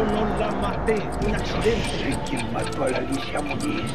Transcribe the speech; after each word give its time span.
No 0.00 0.24
la 0.38 0.50
maté, 0.50 0.96
un 1.26 1.34
accidente. 1.34 2.18
¿Quién 2.26 2.52
mató 2.54 2.84
a 2.84 2.88
la 2.88 2.98
Alicia 2.98 3.40
Muñiz? 3.42 3.92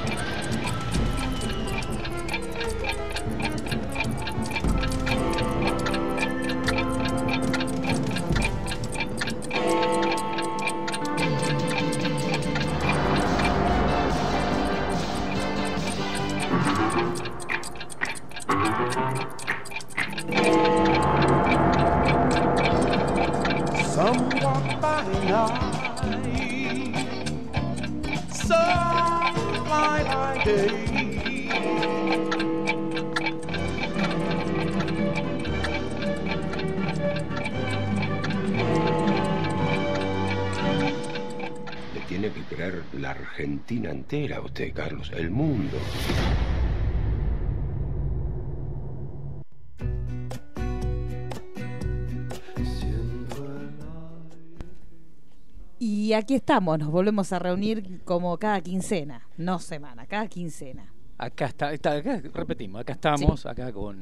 Aquí 56.15 56.35
estamos, 56.35 56.79
nos 56.79 56.89
volvemos 56.89 57.31
a 57.33 57.39
reunir 57.39 58.01
como 58.03 58.37
cada 58.37 58.61
quincena, 58.61 59.27
no 59.37 59.59
semana, 59.59 60.05
cada 60.05 60.27
quincena. 60.27 60.91
Acá 61.17 61.45
está, 61.47 61.73
está- 61.73 61.93
acá 61.93 62.21
repetimos, 62.33 62.81
acá 62.81 62.93
estamos, 62.93 63.45
acá 63.45 63.71
con 63.71 63.97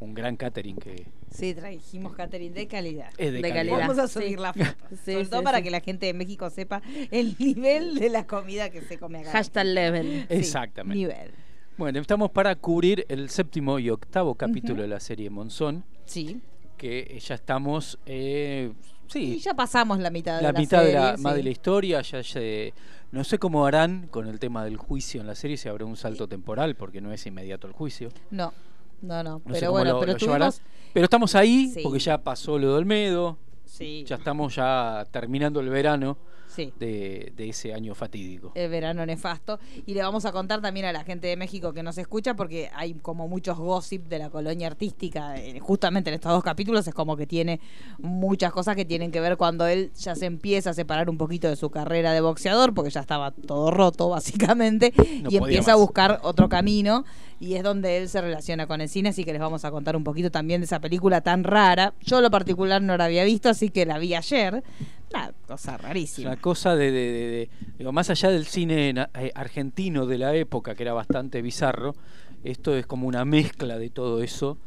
un 0.00 0.14
gran 0.14 0.36
catering 0.36 0.76
que 0.76 1.06
Sí, 1.30 1.54
trajimos 1.54 2.12
catering 2.14 2.52
de 2.54 2.66
calidad. 2.68 3.08
es 3.18 3.32
de, 3.32 3.32
De 3.32 3.40
calidad. 3.42 3.54
calidad. 3.56 3.78
Vamos 3.80 3.98
a 3.98 4.08
subir 4.08 4.38
la 4.38 4.52
foto. 4.54 4.70
Sí, 5.04 5.12
Sobre 5.12 5.24
sí, 5.24 5.30
todo 5.30 5.42
para 5.42 5.58
sí. 5.58 5.64
que 5.64 5.70
la 5.70 5.80
gente 5.80 6.06
de 6.06 6.12
México 6.14 6.48
sepa 6.50 6.82
el 7.10 7.36
nivel 7.38 7.94
de 7.96 8.10
la 8.10 8.26
comida 8.26 8.70
que 8.70 8.82
se 8.82 8.98
come 8.98 9.20
acá. 9.20 9.32
Hashtag 9.32 9.66
level. 9.66 10.26
Sí, 10.28 10.34
Exactamente. 10.34 10.98
Nivel. 10.98 11.30
Bueno, 11.78 11.98
estamos 12.00 12.30
para 12.30 12.54
cubrir 12.56 13.04
el 13.08 13.28
séptimo 13.30 13.78
y 13.78 13.90
octavo 13.90 14.34
capítulo 14.34 14.82
de 14.82 14.88
la 14.88 15.00
serie 15.00 15.28
Monzón, 15.30 15.84
Sí. 16.06 16.40
que 16.78 17.18
ya 17.20 17.34
estamos, 17.34 17.98
eh, 18.06 18.72
Y 19.08 19.12
sí, 19.12 19.38
ya 19.40 19.54
pasamos 19.54 19.98
la 19.98 20.10
mitad 20.10 20.36
de 20.36 20.42
la 20.42 20.52
la 20.52 20.58
mitad 20.58 20.82
de 20.82 20.92
la, 20.92 21.16
más 21.18 21.34
de 21.34 21.42
la 21.42 21.50
historia, 21.50 22.00
ya 22.02 22.22
se, 22.22 22.72
no 23.12 23.24
sé 23.24 23.38
cómo 23.38 23.66
harán 23.66 24.08
con 24.08 24.26
el 24.28 24.38
tema 24.38 24.64
del 24.64 24.76
juicio 24.76 25.20
en 25.20 25.26
la 25.26 25.34
serie, 25.34 25.56
si 25.56 25.68
habrá 25.68 25.84
un 25.84 25.96
salto 25.96 26.26
temporal, 26.28 26.74
porque 26.76 27.00
no 27.00 27.12
es 27.12 27.24
inmediato 27.26 27.66
el 27.66 27.72
juicio. 27.72 28.10
No, 28.30 28.52
no, 29.02 29.22
no. 29.22 29.40
Pero 29.40 29.70
bueno, 29.70 29.92
lo- 29.94 30.00
pero 30.00 30.12
lo 30.12 30.18
tuvimos... 30.18 30.60
Pero 30.92 31.04
estamos 31.04 31.34
ahí, 31.34 31.68
Sí. 31.74 31.80
porque 31.82 31.98
ya 31.98 32.18
pasó 32.18 32.58
lo 32.58 32.68
de 32.68 32.74
Olmedo, 32.74 33.38
Sí, 33.64 34.04
ya 34.06 34.16
estamos 34.16 34.54
ya 34.54 35.06
terminando 35.10 35.60
el 35.60 35.68
verano 35.68 36.16
sí. 36.56 36.72
de, 36.78 37.32
de 37.36 37.48
ese 37.48 37.74
año 37.74 37.94
fatídico. 37.94 38.52
el 38.54 38.70
verano 38.70 39.04
nefasto. 39.06 39.58
Y 39.86 39.94
le 39.94 40.02
vamos 40.02 40.24
a 40.24 40.32
contar 40.32 40.60
también 40.60 40.86
a 40.86 40.92
la 40.92 41.04
gente 41.04 41.28
de 41.28 41.36
México 41.36 41.72
que 41.72 41.82
nos 41.82 41.98
escucha, 41.98 42.34
porque 42.34 42.70
hay 42.74 42.94
como 42.94 43.28
muchos 43.28 43.58
gossip 43.58 44.08
de 44.08 44.18
la 44.18 44.30
colonia 44.30 44.66
artística, 44.66 45.36
eh, 45.36 45.60
justamente 45.60 46.10
en 46.10 46.14
estos 46.14 46.32
dos 46.32 46.42
capítulos, 46.42 46.86
es 46.86 46.94
como 46.94 47.16
que 47.16 47.26
tiene 47.26 47.60
muchas 47.98 48.52
cosas 48.52 48.76
que 48.76 48.84
tienen 48.84 49.10
que 49.10 49.20
ver 49.20 49.36
cuando 49.36 49.66
él 49.66 49.92
ya 49.98 50.14
se 50.14 50.26
empieza 50.26 50.70
a 50.70 50.74
separar 50.74 51.10
un 51.10 51.18
poquito 51.18 51.48
de 51.48 51.56
su 51.56 51.70
carrera 51.70 52.12
de 52.12 52.20
boxeador, 52.20 52.74
porque 52.74 52.90
ya 52.90 53.00
estaba 53.00 53.30
todo 53.30 53.70
roto, 53.70 54.08
básicamente, 54.16 54.92
No 55.22 55.30
y 55.30 55.36
empieza 55.36 55.72
a 55.72 55.76
buscar 55.76 56.20
otro 56.22 56.48
camino. 56.48 57.04
Y 57.38 57.54
es 57.54 57.62
donde 57.62 57.98
él 57.98 58.08
se 58.08 58.20
relaciona 58.22 58.66
con 58.66 58.80
el 58.80 58.88
cine, 58.88 59.10
así 59.10 59.22
que 59.22 59.32
les 59.32 59.40
vamos 59.40 59.66
a 59.66 59.70
contar 59.70 59.94
un 59.94 60.04
poquito 60.04 60.30
también 60.30 60.62
de 60.62 60.64
esa 60.64 60.80
película 60.80 61.20
tan 61.20 61.44
rara. 61.44 61.92
Yo, 62.00 62.22
lo 62.22 62.30
particular, 62.30 62.80
no 62.80 62.96
la 62.96 63.04
había 63.04 63.24
visto, 63.24 63.50
así 63.50 63.68
que 63.68 63.84
la 63.84 63.98
vi 63.98 64.14
ayer. 64.14 64.64
Una 65.12 65.32
cosa 65.46 65.74
Es 65.76 65.80
rarísima. 65.82 66.30
una 66.32 66.40
cosa 66.40 66.74
de, 66.76 66.90
de- 66.90 67.12
de- 67.12 67.26
de- 67.30 67.50
digo, 67.78 67.92
más 67.92 68.10
allá 68.10 68.30
del 68.30 68.46
cine 68.46 68.90
eh, 69.14 69.32
argentino 69.34 70.06
de 70.06 70.18
la 70.18 70.34
época, 70.34 70.74
que 70.74 70.82
era 70.82 70.92
bastante 70.92 71.42
bizarro, 71.42 71.94
esto 72.44 72.76
es 72.76 72.86
como 72.86 73.06
una 73.08 73.24
mezcla 73.24 73.78
de 73.78 73.88
todo 73.90 74.22
eso, 74.22 74.58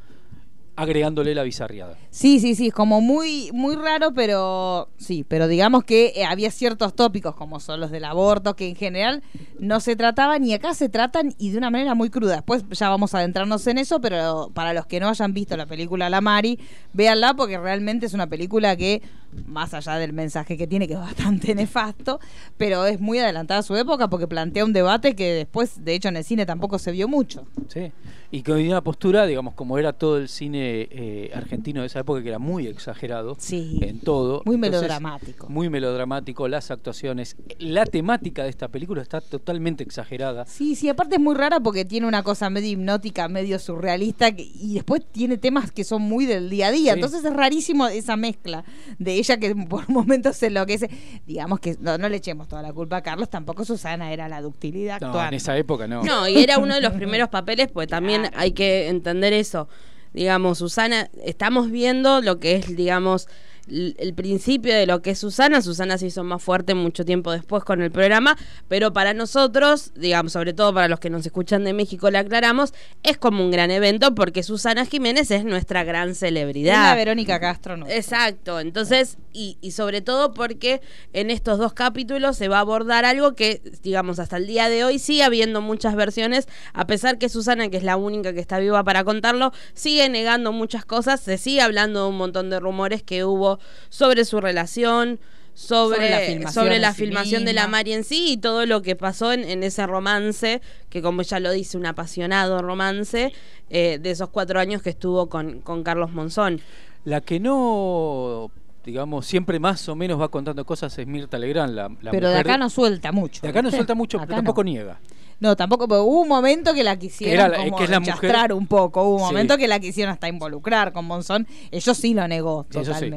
agregándole 0.76 1.36
la 1.36 1.44
bizarriada. 1.44 1.98
Sí, 2.10 2.40
sí, 2.40 2.56
sí, 2.56 2.68
es 2.68 2.74
como 2.74 3.02
muy, 3.02 3.50
muy 3.52 3.76
raro, 3.76 4.14
pero 4.14 4.88
sí, 4.98 5.26
pero 5.28 5.50
digamos 5.50 5.84
que 5.84 6.14
eh, 6.16 6.24
había 6.24 6.52
ciertos 6.52 6.96
tópicos 6.96 7.36
como 7.36 7.60
son 7.60 7.82
los 7.82 7.92
del 7.92 8.06
aborto, 8.06 8.56
que 8.56 8.70
en 8.70 8.76
general 8.78 9.22
no 9.60 9.82
se 9.82 9.98
trataban 9.98 10.46
y 10.46 10.54
acá 10.54 10.74
se 10.74 10.88
tratan 10.88 11.36
y 11.38 11.50
de 11.50 11.58
una 11.58 11.70
manera 11.70 11.96
muy 11.96 12.10
cruda. 12.10 12.36
Después 12.36 12.64
ya 12.70 12.88
vamos 12.88 13.14
a 13.14 13.18
adentrarnos 13.18 13.68
en 13.68 13.78
eso, 13.78 14.00
pero 14.00 14.52
para 14.54 14.74
los 14.74 14.86
que 14.86 15.02
no 15.02 15.10
hayan 15.10 15.34
visto 15.34 15.58
la 15.58 15.66
película 15.66 16.10
La 16.10 16.22
Mari, 16.22 16.58
véanla 16.94 17.34
porque 17.34 17.58
realmente 17.58 18.06
es 18.06 18.14
una 18.14 18.28
película 18.28 18.78
que, 18.78 19.02
más 19.46 19.74
allá 19.74 19.96
del 19.96 20.14
mensaje 20.14 20.58
que 20.58 20.68
tiene, 20.68 20.88
que 20.88 20.94
es 20.94 21.00
bastante 21.00 21.54
nefasto, 21.56 22.20
pero 22.58 22.86
es 22.86 23.00
muy 23.00 23.20
adelantada 23.20 23.60
a 23.60 23.64
su 23.64 23.76
época 23.76 24.10
porque 24.10 24.28
plantea 24.28 24.66
un 24.66 24.74
debate 24.74 25.16
que 25.16 25.32
después, 25.34 25.84
de 25.84 25.94
hecho, 25.96 26.10
en 26.10 26.18
el 26.18 26.24
cine 26.24 26.46
tampoco 26.46 26.80
se 26.80 26.92
vio 26.92 27.08
mucho. 27.08 27.48
¿sí? 27.68 27.92
Y 28.32 28.44
con 28.44 28.60
una 28.62 28.82
postura, 28.84 29.26
digamos, 29.26 29.56
como 29.56 29.80
era 29.80 29.94
todo 29.94 30.18
el 30.18 30.30
cine 30.30 30.88
eh, 30.92 31.32
argentino 31.34 31.82
de 31.82 31.88
esa 31.88 32.00
época, 32.02 32.22
que 32.22 32.30
era 32.30 32.38
muy 32.40 32.68
exagerado 32.68 33.36
Sí. 33.40 33.80
en 33.82 34.00
todo. 34.02 34.44
Muy 34.46 34.56
Entonces, 34.56 34.82
melodramático. 34.82 35.50
Muy 35.50 35.70
melodramático, 35.70 36.48
las 36.48 36.70
actuaciones. 36.70 37.36
La 37.58 37.86
temática 37.86 38.44
de 38.44 38.50
esta 38.50 38.68
película 38.68 39.02
está 39.02 39.20
totalmente 39.22 39.84
exagerada. 39.84 40.46
Sí, 40.46 40.76
sí, 40.76 40.90
aparte 40.90 41.16
es 41.16 41.22
muy 41.22 41.34
rara 41.36 41.60
porque 41.60 41.86
tiene 41.86 42.06
una 42.08 42.22
cosa 42.22 42.50
medio 42.52 42.70
hipnótica, 42.70 43.28
medio 43.28 43.58
surrealista 43.58 44.32
que- 44.32 44.44
y 44.44 44.76
después 44.76 45.04
tiene 45.12 45.38
temas 45.38 45.72
que 45.72 45.84
son 45.84 46.04
muy 46.04 46.28
del 46.28 46.52
día 46.52 46.68
a 46.68 46.72
día. 46.72 46.94
Sí. 46.94 47.00
Entonces 47.00 47.24
es 47.26 47.34
rarísimo 47.34 47.88
esa 47.88 48.16
mezcla 48.16 48.64
de 49.00 49.18
ella 49.20 49.38
que 49.38 49.56
por 49.56 49.90
momentos 49.90 50.36
se 50.38 50.48
enloquece. 50.48 50.90
Digamos 51.26 51.60
que 51.60 51.76
no, 51.80 51.98
no 51.98 52.10
le 52.10 52.18
echemos 52.18 52.48
toda 52.48 52.62
la 52.62 52.74
culpa 52.74 52.98
a 52.98 53.02
Carlos, 53.04 53.30
tampoco 53.30 53.64
Susana 53.66 54.12
era 54.14 54.28
la 54.28 54.42
ductilidad 54.42 55.00
No, 55.02 55.08
actual. 55.08 55.28
en 55.30 55.34
esa 55.36 55.58
época 55.58 55.88
no. 55.88 56.04
No, 56.04 56.28
y 56.28 56.38
era 56.44 56.58
uno 56.58 56.74
de 56.76 56.82
los 56.82 56.94
primeros 57.02 57.30
papeles, 57.30 57.70
pues 57.72 57.88
también 57.88 58.22
Claro. 58.22 58.38
hay 58.40 58.52
que 58.54 58.88
entender 58.88 59.34
eso. 59.34 59.68
Digamos, 60.14 60.58
Susana, 60.58 61.10
estamos 61.24 61.70
viendo 61.70 62.22
lo 62.22 62.40
que 62.40 62.56
es, 62.56 62.76
digamos, 62.76 63.28
el 63.70 64.14
principio 64.14 64.74
de 64.74 64.86
lo 64.86 65.02
que 65.02 65.12
es 65.12 65.20
Susana. 65.20 65.62
Susana 65.62 65.98
se 65.98 66.08
hizo 66.08 66.24
más 66.24 66.42
fuerte 66.42 66.74
mucho 66.74 67.06
tiempo 67.06 67.32
después 67.32 67.64
con 67.64 67.82
el 67.82 67.92
programa, 67.92 68.38
pero 68.68 68.94
para 68.94 69.14
nosotros, 69.14 69.92
digamos, 69.96 70.34
sobre 70.34 70.54
todo 70.54 70.74
para 70.74 70.88
los 70.88 71.00
que 71.00 71.10
nos 71.10 71.26
escuchan 71.26 71.64
de 71.64 71.74
México, 71.74 72.10
le 72.10 72.18
aclaramos, 72.18 72.74
es 73.04 73.18
como 73.18 73.44
un 73.44 73.52
gran 73.52 73.72
evento 73.72 74.16
porque 74.16 74.44
Susana 74.44 74.86
Jiménez 74.86 75.32
es 75.32 75.44
nuestra 75.46 75.84
gran 75.84 76.10
Es 76.10 76.20
celebridad. 76.20 76.90
la 76.90 76.96
Verónica 76.96 77.40
Castro, 77.40 77.78
no. 77.78 77.88
Exacto, 77.88 78.60
entonces, 78.60 79.18
y, 79.34 79.58
y 79.62 79.72
sobre 79.72 80.02
todo 80.02 80.34
porque 80.34 80.82
en 81.14 81.30
estos 81.30 81.60
dos 81.60 81.74
capítulos 81.74 82.38
se 82.38 82.48
va 82.48 82.58
a 82.58 82.62
abordar 82.62 83.06
algo 83.06 83.36
que, 83.36 83.62
digamos, 83.84 84.20
hasta 84.20 84.38
el 84.38 84.48
día 84.48 84.70
de 84.70 84.84
hoy 84.84 85.00
sigue 85.00 85.24
habiendo 85.24 85.62
muchas 85.62 85.96
versiones, 85.96 86.48
a 86.74 86.88
pesar 86.88 87.18
que 87.18 87.30
Susana, 87.30 87.70
que 87.70 87.78
es 87.78 87.84
la 87.84 87.98
única 87.98 88.34
que 88.34 88.40
está 88.40 88.60
viva 88.60 88.84
para 88.84 89.04
contarlo, 89.04 89.52
sigue 89.74 90.10
negando 90.10 90.52
muchas 90.52 90.86
cosas, 90.86 91.20
se 91.20 91.38
sigue 91.38 91.62
hablando 91.62 92.04
de 92.04 92.10
un 92.10 92.18
montón 92.18 92.50
de 92.50 92.60
rumores 92.60 93.04
que 93.04 93.24
hubo 93.24 93.59
sobre 93.90 94.26
su 94.26 94.40
relación. 94.42 95.20
Sobre, 95.56 95.98
Sobre 95.98 96.80
la 96.80 96.94
sobre 96.94 97.06
filmación 97.06 97.42
la 97.44 97.48
de 97.48 97.54
la. 97.54 97.68
Mari 97.68 97.92
en 97.92 98.06
sí 98.06 98.32
y 98.32 98.38
todo 98.38 98.66
lo 98.66 98.82
que 98.82 98.96
pasó 98.96 99.34
en, 99.34 99.44
en 99.44 99.64
ese 99.64 99.86
romance, 99.88 100.62
que 100.90 101.02
como 101.02 101.20
ella 101.22 101.40
lo 101.42 101.52
dice, 101.52 101.78
un 101.78 101.86
apasionado 101.86 102.62
romance, 102.62 103.34
eh, 103.70 104.00
de 104.02 104.12
esos 104.12 104.30
cuatro 104.30 104.60
años 104.62 104.82
que 104.82 104.92
estuvo 104.92 105.28
con, 105.28 105.60
con 105.60 105.84
Carlos 105.84 106.12
Monzón. 106.14 106.62
La 107.04 107.20
que 107.20 107.42
no, 107.42 108.52
digamos, 108.86 109.26
siempre 109.26 109.60
más 109.60 109.90
o 109.90 109.96
menos 109.96 110.20
va 110.22 110.30
contando 110.30 110.64
cosas 110.66 110.98
es 110.98 111.06
Mirta 111.08 111.38
Legrand, 111.38 111.74
la, 111.74 111.90
la 112.02 112.12
pero 112.12 112.30
de 112.30 112.38
acá 112.38 112.58
no 112.58 112.70
suelta 112.70 113.12
mucho. 113.12 113.42
de 113.42 113.50
acá 113.50 113.62
no 113.62 113.70
suelta 113.70 113.96
mucho, 113.96 114.18
Acá 114.18 114.28
pero 114.28 114.38
tampoco 114.38 114.64
no. 114.64 114.70
niega. 114.70 115.00
No, 115.42 115.56
tampoco, 115.58 115.88
pero 115.88 116.04
hubo 116.04 116.22
un 116.22 116.28
momento 116.28 116.74
que 116.74 116.84
la 116.84 116.98
quisieron 116.98 117.34
era 117.34 117.48
la- 117.50 117.58
como 117.66 117.78
que 117.78 117.84
es 117.86 117.90
la 117.90 118.00
mujer- 118.00 118.16
rechastrar 118.16 118.54
un 118.54 118.68
poco. 118.68 119.04
Hubo 119.04 119.14
un 119.16 119.20
Sí. 119.20 119.26
momento 119.26 119.58
que 119.58 119.68
la 119.68 119.80
quisieron 119.80 120.14
hasta 120.14 120.28
involucrar 120.30 120.92
con 120.94 121.06
Monzón. 121.06 121.48
Ellos 121.72 121.98
sí 121.98 122.14
lo 122.14 122.28
negó 122.28 122.66
sí. 122.70 123.12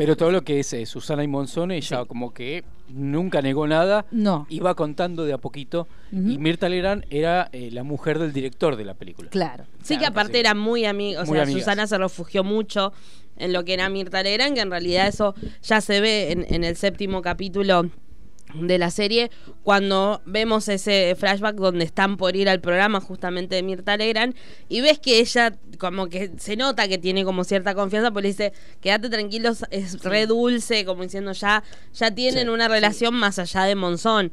Pero 0.00 0.16
todo 0.16 0.30
lo 0.30 0.42
que 0.42 0.60
es 0.60 0.72
eh, 0.72 0.86
Susana 0.86 1.22
y 1.22 1.28
Monzón, 1.28 1.72
ella 1.72 2.06
como 2.06 2.32
que 2.32 2.64
nunca 2.88 3.42
negó 3.42 3.66
nada, 3.66 4.06
No. 4.10 4.46
iba 4.48 4.74
contando 4.74 5.26
de 5.26 5.34
a 5.34 5.38
poquito. 5.38 5.86
Y 6.10 6.38
Mirta 6.38 6.70
Legrand 6.70 7.04
era 7.10 7.50
eh, 7.52 7.68
la 7.70 7.82
mujer 7.82 8.18
del 8.18 8.32
director 8.32 8.76
de 8.76 8.84
la 8.86 8.94
película. 8.94 9.28
Claro. 9.28 9.64
Sí, 9.82 9.98
que 9.98 10.06
aparte 10.06 10.32
sí. 10.32 10.38
era 10.40 10.54
muy 10.54 10.86
amiga, 10.86 11.20
o 11.20 11.26
Muy 11.26 11.34
sea, 11.34 11.42
amigas. 11.42 11.60
Susana 11.62 11.86
se 11.86 11.98
refugió 11.98 12.42
mucho 12.44 12.94
en 13.36 13.52
lo 13.52 13.62
que 13.66 13.74
era 13.74 13.90
Mirta 13.90 14.22
Legrand, 14.22 14.54
que 14.54 14.62
en 14.62 14.70
realidad 14.70 15.06
eso 15.06 15.34
ya 15.62 15.82
se 15.82 16.00
ve 16.00 16.32
en, 16.32 16.46
en 16.48 16.64
el 16.64 16.76
séptimo 16.76 17.20
capítulo 17.20 17.90
de 18.54 18.78
la 18.78 18.90
serie 18.90 19.30
cuando 19.62 20.22
vemos 20.24 20.68
ese 20.68 21.14
flashback 21.18 21.56
donde 21.56 21.84
están 21.84 22.16
por 22.16 22.36
ir 22.36 22.48
al 22.48 22.60
programa 22.60 23.00
justamente 23.00 23.54
de 23.54 23.62
Mirta 23.62 23.96
Legrand 23.96 24.34
y 24.68 24.80
ves 24.80 24.98
que 24.98 25.20
ella 25.20 25.54
como 25.78 26.08
que 26.08 26.32
se 26.38 26.56
nota 26.56 26.88
que 26.88 26.98
tiene 26.98 27.24
como 27.24 27.44
cierta 27.44 27.74
confianza 27.74 28.10
porque 28.10 28.28
dice 28.28 28.52
quédate 28.80 29.08
tranquilo 29.08 29.52
es 29.70 30.02
re 30.02 30.26
dulce 30.26 30.84
como 30.84 31.02
diciendo 31.02 31.32
ya 31.32 31.62
ya 31.92 32.10
tienen 32.10 32.46
Sí, 32.46 32.48
una 32.48 32.68
relación 32.68 33.14
más 33.14 33.38
allá 33.38 33.64
de 33.64 33.74
Monzón 33.74 34.32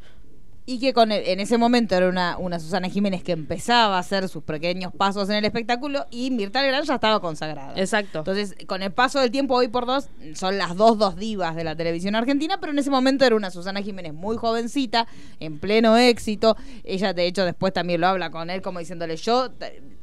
Y 0.70 0.80
que 0.80 0.92
con 0.92 1.14
en 1.14 1.40
ese 1.40 1.58
momento 1.58 1.96
era 1.96 2.10
una, 2.10 2.38
una 2.38 2.60
Susana 2.60 2.90
Jiménez 2.90 3.24
que 3.24 3.32
empezaba 3.32 3.96
a 3.96 4.00
hacer 4.00 4.28
sus 4.28 4.44
pequeños 4.44 4.92
pasos 4.94 5.30
en 5.30 5.38
el 5.38 5.46
espectáculo 5.46 6.06
y 6.12 6.30
Mirta 6.30 6.62
Legrand 6.62 6.86
ya 6.86 6.96
estaba 6.96 7.22
consagrada. 7.22 7.74
exacto 7.78 8.20
Entonces, 8.20 8.54
con 8.68 8.84
el 8.84 8.92
paso 8.92 9.22
del 9.22 9.32
tiempo, 9.32 9.56
hoy 9.56 9.70
por 9.70 9.86
dos, 9.86 10.10
son 10.36 10.58
las 10.58 10.76
dos 10.76 10.98
dos 10.98 11.16
divas 11.16 11.56
de 11.56 11.64
la 11.64 11.78
televisión 11.78 12.16
argentina, 12.16 12.60
pero 12.60 12.74
en 12.74 12.80
ese 12.80 12.90
momento 12.90 13.24
era 13.24 13.38
una 13.38 13.50
Susana 13.50 13.82
Jiménez 13.82 14.14
muy 14.14 14.36
jovencita, 14.36 15.08
en 15.40 15.58
pleno 15.58 15.96
éxito. 15.96 16.58
Ella, 16.84 17.14
de 17.14 17.28
hecho, 17.28 17.46
después 17.46 17.72
también 17.72 18.02
lo 18.02 18.08
habla 18.08 18.30
con 18.30 18.50
él, 18.50 18.62
como 18.62 18.80
diciéndole, 18.80 19.16
yo, 19.16 19.50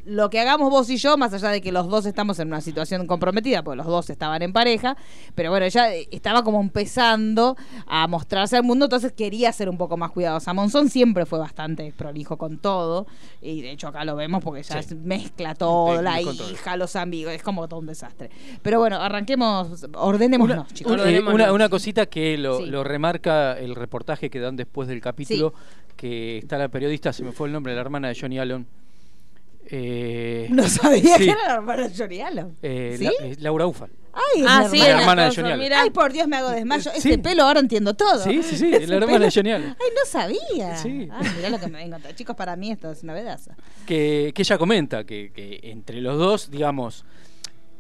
lo 0.07 0.31
que 0.31 0.41
hagamos 0.41 0.71
vos 0.71 0.89
y 0.91 0.97
yo, 0.97 1.17
más 1.17 1.33
allá 1.33 1.49
de 1.49 1.61
que 1.61 1.73
los 1.73 1.89
dos 1.89 2.07
estamos 2.07 2.39
en 2.39 2.49
una 2.49 2.61
situación 2.61 3.07
comprometida, 3.07 3.63
porque 3.63 3.77
los 3.79 3.87
dos 3.87 4.11
estaban 4.11 4.43
en 4.43 4.53
pareja, 4.53 4.97
pero 5.35 5.51
bueno, 5.51 5.65
ella 5.67 5.95
eh, 5.95 6.07
estaba 6.11 6.43
como 6.45 6.61
empezando 6.61 7.57
a 7.87 8.07
mostrarse 8.07 8.57
al 8.57 8.65
mundo, 8.65 8.85
entonces 8.87 9.13
quería 9.13 9.53
ser 9.53 9.69
un 9.69 9.79
poco 9.79 9.97
más 9.97 10.11
cuidadosa. 10.11 10.53
Monzón 10.53 10.89
siempre 10.89 11.27
fue 11.27 11.39
bastante 11.39 11.93
prolijo 11.97 12.37
con 12.37 12.59
todo, 12.59 13.07
y 13.41 13.63
de 13.63 13.71
hecho 13.73 13.89
acá 13.89 14.05
lo 14.05 14.17
vemos 14.17 14.43
porque 14.43 14.63
ya 14.63 14.83
Sí. 14.83 14.95
mezcla 14.95 15.55
todo, 15.55 15.97
Sí, 15.99 16.03
la 16.05 16.21
hija, 16.21 16.77
los 16.77 16.97
amigos, 16.97 17.33
es 17.33 17.43
como 17.43 17.67
todo 17.69 17.81
un 17.81 17.87
desastre. 17.87 18.31
Pero 18.63 18.79
bueno, 18.81 18.97
arranquemos, 19.01 19.87
ordenémonos, 19.95 20.57
Una, 20.59 20.67
chicos. 20.69 20.93
eh, 20.93 21.01
Ordenémonos. 21.01 21.35
una, 21.35 21.53
una 21.53 21.69
cosita 21.69 22.07
que 22.07 22.37
lo, 22.39 22.59
Sí. 22.59 22.67
lo 22.67 22.85
remarca 22.85 23.59
el 23.59 23.75
reportaje 23.75 24.29
que 24.31 24.41
dan 24.41 24.57
después 24.57 24.89
del 24.89 25.01
capítulo, 25.01 25.55
que 25.97 26.39
está 26.39 26.59
la 26.59 26.69
periodista, 26.69 27.13
se 27.13 27.23
me 27.23 27.33
fue 27.33 27.47
el 27.49 27.53
nombre, 27.53 27.75
la 27.75 27.81
hermana 27.81 28.09
de 28.09 28.17
Johnny 28.21 28.39
Allen. 28.39 28.67
Eh, 29.77 30.47
No 30.51 30.69
sabía 30.69 31.17
sí, 31.19 31.25
que 31.25 31.31
era 31.31 31.49
la 31.49 31.55
hermana 31.55 31.89
de 31.89 31.97
Johnny 31.97 32.21
Allen. 32.21 32.57
eh, 32.63 32.95
¿Sí? 32.97 33.05
la- 33.05 33.27
eh, 33.27 33.37
Laura 33.41 33.67
Ufal. 33.67 33.91
Ay, 34.13 34.43
es 34.43 34.47
ah 34.49 34.63
la 34.63 34.69
sí 34.69 34.79
la 34.79 34.89
hermana. 35.01 35.25
de 35.29 35.35
Johnny 35.35 35.51
Allen. 35.51 35.73
Ay, 35.73 35.91
por 35.91 36.13
Dios, 36.13 36.29
me 36.29 36.37
hago 36.37 36.51
desmayo. 36.51 36.91
Sí. 36.93 37.09
Ese 37.11 37.19
pelo 37.19 37.43
ahora 37.43 37.59
entiendo 37.59 37.95
todo. 37.95 38.23
Sí, 38.23 38.43
sí, 38.45 38.57
sí, 38.57 38.71
la 38.87 38.95
hermana 38.97 39.07
pelo- 39.07 39.25
de 39.25 39.31
Johnny 39.33 39.51
Allen. 39.51 39.71
Ay, 39.71 39.89
no 39.97 40.07
sabía. 40.07 40.77
Sí. 40.77 41.09
Ay, 41.11 41.27
mirá 41.37 41.51
lo 41.51 41.59
que 41.59 41.67
me 41.67 41.79
vengo. 41.79 41.97
Chicos, 42.15 42.37
para 42.37 42.55
mí 42.55 42.71
esto 42.71 42.93
es 42.93 43.03
una 43.03 43.15
vedaza. 43.15 43.57
que, 43.87 44.31
que 44.33 44.43
ella 44.43 44.57
comenta 44.59 45.03
que, 45.05 45.33
que 45.35 45.59
entre 45.65 46.01
los 46.01 46.17
dos, 46.19 46.51
digamos, 46.53 47.05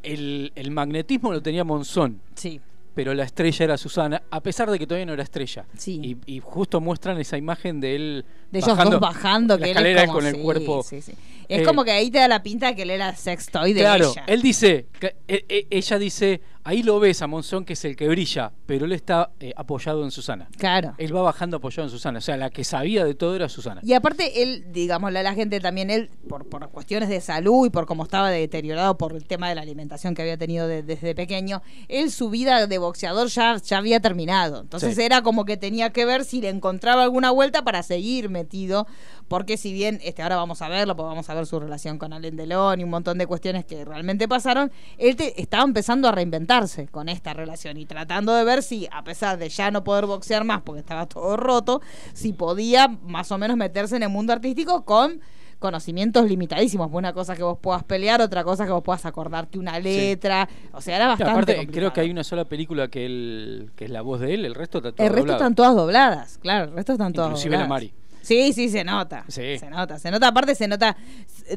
el, 0.03 0.53
el 0.57 0.71
magnetismo 0.73 1.33
lo 1.33 1.41
tenía 1.43 1.63
Monzón, 1.63 2.21
Sí. 2.35 2.61
pero 2.95 3.15
la 3.15 3.23
estrella 3.25 3.65
era 3.65 3.77
Susana, 3.79 4.23
a 4.31 4.41
pesar 4.41 4.69
de 4.71 4.79
que 4.79 4.87
todavía 4.89 5.07
no 5.07 5.13
era 5.13 5.23
estrella. 5.23 5.65
Sí. 5.79 6.19
Y, 6.27 6.35
y 6.37 6.41
justo 6.41 6.81
muestran 6.81 7.19
esa 7.19 7.39
imagen 7.39 7.81
de 7.81 7.95
él 7.95 8.25
De 8.51 8.59
ellos 8.59 8.77
dos 8.77 9.01
bajando, 9.01 9.57
la 9.57 9.65
que 9.65 9.71
él 9.71 9.77
escalera 9.77 10.01
es 10.03 10.07
como, 10.09 10.19
con 10.19 10.27
el 10.27 10.35
sí, 10.35 10.41
cuerpo. 10.43 10.83
sí, 10.83 11.01
sí. 11.01 11.15
Es 11.55 11.61
Eh, 11.61 11.65
como 11.65 11.85
que 11.85 11.93
ahí 11.93 12.11
te 12.11 12.19
da 12.19 12.29
la 12.29 12.43
pinta 12.43 12.67
de 12.69 12.77
que 12.77 12.83
él 12.83 12.91
era 12.91 13.15
sextoy 13.15 13.73
de 13.73 13.81
Claro, 13.81 14.11
ella. 14.13 14.25
él 14.27 14.43
dice, 14.43 14.87
que- 14.99 15.15
e- 15.29 15.45
e- 15.49 15.67
ella 15.71 15.99
dice, 15.99 16.41
ahí 16.65 16.83
lo 16.83 16.99
ves 16.99 17.23
a 17.23 17.27
Monzón 17.27 17.65
que 17.65 17.75
es 17.75 17.85
el 17.85 17.95
que 17.97 18.09
brilla, 18.09 18.53
pero 18.67 18.87
él 18.87 18.93
está 18.93 19.31
eh, 19.41 19.53
apoyado 19.57 20.03
en 20.05 20.11
Susana. 20.11 20.49
Claro. 20.59 20.95
Él 20.99 21.15
va 21.15 21.23
bajando 21.23 21.59
apoyado 21.59 21.85
en 21.85 21.91
Susana, 21.91 22.19
o 22.19 22.23
sea, 22.23 22.37
la 22.37 22.51
que 22.51 22.65
sabía 22.65 23.05
de 23.05 23.15
todo 23.15 23.37
era 23.37 23.49
Susana. 23.49 23.81
Y 23.85 23.93
aparte, 23.93 24.43
él, 24.43 24.67
digámosle 24.73 25.19
a 25.19 25.23
la 25.23 25.35
gente 25.35 25.61
también, 25.61 25.91
él, 25.91 26.11
por, 26.29 26.47
por 26.49 26.69
cuestiones 26.71 27.09
de 27.09 27.21
salud 27.21 27.67
y 27.67 27.71
por 27.71 27.87
cómo 27.87 28.03
estaba 28.05 28.31
deteriorado 28.31 28.97
por 28.99 29.13
el 29.15 29.25
tema 29.27 29.49
de 29.49 29.55
la 29.55 29.61
alimentación 29.63 30.15
que 30.15 30.23
había 30.23 30.37
tenido 30.39 30.67
de- 30.67 30.83
desde 30.83 31.15
pequeño, 31.15 31.63
él 31.89 32.11
su 32.11 32.31
vida 32.31 32.67
de 32.67 32.79
boxeador 32.79 33.29
ya, 33.29 33.57
ya 33.59 33.79
había 33.79 34.01
terminado. 34.01 34.61
Entonces 34.63 34.95
Sí. 34.97 35.03
era 35.03 35.23
como 35.23 35.45
que 35.45 35.57
tenía 35.57 35.91
que 35.91 36.05
ver 36.07 36.25
si 36.25 36.41
le 36.41 36.49
encontraba 36.49 37.03
alguna 37.03 37.31
vuelta 37.31 37.63
para 37.63 37.83
seguir 37.83 38.29
metido, 38.31 38.87
porque 39.29 39.57
si 39.57 39.73
bien, 39.73 40.01
este 40.03 40.23
ahora 40.23 40.37
vamos 40.37 40.63
a 40.63 40.69
verlo, 40.69 40.97
pues 40.97 41.07
vamos 41.07 41.29
a 41.29 41.35
ver 41.35 41.47
su 41.47 41.61
relación 41.61 41.99
con 41.99 42.13
Alain 42.13 42.37
Delon 42.37 42.81
y 42.81 42.85
un 42.85 42.91
montón 42.91 43.19
de 43.19 43.27
cuestiones 43.27 43.65
que 43.65 43.85
realmente 43.85 44.27
pasaron, 44.29 44.73
él 44.99 45.17
te- 45.17 45.41
estaba 45.41 45.65
empezando 45.65 46.09
a 46.09 46.13
reinventarse 46.61 46.89
con 46.89 47.09
esta 47.09 47.33
relación 47.33 47.77
y 47.77 47.87
tratando 47.87 48.35
de 48.35 48.45
ver 48.45 48.63
si, 48.63 48.89
a 48.91 49.05
pesar 49.05 49.39
de 49.39 49.49
ya 49.49 49.71
no 49.71 49.85
poder 49.85 50.07
boxear 50.07 50.45
más 50.45 50.63
porque 50.63 50.81
estaba 50.81 51.07
todo 51.07 51.37
roto, 51.37 51.81
si 52.13 52.33
podía 52.33 52.89
más 52.89 53.31
o 53.33 53.39
menos 53.39 53.57
meterse 53.57 53.97
en 53.97 54.03
el 54.05 54.09
mundo 54.09 54.33
artístico 54.33 54.85
con 54.85 55.21
conocimientos 55.59 56.29
limitadísimos. 56.29 56.91
Una 56.93 57.13
cosa 57.13 57.35
que 57.37 57.43
vos 57.43 57.59
puedas 57.59 57.85
pelear, 57.85 58.21
otra 58.21 58.45
cosa 58.45 58.67
que 58.67 58.73
vos 58.73 58.83
puedas 58.83 59.07
acordarte 59.07 59.59
una 59.59 59.79
letra. 59.79 60.49
O 60.73 60.81
sea, 60.81 60.97
era 60.97 61.07
bastante. 61.07 61.31
aparte, 61.31 61.57
complicado. 61.57 61.79
creo 61.79 61.93
que 61.93 62.01
hay 62.03 62.11
una 62.11 62.25
sola 62.25 62.45
película 62.45 62.89
que 62.89 63.07
él, 63.07 63.71
que 63.75 63.87
es 63.87 63.91
la 63.91 64.03
voz 64.03 64.21
de 64.21 64.35
él, 64.35 64.45
el 64.45 64.55
resto 64.55 64.79
está 64.79 64.93
todo 64.93 65.07
El 65.07 65.13
resto 65.13 65.21
doblado. 65.33 65.39
están 65.39 65.55
todas 65.55 65.75
dobladas, 65.75 66.39
claro, 66.39 66.65
el 66.65 66.75
resto 66.75 66.93
están 66.93 67.13
todas 67.13 67.31
Inclusive 67.31 67.57
la 67.57 67.63
dobladas. 67.63 67.83
Mari. 67.83 67.95
Sí, 68.25 68.53
sí, 68.53 68.69
se 68.69 68.83
nota. 68.85 69.25
Sí. 69.29 69.59
Se 69.59 69.69
nota, 69.71 69.99
se 69.99 70.11
nota. 70.11 70.29
Aparte, 70.29 70.55
se 70.55 70.67
nota. 70.67 70.97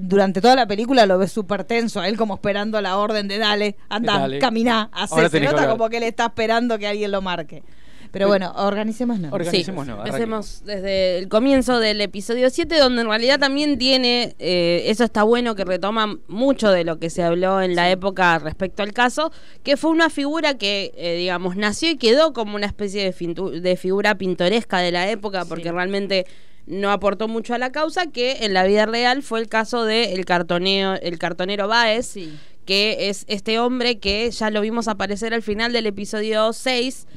Durante 0.02 0.42
toda 0.42 0.56
la 0.56 0.68
película 0.68 1.06
lo 1.06 1.18
ves 1.18 1.31
súper 1.31 1.64
tenso. 1.64 2.00
A 2.02 2.08
él 2.08 2.18
como 2.18 2.36
esperando 2.36 2.80
la 2.81 2.98
orden 2.98 3.28
de 3.28 3.38
dale, 3.38 3.75
anda, 3.90 4.19
Dale. 4.19 4.40
caminá, 4.40 4.90
hace. 4.92 5.30
Se 5.30 5.40
nota 5.40 5.68
como 5.69 5.90
que 5.90 5.98
él 5.98 6.04
está 6.04 6.25
esperando 6.25 6.78
que 6.78 6.88
alguien 6.88 7.12
lo 7.12 7.22
marque. 7.22 7.64
Pero 8.10 8.30
bueno, 8.30 8.54
organicémonos. 8.56 9.31
Orga- 9.34 9.52
Sí, 9.52 9.58
Organicémonos, 9.69 10.00
empecemos 10.06 10.64
desde 10.66 11.18
el 11.18 11.28
comienzo 11.28 11.80
del 11.80 12.00
episodio 12.00 12.50
7, 12.50 12.78
donde 12.80 13.02
en 13.02 13.08
realidad 13.10 13.38
también 13.38 13.78
tiene, 13.78 14.34
eh, 14.40 14.84
eso 14.86 15.04
está 15.04 15.24
bueno, 15.24 15.56
que 15.56 15.66
retoma 15.66 16.18
mucho 16.30 16.72
de 16.72 16.86
lo 16.86 17.00
que 17.00 17.10
se 17.10 17.22
habló 17.22 17.62
en 17.62 17.75
la 17.75 17.92
época 17.92 18.40
respecto 18.40 18.81
al 18.81 18.94
caso, 18.94 19.31
que 19.62 19.75
fue 19.75 19.92
una 19.92 20.10
figura 20.10 20.54
que, 20.58 20.94
eh, 20.96 21.18
digamos, 21.18 21.58
nació 21.58 21.90
y 21.92 21.98
quedó 21.98 22.31
como 22.31 22.56
una 22.56 22.66
especie 22.66 23.04
de, 23.04 23.75
figura 23.78 24.16
pintoresca 24.16 24.80
de 24.80 24.92
la 24.94 25.10
época, 25.12 25.44
porque 25.44 25.66
Sí. 25.66 25.72
realmente 25.72 26.25
no 26.68 26.92
aportó 26.92 27.28
mucho 27.28 27.54
a 27.54 27.58
la 27.58 27.72
causa, 27.72 28.08
que 28.08 28.46
en 28.46 28.54
la 28.54 28.64
vida 28.66 28.86
real 28.86 29.24
fue 29.24 29.40
el 29.40 29.48
caso 29.50 29.84
del 29.86 30.10
el 30.18 30.25
cartoneo, 30.25 30.94
el 31.02 31.18
cartonero 31.18 31.68
Baez, 31.68 32.06
Sí. 32.08 32.38
que 32.66 33.10
es 33.10 33.24
este 33.28 33.58
hombre 33.60 34.00
que 34.00 34.30
ya 34.30 34.50
lo 34.52 34.62
vimos 34.62 34.88
aparecer 34.88 35.34
al 35.34 35.42
final 35.42 35.72
del 35.74 35.86
episodio 35.88 36.52
6, 36.54 37.08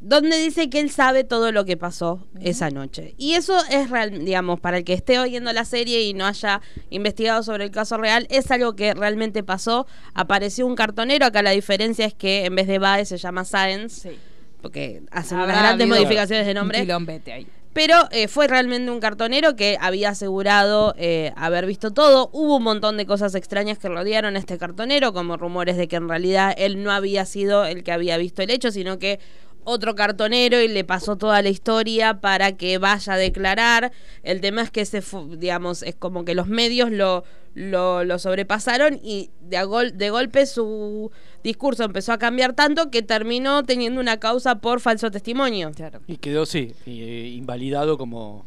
donde 0.00 0.36
dice 0.38 0.68
que 0.68 0.80
él 0.80 0.90
sabe 0.90 1.24
todo 1.24 1.50
lo 1.50 1.64
que 1.64 1.76
pasó 1.78 2.26
esa 2.40 2.68
noche. 2.70 3.14
Y 3.16 3.32
eso 3.34 3.56
es 3.70 3.88
real, 3.88 4.24
digamos, 4.24 4.60
para 4.60 4.76
el 4.76 4.84
que 4.84 4.92
esté 4.92 5.18
oyendo 5.18 5.50
la 5.54 5.64
serie 5.64 6.02
y 6.02 6.12
no 6.12 6.26
haya 6.26 6.60
investigado 6.90 7.42
sobre 7.42 7.64
el 7.64 7.70
caso 7.70 7.96
real, 7.96 8.26
es 8.28 8.50
algo 8.50 8.76
que 8.76 8.92
realmente 8.92 9.42
pasó. 9.42 9.86
Apareció 10.12 10.66
un 10.66 10.74
cartonero, 10.76 11.24
acá 11.24 11.42
la 11.42 11.52
diferencia 11.52 12.04
es 12.04 12.12
que 12.14 12.44
en 12.44 12.54
vez 12.54 12.66
de 12.66 12.78
Baez 12.78 13.08
se 13.08 13.16
llama 13.16 13.44
Science, 13.46 14.10
Sí. 14.10 14.16
porque 14.60 15.02
hacen 15.10 15.38
unas 15.38 15.56
grandes 15.58 15.88
modificaciones 15.88 16.46
de 16.46 16.52
nombre. 16.54 16.78
ahí. 17.32 17.46
Pero 17.74 17.96
eh, 18.12 18.28
fue 18.28 18.46
realmente 18.46 18.90
un 18.90 19.00
cartonero 19.00 19.56
que 19.56 19.76
había 19.80 20.10
asegurado 20.10 20.94
eh, 20.96 21.32
haber 21.36 21.66
visto 21.66 21.90
todo. 21.90 22.30
Hubo 22.32 22.56
un 22.56 22.62
montón 22.62 22.96
de 22.96 23.04
cosas 23.04 23.34
extrañas 23.34 23.78
que 23.78 23.88
rodearon 23.88 24.36
a 24.36 24.38
este 24.38 24.56
cartonero, 24.58 25.12
como 25.12 25.36
rumores 25.36 25.76
de 25.76 25.88
que 25.88 25.96
en 25.96 26.08
realidad 26.08 26.54
él 26.56 26.82
no 26.82 26.92
había 26.92 27.26
sido 27.26 27.64
el 27.66 27.82
que 27.82 27.90
había 27.92 28.16
visto 28.16 28.42
el 28.42 28.50
hecho, 28.50 28.70
sino 28.70 28.98
que 28.98 29.18
otro 29.64 29.94
cartonero 29.94 30.60
y 30.60 30.68
le 30.68 30.84
pasó 30.84 31.16
toda 31.16 31.40
la 31.42 31.48
historia 31.48 32.20
para 32.20 32.52
que 32.52 32.78
vaya 32.78 33.14
a 33.14 33.16
declarar. 33.16 33.92
El 34.22 34.40
tema 34.40 34.62
es 34.62 34.70
que 34.70 34.84
se 34.84 35.02
digamos, 35.36 35.82
es 35.82 35.96
como 35.96 36.24
que 36.24 36.34
los 36.34 36.46
medios 36.46 36.90
lo, 36.92 37.24
lo, 37.54 38.04
lo 38.04 38.18
sobrepasaron 38.18 39.00
y 39.02 39.30
de, 39.40 39.64
gol- 39.64 39.96
de 39.96 40.10
golpe 40.10 40.46
su 40.46 41.10
discurso 41.44 41.84
empezó 41.84 42.12
a 42.12 42.18
cambiar 42.18 42.54
tanto 42.54 42.90
que 42.90 43.02
terminó 43.02 43.62
teniendo 43.62 44.00
una 44.00 44.18
causa 44.18 44.56
por 44.56 44.80
falso 44.80 45.10
testimonio. 45.12 45.70
Claro. 45.72 46.00
Y 46.08 46.16
quedó, 46.16 46.46
sí, 46.46 46.74
eh, 46.86 47.32
invalidado 47.36 47.96
como, 47.98 48.44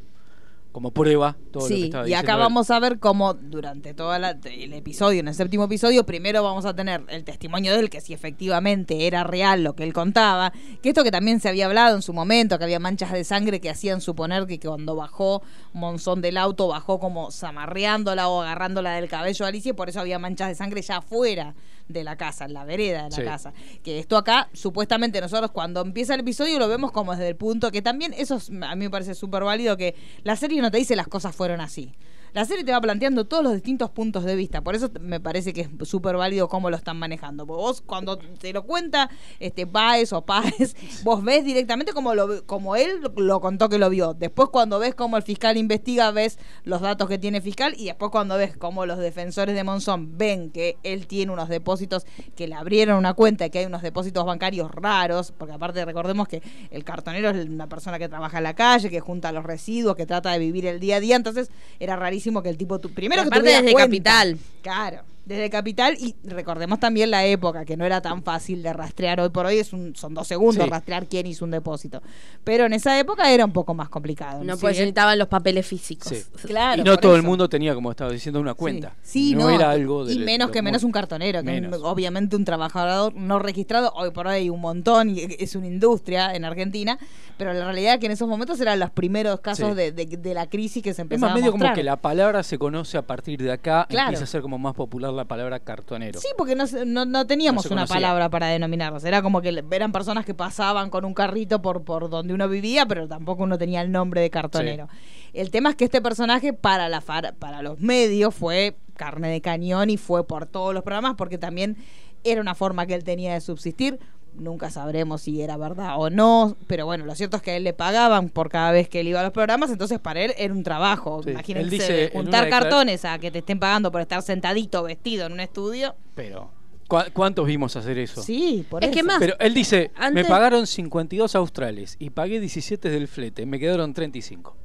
como 0.73 0.91
prueba 0.91 1.37
todo 1.51 1.63
lo 1.63 1.69
que 1.69 1.75
Sí, 1.75 1.83
estaba 1.85 2.07
y 2.09 2.13
acá 2.13 2.21
diciendo 2.21 2.33
él. 2.33 2.43
vamos 2.43 2.71
a 2.71 2.79
ver 2.79 2.99
cómo 2.99 3.33
durante 3.35 3.93
todo 3.93 4.13
el 4.15 4.73
episodio, 4.73 5.19
en 5.21 5.27
el 5.27 5.33
séptimo 5.35 5.63
episodio, 5.65 6.05
primero 6.05 6.43
vamos 6.43 6.65
a 6.65 6.75
tener 6.75 7.03
el 7.09 7.23
testimonio 7.23 7.73
de 7.73 7.79
él, 7.79 7.89
que 7.89 8.01
si 8.01 8.13
efectivamente 8.13 9.07
era 9.07 9.23
real 9.23 9.63
lo 9.63 9.73
que 9.75 9.83
él 9.83 9.93
contaba, 9.93 10.51
que 10.81 10.89
esto 10.89 11.03
que 11.03 11.11
también 11.11 11.39
se 11.39 11.49
había 11.49 11.67
hablado 11.67 11.95
en 11.95 12.01
su 12.01 12.13
momento, 12.13 12.57
que 12.57 12.63
había 12.65 12.79
manchas 12.79 13.11
de 13.11 13.23
sangre 13.23 13.59
que 13.61 13.69
hacían 13.69 14.01
suponer 14.01 14.45
que 14.47 14.59
cuando 14.59 14.95
bajó 14.95 15.41
Monzón 15.73 16.21
del 16.21 16.37
auto, 16.37 16.67
bajó 16.67 16.99
como 16.99 17.31
zamarreándola 17.31 18.27
o 18.27 18.41
agarrándola 18.41 18.93
del 18.95 19.07
cabello 19.07 19.45
a 19.45 19.49
Alicia, 19.49 19.69
y 19.69 19.73
por 19.73 19.89
eso 19.89 19.99
había 19.99 20.19
manchas 20.19 20.49
de 20.49 20.55
sangre 20.55 20.81
ya 20.81 20.97
afuera 20.97 21.55
de 21.87 22.03
la 22.03 22.15
casa, 22.17 22.45
en 22.45 22.53
la 22.53 22.65
vereda 22.65 23.03
de 23.03 23.09
la 23.09 23.15
Sí. 23.15 23.23
casa. 23.23 23.53
Que 23.83 23.99
esto 23.99 24.17
acá, 24.17 24.49
supuestamente 24.53 25.21
nosotros 25.21 25.51
cuando 25.51 25.81
empieza 25.81 26.13
el 26.13 26.19
episodio 26.21 26.59
lo 26.59 26.67
vemos 26.67 26.91
como 26.91 27.11
desde 27.13 27.29
el 27.29 27.35
punto 27.35 27.71
que 27.71 27.81
también 27.81 28.13
eso 28.17 28.35
es- 28.35 28.49
a 28.49 28.75
mí 28.75 28.85
me 28.85 28.89
parece 28.89 29.15
súper 29.15 29.43
válido 29.43 29.77
que 29.77 29.95
la 30.23 30.35
serie 30.35 30.61
no 30.61 30.69
te 30.71 30.77
dice 30.77 30.95
las 30.95 31.07
cosas 31.07 31.35
fueron 31.35 31.61
así. 31.61 31.93
La 32.33 32.45
serie 32.45 32.63
te 32.63 32.71
va 32.71 32.81
planteando 32.81 33.25
todos 33.25 33.43
los 33.43 33.53
distintos 33.53 33.89
puntos 33.89 34.23
de 34.23 34.35
vista. 34.35 34.61
Por 34.61 34.75
eso 34.75 34.91
me 34.99 35.19
parece 35.19 35.53
que 35.53 35.61
es 35.61 35.69
súper 35.83 36.17
válido 36.17 36.47
cómo 36.47 36.69
lo 36.69 36.75
están 36.75 36.97
manejando. 36.97 37.47
Porque 37.47 37.61
vos, 37.61 37.81
cuando 37.81 38.17
te 38.17 38.53
lo 38.53 38.63
cuenta 38.63 39.09
este 39.39 39.65
Baez 39.65 40.13
o 40.13 40.25
Páez, 40.25 40.75
vos 41.03 41.23
ves 41.23 41.45
directamente 41.45 41.93
como, 41.93 42.13
lo, 42.13 42.45
como 42.45 42.75
él 42.75 43.01
lo 43.15 43.39
contó 43.39 43.69
que 43.69 43.77
lo 43.77 43.89
vio. 43.89 44.13
Después, 44.13 44.49
cuando 44.49 44.77
ves 44.77 44.93
cómo 44.93 45.17
el 45.17 45.23
fiscal 45.23 45.57
investiga, 45.57 46.11
ves 46.11 46.37
los 46.63 46.81
datos 46.81 47.07
que 47.07 47.17
tiene 47.17 47.37
el 47.37 47.43
fiscal. 47.43 47.73
Y 47.77 47.85
después, 47.85 48.11
cuando 48.11 48.37
ves 48.37 48.57
cómo 48.57 48.85
los 48.85 48.99
defensores 48.99 49.55
de 49.55 49.63
Monzón 49.63 50.17
ven 50.17 50.51
que 50.51 50.77
él 50.83 51.07
tiene 51.07 51.31
unos 51.31 51.49
depósitos, 51.49 52.05
que 52.35 52.47
le 52.47 52.55
abrieron 52.55 52.97
una 52.97 53.13
cuenta 53.13 53.45
y 53.45 53.49
que 53.49 53.59
hay 53.59 53.65
unos 53.65 53.81
depósitos 53.81 54.25
bancarios 54.25 54.69
raros. 54.71 55.31
Porque 55.31 55.53
aparte, 55.53 55.83
recordemos 55.85 56.27
que 56.27 56.43
el 56.71 56.83
cartonero 56.83 57.29
es 57.29 57.47
una 57.47 57.67
persona 57.67 57.97
que 57.97 58.09
trabaja 58.09 58.37
en 58.37 58.43
la 58.43 58.53
calle, 58.53 58.89
que 58.89 58.99
junta 58.99 59.31
los 59.31 59.43
residuos, 59.45 59.95
que 59.95 60.05
trata 60.05 60.31
de 60.31 60.39
vivir 60.39 60.65
el 60.65 60.79
día 60.79 60.97
a 60.97 60.99
día. 60.99 61.15
Entonces, 61.15 61.49
era 61.79 61.95
rarísimo 61.95 62.16
que 62.43 62.49
el 62.49 62.57
tipo. 62.57 62.79
tu- 62.79 62.89
Primero 62.93 63.21
que 63.23 63.27
Aparte 63.27 63.41
tuviera 63.41 63.61
desde 63.61 63.71
cuenta. 63.73 63.87
Capital. 63.87 64.37
Claro, 64.61 65.01
desde 65.27 65.49
Capital 65.49 65.95
y 65.99 66.15
recordemos 66.23 66.79
también 66.79 67.11
la 67.11 67.25
época, 67.25 67.65
que 67.65 67.75
no 67.75 67.85
era 67.85 68.01
tan 68.01 68.23
fácil 68.23 68.63
de 68.63 68.71
rastrear. 68.73 69.19
Hoy 69.19 69.29
por 69.29 69.45
hoy 69.45 69.57
es 69.57 69.73
un, 69.73 69.95
son 69.95 70.13
dos 70.13 70.27
segundos 70.27 70.63
Sí. 70.63 70.69
rastrear 70.69 71.05
quién 71.07 71.27
hizo 71.27 71.43
un 71.45 71.51
depósito. 71.51 72.01
Pero 72.43 72.65
en 72.65 72.73
esa 72.73 72.97
época 72.97 73.29
era 73.31 73.43
un 73.45 73.51
poco 73.51 73.73
más 73.73 73.89
complicado. 73.89 74.43
No, 74.43 74.55
Sí, 74.55 74.61
pues 74.61 74.77
necesitaban 74.77 75.19
los 75.19 75.27
papeles 75.27 75.65
físicos. 75.67 76.07
Sí. 76.07 76.23
Claro, 76.47 76.81
y 76.81 76.85
no 76.85 76.97
todo 76.97 77.15
el 77.15 77.23
mundo 77.23 77.49
tenía, 77.49 77.75
como 77.75 77.91
estaba 77.91 78.11
diciendo, 78.11 78.39
una 78.39 78.53
cuenta. 78.53 78.93
Sí, 79.01 79.35
no, 79.35 79.43
no, 79.43 79.49
era 79.49 79.69
algo 79.71 80.05
de 80.05 80.13
y 80.13 80.19
menos 80.19 80.49
que 80.51 80.61
menos 80.61 80.83
un 80.83 80.91
cartonero, 80.91 81.39
que 81.43 81.45
Menos. 81.51 81.73
es 81.77 81.81
obviamente 81.83 82.35
un 82.35 82.45
trabajador 82.45 83.13
no 83.15 83.39
registrado, 83.39 83.91
hoy 83.95 84.11
por 84.11 84.27
hoy 84.27 84.35
hay 84.35 84.49
un 84.49 84.61
montón 84.61 85.09
y 85.09 85.19
es 85.39 85.55
una 85.55 85.67
industria 85.67 86.33
en 86.35 86.45
Argentina, 86.45 86.97
pero 87.37 87.53
la 87.53 87.65
realidad 87.65 87.95
es 87.95 87.99
que 87.99 88.05
en 88.05 88.13
esos 88.13 88.27
momentos 88.29 88.59
eran 88.61 88.79
los 88.79 88.91
primeros 88.91 89.41
casos 89.41 89.69
Sí. 89.71 89.75
de, 89.75 89.91
de- 89.91 90.05
de 90.17 90.33
la 90.33 90.47
crisis 90.47 90.81
que 90.81 90.89
se 90.93 91.01
Es 91.01 91.05
empezaba 91.05 91.33
más 91.33 91.35
medio 91.39 91.49
a 91.49 91.51
mostrar. 91.53 91.71
como 91.71 91.75
que 91.75 91.83
la 91.83 91.97
palabra 91.97 92.43
se 92.43 92.57
conoce 92.57 92.97
a 92.97 93.01
partir 93.01 93.41
de 93.43 93.51
acá, 93.51 93.85
Claro. 93.89 94.07
empieza 94.07 94.23
a 94.23 94.27
ser 94.27 94.41
como 94.41 94.57
más 94.57 94.73
popular 94.73 95.11
la 95.17 95.25
palabra 95.25 95.59
cartonero. 95.59 96.19
Sí, 96.21 96.27
porque 96.37 96.55
no, 96.55 96.63
no, 96.85 97.05
no 97.05 97.27
teníamos 97.27 97.65
No 97.65 97.73
una 97.73 97.81
conocía. 97.81 97.95
palabra 97.95 98.29
para 98.29 98.47
denominarlos. 98.47 99.03
Era 99.03 99.21
como 99.21 99.41
que 99.41 99.63
eran 99.71 99.91
personas 99.91 100.25
que 100.25 100.33
pasaban 100.33 100.89
con 100.89 101.03
un 101.03 101.13
carrito 101.13 101.61
por, 101.61 101.83
por 101.83 102.09
donde 102.09 102.33
uno 102.33 102.47
vivía, 102.47 102.85
pero 102.85 103.07
tampoco 103.07 103.43
uno 103.43 103.57
tenía 103.57 103.81
el 103.81 103.91
nombre 103.91 104.21
de 104.21 104.29
cartonero. 104.29 104.87
El 105.33 105.51
tema 105.51 105.69
es 105.71 105.75
que 105.75 105.85
este 105.85 106.01
personaje 106.01 106.53
para, 106.53 106.87
la 106.87 107.01
far- 107.01 107.33
para 107.35 107.61
los 107.61 107.79
medios 107.81 108.33
fue 108.33 108.77
carne 108.95 109.27
de 109.29 109.41
cañón 109.41 109.89
y 109.89 109.97
fue 109.97 110.25
por 110.25 110.45
todos 110.45 110.73
los 110.73 110.83
programas 110.83 111.15
porque 111.17 111.37
también 111.37 111.75
era 112.23 112.41
una 112.41 112.55
forma 112.55 112.85
que 112.87 112.93
él 112.95 113.03
tenía 113.03 113.33
de 113.33 113.41
subsistir. 113.41 113.99
Nunca 114.37 114.69
sabremos 114.69 115.21
si 115.23 115.41
era 115.41 115.57
verdad 115.57 115.95
o 115.97 116.09
no, 116.11 116.55
pero 116.67 116.85
bueno, 116.85 117.05
lo 117.05 117.15
cierto 117.15 117.37
es 117.37 117.43
que 117.43 117.51
a 117.51 117.55
él 117.57 117.63
le 117.63 117.73
pagaban 117.73 118.29
por 118.29 118.49
cada 118.49 118.71
vez 118.71 118.87
que 118.87 118.99
él 118.99 119.07
iba 119.07 119.19
a 119.19 119.23
los 119.23 119.31
programas, 119.31 119.71
entonces 119.71 119.99
para 119.99 120.21
él 120.21 120.33
era 120.37 120.53
un 120.53 120.61
trabajo. 120.63 121.21
Sí. 121.23 121.31
Imagínense 121.31 121.63
Él 121.63 121.69
dice 121.71 122.09
juntar 122.13 122.47
cartones 122.49 123.03
a 123.05 123.17
que 123.17 123.31
te 123.31 123.39
estén 123.39 123.59
pagando 123.59 123.91
por 123.91 124.01
estar 124.01 124.21
sentadito 124.21 124.83
vestido 124.83 125.25
en 125.25 125.33
un 125.33 125.39
estudio. 125.39 125.95
Pero, 126.13 126.51
¿cu- 126.87 126.99
¿cuántos 127.13 127.47
vimos 127.47 127.75
hacer 127.75 127.97
eso? 127.97 128.21
Sí, 128.21 128.63
por 128.69 128.83
Es 128.83 128.91
eso. 128.91 128.95
que 128.97 129.03
más- 129.03 129.17
Pero 129.19 129.35
él 129.39 129.53
dice, 129.55 129.91
me 129.97 130.05
Antes- 130.05 130.27
pagaron 130.27 130.67
52 130.67 131.33
australes 131.35 131.95
y 131.97 132.11
pagué 132.11 132.39
17 132.39 132.89
del 132.91 133.07
flete, 133.07 133.45
me 133.47 133.57
quedaron 133.59 133.93
35. 133.93 134.55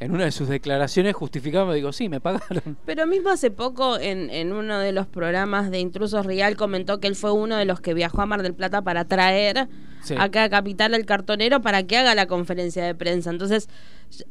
En 0.00 0.12
una 0.12 0.24
de 0.24 0.30
sus 0.30 0.48
declaraciones 0.48 1.14
justificaba, 1.16 1.74
digo, 1.74 1.92
sí, 1.92 2.08
me 2.08 2.20
pagaron. 2.20 2.76
Pero 2.86 3.06
mismo 3.06 3.30
hace 3.30 3.50
poco 3.50 3.98
en, 3.98 4.30
en 4.30 4.52
uno 4.52 4.78
de 4.78 4.92
los 4.92 5.06
programas 5.08 5.70
de 5.72 5.80
Intrusos 5.80 6.24
Real 6.24 6.56
comentó 6.56 7.00
que 7.00 7.08
él 7.08 7.16
fue 7.16 7.32
uno 7.32 7.56
de 7.56 7.64
los 7.64 7.80
que 7.80 7.94
viajó 7.94 8.22
a 8.22 8.26
Mar 8.26 8.42
del 8.42 8.54
Plata 8.54 8.82
para 8.82 9.04
traer 9.06 9.68
Sí. 10.00 10.14
acá 10.16 10.44
a 10.44 10.48
Capital 10.48 10.94
al 10.94 11.04
cartonero 11.04 11.60
para 11.60 11.82
que 11.82 11.96
haga 11.96 12.14
la 12.14 12.26
conferencia 12.26 12.84
de 12.84 12.94
prensa. 12.94 13.30
Entonces, 13.30 13.68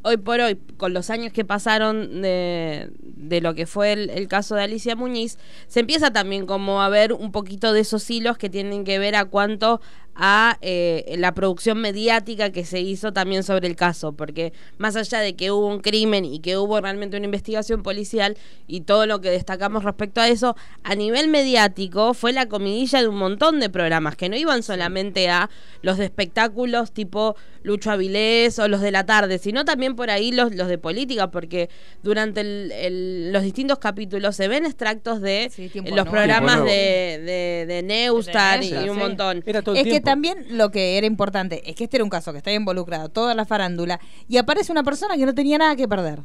hoy 0.01 0.17
por 0.17 0.39
hoy, 0.39 0.57
con 0.77 0.93
los 0.93 1.09
años 1.09 1.33
que 1.33 1.45
pasaron 1.45 2.21
de, 2.21 2.89
de 3.01 3.41
lo 3.41 3.53
que 3.55 3.65
fue 3.65 3.93
el, 3.93 4.09
el 4.09 4.27
caso 4.27 4.55
de 4.55 4.63
Alicia 4.63 4.95
Muñiz, 4.95 5.37
se 5.67 5.79
empieza 5.79 6.11
también 6.11 6.45
como 6.45 6.81
a 6.81 6.89
ver 6.89 7.13
un 7.13 7.31
poquito 7.31 7.73
de 7.73 7.81
esos 7.81 8.09
hilos 8.09 8.37
que 8.37 8.49
tienen 8.49 8.83
que 8.83 8.99
ver 8.99 9.15
a 9.15 9.25
cuanto 9.25 9.81
a 10.17 10.57
eh, 10.61 11.15
la 11.19 11.33
producción 11.33 11.79
mediática 11.79 12.51
que 12.51 12.65
se 12.65 12.79
hizo 12.81 13.13
también 13.13 13.43
sobre 13.43 13.67
el 13.67 13.75
caso, 13.75 14.13
porque 14.13 14.51
más 14.77 14.95
allá 14.95 15.19
de 15.19 15.35
que 15.35 15.51
hubo 15.51 15.67
un 15.67 15.79
crimen 15.79 16.25
y 16.25 16.39
que 16.39 16.57
hubo 16.57 16.81
realmente 16.81 17.17
una 17.17 17.25
investigación 17.25 17.83
policial 17.83 18.35
y 18.65 18.81
todo 18.81 19.05
lo 19.05 19.21
que 19.21 19.29
destacamos 19.29 19.83
respecto 19.83 20.19
a 20.19 20.27
eso, 20.27 20.55
a 20.83 20.95
nivel 20.95 21.27
mediático 21.27 22.15
fue 22.15 22.33
la 22.33 22.47
comidilla 22.47 23.01
de 23.01 23.07
un 23.07 23.17
montón 23.17 23.59
de 23.59 23.69
programas 23.69 24.15
que 24.15 24.27
no 24.27 24.35
iban 24.35 24.63
solamente 24.63 25.29
a 25.29 25.51
los 25.83 25.97
de 25.99 26.05
espectáculos 26.05 26.91
tipo 26.91 27.35
Lucho 27.61 27.91
Avilés 27.91 28.57
o 28.57 28.67
los 28.67 28.81
de 28.81 28.91
la 28.91 29.05
tarde, 29.05 29.37
sino 29.37 29.65
también 29.67 29.95
por 29.95 30.09
ahí 30.09 30.31
los, 30.31 30.55
los 30.55 30.67
de 30.67 30.79
política, 30.79 31.29
porque 31.29 31.69
durante 32.01 32.41
el- 32.41 32.71
el- 32.71 33.31
los 33.31 33.43
distintos 33.43 33.77
capítulos 33.77 34.35
se 34.35 34.47
ven 34.47 34.65
extractos 34.65 35.21
de 35.21 35.51
Sí, 35.53 35.69
los 35.75 35.91
Nuevo. 35.91 36.09
programas 36.09 36.63
de, 36.63 37.21
de, 37.23 37.65
de 37.67 37.83
Neustar 37.83 38.63
y, 38.63 38.73
un 38.73 38.95
sí. 38.95 38.99
montón. 38.99 39.43
Era 39.45 39.61
todo 39.61 39.75
el 39.75 39.81
Es 39.85 39.93
que 39.93 40.01
también 40.01 40.45
lo 40.57 40.71
que 40.71 40.97
era 40.97 41.05
importante 41.05 41.61
es 41.69 41.75
que 41.75 41.83
este 41.83 41.97
era 41.97 42.03
un 42.03 42.09
caso 42.09 42.31
que 42.31 42.39
estaba 42.39 42.55
involucrado 42.55 43.09
toda 43.09 43.35
la 43.35 43.45
farándula 43.45 43.99
y 44.27 44.37
aparece 44.37 44.71
una 44.71 44.83
persona 44.83 45.15
que 45.17 45.25
no 45.25 45.35
tenía 45.35 45.57
nada 45.59 45.75
que 45.75 45.87
perder. 45.87 46.21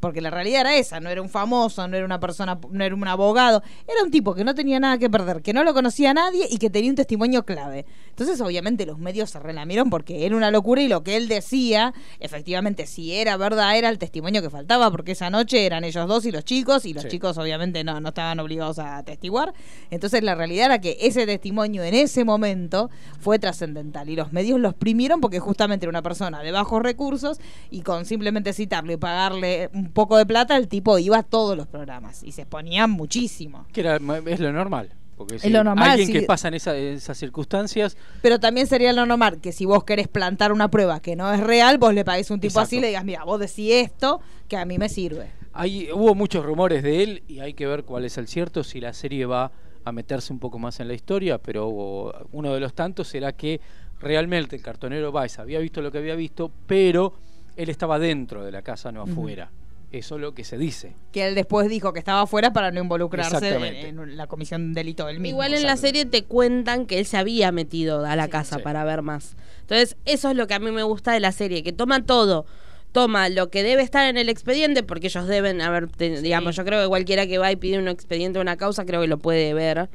Porque 0.00 0.20
la 0.20 0.30
realidad 0.30 0.60
era 0.62 0.76
esa, 0.76 1.00
no 1.00 1.08
era 1.10 1.22
un 1.22 1.28
famoso, 1.28 1.86
no 1.88 1.96
era 1.96 2.04
una 2.04 2.20
persona, 2.20 2.58
no 2.70 2.84
era 2.84 2.94
un 2.94 3.06
abogado, 3.08 3.62
era 3.88 4.02
un 4.04 4.10
tipo 4.10 4.34
que 4.34 4.44
no 4.44 4.54
tenía 4.54 4.78
nada 4.78 4.98
que 4.98 5.08
perder, 5.08 5.42
que 5.42 5.52
no 5.52 5.64
lo 5.64 5.72
conocía 5.74 6.10
a 6.10 6.14
nadie 6.14 6.46
y 6.50 6.58
que 6.58 6.70
tenía 6.70 6.90
un 6.90 6.96
testimonio 6.96 7.44
clave. 7.44 7.86
Entonces, 8.10 8.40
obviamente, 8.40 8.86
los 8.86 8.98
medios 8.98 9.30
se 9.30 9.38
relamieron 9.40 9.90
porque 9.90 10.26
era 10.26 10.36
una 10.36 10.50
locura 10.50 10.82
y 10.82 10.88
lo 10.88 11.02
que 11.02 11.16
él 11.16 11.28
decía, 11.28 11.94
efectivamente, 12.20 12.86
si 12.86 13.12
era 13.14 13.36
verdad, 13.36 13.76
era 13.76 13.88
el 13.88 13.98
testimonio 13.98 14.42
que 14.42 14.50
faltaba, 14.50 14.90
porque 14.90 15.12
esa 15.12 15.30
noche 15.30 15.64
eran 15.66 15.84
ellos 15.84 16.06
dos 16.08 16.26
y 16.26 16.32
los 16.32 16.44
chicos, 16.44 16.84
y 16.84 16.92
los 16.94 17.04
Sí. 17.04 17.10
chicos, 17.10 17.38
obviamente, 17.38 17.84
no, 17.84 18.00
no 18.00 18.08
estaban 18.08 18.38
obligados 18.40 18.78
a 18.78 18.98
atestiguar. 18.98 19.52
Entonces, 19.90 20.22
la 20.22 20.34
realidad 20.34 20.66
era 20.66 20.80
que 20.80 20.96
ese 21.00 21.26
testimonio 21.26 21.82
en 21.84 21.94
ese 21.94 22.24
momento 22.24 22.90
fue 23.20 23.38
trascendental 23.38 24.08
y 24.08 24.16
los 24.16 24.32
medios 24.32 24.58
lo 24.60 24.68
exprimieron 24.68 25.20
porque 25.20 25.38
justamente 25.40 25.84
era 25.86 25.90
una 25.90 26.02
persona 26.02 26.42
de 26.42 26.52
bajos 26.52 26.82
recursos 26.82 27.38
y 27.70 27.82
con 27.82 28.04
simplemente 28.06 28.52
citarlo 28.52 28.92
y 28.92 28.96
pagarle 28.96 29.70
un 29.72 29.85
poco 29.90 30.16
de 30.16 30.26
plata, 30.26 30.56
el 30.56 30.68
tipo 30.68 30.98
iba 30.98 31.18
a 31.18 31.22
todos 31.22 31.56
los 31.56 31.66
programas 31.66 32.22
y 32.22 32.32
se 32.32 32.42
exponía 32.42 32.86
muchísimo. 32.86 33.66
Que 33.72 33.80
era, 33.80 33.96
es 34.26 34.40
lo 34.40 34.52
normal. 34.52 34.90
Porque 35.16 35.38
si 35.38 35.48
lo 35.48 35.64
normal, 35.64 35.90
alguien 35.92 36.08
sí. 36.08 36.12
que 36.12 36.22
pasa 36.22 36.48
en 36.48 36.54
esa- 36.54 36.76
esas 36.76 37.16
circunstancias, 37.16 37.96
Pero 38.20 38.38
también 38.38 38.66
sería 38.66 38.92
lo 38.92 39.06
normal 39.06 39.40
que 39.40 39.50
si 39.52 39.64
vos 39.64 39.82
querés 39.84 40.08
plantar 40.08 40.52
una 40.52 40.68
prueba 40.70 41.00
que 41.00 41.16
no 41.16 41.32
es 41.32 41.40
real, 41.40 41.78
vos 41.78 41.94
le 41.94 42.04
pagues 42.04 42.30
a 42.30 42.34
un 42.34 42.40
tipo 42.40 42.50
Exacto. 42.50 42.66
así 42.66 42.76
y 42.76 42.80
le 42.80 42.88
digas, 42.88 43.04
mira, 43.04 43.24
vos 43.24 43.40
decís 43.40 43.72
esto 43.72 44.20
que 44.46 44.58
a 44.58 44.66
mí 44.66 44.76
me 44.76 44.90
sirve. 44.90 45.30
hay, 45.54 45.90
hubo 45.90 46.14
muchos 46.14 46.44
rumores 46.44 46.82
de 46.82 47.02
él 47.02 47.22
y 47.28 47.38
hay 47.40 47.54
que 47.54 47.66
ver 47.66 47.84
cuál 47.84 48.04
es 48.04 48.18
el 48.18 48.28
cierto, 48.28 48.62
si 48.62 48.78
la 48.78 48.92
serie 48.92 49.24
va 49.24 49.50
a 49.84 49.92
meterse 49.92 50.34
un 50.34 50.38
poco 50.38 50.58
más 50.58 50.80
en 50.80 50.88
la 50.88 50.92
historia, 50.92 51.38
pero 51.38 51.66
hubo- 51.68 52.12
uno 52.32 52.52
de 52.52 52.60
los 52.60 52.74
tantos 52.74 53.08
será 53.08 53.32
que 53.32 53.58
realmente 54.00 54.54
el 54.56 54.60
cartonero 54.62 55.12
Baez 55.12 55.38
había 55.38 55.58
visto 55.60 55.80
lo 55.80 55.90
que 55.90 55.96
había 55.96 56.14
visto, 56.14 56.50
pero 56.66 57.14
él 57.56 57.70
estaba 57.70 57.98
dentro 57.98 58.44
de 58.44 58.52
la 58.52 58.60
casa, 58.60 58.92
no 58.92 59.00
afuera. 59.00 59.50
Eso 59.92 60.16
es 60.16 60.20
lo 60.20 60.34
que 60.34 60.42
se 60.44 60.58
dice. 60.58 60.94
Que 61.12 61.28
él 61.28 61.34
después 61.34 61.68
dijo 61.68 61.92
que 61.92 61.98
estaba 62.00 62.22
afuera 62.22 62.52
para 62.52 62.70
no 62.72 62.80
involucrarse 62.80 63.48
en, 63.54 63.98
en 64.00 64.16
la 64.16 64.26
comisión 64.26 64.74
de 64.74 64.80
delito 64.80 65.06
del 65.06 65.20
mismo. 65.20 65.28
Igual 65.36 65.54
en 65.54 65.62
la 65.62 65.76
serie 65.76 66.04
te 66.06 66.24
cuentan 66.24 66.86
que 66.86 66.98
él 66.98 67.06
se 67.06 67.16
había 67.16 67.52
metido 67.52 68.04
a 68.04 68.16
la 68.16 68.28
casa 68.28 68.56
Sí. 68.56 68.62
para 68.62 68.84
ver 68.84 69.02
más. 69.02 69.36
Entonces, 69.60 69.96
eso 70.04 70.30
es 70.30 70.36
lo 70.36 70.46
que 70.48 70.54
a 70.54 70.58
mí 70.58 70.70
me 70.72 70.82
gusta 70.82 71.12
de 71.12 71.20
la 71.20 71.32
serie, 71.32 71.62
que 71.62 71.72
toma 71.72 72.04
todo. 72.04 72.46
Toma 72.92 73.28
lo 73.28 73.48
que 73.50 73.62
debe 73.62 73.82
estar 73.82 74.08
en 74.08 74.16
el 74.16 74.28
expediente, 74.28 74.82
porque 74.82 75.06
ellos 75.08 75.26
deben 75.28 75.60
haber, 75.60 75.88
digamos, 75.96 76.56
yo 76.56 76.64
creo 76.64 76.82
que 76.82 76.88
cualquiera 76.88 77.26
que 77.26 77.38
va 77.38 77.52
y 77.52 77.56
pide 77.56 77.78
un 77.78 77.88
expediente 77.88 78.38
o 78.38 78.42
una 78.42 78.56
causa, 78.56 78.84
creo 78.86 79.00
que 79.02 79.06
lo 79.06 79.18
puede 79.18 79.52
ver. 79.54 79.88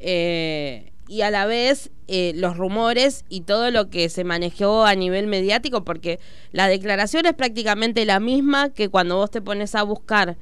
Eh, 0.00 0.92
y 1.08 1.22
a 1.22 1.30
la 1.30 1.46
vez 1.46 1.90
eh, 2.06 2.32
los 2.36 2.56
rumores 2.56 3.24
y 3.28 3.40
todo 3.40 3.70
lo 3.70 3.90
que 3.90 4.08
se 4.08 4.24
manejó 4.24 4.84
a 4.84 4.94
nivel 4.94 5.26
mediático, 5.26 5.84
porque 5.84 6.20
la 6.52 6.68
declaración 6.68 7.26
es 7.26 7.34
prácticamente 7.34 8.04
la 8.04 8.20
misma 8.20 8.70
que 8.70 8.88
cuando 8.88 9.16
vos 9.16 9.30
te 9.30 9.40
pones 9.40 9.74
a 9.74 9.82
buscar 9.82 10.36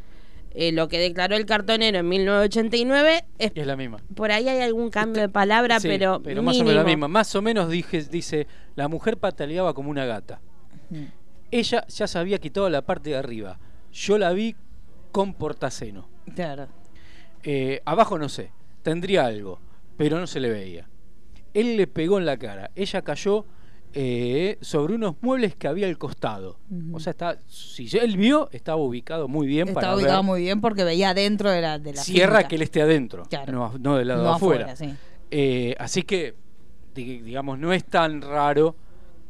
eh, 0.59 0.73
lo 0.73 0.89
que 0.89 0.99
declaró 0.99 1.37
el 1.37 1.45
cartonero 1.45 1.99
en 1.99 2.09
1989, 2.09 3.25
es, 3.39 3.53
la 3.67 3.77
misma. 3.77 3.99
por 4.15 4.33
ahí 4.33 4.49
hay 4.49 4.63
algún 4.63 4.89
cambio 4.91 5.21
de 5.23 5.29
palabra, 5.29 5.79
Sí, 5.81 5.89
pero, 5.89 6.19
más 6.43 6.57
o 6.57 6.65
menos 6.65 6.75
la 6.75 6.85
misma. 6.85 7.09
Más 7.09 7.35
o 7.35 7.43
menos 7.43 7.69
dije, 7.69 8.03
dice, 8.03 8.47
la 8.75 8.89
mujer 8.89 9.19
pataleaba 9.19 9.75
como 9.75 9.91
una 9.91 10.07
gata. 10.07 10.41
Ella 11.51 11.87
ya 11.89 12.07
se 12.07 12.19
había 12.19 12.39
quitado 12.39 12.71
la 12.71 12.83
parte 12.83 13.11
de 13.11 13.17
arriba. 13.17 13.59
Yo 13.93 14.19
la 14.19 14.33
vi 14.33 14.57
con 15.13 15.35
portaceno. 15.35 16.09
Claro. 16.35 16.69
Eh, 17.43 17.83
abajo 17.85 18.19
no 18.19 18.29
sé, 18.29 18.51
tendría 18.83 19.27
algo, 19.27 19.61
pero 19.97 20.19
no 20.21 20.27
se 20.27 20.41
le 20.41 20.51
veía. 20.51 20.89
Él 21.55 21.77
le 21.77 21.87
pegó 21.87 22.19
en 22.19 22.27
la 22.27 22.37
cara. 22.37 22.71
Ella 22.75 23.03
cayó 23.03 23.47
eh, 23.95 24.59
sobre 24.61 24.95
unos 24.95 25.15
muebles 25.23 25.55
que 25.57 25.69
había 25.69 25.87
al 25.87 25.97
costado. 25.97 26.59
O 26.93 27.01
sea, 27.01 27.13
está, 27.13 27.39
si 27.47 27.89
él 27.97 28.17
vio, 28.19 28.51
estaba 28.53 28.77
ubicado 28.77 29.27
muy 29.27 29.47
bien 29.47 29.69
para 29.69 29.81
Estaba 29.87 29.97
ubicado 29.97 30.19
ver. 30.19 30.25
muy 30.27 30.41
bien 30.43 30.61
porque 30.61 30.85
veía 30.85 31.15
dentro 31.15 31.51
de 31.51 31.63
la, 31.63 31.79
de 31.79 31.95
la 31.95 32.03
Cierra 32.03 32.47
que 32.47 32.57
él 32.57 32.63
esté 32.63 32.83
adentro, 32.83 33.23
Claro. 33.31 33.53
no, 33.53 33.73
no 33.79 33.97
del 33.97 34.09
lado 34.09 34.23
No 34.25 34.31
de 34.31 34.35
afuera. 34.37 34.73
afuera, 34.73 34.77
sí. 34.93 34.99
Eh, 35.31 35.75
así 35.79 36.03
que, 36.03 36.35
di- 36.95 37.21
digamos, 37.23 37.59
no 37.59 37.73
es 37.73 37.85
tan 37.85 38.21
raro 38.21 38.77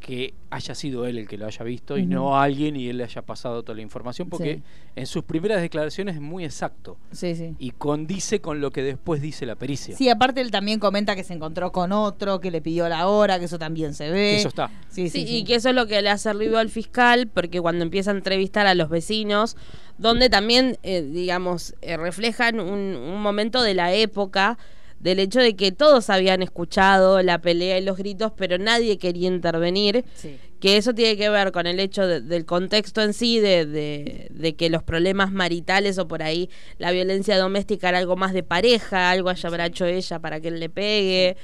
que 0.00 0.34
haya 0.50 0.74
sido 0.74 1.06
él 1.06 1.18
el 1.18 1.26
que 1.26 1.36
lo 1.38 1.46
haya 1.46 1.64
visto 1.64 1.98
y 1.98 2.06
no 2.06 2.38
alguien 2.40 2.76
y 2.76 2.88
él 2.88 2.98
le 2.98 3.04
haya 3.04 3.22
pasado 3.22 3.62
toda 3.62 3.76
la 3.76 3.82
información, 3.82 4.28
porque 4.28 4.56
Sí. 4.56 4.62
en 4.96 5.06
sus 5.06 5.24
primeras 5.24 5.60
declaraciones 5.60 6.14
es 6.14 6.20
muy 6.20 6.44
exacto 6.44 6.96
Sí, 7.12 7.34
sí. 7.34 7.54
y 7.58 7.70
condice 7.72 8.40
con 8.40 8.60
lo 8.60 8.70
que 8.70 8.82
después 8.82 9.20
dice 9.20 9.46
la 9.46 9.56
pericia. 9.56 9.96
Sí, 9.96 10.08
aparte 10.08 10.40
él 10.40 10.50
también 10.50 10.78
comenta 10.78 11.16
que 11.16 11.24
se 11.24 11.34
encontró 11.34 11.72
con 11.72 11.92
otro, 11.92 12.40
que 12.40 12.50
le 12.50 12.60
pidió 12.62 12.88
la 12.88 13.08
hora, 13.08 13.38
que 13.38 13.46
eso 13.46 13.58
también 13.58 13.94
se 13.94 14.10
ve. 14.10 14.16
Que 14.32 14.36
eso 14.36 14.48
está. 14.48 14.68
Sí, 14.88 15.08
sí, 15.08 15.20
Sí, 15.20 15.26
sí. 15.26 15.36
y 15.38 15.44
que 15.44 15.56
eso 15.56 15.70
es 15.70 15.74
lo 15.74 15.86
que 15.86 16.00
le 16.02 16.10
ha 16.10 16.18
servido 16.18 16.58
al 16.58 16.68
fiscal, 16.68 17.26
porque 17.28 17.60
cuando 17.60 17.82
empieza 17.84 18.10
a 18.12 18.14
entrevistar 18.14 18.66
a 18.66 18.74
los 18.74 18.88
vecinos, 18.88 19.56
donde 19.98 20.28
también, 20.30 20.78
eh, 20.82 21.02
digamos, 21.02 21.74
eh, 21.82 21.96
reflejan 21.96 22.60
un, 22.60 22.94
un 22.96 23.20
momento 23.22 23.62
de 23.62 23.74
la 23.74 23.92
época, 23.94 24.58
del 25.00 25.18
hecho 25.18 25.40
de 25.40 25.54
que 25.56 25.72
todos 25.72 26.10
habían 26.10 26.42
escuchado 26.42 27.22
la 27.22 27.40
pelea 27.40 27.78
y 27.78 27.84
los 27.84 27.96
gritos, 27.98 28.32
pero 28.36 28.58
nadie 28.58 28.98
quería 28.98 29.28
intervenir, 29.28 30.04
Sí. 30.14 30.36
que 30.58 30.76
eso 30.78 30.94
tiene 30.94 31.16
que 31.16 31.28
ver 31.28 31.52
con 31.52 31.66
el 31.66 31.78
hecho 31.80 32.06
de- 32.06 32.20
del 32.22 32.44
contexto 32.46 33.02
en 33.02 33.12
sí, 33.12 33.38
de, 33.38 33.66
de- 33.66 34.28
de 34.30 34.54
que 34.56 34.70
los 34.70 34.82
problemas 34.82 35.30
maritales 35.30 35.98
o 35.98 36.08
por 36.08 36.22
ahí 36.22 36.48
la 36.78 36.90
violencia 36.92 37.38
doméstica 37.38 37.90
era 37.90 37.98
algo 37.98 38.16
más 38.16 38.32
de 38.32 38.42
pareja, 38.42 39.10
algo 39.10 39.28
haya 39.28 39.48
habrá 39.48 39.66
hecho 39.66 39.84
ella 39.86 40.18
para 40.18 40.40
que 40.40 40.48
él 40.48 40.58
le 40.60 40.70
pegue. 40.70 41.36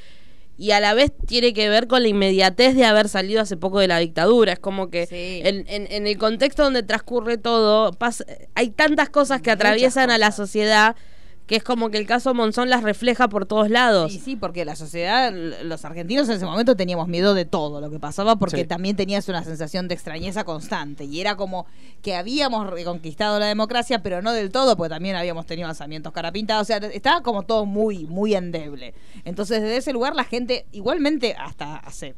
Y 0.59 0.71
a 0.73 0.81
la 0.81 0.95
vez 0.95 1.13
tiene 1.27 1.53
que 1.55 1.69
ver 1.69 1.87
con 1.89 2.03
la 2.03 2.09
inmediatez 2.09 2.75
de 2.75 2.85
haber 2.85 3.09
salido 3.09 3.41
hace 3.41 3.57
poco 3.57 3.81
de 3.81 3.89
la 3.89 3.99
dictadura. 3.99 4.53
Es 4.55 4.59
como 4.59 4.91
que 4.91 5.07
Sí. 5.07 5.41
en, 5.45 5.65
en- 5.69 5.91
en 5.91 6.07
el 6.07 6.19
contexto 6.19 6.63
donde 6.63 6.83
transcurre 6.83 7.37
todo, 7.39 7.91
pas- 7.93 8.25
hay 8.55 8.71
tantas 8.71 9.09
cosas 9.11 9.41
que 9.43 9.51
atraviesan 9.51 10.11
a 10.11 10.19
la 10.19 10.31
sociedad 10.33 10.95
que 11.47 11.57
es 11.57 11.65
como 11.65 11.91
que 11.91 11.99
el 11.99 12.07
caso 12.07 12.33
Monzón 12.35 12.71
las 12.71 12.83
refleja 12.83 13.29
por 13.29 13.47
todos 13.47 13.69
lados. 13.69 14.13
Sí, 14.13 14.19
sí, 14.19 14.37
porque 14.37 14.65
la 14.65 14.77
sociedad, 14.77 15.33
los 15.65 15.85
argentinos 15.85 16.29
en 16.29 16.37
ese 16.37 16.47
momento 16.47 16.77
teníamos 16.77 17.09
miedo 17.09 17.35
de 17.35 17.45
todo 17.45 17.81
lo 17.81 17.91
que 17.91 17.99
pasaba, 17.99 18.37
porque 18.37 18.59
Sí. 18.59 18.65
también 18.65 18.97
tenías 18.97 19.29
una 19.29 19.43
sensación 19.45 19.89
de 19.89 19.95
extrañeza 19.95 20.45
constante. 20.45 21.05
Y 21.05 21.21
era 21.21 21.37
como 21.37 21.67
que 22.01 22.15
habíamos 22.15 22.71
reconquistado 22.71 23.39
la 23.39 23.47
democracia, 23.47 24.03
pero 24.03 24.23
no 24.23 24.33
del 24.33 24.51
todo, 24.51 24.77
porque 24.77 24.91
también 24.91 25.17
habíamos 25.17 25.45
tenido 25.47 25.67
lanzamientos 25.69 26.13
carapintados. 26.13 26.63
O 26.63 26.67
sea, 26.67 26.77
estaba 26.79 27.23
como 27.23 27.43
todo 27.43 27.67
muy, 27.67 28.07
muy 28.07 28.35
endeble. 28.35 28.95
Entonces, 29.25 29.61
desde 29.63 29.77
ese 29.79 29.93
lugar, 29.93 30.15
la 30.15 30.25
gente, 30.25 30.67
igualmente, 30.73 31.35
hasta 31.39 31.77
hace 31.77 32.15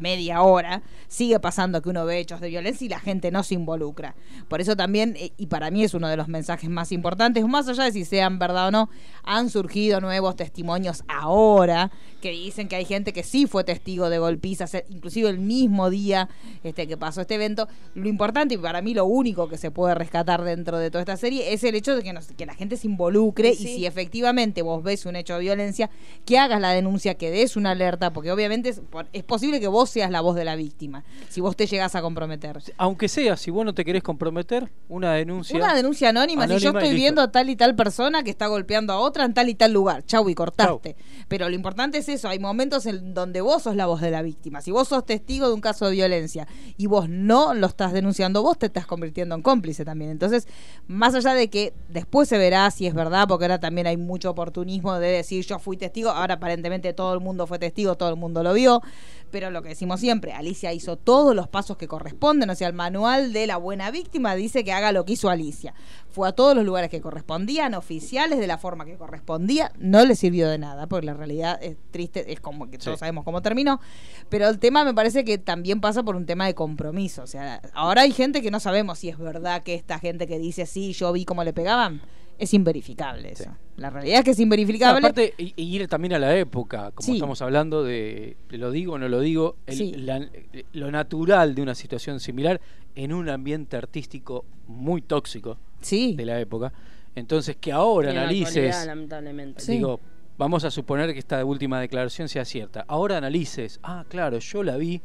media 0.00 0.42
hora, 0.42 0.82
sigue 1.08 1.38
pasando 1.40 1.82
que 1.82 1.88
uno 1.88 2.04
ve 2.04 2.18
hechos 2.18 2.40
de 2.40 2.48
violencia 2.48 2.84
y 2.84 2.88
la 2.88 3.00
gente 3.00 3.30
no 3.30 3.42
se 3.42 3.54
involucra. 3.54 4.14
Por 4.48 4.60
eso 4.60 4.76
también, 4.76 5.14
eh, 5.18 5.32
y 5.36 5.46
para 5.46 5.70
mí 5.70 5.84
es 5.84 5.94
uno 5.94 6.08
de 6.08 6.16
los 6.16 6.28
mensajes 6.28 6.68
más 6.70 6.92
importantes, 6.92 7.44
más 7.46 7.68
allá 7.68 7.84
de 7.84 7.92
si 7.92 8.04
sean 8.04 8.38
verdad 8.38 8.68
o 8.68 8.70
no, 8.70 8.90
han 9.24 9.50
surgido 9.50 10.00
nuevos 10.00 10.36
testimonios 10.36 11.02
ahora 11.08 11.90
que 12.20 12.30
dicen 12.30 12.68
que 12.68 12.76
hay 12.76 12.84
gente 12.84 13.12
que 13.12 13.22
sí 13.22 13.46
fue 13.46 13.62
testigo 13.64 14.08
de 14.10 14.18
golpizas, 14.18 14.74
eh, 14.74 14.84
inclusive 14.88 15.28
el 15.28 15.38
mismo 15.38 15.90
día 15.90 16.28
este, 16.64 16.86
que 16.86 16.96
pasó 16.96 17.20
este 17.20 17.34
evento. 17.36 17.68
Lo 17.94 18.08
importante 18.08 18.54
y 18.54 18.58
para 18.58 18.82
mí 18.82 18.94
lo 18.94 19.04
único 19.04 19.48
que 19.48 19.58
se 19.58 19.70
puede 19.70 19.94
rescatar 19.94 20.42
dentro 20.42 20.78
de 20.78 20.90
toda 20.90 21.02
esta 21.02 21.16
serie 21.16 21.52
es 21.52 21.62
el 21.64 21.74
hecho 21.74 21.94
de 21.94 22.02
que, 22.02 22.12
nos- 22.12 22.28
que 22.28 22.46
la 22.46 22.54
gente 22.54 22.76
se 22.76 22.86
involucre 22.86 23.50
y 23.50 23.56
si 23.76 23.86
efectivamente 23.86 24.62
vos 24.62 24.82
ves 24.82 25.06
un 25.06 25.16
hecho 25.16 25.34
de 25.34 25.40
violencia, 25.40 25.90
que 26.24 26.38
hagas 26.38 26.60
la 26.60 26.70
denuncia, 26.70 27.14
que 27.14 27.30
des 27.30 27.56
una 27.56 27.72
alerta, 27.72 28.12
porque 28.12 28.32
obviamente 28.32 28.70
es, 28.70 28.80
es 29.12 29.22
posible 29.24 29.60
que 29.60 29.68
vos 29.68 29.85
seas 29.90 30.10
la 30.10 30.20
voz 30.20 30.36
de 30.36 30.44
la 30.44 30.56
víctima, 30.56 31.04
si 31.28 31.40
vos 31.40 31.56
te 31.56 31.66
llegás 31.66 31.94
a 31.94 32.02
comprometer. 32.02 32.60
Aunque 32.76 33.08
sea, 33.08 33.36
si 33.36 33.50
vos 33.50 33.64
no 33.64 33.74
te 33.74 33.84
querés 33.84 34.02
comprometer, 34.02 34.70
una 34.88 35.12
denuncia. 35.12 35.56
Una 35.56 35.74
denuncia 35.74 36.10
anónima, 36.10 36.46
si 36.48 36.58
yo 36.58 36.70
estoy 36.70 36.94
viendo 36.94 37.22
a 37.22 37.30
tal 37.30 37.50
y 37.50 37.56
tal 37.56 37.74
persona 37.74 38.22
que 38.22 38.30
está 38.30 38.46
golpeando 38.46 38.92
a 38.92 38.98
otra 38.98 39.24
en 39.24 39.34
tal 39.34 39.48
y 39.48 39.54
tal 39.54 39.72
lugar, 39.72 40.04
chau 40.04 40.28
y 40.28 40.34
cortaste. 40.34 40.96
Pero 41.28 41.48
lo 41.48 41.54
importante 41.54 41.98
es 41.98 42.08
eso, 42.08 42.28
hay 42.28 42.38
momentos 42.38 42.86
en 42.86 43.14
donde 43.14 43.40
vos 43.40 43.62
sos 43.62 43.76
la 43.76 43.86
voz 43.86 44.00
de 44.00 44.10
la 44.10 44.22
víctima. 44.22 44.60
Si 44.60 44.70
vos 44.70 44.88
sos 44.88 45.04
testigo 45.04 45.48
de 45.48 45.54
un 45.54 45.60
caso 45.60 45.86
de 45.86 45.92
violencia 45.92 46.46
y 46.76 46.86
vos 46.86 47.08
no 47.08 47.54
lo 47.54 47.66
estás 47.66 47.92
denunciando, 47.92 48.42
vos 48.42 48.58
te 48.58 48.66
estás 48.66 48.86
convirtiendo 48.86 49.34
en 49.34 49.42
cómplice 49.42 49.84
también. 49.84 50.10
Entonces, 50.10 50.46
más 50.86 51.14
allá 51.14 51.34
de 51.34 51.48
que 51.48 51.72
después 51.88 52.28
se 52.28 52.38
verá 52.38 52.70
si 52.70 52.86
es 52.86 52.94
verdad, 52.94 53.26
porque 53.28 53.44
ahora 53.44 53.60
también 53.60 53.86
hay 53.86 53.96
mucho 53.96 54.30
oportunismo 54.30 54.98
de 54.98 55.08
decir 55.08 55.44
yo 55.44 55.58
fui 55.58 55.76
testigo, 55.76 56.10
ahora 56.10 56.34
aparentemente 56.34 56.92
todo 56.92 57.14
el 57.14 57.20
mundo 57.20 57.46
fue 57.46 57.58
testigo, 57.58 57.96
todo 57.96 58.10
el 58.10 58.16
mundo 58.16 58.42
lo 58.42 58.52
vio, 58.52 58.82
pero 59.30 59.50
lo 59.50 59.62
que 59.62 59.70
decimos 59.70 60.00
siempre, 60.00 60.32
Alicia 60.32 60.72
hizo 60.72 60.96
todos 60.96 61.34
los 61.34 61.48
pasos 61.48 61.76
que 61.76 61.88
corresponden, 61.88 62.48
o 62.50 62.54
sea, 62.54 62.68
el 62.68 62.74
manual 62.74 63.32
de 63.32 63.46
la 63.46 63.56
buena 63.56 63.90
víctima 63.90 64.34
dice 64.34 64.64
que 64.64 64.72
haga 64.72 64.92
lo 64.92 65.04
que 65.04 65.14
hizo 65.14 65.28
Alicia. 65.28 65.74
Fue 66.10 66.28
a 66.28 66.32
todos 66.32 66.54
los 66.54 66.64
lugares 66.64 66.90
que 66.90 67.00
correspondían, 67.00 67.74
oficiales, 67.74 68.38
de 68.38 68.46
la 68.46 68.58
forma 68.58 68.84
que 68.84 68.96
correspondía, 68.96 69.72
no 69.78 70.04
le 70.04 70.14
sirvió 70.16 70.48
de 70.48 70.58
nada, 70.58 70.86
porque 70.86 71.06
la 71.06 71.14
realidad 71.14 71.58
es 71.62 71.76
triste, 71.90 72.32
es 72.32 72.40
como 72.40 72.70
que 72.70 72.78
todos 72.78 72.94
Sí. 72.96 73.00
sabemos 73.00 73.24
cómo 73.24 73.42
terminó, 73.42 73.80
pero 74.28 74.48
el 74.48 74.58
tema 74.58 74.84
me 74.84 74.94
parece 74.94 75.24
que 75.24 75.38
también 75.38 75.80
pasa 75.80 76.02
por 76.02 76.16
un 76.16 76.26
tema 76.26 76.46
de 76.46 76.54
compromiso, 76.54 77.22
o 77.22 77.26
sea, 77.26 77.60
ahora 77.74 78.02
hay 78.02 78.12
gente 78.12 78.42
que 78.42 78.50
no 78.50 78.60
sabemos 78.60 78.98
si 78.98 79.08
es 79.08 79.18
verdad 79.18 79.62
que 79.62 79.74
esta 79.74 79.98
gente 79.98 80.26
que 80.26 80.38
dice, 80.38 80.66
sí, 80.66 80.92
yo 80.92 81.12
vi 81.12 81.24
cómo 81.24 81.44
le 81.44 81.52
pegaban, 81.52 82.00
es 82.38 82.54
inverificable 82.54 83.32
eso. 83.32 83.44
Sí. 83.44 83.50
La 83.76 83.90
realidad 83.90 84.18
es 84.20 84.24
que 84.24 84.30
es 84.30 84.40
inverificable. 84.40 84.98
aparte, 84.98 85.34
y, 85.38 85.52
y 85.56 85.76
ir 85.76 85.86
también 85.88 86.14
a 86.14 86.18
la 86.18 86.36
época, 86.36 86.90
como 86.92 87.04
Sí. 87.06 87.14
estamos 87.14 87.42
hablando 87.42 87.82
de, 87.84 88.36
de 88.48 88.58
lo 88.58 88.70
digo 88.70 88.94
o 88.94 88.98
no 88.98 89.08
lo 89.08 89.20
digo, 89.20 89.56
el- 89.66 89.76
Sí. 89.76 89.92
la- 89.94 90.26
lo 90.72 90.90
natural 90.90 91.54
de 91.54 91.62
una 91.62 91.74
situación 91.74 92.20
similar 92.20 92.60
en 92.94 93.12
un 93.12 93.28
ambiente 93.28 93.76
artístico 93.76 94.44
muy 94.66 95.02
tóxico 95.02 95.58
sí. 95.80 96.14
de 96.16 96.24
la 96.24 96.40
época. 96.40 96.72
Entonces, 97.14 97.56
que 97.56 97.72
ahora 97.72 98.08
Y 98.08 98.10
en 98.10 98.16
la 98.16 98.22
analices, 98.22 98.86
lamentablemente. 98.86 99.60
Sí. 99.62 99.72
digo, 99.72 100.00
vamos 100.38 100.64
a 100.64 100.70
suponer 100.70 101.12
que 101.12 101.18
esta 101.18 101.44
última 101.44 101.80
declaración 101.80 102.28
sea 102.28 102.44
cierta. 102.44 102.84
Ahora 102.88 103.16
analices, 103.18 103.80
ah, 103.82 104.04
claro, 104.08 104.38
yo 104.38 104.62
la 104.62 104.76
vi 104.76 105.00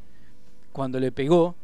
cuando 0.74 1.00
le 1.00 1.12
pegó, 1.12 1.56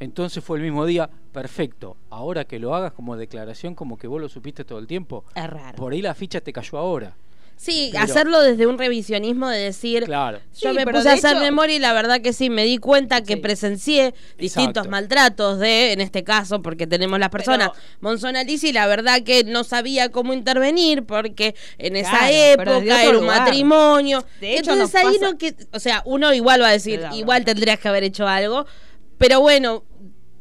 entonces 0.00 0.42
fue 0.44 0.58
el 0.58 0.64
mismo 0.64 0.86
día, 0.86 1.08
perfecto. 1.32 1.96
Ahora 2.10 2.44
que 2.44 2.58
lo 2.58 2.74
hagas 2.74 2.92
como 2.92 3.16
declaración, 3.16 3.74
como 3.74 3.96
que 3.98 4.06
vos 4.06 4.20
lo 4.20 4.28
supiste 4.28 4.64
todo 4.64 4.78
el 4.78 4.86
tiempo, 4.86 5.24
Es 5.34 5.48
raro. 5.48 5.76
por 5.76 5.92
ahí 5.92 6.02
la 6.02 6.14
ficha 6.14 6.40
te 6.40 6.52
cayó 6.52 6.78
ahora. 6.78 7.16
Sí, 7.56 7.90
Pero- 7.92 8.02
hacerlo 8.02 8.42
desde 8.42 8.66
un 8.66 8.76
revisionismo 8.78 9.48
de 9.48 9.58
decir, 9.60 10.02
Claro. 10.06 10.40
yo 10.60 10.70
Sí, 10.70 10.76
me 10.76 10.84
puse 10.84 11.08
a 11.08 11.12
hacer 11.12 11.32
hecho- 11.36 11.40
memoria 11.40 11.76
y 11.76 11.78
la 11.78 11.92
verdad 11.92 12.20
que 12.20 12.32
sí, 12.32 12.50
me 12.50 12.64
di 12.64 12.78
cuenta 12.78 13.22
que 13.22 13.34
Sí. 13.34 13.40
presencié 13.40 14.12
distintos 14.36 14.70
Exacto. 14.82 14.90
maltratos 14.90 15.58
de, 15.60 15.92
en 15.92 16.00
este 16.00 16.24
caso, 16.24 16.62
porque 16.62 16.88
tenemos 16.88 17.16
las 17.20 17.28
personas, 17.28 17.70
Pero- 17.72 17.82
Monzón 18.00 18.34
Alicia, 18.34 18.68
y 18.70 18.72
la 18.72 18.88
verdad 18.88 19.22
que 19.22 19.44
no 19.44 19.62
sabía 19.62 20.08
cómo 20.10 20.32
intervenir 20.34 21.04
porque 21.04 21.54
en 21.78 21.94
esa 21.94 22.10
Claro, 22.10 22.26
época 22.34 23.02
era 23.04 23.10
un 23.10 23.24
lugar. 23.24 23.40
matrimonio. 23.42 24.24
De 24.40 24.58
hecho, 24.58 24.72
Entonces 24.72 24.96
ahí 24.96 25.14
pasa- 25.18 25.30
no 25.30 25.38
que, 25.38 25.54
o 25.72 25.78
sea, 25.78 26.02
uno 26.06 26.34
igual 26.34 26.60
va 26.60 26.68
a 26.68 26.72
decir, 26.72 26.98
Claro. 26.98 27.14
igual 27.14 27.44
tendrías 27.44 27.78
que 27.78 27.86
haber 27.86 28.02
hecho 28.02 28.26
algo, 28.26 28.66
pero 29.18 29.40
bueno, 29.40 29.84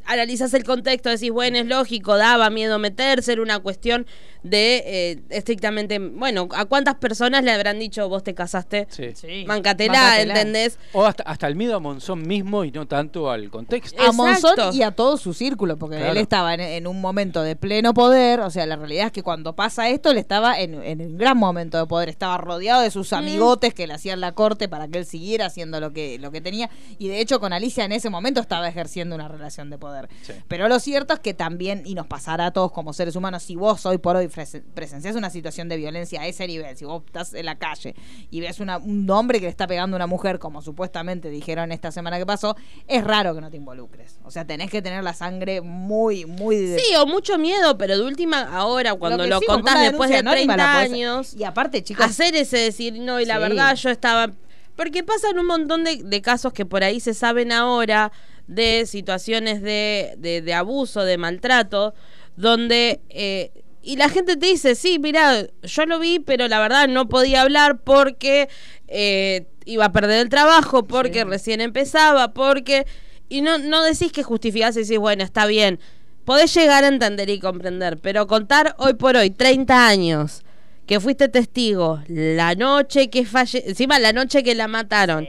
analizas 0.05 0.53
el 0.53 0.63
contexto, 0.63 1.09
decís, 1.09 1.31
bueno, 1.31 1.57
es 1.57 1.65
lógico, 1.65 2.17
daba 2.17 2.49
miedo 2.49 2.79
meterse, 2.79 3.33
era 3.33 3.41
una 3.41 3.59
cuestión 3.59 4.05
de 4.43 4.83
eh, 4.85 5.19
estrictamente, 5.29 5.99
bueno, 5.99 6.47
¿a 6.55 6.65
cuántas 6.65 6.95
personas 6.95 7.43
le 7.43 7.51
habrán 7.51 7.79
dicho 7.79 8.07
vos 8.09 8.23
te 8.23 8.33
casaste? 8.33 8.87
Sí. 8.89 9.11
Sí. 9.15 9.45
Mancatela. 9.47 10.21
¿entendés? 10.21 10.77
O 10.93 11.05
hasta, 11.05 11.23
hasta 11.23 11.47
el 11.47 11.55
miedo 11.55 11.75
a 11.75 11.79
Monzón 11.79 12.21
mismo 12.27 12.63
y 12.65 12.71
no 12.71 12.85
tanto 12.87 13.29
al 13.31 13.49
contexto. 13.49 14.01
a 14.01 14.07
Exacto. 14.07 14.23
Monzón 14.23 14.75
y 14.75 14.81
a 14.83 14.91
todo 14.91 15.17
su 15.17 15.33
círculo, 15.33 15.77
porque 15.77 15.97
Claro. 15.97 16.11
él 16.11 16.17
estaba 16.17 16.53
en, 16.53 16.59
en 16.61 16.87
un 16.87 16.99
momento 17.01 17.41
de 17.41 17.55
pleno 17.55 17.93
poder, 17.93 18.39
o 18.41 18.49
sea, 18.49 18.65
la 18.65 18.75
realidad 18.75 19.07
es 19.07 19.11
que 19.11 19.23
cuando 19.23 19.53
pasa 19.55 19.89
esto, 19.89 20.11
él 20.11 20.17
estaba 20.17 20.59
en, 20.59 20.81
en 20.83 21.01
un 21.01 21.17
gran 21.17 21.37
momento 21.37 21.77
de 21.77 21.85
poder, 21.85 22.09
estaba 22.09 22.37
rodeado 22.37 22.81
de 22.81 22.91
sus 22.91 23.13
amigotes 23.13 23.73
que 23.73 23.87
le 23.87 23.93
hacían 23.93 24.19
la 24.19 24.33
corte 24.33 24.67
para 24.67 24.87
que 24.87 24.99
él 24.99 25.05
siguiera 25.05 25.45
haciendo 25.45 25.79
lo 25.79 25.93
que, 25.93 26.19
lo 26.19 26.31
que 26.31 26.41
tenía, 26.41 26.69
y 26.99 27.07
de 27.07 27.19
hecho 27.21 27.39
con 27.39 27.53
Alicia 27.53 27.85
en 27.85 27.91
ese 27.91 28.09
momento 28.09 28.41
estaba 28.41 28.67
ejerciendo 28.67 29.15
una 29.15 29.27
relación 29.27 29.69
de 29.69 29.77
poder. 29.77 30.09
Sí. 30.23 30.33
Pero 30.47 30.67
lo 30.67 30.79
cierto 30.79 31.13
es 31.13 31.19
que 31.19 31.33
también, 31.33 31.83
y 31.85 31.95
nos 31.95 32.07
pasará 32.07 32.47
a 32.47 32.51
todos 32.51 32.71
como 32.71 32.93
seres 32.93 33.15
humanos, 33.15 33.43
si 33.43 33.55
vos 33.55 33.85
hoy 33.85 33.97
por 33.97 34.15
hoy 34.15 34.27
presenciás 34.73 35.15
una 35.15 35.29
situación 35.29 35.69
de 35.69 35.77
violencia 35.77 36.21
a 36.21 36.27
ese 36.27 36.47
nivel, 36.47 36.75
si 36.75 36.85
vos 36.85 37.03
estás 37.05 37.33
en 37.33 37.45
la 37.45 37.57
calle 37.57 37.95
y 38.31 38.41
ves 38.41 38.59
una- 38.59 38.77
un 38.77 39.09
hombre 39.09 39.39
que 39.39 39.45
le 39.45 39.49
está 39.51 39.67
pegando 39.67 39.95
a 39.95 39.97
una 39.97 40.07
mujer, 40.07 40.39
como 40.39 40.61
supuestamente 40.61 41.29
dijeron 41.29 41.71
esta 41.71 41.91
semana 41.91 42.17
que 42.17 42.25
pasó, 42.25 42.55
es 42.87 43.03
raro 43.03 43.33
que 43.35 43.41
no 43.41 43.49
te 43.51 43.57
involucres. 43.57 44.19
O 44.23 44.31
sea, 44.31 44.45
tenés 44.45 44.69
que 44.69 44.81
tener 44.81 45.03
la 45.03 45.13
sangre 45.13 45.61
muy, 45.61 46.25
muy... 46.25 46.55
de- 46.57 46.79
Sí, 46.79 46.95
o 46.95 47.05
mucho 47.05 47.37
miedo, 47.37 47.77
pero 47.77 47.97
de 47.97 48.03
última, 48.03 48.41
ahora 48.55 48.93
cuando 48.95 49.25
lo, 49.27 49.39
decimos, 49.39 49.57
contás 49.57 49.79
después 49.81 50.09
de 50.09 50.17
denuncia 50.17 50.19
anónima 50.19 50.55
30 50.55 50.57
la 50.57 50.79
podés- 50.79 50.93
años, 50.93 51.33
Y 51.35 51.43
aparte, 51.43 51.83
chicos, 51.83 52.05
hacer 52.05 52.35
ese 52.35 52.57
decir, 52.57 52.93
no, 52.99 53.19
y 53.19 53.25
la 53.25 53.35
Sí. 53.35 53.41
verdad 53.41 53.75
yo 53.75 53.89
estaba... 53.89 54.31
Porque 54.75 55.03
pasan 55.03 55.37
un 55.37 55.45
montón 55.45 55.83
de, 55.83 56.01
de 56.03 56.21
casos 56.23 56.51
que 56.51 56.65
por 56.65 56.83
ahí 56.83 56.99
se 56.99 57.13
saben 57.13 57.51
ahora 57.51 58.11
de 58.47 58.85
situaciones 58.87 59.61
de, 59.61 60.15
de, 60.17 60.41
de 60.41 60.53
abuso, 60.53 61.03
de 61.05 61.17
maltrato, 61.17 61.93
donde... 62.35 62.99
eh, 63.09 63.51
y 63.83 63.97
la 63.97 64.09
gente 64.09 64.37
te 64.37 64.45
dice, 64.47 64.75
sí, 64.75 64.97
mira, 64.99 65.45
yo 65.61 65.85
lo 65.85 65.99
vi, 65.99 66.19
pero 66.19 66.47
la 66.47 66.59
verdad 66.59 66.87
no 66.87 67.07
podía 67.09 67.41
hablar 67.41 67.79
porque 67.83 68.47
eh, 68.87 69.45
iba 69.65 69.85
a 69.85 69.91
perder 69.91 70.19
el 70.21 70.29
trabajo, 70.29 70.83
porque 70.87 71.19
Sí. 71.19 71.23
recién 71.25 71.61
empezaba, 71.61 72.33
porque... 72.33 72.85
Y 73.29 73.41
no, 73.41 73.57
no 73.57 73.83
decís 73.83 74.11
que 74.11 74.23
justificás 74.23 74.75
y 74.77 74.81
decís, 74.81 74.97
bueno, 74.99 75.23
está 75.23 75.45
bien. 75.45 75.79
Podés 76.25 76.53
llegar 76.53 76.83
a 76.83 76.87
entender 76.87 77.29
y 77.29 77.39
comprender, 77.39 77.97
pero 77.97 78.27
contar 78.27 78.75
hoy 78.77 78.93
por 78.93 79.15
hoy, 79.17 79.29
30 79.31 79.87
años, 79.87 80.43
que 80.85 80.99
fuiste 80.99 81.27
testigo, 81.29 82.01
la 82.07 82.55
noche 82.55 83.09
que 83.09 83.25
falle... 83.25 83.63
Encima, 83.67 83.99
la 83.99 84.13
noche 84.13 84.43
que 84.43 84.55
la 84.55 84.67
mataron. 84.67 85.27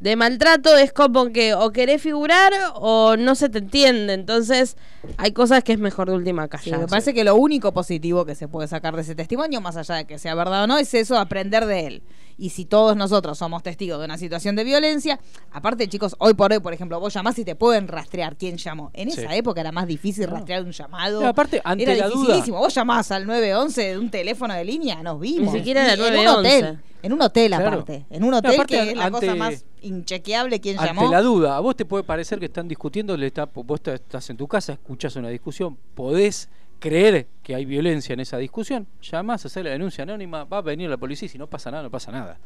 De 0.00 0.14
maltrato 0.16 0.76
es 0.76 0.92
como 0.92 1.32
que 1.32 1.54
o 1.54 1.70
querés 1.72 2.00
figurar 2.02 2.52
o 2.74 3.16
no 3.16 3.34
se 3.34 3.48
te 3.48 3.58
entiende. 3.58 4.12
Entonces, 4.14 4.76
hay 5.16 5.32
cosas 5.32 5.64
que 5.64 5.72
es 5.72 5.78
mejor 5.78 6.08
de 6.08 6.16
última 6.16 6.44
Sí, 6.44 6.48
callar. 6.70 6.80
me 6.80 6.86
parece 6.86 7.14
que 7.14 7.24
lo 7.24 7.34
único 7.36 7.72
positivo 7.72 8.24
que 8.24 8.34
se 8.34 8.46
puede 8.48 8.68
sacar 8.68 8.94
de 8.94 9.02
ese 9.02 9.14
testimonio, 9.14 9.60
más 9.60 9.76
allá 9.76 9.96
de 9.96 10.04
que 10.06 10.18
sea 10.18 10.34
verdad 10.34 10.64
o 10.64 10.66
no, 10.66 10.78
es 10.78 10.94
eso, 10.94 11.18
aprender 11.18 11.66
de 11.66 11.86
él. 11.86 12.02
Y 12.40 12.50
si 12.50 12.64
todos 12.66 12.96
nosotros 12.96 13.36
somos 13.36 13.64
testigos 13.64 13.98
de 13.98 14.04
una 14.04 14.16
situación 14.16 14.54
de 14.54 14.62
violencia, 14.62 15.18
aparte, 15.50 15.88
chicos, 15.88 16.14
hoy 16.20 16.34
por 16.34 16.52
hoy, 16.52 16.60
por 16.60 16.72
ejemplo, 16.72 17.00
vos 17.00 17.12
llamás 17.12 17.36
y 17.40 17.44
te 17.44 17.56
pueden 17.56 17.88
rastrear 17.88 18.36
quién 18.36 18.56
llamó. 18.58 18.90
En 18.94 19.10
Sí. 19.10 19.20
esa 19.20 19.34
época 19.34 19.60
era 19.60 19.72
más 19.72 19.88
difícil 19.88 20.28
rastrear 20.28 20.62
un 20.62 20.70
llamado. 20.70 21.20
No, 21.20 21.26
aparte, 21.26 21.60
ante 21.64 21.82
era 21.82 21.96
la 21.96 22.06
duda- 22.08 22.20
dificilísimo. 22.20 22.58
Vos 22.58 22.72
llamás 22.72 23.10
al 23.10 23.26
911 23.26 23.82
de 23.90 23.98
un 23.98 24.08
teléfono 24.08 24.54
de 24.54 24.64
línea, 24.64 25.02
nos 25.02 25.18
vimos. 25.18 25.52
Ni 25.52 25.58
siquiera 25.58 25.82
era 25.84 25.90
Y 25.94 25.94
en 25.94 26.00
un 26.00 26.24
911. 26.24 26.56
hotel. 26.58 26.78
En 27.02 27.12
un 27.12 27.22
hotel, 27.22 27.48
Claro. 27.48 27.66
aparte. 27.68 28.06
En 28.10 28.22
un 28.24 28.30
No, 28.30 28.38
hotel 28.38 28.54
aparte, 28.54 28.74
que 28.76 28.90
es 28.90 28.96
la 28.96 29.04
ante- 29.06 29.20
cosa 29.26 29.34
más 29.34 29.64
inchequeable 29.82 30.60
quién 30.60 30.78
Ante 30.78 30.94
llamó. 30.94 31.10
la 31.10 31.22
duda, 31.22 31.56
a 31.56 31.60
vos 31.60 31.74
te 31.74 31.84
puede 31.84 32.04
parecer 32.04 32.38
que 32.38 32.46
están 32.46 32.68
discutiendo, 32.68 33.16
le 33.16 33.26
está, 33.26 33.46
vos 33.46 33.80
estás 33.84 34.30
en 34.30 34.36
tu 34.36 34.46
casa, 34.46 34.72
escuchás 34.74 35.16
una 35.16 35.28
discusión, 35.28 35.76
podés 35.94 36.48
creer 36.78 37.26
que 37.42 37.54
hay 37.54 37.64
violencia 37.64 38.12
en 38.12 38.20
esa 38.20 38.38
discusión, 38.38 38.86
llamás 39.02 39.44
a 39.44 39.48
hacer 39.48 39.64
la 39.64 39.70
denuncia 39.70 40.02
anónima, 40.04 40.44
va 40.44 40.58
a 40.58 40.62
venir 40.62 40.88
la 40.90 40.96
policía 40.96 41.26
y 41.26 41.28
si 41.28 41.38
no 41.38 41.46
pasa 41.46 41.70
nada, 41.70 41.82
no 41.82 41.90
pasa 41.90 42.12
nada. 42.12 42.38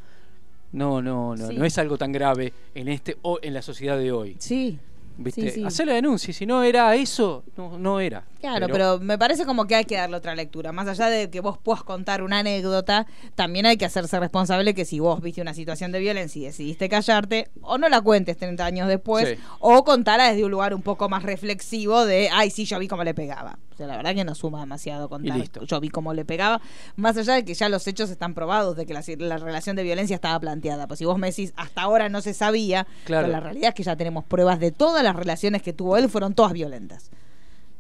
No, 0.73 1.03
no, 1.03 1.37
no, 1.37 1.49
Sí. 1.49 1.57
no 1.57 1.65
es 1.65 1.77
algo 1.79 1.99
tan 1.99 2.13
grave 2.13 2.53
en 2.75 2.89
este 2.89 3.19
o 3.23 3.39
en 3.43 3.53
la 3.55 3.63
sociedad 3.63 3.99
de 3.99 4.11
hoy. 4.13 4.37
Sí. 4.39 4.79
¿Viste? 5.19 5.43
Sí, 5.43 5.51
sí. 5.51 5.65
Hacer 5.65 5.87
la 5.87 5.95
denuncia, 5.95 6.31
y 6.31 6.35
si 6.35 6.47
no 6.47 6.63
era 6.63 6.95
eso, 6.95 7.45
no, 7.57 7.77
no 7.79 8.01
era. 8.01 8.25
Claro, 8.43 8.67
pero, 8.69 8.99
me 8.99 9.17
parece 9.17 9.47
como 9.47 9.67
que 9.67 9.77
hay 9.77 9.85
que 9.85 9.97
darle 9.97 10.17
otra 10.17 10.35
lectura. 10.35 10.73
Más 10.73 10.87
allá 10.89 11.07
de 11.07 11.31
que 11.31 11.41
vos 11.41 11.57
puedas 11.59 11.83
contar 11.85 12.23
una 12.23 12.41
anécdota, 12.41 13.07
también 13.35 13.65
hay 13.67 13.77
que 13.77 13.85
hacerse 13.87 14.19
responsable 14.21 14.75
que 14.75 14.85
si 14.85 14.99
vos 15.01 15.23
viste 15.23 15.41
una 15.41 15.55
situación 15.55 15.93
de 15.93 16.01
violencia 16.01 16.43
y 16.43 16.45
decidiste 16.45 16.89
callarte, 16.89 17.49
o 17.63 17.79
no 17.79 17.89
la 17.89 18.01
cuentes 18.01 18.37
30 18.37 18.65
años 18.67 18.89
después, 18.89 19.29
Sí. 19.31 19.37
o 19.61 19.85
contala 19.85 20.29
desde 20.29 20.45
un 20.45 20.51
lugar 20.51 20.75
un 20.75 20.83
poco 20.83 21.09
más 21.09 21.23
reflexivo 21.23 22.05
de, 22.05 22.29
ay, 22.33 22.51
sí, 22.51 22.65
yo 22.65 22.79
vi 22.79 22.89
cómo 22.89 23.05
le 23.05 23.15
pegaba. 23.15 23.59
O 23.73 23.77
sea, 23.77 23.87
la 23.87 23.97
verdad 23.97 24.15
que 24.15 24.25
no 24.25 24.35
suma 24.35 24.61
demasiado 24.61 25.09
contar. 25.09 25.41
Yo 25.67 25.81
vi 25.81 25.89
cómo 25.89 26.13
le 26.13 26.25
pegaba. 26.25 26.61
Más 26.97 27.17
allá 27.17 27.35
de 27.35 27.45
que 27.45 27.55
ya 27.55 27.69
los 27.71 27.87
hechos 27.87 28.11
están 28.11 28.35
probados 28.35 28.77
de 28.77 28.85
que 28.87 28.93
la, 28.93 29.03
la 29.19 29.39
relación 29.39 29.77
de 29.77 29.83
violencia 29.83 30.15
estaba 30.15 30.39
planteada. 30.41 30.87
Pues 30.87 30.99
si 30.99 31.05
vos 31.05 31.17
me 31.17 31.29
decís, 31.29 31.53
hasta 31.57 31.83
ahora 31.83 32.09
no 32.09 32.21
se 32.21 32.35
sabía, 32.35 32.87
Claro. 33.05 33.27
pero 33.29 33.33
la 33.33 33.41
realidad 33.41 33.69
es 33.69 33.75
que 33.75 33.83
ya 33.85 33.97
tenemos 33.97 34.25
pruebas 34.25 34.59
de 34.61 34.73
todas 34.73 35.03
las 35.05 35.17
relaciones 35.17 35.63
que 35.63 35.73
tuvo 35.73 35.97
él, 35.97 36.09
fueron 36.11 36.35
todas 36.35 36.53
violentas. 36.53 37.11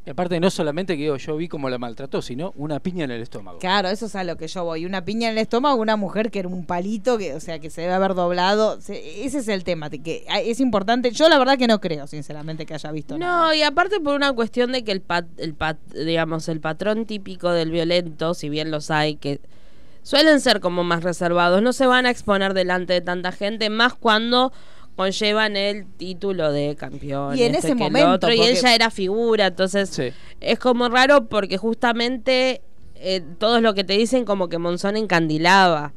Y 0.05 0.11
aparte, 0.11 0.41
no 0.41 0.51
solamente 0.51 0.97
que 0.97 1.03
digo, 1.05 1.17
yo 1.17 1.37
vi 1.37 1.47
cómo 1.47 1.71
la 1.71 1.79
maltrató, 1.79 2.23
sino 2.23 2.53
una 2.57 2.81
piña 2.81 3.05
en 3.05 3.13
el 3.13 3.23
estómago. 3.23 3.59
Claro, 3.61 3.89
eso 3.89 4.07
es 4.07 4.17
a 4.17 4.25
lo 4.25 4.37
que 4.37 4.49
yo 4.49 4.65
voy. 4.65 4.85
Una 4.85 5.05
piña 5.05 5.29
en 5.29 5.35
el 5.35 5.43
estómago, 5.43 5.81
una 5.81 5.95
mujer 5.97 6.33
que 6.33 6.41
era 6.41 6.49
un 6.49 6.67
palito, 6.67 7.19
que, 7.19 7.35
o 7.35 7.41
sea, 7.41 7.61
que 7.61 7.71
se 7.71 7.83
debe 7.83 7.93
haber 7.93 8.15
doblado. 8.15 8.81
Se- 8.81 9.25
ese 9.25 9.39
es 9.39 9.47
el 9.47 9.63
tema, 9.63 9.91
de 9.91 10.01
que 10.01 10.25
ah, 10.29 10.41
es 10.41 10.59
importante. 10.59 11.13
Yo 11.13 11.29
la 11.29 11.39
verdad 11.39 11.57
que 11.57 11.69
no 11.69 11.81
creo, 11.81 12.09
sinceramente, 12.09 12.67
que 12.67 12.75
haya 12.75 12.91
visto 12.91 13.17
nada. 13.17 13.47
No, 13.47 13.55
y 13.55 13.63
aparte 13.63 14.01
por 14.01 14.17
una 14.17 14.33
cuestión 14.33 14.73
de 14.73 14.83
que 14.83 14.91
el 14.91 15.03
pat, 15.03 15.27
el 15.39 15.55
pat, 15.55 15.79
digamos, 15.95 16.49
el 16.49 16.59
patrón 16.59 17.07
típico 17.07 17.53
del 17.53 17.71
violento, 17.71 18.35
si 18.35 18.49
bien 18.49 18.73
los 18.73 18.91
hay, 18.91 19.15
que 19.15 19.39
suelen 20.03 20.41
ser 20.41 20.59
como 20.59 20.83
más 20.83 21.05
reservados, 21.05 21.63
no 21.63 21.73
se 21.73 21.87
van 21.87 22.07
a 22.07 22.11
exponer 22.11 22.55
delante 22.55 22.93
de 22.93 23.03
tanta 23.03 23.31
gente, 23.31 23.71
más 23.71 23.95
cuando 23.95 24.53
conllevan 24.97 25.57
el 25.57 25.87
título 25.97 26.53
de 26.53 26.77
campeón. 26.77 27.37
Y 27.37 27.43
en 27.43 27.55
este 27.55 27.69
ese 27.69 27.77
que 27.77 27.85
el 27.85 27.91
momento, 27.93 28.11
otro, 28.11 28.33
y 28.33 28.37
porque- 28.39 28.55
ya 28.55 28.75
era 28.75 28.91
figura, 28.91 29.47
entonces 29.47 29.89
Sí. 29.91 30.13
es 30.41 30.59
como 30.59 30.89
raro 30.89 31.29
porque 31.29 31.57
justamente 31.59 32.63
eh, 33.05 33.21
todo 33.39 33.61
lo 33.61 33.75
que 33.75 33.83
te 33.83 33.95
dicen 33.95 34.25
como 34.25 34.49
que 34.49 34.59
Monzón 34.59 34.97
encandilaba. 34.97 35.93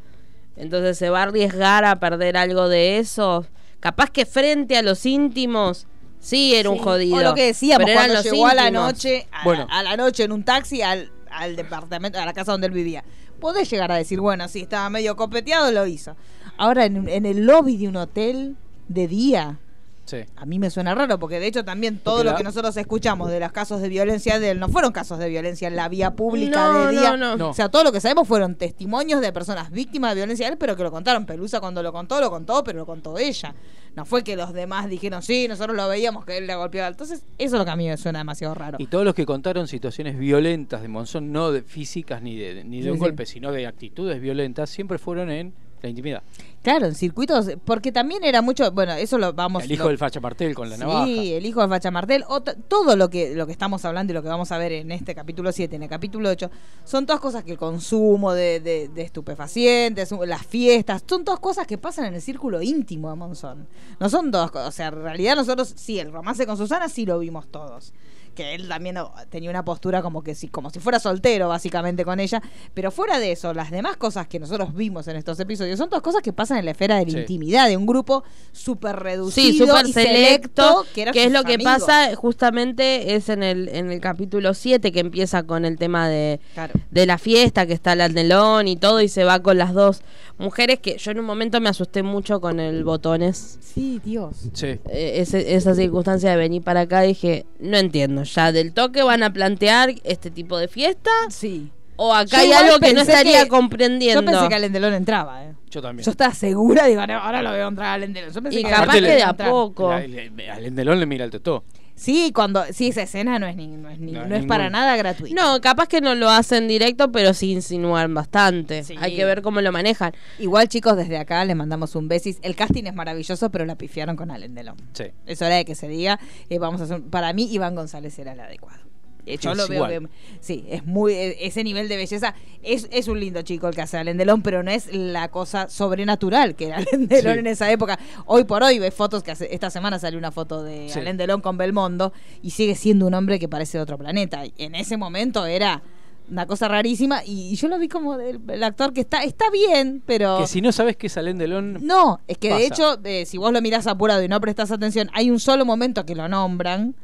Entonces 0.57 0.97
se 0.97 1.09
va 1.11 1.19
a 1.19 1.23
arriesgar 1.23 1.85
a 1.85 1.99
perder 1.99 2.35
algo 2.37 2.67
de 2.67 2.97
eso. 2.97 3.45
Capaz 3.79 4.09
que 4.09 4.25
frente 4.25 4.75
a 4.77 4.81
los 4.81 5.05
íntimos, 5.05 5.85
sí 6.19 6.55
era 6.55 6.69
un 6.71 6.79
jodido. 6.79 7.17
O 7.17 7.21
lo 7.21 7.35
que 7.35 7.45
decíamos, 7.47 7.85
pero 7.85 7.99
cuando 7.99 8.21
llegó 8.23 8.47
a 8.47 8.55
la 8.55 8.71
noche, 8.71 9.27
a, 9.31 9.43
Bueno. 9.43 9.67
la, 9.69 9.79
a 9.79 9.83
la 9.83 9.97
noche 9.97 10.23
en 10.23 10.31
un 10.31 10.43
taxi 10.43 10.81
al, 10.81 11.11
al 11.29 11.55
departamento, 11.55 12.17
a 12.19 12.25
la 12.25 12.33
casa 12.33 12.53
donde 12.53 12.67
él 12.67 12.73
vivía. 12.73 13.03
Podés 13.39 13.69
llegar 13.69 13.91
a 13.91 13.95
decir, 13.97 14.19
bueno, 14.19 14.47
sí, 14.47 14.61
estaba 14.61 14.89
medio 14.89 15.15
copeteado, 15.15 15.71
lo 15.71 15.85
hizo. 15.85 16.15
Ahora, 16.57 16.85
en, 16.85 17.07
en 17.07 17.25
el 17.27 17.45
lobby 17.45 17.77
de 17.77 17.87
un 17.89 17.97
hotel 17.97 18.55
de 18.87 19.07
día, 19.07 19.59
Sí. 20.05 20.17
a 20.35 20.45
mí 20.45 20.59
me 20.59 20.69
suena 20.69 20.93
raro, 20.93 21.17
porque 21.17 21.39
de 21.39 21.47
hecho 21.47 21.65
también 21.65 21.97
todo 21.97 22.17
Porque 22.17 22.25
lo 22.25 22.31
la- 22.33 22.37
que 22.37 22.43
nosotros 22.43 22.77
escuchamos 22.77 23.31
de 23.31 23.39
los 23.39 23.51
casos 23.51 23.81
de 23.81 23.89
violencia 23.89 24.37
de 24.39 24.51
él 24.51 24.59
no 24.59 24.69
fueron 24.69 24.91
casos 24.91 25.17
de 25.17 25.27
violencia 25.29 25.67
en 25.67 25.75
la 25.75 25.89
vía 25.89 26.11
pública 26.11 26.67
No, 26.71 26.85
de 26.85 26.91
día. 26.91 27.09
no, 27.11 27.17
no. 27.17 27.37
No. 27.37 27.49
O 27.49 27.53
sea, 27.55 27.69
todo 27.69 27.83
lo 27.83 27.91
que 27.91 27.99
sabemos 27.99 28.27
fueron 28.27 28.53
testimonios 28.53 29.19
de 29.19 29.33
personas 29.33 29.71
víctimas 29.71 30.11
de 30.11 30.17
violencia 30.17 30.45
de 30.45 30.51
él, 30.53 30.57
pero 30.59 30.75
que 30.75 30.83
lo 30.83 30.91
contaron. 30.91 31.25
Pelusa 31.25 31.59
cuando 31.59 31.81
lo 31.81 31.91
contó, 31.91 32.21
lo 32.21 32.29
contó, 32.29 32.63
pero 32.63 32.77
lo 32.77 32.85
contó 32.85 33.17
ella. 33.17 33.55
No 33.95 34.05
fue 34.05 34.23
que 34.23 34.35
los 34.35 34.53
demás 34.53 34.89
dijeron, 34.89 35.23
sí, 35.23 35.47
nosotros 35.47 35.75
lo 35.75 35.87
veíamos 35.87 36.23
que 36.23 36.37
él 36.37 36.45
le 36.45 36.53
golpeaba. 36.53 36.89
Entonces, 36.89 37.23
eso 37.39 37.55
es 37.55 37.59
lo 37.59 37.65
que 37.65 37.71
a 37.71 37.75
mí 37.75 37.87
me 37.87 37.97
suena 37.97 38.19
demasiado 38.19 38.53
raro. 38.53 38.77
Y 38.79 38.85
todos 38.85 39.05
los 39.05 39.15
que 39.15 39.25
contaron 39.25 39.67
situaciones 39.67 40.19
violentas 40.19 40.83
de 40.83 40.87
Monzón, 40.87 41.31
no 41.31 41.51
de 41.51 41.63
físicas 41.63 42.21
ni 42.21 42.35
de, 42.37 42.63
ni 42.63 42.77
de 42.77 42.83
Sí, 42.83 42.89
un 42.89 42.95
sí. 42.97 42.99
golpe, 42.99 43.25
sino 43.25 43.51
de 43.51 43.65
actitudes 43.65 44.21
violentas, 44.21 44.69
siempre 44.69 44.99
fueron 44.99 45.31
en 45.31 45.53
la 45.85 45.89
intimidad. 45.89 46.23
Claro, 46.63 46.87
en 46.87 46.95
circuitos, 46.95 47.47
porque 47.63 47.91
también 47.91 48.23
era 48.23 48.41
mucho, 48.41 48.71
bueno, 48.71 48.93
eso 48.93 49.17
lo 49.19 49.33
vamos 49.33 49.63
el 49.63 49.71
hijo 49.71 49.83
lo- 49.83 49.89
del 49.89 49.97
Facha 49.99 50.19
Martel 50.19 50.55
con 50.55 50.67
la 50.69 50.75
sí, 50.75 50.81
navaja. 50.81 51.05
el 51.07 51.45
hijo 51.45 51.61
de 51.61 51.67
Facha 51.67 51.91
Martel, 51.91 52.25
todo 52.67 52.95
lo 52.95 53.09
que, 53.09 53.35
lo 53.35 53.45
que 53.45 53.51
estamos 53.51 53.85
hablando 53.85 54.11
y 54.11 54.15
lo 54.15 54.23
que 54.23 54.29
vamos 54.29 54.51
a 54.51 54.57
ver 54.57 54.71
en 54.71 54.91
este 54.91 55.13
capítulo 55.13 55.51
7, 55.51 55.75
en 55.75 55.83
el 55.83 55.89
capítulo 55.89 56.29
8, 56.29 56.49
son 56.83 57.05
todas 57.05 57.21
cosas 57.21 57.43
que 57.43 57.51
el 57.51 57.57
consumo 57.57 58.33
de, 58.33 58.59
de- 58.59 58.87
de 58.89 59.01
estupefacientes, 59.03 60.11
las 60.25 60.45
fiestas, 60.45 61.03
son 61.07 61.23
todas 61.23 61.39
cosas 61.39 61.67
que 61.67 61.77
pasan 61.77 62.05
en 62.05 62.15
el 62.15 62.21
círculo 62.21 62.61
íntimo 62.61 63.09
de 63.09 63.15
Monzón. 63.15 63.67
No 63.99 64.09
son 64.09 64.31
todas 64.31 64.49
cosas, 64.51 64.67
o 64.69 64.71
sea, 64.71 64.87
en 64.87 64.95
realidad 65.03 65.35
nosotros 65.35 65.71
sí, 65.75 65.99
el 65.99 66.11
romance 66.11 66.45
con 66.47 66.57
Susana 66.57 66.89
sí 66.89 67.05
lo 67.05 67.19
vimos 67.19 67.47
todos. 67.47 67.93
Que 68.35 68.53
él 68.53 68.67
también 68.67 68.97
tenía 69.29 69.49
una 69.49 69.63
postura 69.65 70.01
como 70.01 70.21
que 70.21 70.35
si, 70.35 70.47
como 70.49 70.69
si 70.69 70.79
fuera 70.79 70.99
soltero, 70.99 71.47
básicamente, 71.47 72.03
con 72.05 72.19
ella. 72.19 72.41
Pero 72.73 72.91
fuera 72.91 73.17
de 73.17 73.31
eso, 73.31 73.53
las 73.53 73.71
demás 73.71 73.97
cosas 73.97 74.27
que 74.27 74.39
nosotros 74.39 74.73
vimos 74.75 75.07
en 75.07 75.15
estos 75.15 75.39
episodios 75.39 75.77
son 75.79 75.89
todas 75.89 76.03
cosas 76.03 76.21
que 76.21 76.33
pasan 76.33 76.57
en 76.57 76.65
la 76.65 76.71
esfera 76.71 76.97
de 76.97 77.05
la 77.05 77.11
Sí. 77.11 77.17
intimidad, 77.19 77.67
de 77.67 77.77
un 77.77 77.85
grupo 77.85 78.23
súper 78.51 78.97
reducido 78.97 79.51
Sí, 79.51 79.57
súper 79.57 79.87
y 79.87 79.93
selecto, 79.93 80.85
que, 80.93 81.03
eran 81.03 81.13
que 81.13 81.23
es 81.23 81.31
lo 81.31 81.43
que 81.43 81.57
pasa 81.59 82.13
justamente 82.15 83.15
es 83.15 83.29
en 83.29 83.41
el, 83.41 83.69
en 83.69 83.91
el 83.91 84.01
capítulo 84.01 84.53
7 84.53 84.91
que 84.91 84.99
empieza 84.99 85.43
con 85.43 85.63
el 85.65 85.77
tema 85.77 86.09
de, 86.09 86.39
Claro. 86.53 86.73
de 86.91 87.05
la 87.05 87.17
fiesta, 87.17 87.65
que 87.65 87.73
está 87.73 87.93
el 87.93 88.01
aldelón 88.01 88.67
y 88.67 88.75
todo, 88.75 88.99
y 89.01 89.07
se 89.07 89.23
va 89.23 89.39
con 89.39 89.57
las 89.57 89.73
dos 89.73 90.01
mujeres 90.37 90.79
que 90.79 90.97
yo 90.97 91.11
en 91.11 91.19
un 91.19 91.25
momento 91.25 91.61
me 91.61 91.69
asusté 91.69 92.03
mucho 92.03 92.41
con 92.41 92.59
el 92.59 92.83
botones. 92.83 93.57
Sí, 93.61 94.01
Dios. 94.03 94.35
Sí. 94.53 94.67
Eh, 94.89 95.13
ese- 95.21 95.55
esa 95.55 95.73
circunstancia 95.73 96.31
de 96.31 96.35
venir 96.37 96.61
para 96.61 96.81
acá 96.81 97.01
dije, 97.01 97.45
no 97.59 97.77
entiendo, 97.77 98.24
ya 98.25 98.51
del 98.51 98.73
toque 98.73 99.01
van 99.03 99.23
a 99.23 99.31
plantear 99.31 99.93
este 100.03 100.29
tipo 100.31 100.57
de 100.57 100.67
fiesta 100.67 101.09
Sí. 101.29 101.71
o 101.95 102.13
acá 102.13 102.37
Yo 102.37 102.43
hay 102.43 102.51
algo 102.51 102.79
que 102.79 102.93
no 102.93 103.01
estaría 103.01 103.43
que- 103.43 103.47
comprendiendo. 103.49 104.21
Yo 104.21 104.25
pensé 104.31 104.49
que 104.49 104.55
Alendelón 104.55 104.93
entraba, 104.93 105.43
¿eh? 105.45 105.53
Yo 105.71 105.81
también. 105.81 106.05
Yo 106.05 106.11
estaba 106.11 106.33
segura, 106.33 106.85
digo, 106.85 107.05
"No, 107.07 107.17
ahora 107.17 107.41
lo 107.41 107.51
veo 107.51 107.67
entrar 107.67 107.87
a 107.87 107.93
Alendelón. 107.93 108.31
Yo 108.31 108.41
pensé 108.41 108.59
y 108.59 108.63
que 108.63 108.69
capaz 108.69 108.83
Aparte 108.83 109.01
que 109.01 109.07
de 109.15 109.23
a 109.23 109.33
poco. 109.33 109.89
La- 109.89 110.05
le- 110.07 110.49
al 110.51 110.65
Endelón 110.65 110.99
le 110.99 111.05
mira 111.05 111.25
el 111.25 111.31
tetó. 111.31 111.63
Sí, 111.95 112.31
cuando 112.35 112.63
sí 112.73 112.89
esa 112.89 113.03
escena 113.03 113.39
no 113.39 113.47
es 113.47 113.55
ni, 113.55 113.67
no 113.67 113.89
es 113.89 113.99
ni- 113.99 114.11
No, 114.11 114.25
no 114.25 114.35
es 114.35 114.45
para 114.45 114.69
nada 114.69 114.97
gratuita. 114.97 115.41
No, 115.41 115.61
capaz 115.61 115.87
que 115.87 116.01
no 116.01 116.13
lo 116.13 116.29
hacen 116.29 116.67
directo, 116.67 117.11
pero 117.11 117.33
sí 117.33 117.53
insinúan 117.53 118.13
bastante. 118.13 118.83
Sí. 118.83 118.95
Hay 118.99 119.15
que 119.15 119.23
ver 119.23 119.41
cómo 119.41 119.61
lo 119.61 119.71
manejan. 119.71 120.13
Igual 120.37 120.67
chicos, 120.67 120.97
desde 120.97 121.17
acá 121.17 121.43
les 121.45 121.55
mandamos 121.55 121.95
un 121.95 122.07
besis. 122.09 122.37
El 122.41 122.55
casting 122.55 122.83
es 122.83 122.93
maravilloso, 122.95 123.49
pero 123.49 123.65
la 123.65 123.75
pifiaron 123.77 124.17
con 124.17 124.29
Alendelón. 124.29 124.75
Sí. 124.93 125.05
Es 125.25 125.41
hora 125.41 125.55
de 125.55 125.63
que 125.65 125.73
se 125.75 125.87
diga. 125.87 126.19
eh, 126.49 126.59
vamos 126.59 126.81
a 126.81 126.83
hacer, 126.83 127.01
para 127.03 127.31
mí 127.33 127.47
Iván 127.51 127.75
González 127.75 128.19
era 128.19 128.33
el 128.33 128.39
adecuado. 128.41 128.79
Eh, 129.25 129.37
Yo 129.37 129.51
Es 129.51 129.57
lo 129.57 129.67
veo 129.67 129.87
que 129.87 130.07
sí, 130.39 130.65
es 130.69 130.85
muy 130.85 131.13
eh, 131.13 131.37
ese 131.41 131.63
nivel 131.63 131.87
de 131.89 131.97
belleza 131.97 132.35
es, 132.61 132.87
es 132.91 133.07
un 133.07 133.19
lindo 133.19 133.41
chico 133.41 133.67
el 133.67 133.73
que 133.75 133.81
hace 133.81 133.97
Alendelón, 133.97 134.41
pero 134.41 134.61
no 134.63 134.69
es 134.71 134.93
la 134.93 135.29
cosa 135.29 135.67
sobrenatural 135.67 136.55
que 136.55 136.67
era 136.67 136.77
Alendelón 136.93 137.33
Sí. 137.33 137.39
en 137.39 137.47
esa 137.47 137.71
época. 137.71 137.97
Hoy 138.25 138.43
por 138.43 138.61
hoy 138.63 138.79
ves 138.79 138.93
fotos 138.93 139.23
que 139.23 139.31
hace- 139.31 139.53
esta 139.53 139.69
semana 139.69 139.97
salió 139.99 140.19
una 140.19 140.31
foto 140.31 140.63
de 140.63 140.89
Sí. 140.89 140.99
Alendelón 140.99 141.41
con 141.41 141.57
Belmondo 141.57 142.13
y 142.43 142.51
sigue 142.51 142.75
siendo 142.75 143.07
un 143.07 143.13
hombre 143.15 143.39
que 143.39 143.47
parece 143.47 143.77
de 143.77 143.83
otro 143.83 143.97
planeta. 143.97 144.45
Y 144.45 144.53
en 144.57 144.75
ese 144.75 144.97
momento 144.97 145.45
era 145.45 145.81
una 146.29 146.47
cosa 146.47 146.67
rarísima 146.67 147.21
y, 147.23 147.55
yo 147.55 147.67
lo 147.67 147.77
vi 147.77 147.87
como 147.87 148.15
el, 148.15 148.39
el 148.47 148.63
actor 148.63 148.93
que 148.93 149.01
está 149.01 149.23
está 149.23 149.49
bien, 149.51 150.01
pero 150.07 150.39
Que 150.39 150.47
si 150.47 150.59
no 150.61 150.71
sabes 150.71 150.97
qué 150.97 151.05
es 151.07 151.17
Al 151.17 151.27
Endelón, 151.27 151.77
no, 151.85 152.19
es 152.27 152.37
que 152.39 152.51
de 152.51 152.65
hecho, 152.65 152.97
eh, 153.03 153.25
si 153.27 153.37
vos 153.37 153.53
lo 153.53 153.61
mirás 153.61 153.85
apurado 153.85 154.23
y 154.23 154.27
no 154.27 154.41
prestas 154.41 154.71
atención, 154.71 155.09
hay 155.13 155.29
un 155.29 155.39
solo 155.39 155.65
momento 155.65 156.03
que 156.05 156.15
lo 156.15 156.27
nombran, 156.27 156.95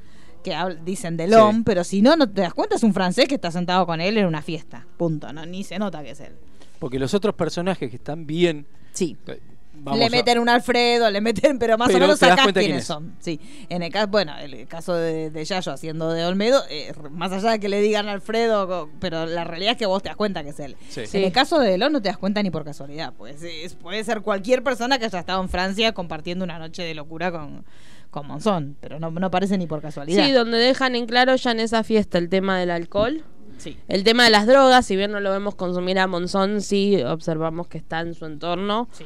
que 0.43 0.55
dicen 0.85 1.17
de 1.17 1.27
Lom, 1.27 1.57
Sí. 1.57 1.61
pero 1.65 1.83
si 1.83 2.01
no, 2.01 2.15
no 2.15 2.29
te 2.29 2.41
das 2.41 2.53
cuenta, 2.53 2.75
es 2.75 2.83
un 2.83 2.93
francés 2.93 3.27
que 3.27 3.35
está 3.35 3.51
sentado 3.51 3.85
con 3.85 4.01
él 4.01 4.17
en 4.17 4.25
una 4.25 4.41
fiesta. 4.41 4.85
Punto, 4.97 5.31
no 5.33 5.45
ni 5.45 5.63
se 5.63 5.77
nota 5.79 6.03
que 6.03 6.11
es 6.11 6.19
él. 6.19 6.33
porque 6.79 6.97
los 6.97 7.13
otros 7.13 7.35
personajes 7.35 7.89
que 7.91 7.95
están 7.97 8.25
bien, 8.25 8.65
Sí. 8.91 9.15
eh, 9.27 9.39
Vamos 9.83 9.99
le 9.99 10.05
a- 10.05 10.09
meten 10.09 10.37
un 10.39 10.49
Alfredo, 10.49 11.09
le 11.11 11.21
meten, 11.21 11.57
pero 11.59 11.77
más 11.77 11.87
Pero 11.89 11.99
o 11.99 12.01
menos 12.01 12.19
sacás 12.19 12.45
quiénes 12.51 12.65
quién 12.65 12.81
son. 12.81 13.15
Sí, 13.19 13.39
en 13.69 13.81
el 13.83 13.91
caso, 13.91 14.07
bueno, 14.07 14.35
el 14.39 14.67
caso 14.67 14.93
de, 14.95 15.29
de 15.29 15.45
Yayo 15.45 15.71
haciendo 15.71 16.11
de 16.11 16.25
Olmedo, 16.25 16.61
eh, 16.69 16.91
más 17.11 17.31
allá 17.31 17.51
de 17.51 17.59
que 17.59 17.69
le 17.69 17.81
digan 17.81 18.07
Alfredo, 18.07 18.89
pero 18.99 19.25
la 19.27 19.43
realidad 19.43 19.71
es 19.73 19.77
que 19.77 19.85
vos 19.85 20.01
te 20.03 20.09
das 20.09 20.15
cuenta 20.15 20.43
que 20.43 20.49
es 20.49 20.59
él. 20.59 20.75
Sí. 20.89 21.05
Sí. 21.07 21.17
En 21.19 21.23
el 21.23 21.31
caso 21.31 21.59
de 21.59 21.75
Elon 21.75 21.93
no 21.93 22.01
te 22.01 22.09
das 22.09 22.17
cuenta 22.17 22.41
ni 22.43 22.49
por 22.51 22.63
casualidad, 22.63 23.13
pues 23.17 23.41
es- 23.43 23.75
puede 23.75 24.03
ser 24.03 24.21
cualquier 24.21 24.63
persona 24.63 24.97
que 24.99 25.05
haya 25.05 25.19
estado 25.19 25.41
en 25.41 25.49
Francia 25.49 25.91
compartiendo 25.93 26.43
una 26.45 26.57
noche 26.59 26.83
de 26.83 26.93
locura 26.95 27.31
con, 27.31 27.63
con 28.11 28.27
Monzón, 28.27 28.77
pero 28.79 28.99
no, 28.99 29.09
no 29.09 29.31
parece 29.31 29.57
ni 29.57 29.65
por 29.65 29.81
casualidad. 29.81 30.23
Sí, 30.23 30.31
donde 30.31 30.57
dejan 30.57 30.95
en 30.95 31.07
claro 31.07 31.35
ya 31.35 31.51
en 31.51 31.59
esa 31.59 31.83
fiesta 31.83 32.17
el 32.17 32.29
tema 32.29 32.59
del 32.59 32.69
alcohol. 32.69 33.23
Sí. 33.57 33.77
El 33.87 34.03
tema 34.03 34.23
de 34.23 34.29
las 34.29 34.47
drogas, 34.47 34.85
si 34.85 34.95
bien 34.95 35.11
no 35.11 35.19
lo 35.19 35.31
vemos 35.31 35.55
consumir 35.55 35.97
a 35.97 36.07
Monzón, 36.07 36.61
sí 36.61 37.01
observamos 37.03 37.67
que 37.67 37.77
está 37.77 38.01
en 38.01 38.13
su 38.13 38.25
entorno. 38.25 38.87
Sí. 38.91 39.05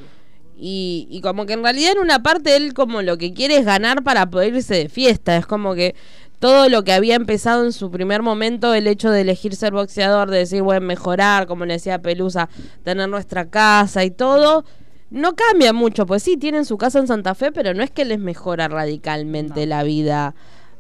Y, 0.58 1.08
y 1.10 1.22
como 1.22 1.46
que 1.46 1.54
en 1.54 1.64
realidad 1.64 1.94
en 1.94 2.00
una 2.00 2.24
parte 2.24 2.56
él 2.56 2.74
como 2.74 3.02
lo 3.02 3.18
que 3.18 3.34
quiere 3.34 3.58
es 3.58 3.66
ganar 3.66 4.04
para 4.04 4.30
poder 4.30 4.56
irse 4.56 4.76
de 4.76 4.90
fiesta. 4.90 5.36
Es 5.38 5.46
como 5.46 5.76
que 5.76 5.96
todo 6.40 6.70
lo 6.70 6.84
que 6.84 6.94
había 6.94 7.16
empezado 7.16 7.66
en 7.66 7.74
su 7.74 7.92
primer 7.92 8.22
momento, 8.22 8.74
el 8.74 8.88
hecho 8.88 9.12
de 9.12 9.22
elegir 9.22 9.56
ser 9.56 9.74
boxeador, 9.74 10.30
de 10.30 10.40
decir, 10.40 10.62
bueno, 10.62 10.86
mejorar, 10.86 11.48
como 11.48 11.66
le 11.66 11.74
decía 11.74 12.02
Pelusa, 12.02 12.50
tener 12.84 13.10
nuestra 13.10 13.50
casa 13.50 14.04
y 14.04 14.12
todo, 14.12 14.66
no 15.10 15.36
cambia 15.36 15.74
mucho. 15.74 16.06
Pues 16.06 16.24
sí, 16.24 16.38
tienen 16.38 16.66
su 16.66 16.78
casa 16.78 17.00
en 17.00 17.08
Santa 17.08 17.36
Fe, 17.36 17.52
pero 17.52 17.74
no 17.74 17.84
es 17.84 17.92
que 17.92 18.06
les 18.06 18.20
mejora 18.20 18.68
radicalmente 18.68 19.66
la 19.66 19.84
vida 19.84 20.36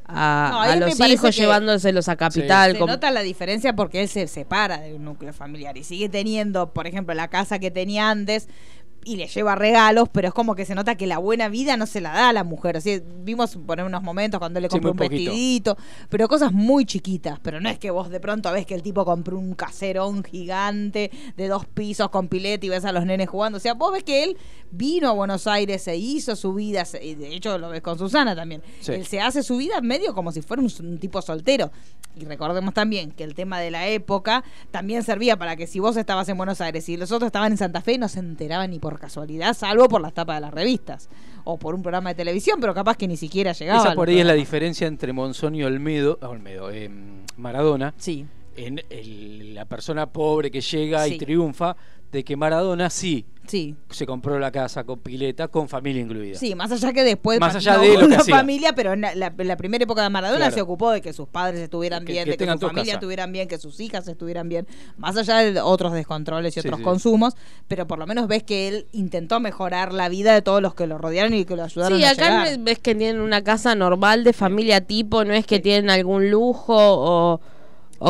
a, 0.08 0.76
No, 0.80 0.86
los 0.88 1.00
hijos 1.00 1.36
llevándoselos 1.36 2.10
a 2.10 2.16
capital. 2.16 2.74
Se 2.74 2.78
com- 2.80 2.90
nota 2.90 3.10
la 3.12 3.22
diferencia 3.22 3.76
porque 3.76 4.02
él 4.02 4.08
se 4.08 4.28
separa 4.28 4.80
de 4.80 4.94
un 4.94 5.04
núcleo 5.06 5.34
familiar 5.34 5.78
y 5.78 5.84
sigue 5.84 6.10
teniendo, 6.10 6.74
por 6.74 6.86
ejemplo, 6.88 7.14
la 7.16 7.28
casa 7.28 7.60
que 7.60 7.72
tenía 7.72 8.10
antes 8.10 8.48
y 9.06 9.16
le 9.18 9.28
lleva 9.28 9.56
regalos, 9.56 10.10
pero 10.12 10.28
es 10.30 10.34
como 10.34 10.56
que 10.56 10.66
se 10.66 10.76
nota 10.76 10.96
que 10.96 11.06
la 11.08 11.20
buena 11.20 11.48
vida 11.48 11.78
no 11.78 11.86
se 11.86 12.02
la 12.02 12.12
da 12.12 12.30
a 12.30 12.34
la 12.34 12.44
mujer. 12.44 12.76
Así, 12.78 13.02
vimos 13.24 13.56
por 13.66 13.80
unos 13.80 14.02
momentos 14.04 14.40
cuando 14.40 14.58
él 14.60 14.64
le 14.64 14.68
Sí, 14.70 14.74
compró 14.74 14.92
un 14.92 14.98
poquito. 14.98 15.14
vestidito, 15.32 15.78
pero 16.10 16.28
cosas 16.28 16.52
muy 16.52 16.86
chiquitas. 16.86 17.40
Pero 17.42 17.62
no 17.62 17.70
es 17.70 17.78
que 17.80 17.92
vos 17.92 18.10
de 18.10 18.20
pronto 18.20 18.52
ves 18.52 18.66
que 18.66 18.74
el 18.76 18.82
tipo 18.82 19.06
compró 19.06 19.38
un 19.38 19.54
caserón 19.54 20.24
gigante 20.24 21.12
de 21.38 21.48
dos 21.48 21.66
pisos 21.68 22.10
con 22.10 22.28
pileta 22.28 22.66
y 22.66 22.70
ves 22.70 22.84
a 22.84 22.92
los 22.92 23.06
nenes 23.06 23.30
jugando. 23.30 23.58
O 23.58 23.62
sea, 23.62 23.76
vos 23.76 23.92
ves 23.94 24.04
que 24.04 24.24
él 24.24 24.38
vino 24.72 25.08
a 25.10 25.12
Buenos 25.14 25.48
Aires, 25.48 25.84
se 25.84 25.96
hizo 25.96 26.36
su 26.36 26.54
vida, 26.54 26.84
se- 26.86 27.04
y 27.06 27.16
de 27.16 27.34
hecho 27.36 27.58
lo 27.58 27.70
ves 27.70 27.82
con 27.82 27.98
Susana 27.98 28.36
también. 28.36 28.62
Sí. 28.82 28.92
Él 28.94 29.06
se 29.06 29.22
hace 29.22 29.44
su 29.44 29.58
vida 29.58 29.80
medio 29.82 30.14
como 30.16 30.32
si 30.32 30.42
fuera 30.42 30.64
un, 30.64 30.72
un 30.80 30.98
tipo 30.98 31.22
soltero. 31.22 31.72
Y 32.18 32.24
recordemos 32.24 32.74
también 32.74 33.12
que 33.12 33.26
el 33.26 33.36
tema 33.36 33.60
de 33.60 33.72
la 33.72 33.88
época 33.88 34.44
también 34.72 35.04
servía 35.04 35.36
para 35.38 35.58
que 35.58 35.68
si 35.68 35.80
vos 35.80 35.98
estabas 35.98 36.30
en 36.30 36.38
Buenos 36.38 36.62
Aires 36.62 36.88
y 36.88 36.96
los 36.96 37.12
otros 37.12 37.28
estaban 37.28 37.52
en 37.52 37.58
Santa 37.58 37.82
Fe, 37.82 37.98
no 37.98 38.08
se 38.08 38.20
enteraban 38.20 38.72
ni 38.72 38.80
por 38.80 38.95
casualidad, 39.00 39.54
salvo 39.56 39.88
por 39.88 40.02
las 40.02 40.14
tapas 40.14 40.38
de 40.38 40.42
las 40.42 40.54
revistas 40.54 41.10
o 41.44 41.58
por 41.58 41.76
un 41.76 41.82
programa 41.82 42.10
de 42.10 42.16
televisión, 42.16 42.58
pero 42.60 42.74
capaz 42.74 42.98
que 42.98 43.08
ni 43.08 43.18
siquiera 43.18 43.52
llegaba. 43.54 43.80
Esa 43.82 43.94
por 43.96 44.10
ahí 44.10 44.20
es 44.20 44.26
la 44.26 44.34
diferencia 44.34 44.88
entre 44.88 45.14
Monzón 45.14 45.56
y 45.56 45.64
Olmedo, 45.64 46.18
ah, 46.22 46.30
Olmedo 46.30 46.72
eh, 46.72 46.90
Maradona, 47.38 47.94
Sí, 47.98 48.26
en 48.56 48.82
el- 48.90 49.54
la 49.54 49.66
persona 49.66 50.08
pobre 50.08 50.50
que 50.52 50.62
llega 50.62 51.04
Sí. 51.06 51.16
y 51.16 51.18
triunfa, 51.18 51.76
de 52.16 52.24
que 52.24 52.36
Maradona 52.38 52.90
sí 52.90 53.26
sí. 53.46 53.76
se 53.92 54.06
compró 54.08 54.40
la 54.40 54.52
casa 54.52 54.84
con 54.86 55.00
pileta, 55.00 55.48
con 55.50 55.70
familia 55.70 56.02
incluida. 56.02 56.36
Sí, 56.38 56.56
más 56.56 56.72
allá 56.72 56.94
que 56.94 57.04
después 57.04 57.40
Más 57.40 57.54
allá 57.56 57.78
de 57.78 57.90
lo 57.94 58.00
con 58.00 58.10
que 58.10 58.16
una 58.16 58.24
familia, 58.24 58.74
pero 58.74 58.94
en 58.94 59.02
la, 59.02 59.14
la- 59.14 59.58
primera 59.58 59.84
época 59.84 60.02
de 60.02 60.10
Maradona 60.10 60.38
Claro. 60.46 60.56
se 60.56 60.62
ocupó 60.62 60.90
de 60.92 61.02
que 61.02 61.14
sus 61.14 61.28
padres 61.28 61.60
estuvieran 61.60 62.06
Que- 62.06 62.14
bien, 62.14 62.24
que 62.26 62.32
de 62.32 62.38
que 62.38 62.46
su 62.46 62.58
familia 62.60 62.84
casa. 62.86 62.94
estuvieran 62.94 63.32
bien, 63.32 63.48
que 63.48 63.58
sus 63.60 63.80
hijas 63.82 64.08
estuvieran 64.08 64.50
bien, 64.50 64.66
más 64.98 65.16
allá 65.18 65.38
de 65.40 65.60
otros 65.62 65.94
descontroles 65.94 66.56
y 66.58 66.62
Sí, 66.62 66.68
otros 66.68 66.80
sí. 66.80 66.84
consumos, 66.84 67.36
pero 67.68 67.86
por 67.86 68.00
lo 68.00 68.08
menos 68.08 68.28
ves 68.28 68.42
que 68.44 68.68
él 68.70 68.88
intentó 68.94 69.40
mejorar 69.40 69.94
la 69.94 70.10
vida 70.10 70.34
de 70.34 70.42
todos 70.42 70.62
los 70.62 70.74
que 70.74 70.88
lo 70.88 70.98
rodearon 70.98 71.34
y 71.36 71.46
que 71.46 71.56
lo 71.56 71.64
ayudaron 71.66 72.00
Sí, 72.00 72.04
a 72.06 72.12
acá 72.12 72.46
llegar. 72.46 72.60
ves 72.62 72.80
que 72.80 72.96
tienen 72.96 73.22
una 73.22 73.44
casa 73.44 73.76
normal 73.76 74.24
de 74.24 74.34
familia 74.34 74.82
tipo, 74.82 75.24
no 75.26 75.34
es 75.34 75.46
que 75.46 75.60
tienen 75.60 75.90
algún 75.92 76.32
lujo 76.32 76.74
o... 76.76 77.42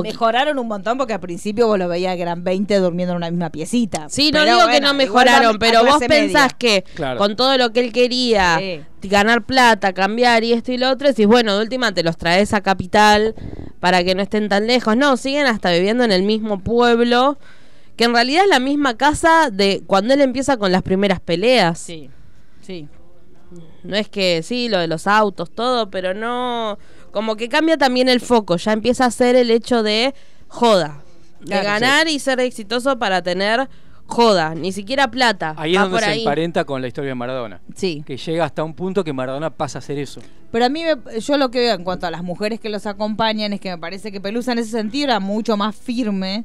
Mejoraron 0.03 0.59
un 0.59 0.67
montón 0.67 0.97
porque 0.97 1.13
al 1.13 1.19
principio 1.19 1.67
vos 1.67 1.77
lo 1.79 1.87
veías 1.87 2.15
que 2.15 2.21
eran 2.21 2.43
20 2.43 2.77
durmiendo 2.79 3.13
en 3.13 3.17
una 3.17 3.31
misma 3.31 3.49
piecita. 3.49 4.07
Sí, 4.09 4.31
no 4.31 4.39
Pero 4.39 4.55
digo 4.57 4.67
que 4.69 4.81
no 4.81 4.93
mejoraron, 4.93 5.57
pero 5.59 5.83
vos 5.85 5.99
pensás 5.99 6.09
media. 6.09 6.49
que 6.57 6.83
Claro. 6.95 7.17
con 7.17 7.35
todo 7.35 7.57
lo 7.57 7.71
que 7.71 7.79
él 7.81 7.91
quería, 7.93 8.57
Sí. 8.59 8.81
ganar 9.09 9.43
plata, 9.43 9.93
cambiar 9.93 10.43
y 10.43 10.53
esto 10.53 10.71
y 10.71 10.77
lo 10.77 10.89
otro, 10.89 11.07
decís, 11.07 11.27
bueno, 11.27 11.55
de 11.55 11.61
última 11.63 11.93
te 11.93 12.03
los 12.03 12.17
traes 12.17 12.53
a 12.53 12.61
capital 12.61 13.35
para 13.79 14.03
que 14.03 14.15
no 14.15 14.21
estén 14.21 14.49
tan 14.49 14.67
lejos. 14.67 14.97
No, 14.97 15.15
siguen 15.17 15.45
hasta 15.47 15.71
viviendo 15.71 16.03
en 16.03 16.11
el 16.11 16.23
mismo 16.23 16.59
pueblo, 16.59 17.37
que 17.95 18.03
en 18.05 18.13
realidad 18.13 18.43
es 18.43 18.49
la 18.49 18.59
misma 18.59 18.97
casa 18.97 19.49
de 19.51 19.83
cuando 19.87 20.13
él 20.13 20.21
empieza 20.21 20.57
con 20.57 20.71
las 20.71 20.81
primeras 20.81 21.19
peleas. 21.21 21.79
Sí, 21.79 22.09
sí. 22.61 22.87
No 23.83 23.95
es 23.95 24.09
que 24.09 24.41
sí, 24.43 24.67
lo 24.67 24.79
de 24.79 24.87
los 24.87 25.05
autos, 25.07 25.51
todo, 25.51 25.89
pero 25.91 26.13
no. 26.15 26.77
Como 27.15 27.37
que 27.37 27.47
cambia 27.47 27.77
también 27.77 28.09
el 28.09 28.19
foco. 28.19 28.57
Ya 28.57 28.73
empieza 28.73 29.05
a 29.05 29.09
ser 29.11 29.37
el 29.37 29.49
hecho 29.49 29.83
de 29.83 30.13
joda. 30.49 31.01
De 31.39 31.45
Claro, 31.47 31.63
ganar 31.63 32.09
y 32.09 32.19
ser 32.19 32.41
exitoso 32.41 32.99
para 32.99 33.21
tener 33.21 33.69
joda. 34.05 34.53
Ni 34.53 34.73
siquiera 34.73 35.09
plata. 35.09 35.55
Ahí 35.57 35.75
es 35.75 35.79
donde 35.79 35.93
por 35.95 36.03
se 36.03 36.09
ahí. 36.09 36.19
emparenta 36.19 36.65
con 36.65 36.81
la 36.81 36.89
historia 36.89 37.11
de 37.11 37.15
Maradona. 37.15 37.61
Sí. 37.73 38.03
Que 38.05 38.17
llega 38.17 38.43
hasta 38.43 38.65
un 38.65 38.73
punto 38.73 39.05
que 39.05 39.13
Maradona 39.13 39.49
pasa 39.49 39.77
a 39.77 39.79
hacer 39.79 39.97
eso. 39.97 40.19
Pero 40.51 40.65
a 40.65 40.67
mí, 40.69 40.83
me- 40.83 41.21
yo 41.21 41.37
lo 41.37 41.49
que 41.51 41.59
veo 41.59 41.75
en 41.75 41.85
cuanto 41.85 42.05
a 42.05 42.11
las 42.11 42.21
mujeres 42.21 42.59
que 42.59 42.67
los 42.67 42.85
acompañan 42.85 43.53
es 43.53 43.61
que 43.61 43.69
me 43.69 43.77
parece 43.77 44.11
que 44.11 44.19
Pelusa 44.19 44.51
en 44.51 44.59
ese 44.59 44.71
sentido 44.71 45.05
era 45.05 45.21
mucho 45.21 45.55
más 45.55 45.73
firme 45.73 46.43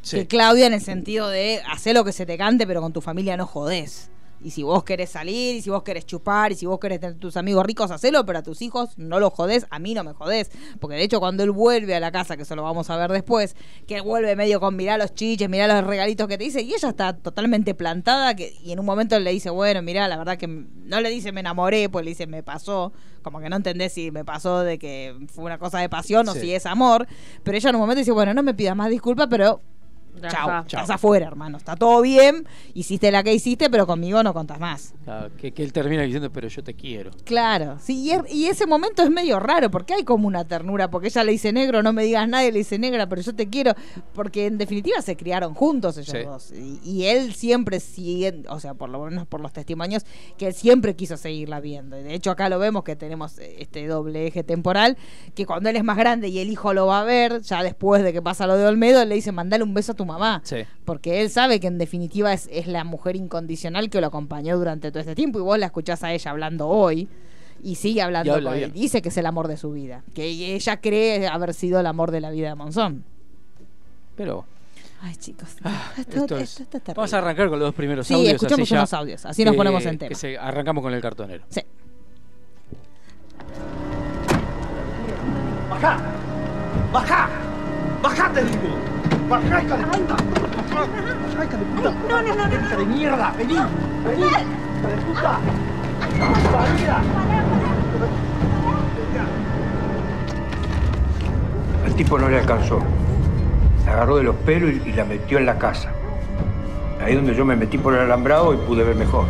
Sí. 0.00 0.18
que 0.18 0.26
Claudia 0.28 0.68
en 0.68 0.74
el 0.74 0.80
sentido 0.80 1.28
de 1.28 1.60
hacer 1.72 1.94
lo 1.96 2.04
que 2.04 2.12
se 2.12 2.24
te 2.24 2.38
cante, 2.38 2.68
pero 2.68 2.80
con 2.80 2.92
tu 2.92 3.00
familia 3.00 3.36
no 3.36 3.46
jodés. 3.46 4.10
Y 4.44 4.50
si 4.50 4.62
vos 4.62 4.84
querés 4.84 5.08
salir, 5.08 5.56
y 5.56 5.62
si 5.62 5.70
vos 5.70 5.82
querés 5.82 6.04
chupar, 6.04 6.52
y 6.52 6.54
si 6.54 6.66
vos 6.66 6.78
querés 6.78 7.00
tener 7.00 7.16
tus 7.16 7.36
amigos 7.38 7.64
ricos, 7.64 7.90
hacelo, 7.90 8.26
pero 8.26 8.40
a 8.40 8.42
tus 8.42 8.60
hijos 8.60 8.90
no 8.98 9.18
los 9.18 9.32
jodés, 9.32 9.66
a 9.70 9.78
mí 9.78 9.94
no 9.94 10.04
me 10.04 10.12
jodés. 10.12 10.50
Porque 10.80 10.96
de 10.96 11.02
hecho 11.02 11.18
cuando 11.18 11.42
él 11.42 11.50
vuelve 11.50 11.94
a 11.94 12.00
la 12.00 12.12
casa, 12.12 12.36
que 12.36 12.42
eso 12.42 12.54
lo 12.54 12.62
vamos 12.62 12.90
a 12.90 12.96
ver 12.98 13.10
después, 13.10 13.56
que 13.86 13.96
él 13.96 14.02
vuelve 14.02 14.36
medio 14.36 14.60
con 14.60 14.76
mirá 14.76 14.98
los 14.98 15.14
chiches, 15.14 15.48
mirá 15.48 15.66
los 15.66 15.86
regalitos 15.86 16.28
que 16.28 16.36
te 16.36 16.44
dice, 16.44 16.60
y 16.60 16.74
ella 16.74 16.90
está 16.90 17.16
totalmente 17.16 17.74
plantada, 17.74 18.36
que, 18.36 18.54
y 18.62 18.72
en 18.72 18.80
un 18.80 18.86
momento 18.86 19.18
le 19.18 19.30
dice, 19.30 19.48
bueno, 19.48 19.80
mirá, 19.80 20.06
la 20.08 20.18
verdad 20.18 20.36
que 20.36 20.46
no 20.46 21.00
le 21.00 21.08
dice 21.08 21.32
me 21.32 21.40
enamoré, 21.40 21.88
pues 21.88 22.04
le 22.04 22.10
dice 22.10 22.26
me 22.26 22.42
pasó, 22.42 22.92
como 23.22 23.40
que 23.40 23.48
no 23.48 23.56
entendés 23.56 23.94
si 23.94 24.10
me 24.10 24.24
pasó 24.26 24.60
de 24.60 24.78
que 24.78 25.16
fue 25.32 25.44
una 25.44 25.58
cosa 25.58 25.78
de 25.78 25.88
pasión 25.88 26.28
o 26.28 26.34
si 26.34 26.52
es 26.52 26.66
amor, 26.66 27.08
pero 27.42 27.56
ella 27.56 27.70
en 27.70 27.76
un 27.76 27.80
momento 27.80 28.00
dice, 28.00 28.12
bueno, 28.12 28.34
no 28.34 28.42
me 28.42 28.52
pidas 28.52 28.76
más 28.76 28.90
disculpas, 28.90 29.28
pero 29.30 29.62
Ya 30.20 30.28
Chao, 30.28 30.48
está. 30.60 30.64
estás 30.82 30.90
afuera, 30.90 31.26
hermano. 31.26 31.58
Está 31.58 31.74
todo 31.76 32.00
bien, 32.00 32.46
hiciste 32.72 33.10
la 33.10 33.22
que 33.22 33.34
hiciste, 33.34 33.68
pero 33.68 33.86
conmigo 33.86 34.22
no 34.22 34.32
contás 34.32 34.60
más. 34.60 34.94
Ah, 35.06 35.28
que, 35.36 35.52
que 35.52 35.62
él 35.62 35.72
termina 35.72 36.02
diciendo, 36.02 36.30
pero 36.32 36.48
yo 36.48 36.62
te 36.62 36.74
quiero. 36.74 37.10
Claro, 37.24 37.78
sí, 37.80 38.00
y, 38.04 38.10
es- 38.12 38.32
y 38.32 38.46
ese 38.46 38.66
momento 38.66 39.02
es 39.02 39.10
medio 39.10 39.40
raro, 39.40 39.70
porque 39.70 39.94
hay 39.94 40.04
como 40.04 40.26
una 40.28 40.44
ternura, 40.44 40.88
porque 40.90 41.08
ella 41.08 41.24
le 41.24 41.32
dice 41.32 41.52
negro, 41.52 41.82
no 41.82 41.92
me 41.92 42.04
digas 42.04 42.28
nadie, 42.28 42.52
le 42.52 42.58
dice 42.58 42.78
negra, 42.78 43.08
pero 43.08 43.22
yo 43.22 43.34
te 43.34 43.48
quiero, 43.48 43.74
porque 44.14 44.46
en 44.46 44.56
definitiva 44.58 45.02
se 45.02 45.16
criaron 45.16 45.54
juntos 45.54 45.98
ellos 45.98 46.10
Sí. 46.14 46.22
dos. 46.24 46.52
Y, 46.52 46.80
y 46.88 47.04
él 47.06 47.34
siempre 47.34 47.80
sigue, 47.80 48.44
o 48.48 48.60
sea, 48.60 48.74
por 48.74 48.88
lo 48.90 49.04
menos 49.04 49.26
por 49.26 49.40
los 49.40 49.52
testimonios, 49.52 50.04
que 50.38 50.46
él 50.46 50.54
siempre 50.54 50.94
quiso 50.94 51.16
seguirla 51.16 51.60
viendo. 51.60 51.98
Y 51.98 52.02
de 52.04 52.14
hecho 52.14 52.30
acá 52.30 52.48
lo 52.48 52.58
vemos 52.58 52.84
que 52.84 52.94
tenemos 52.96 53.38
eh, 53.38 53.56
este 53.58 53.86
doble 53.88 54.26
eje 54.28 54.44
temporal, 54.44 54.96
que 55.34 55.44
cuando 55.44 55.68
él 55.70 55.76
es 55.76 55.84
más 55.84 55.96
grande 55.96 56.28
y 56.28 56.38
el 56.38 56.50
hijo 56.50 56.72
lo 56.72 56.86
va 56.86 57.00
a 57.00 57.04
ver, 57.04 57.40
ya 57.42 57.62
después 57.62 58.02
de 58.04 58.12
que 58.12 58.22
pasa 58.22 58.46
lo 58.46 58.56
de 58.56 58.64
Olmedo, 58.66 59.04
le 59.04 59.16
dice, 59.16 59.32
mandale 59.32 59.64
un 59.64 59.74
beso 59.74 59.92
a 59.92 59.94
tu 59.96 60.03
mamá. 60.04 60.40
Sí. 60.44 60.58
Porque 60.84 61.20
él 61.22 61.30
sabe 61.30 61.60
que 61.60 61.66
en 61.66 61.78
definitiva 61.78 62.32
es, 62.32 62.48
es 62.52 62.66
la 62.66 62.84
mujer 62.84 63.16
incondicional 63.16 63.90
que 63.90 64.00
lo 64.00 64.06
acompañó 64.08 64.56
durante 64.58 64.90
todo 64.90 65.00
este 65.00 65.14
tiempo 65.14 65.38
y 65.38 65.42
vos 65.42 65.58
la 65.58 65.66
escuchás 65.66 66.02
a 66.04 66.12
ella 66.12 66.30
hablando 66.30 66.68
hoy 66.68 67.08
y 67.62 67.76
sigue 67.76 68.02
hablando 68.02 68.30
Y 68.32 68.34
habla 68.34 68.50
con 68.50 68.58
él. 68.58 68.70
bien. 68.70 68.72
Dice 68.82 69.00
que 69.02 69.08
es 69.08 69.16
el 69.16 69.26
amor 69.26 69.48
de 69.48 69.56
su 69.56 69.72
vida, 69.72 70.02
que 70.14 70.24
ella 70.24 70.80
cree 70.80 71.26
haber 71.28 71.54
sido 71.54 71.80
el 71.80 71.86
amor 71.86 72.10
de 72.10 72.20
la 72.20 72.30
vida 72.30 72.48
de 72.48 72.54
Monzón. 72.54 73.04
Pero 74.16 74.44
Ay, 75.02 75.16
chicos. 75.16 75.48
ah, 75.64 75.92
esto, 75.98 76.16
esto 76.20 76.36
es- 76.38 76.50
esto 76.52 76.62
está 76.62 76.78
terrible. 76.80 76.94
vamos 76.96 77.12
a 77.14 77.18
arrancar 77.18 77.48
con 77.48 77.58
los 77.58 77.66
dos 77.68 77.74
primeros 77.74 78.06
Sí, 78.06 78.14
audios. 78.14 78.42
así 78.44 78.64
ya 78.64 78.76
unos 78.78 78.92
audios, 78.94 79.26
así 79.26 79.44
nos 79.44 79.54
ponemos 79.56 79.84
en 79.86 79.98
tema. 79.98 80.08
que 80.08 80.14
se- 80.14 80.38
arrancamos 80.38 80.82
con 80.82 80.94
el 80.94 81.00
cartonero. 81.02 81.44
Sí. 81.48 81.60
¡Bajá! 85.70 85.98
¡Bajá! 86.92 87.28
¡Bajá, 88.02 88.32
te 88.32 88.44
digo! 88.44 88.93
¡Bajá, 89.28 89.62
hija 89.62 89.76
de 89.76 89.84
puta! 89.86 90.16
¡Bajá! 90.16 90.86
¡Bajá, 91.22 91.44
hija 91.44 91.56
de 91.56 91.64
puta! 91.64 91.90
¡No, 92.08 92.22
no, 92.22 92.34
no! 92.34 92.54
¡Hija 92.54 92.76
de 92.76 92.84
mierda! 92.84 93.34
¡Vení! 93.38 93.54
¡Vení! 94.04 94.22
¡Hija 94.22 94.88
de 94.88 94.96
puta! 95.02 95.38
¡Salida! 96.52 97.02
Al 101.86 101.94
tipo 101.94 102.18
no 102.18 102.28
le 102.28 102.38
alcanzó. 102.38 102.80
La 103.86 103.92
agarró 103.92 104.16
de 104.16 104.24
los 104.24 104.36
pelos 104.36 104.70
y, 104.70 104.90
y 104.90 104.92
la 104.92 105.04
metió 105.04 105.38
en 105.38 105.46
la 105.46 105.58
casa. 105.58 105.90
Ahí 107.02 107.14
donde 107.14 107.34
yo 107.34 107.44
me 107.44 107.56
metí 107.56 107.78
por 107.78 107.94
el 107.94 108.00
alambrado 108.00 108.52
y 108.52 108.58
pude 108.58 108.84
ver 108.84 108.96
mejor. 108.96 109.26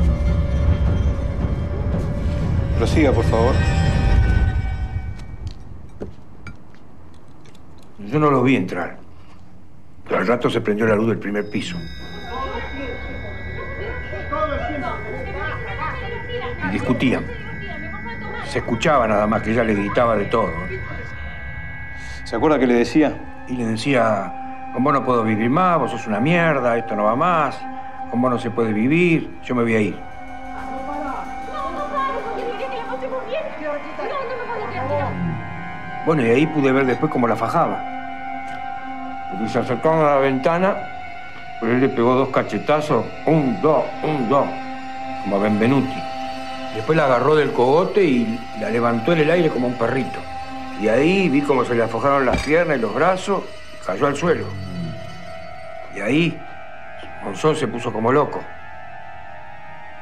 Prosiga, 2.78 3.12
por 3.12 3.24
favor. 3.24 3.54
Yo 7.98 8.18
no 8.18 8.30
los 8.30 8.44
vi 8.44 8.57
entrar. 8.57 9.04
Pero 10.07 10.21
al 10.21 10.27
rato 10.27 10.51
se 10.51 10.61
prendió 10.61 10.87
la 10.87 10.97
luz 10.97 11.09
del 11.09 11.19
primer 11.19 11.49
piso. 11.49 11.77
discutían. 16.75 17.25
Se 18.47 18.59
escuchaba 18.59 19.07
nada 19.07 19.27
más 19.27 19.43
que 19.43 19.53
ella 19.53 19.64
le 19.64 19.75
gritaba 19.75 20.17
de 20.17 20.27
todo. 20.27 20.53
¿Se 22.25 22.37
acuerda 22.37 22.59
que 22.59 22.67
le 22.67 22.75
decía? 22.75 23.17
Y 23.49 23.55
le 23.55 23.67
decía, 23.67 24.71
con 24.73 24.83
vos 24.83 24.93
no 24.93 25.05
puedo 25.05 25.23
vivir 25.23 25.49
más, 25.51 25.79
vos 25.79 25.90
sos 25.90 26.07
una 26.07 26.21
mierda, 26.21 26.77
esto 26.77 26.97
no 26.97 27.05
va 27.05 27.14
más, 27.14 27.59
con 28.11 28.21
vos 28.21 28.31
no 28.31 28.38
se 28.38 28.51
puede 28.51 28.73
vivir, 28.73 29.38
yo 29.45 29.55
me 29.55 29.62
voy 29.62 29.75
a 29.75 29.81
ir. 29.81 29.99
Bueno, 36.07 36.23
y 36.23 36.31
ahí 36.31 36.47
pude 36.47 36.71
ver 36.71 36.87
después 36.87 37.11
cómo 37.11 37.27
la 37.27 37.37
fajaba. 37.37 37.95
Se 39.49 39.59
acercaron 39.59 40.01
a 40.01 40.14
la 40.14 40.18
ventana, 40.18 40.77
pero 41.61 41.73
él 41.73 41.81
le 41.81 41.88
pegó 41.88 42.14
dos 42.14 42.29
cachetazos, 42.29 43.05
un, 43.27 43.61
dos, 43.61 43.85
un, 44.03 44.29
dos, 44.29 44.47
como 45.23 45.37
a 45.37 45.38
Benvenuti. 45.40 46.03
Después 46.75 46.97
la 46.97 47.05
agarró 47.05 47.35
del 47.37 47.53
cogote 47.53 48.03
y 48.05 48.40
la 48.61 48.70
levantó 48.70 49.12
en 49.12 49.20
el 49.20 49.31
aire 49.31 49.49
como 49.49 49.68
un 49.68 49.75
perrito. 49.75 50.18
Y 50.81 50.88
ahí 50.88 51.29
vi 51.29 51.40
cómo 51.42 51.64
se 51.64 51.75
le 51.75 51.85
afojaron 51.85 52.27
las 52.27 52.42
piernas 52.42 52.79
y 52.79 52.81
los 52.81 52.94
brazos 52.94 53.44
y 53.81 53.87
cayó 53.87 54.07
al 54.07 54.16
suelo. 54.16 54.47
Y 55.94 56.01
ahí 56.01 56.40
Monzón 57.23 57.55
se 57.55 57.68
puso 57.68 57.92
como 57.92 58.12
loco. 58.12 58.40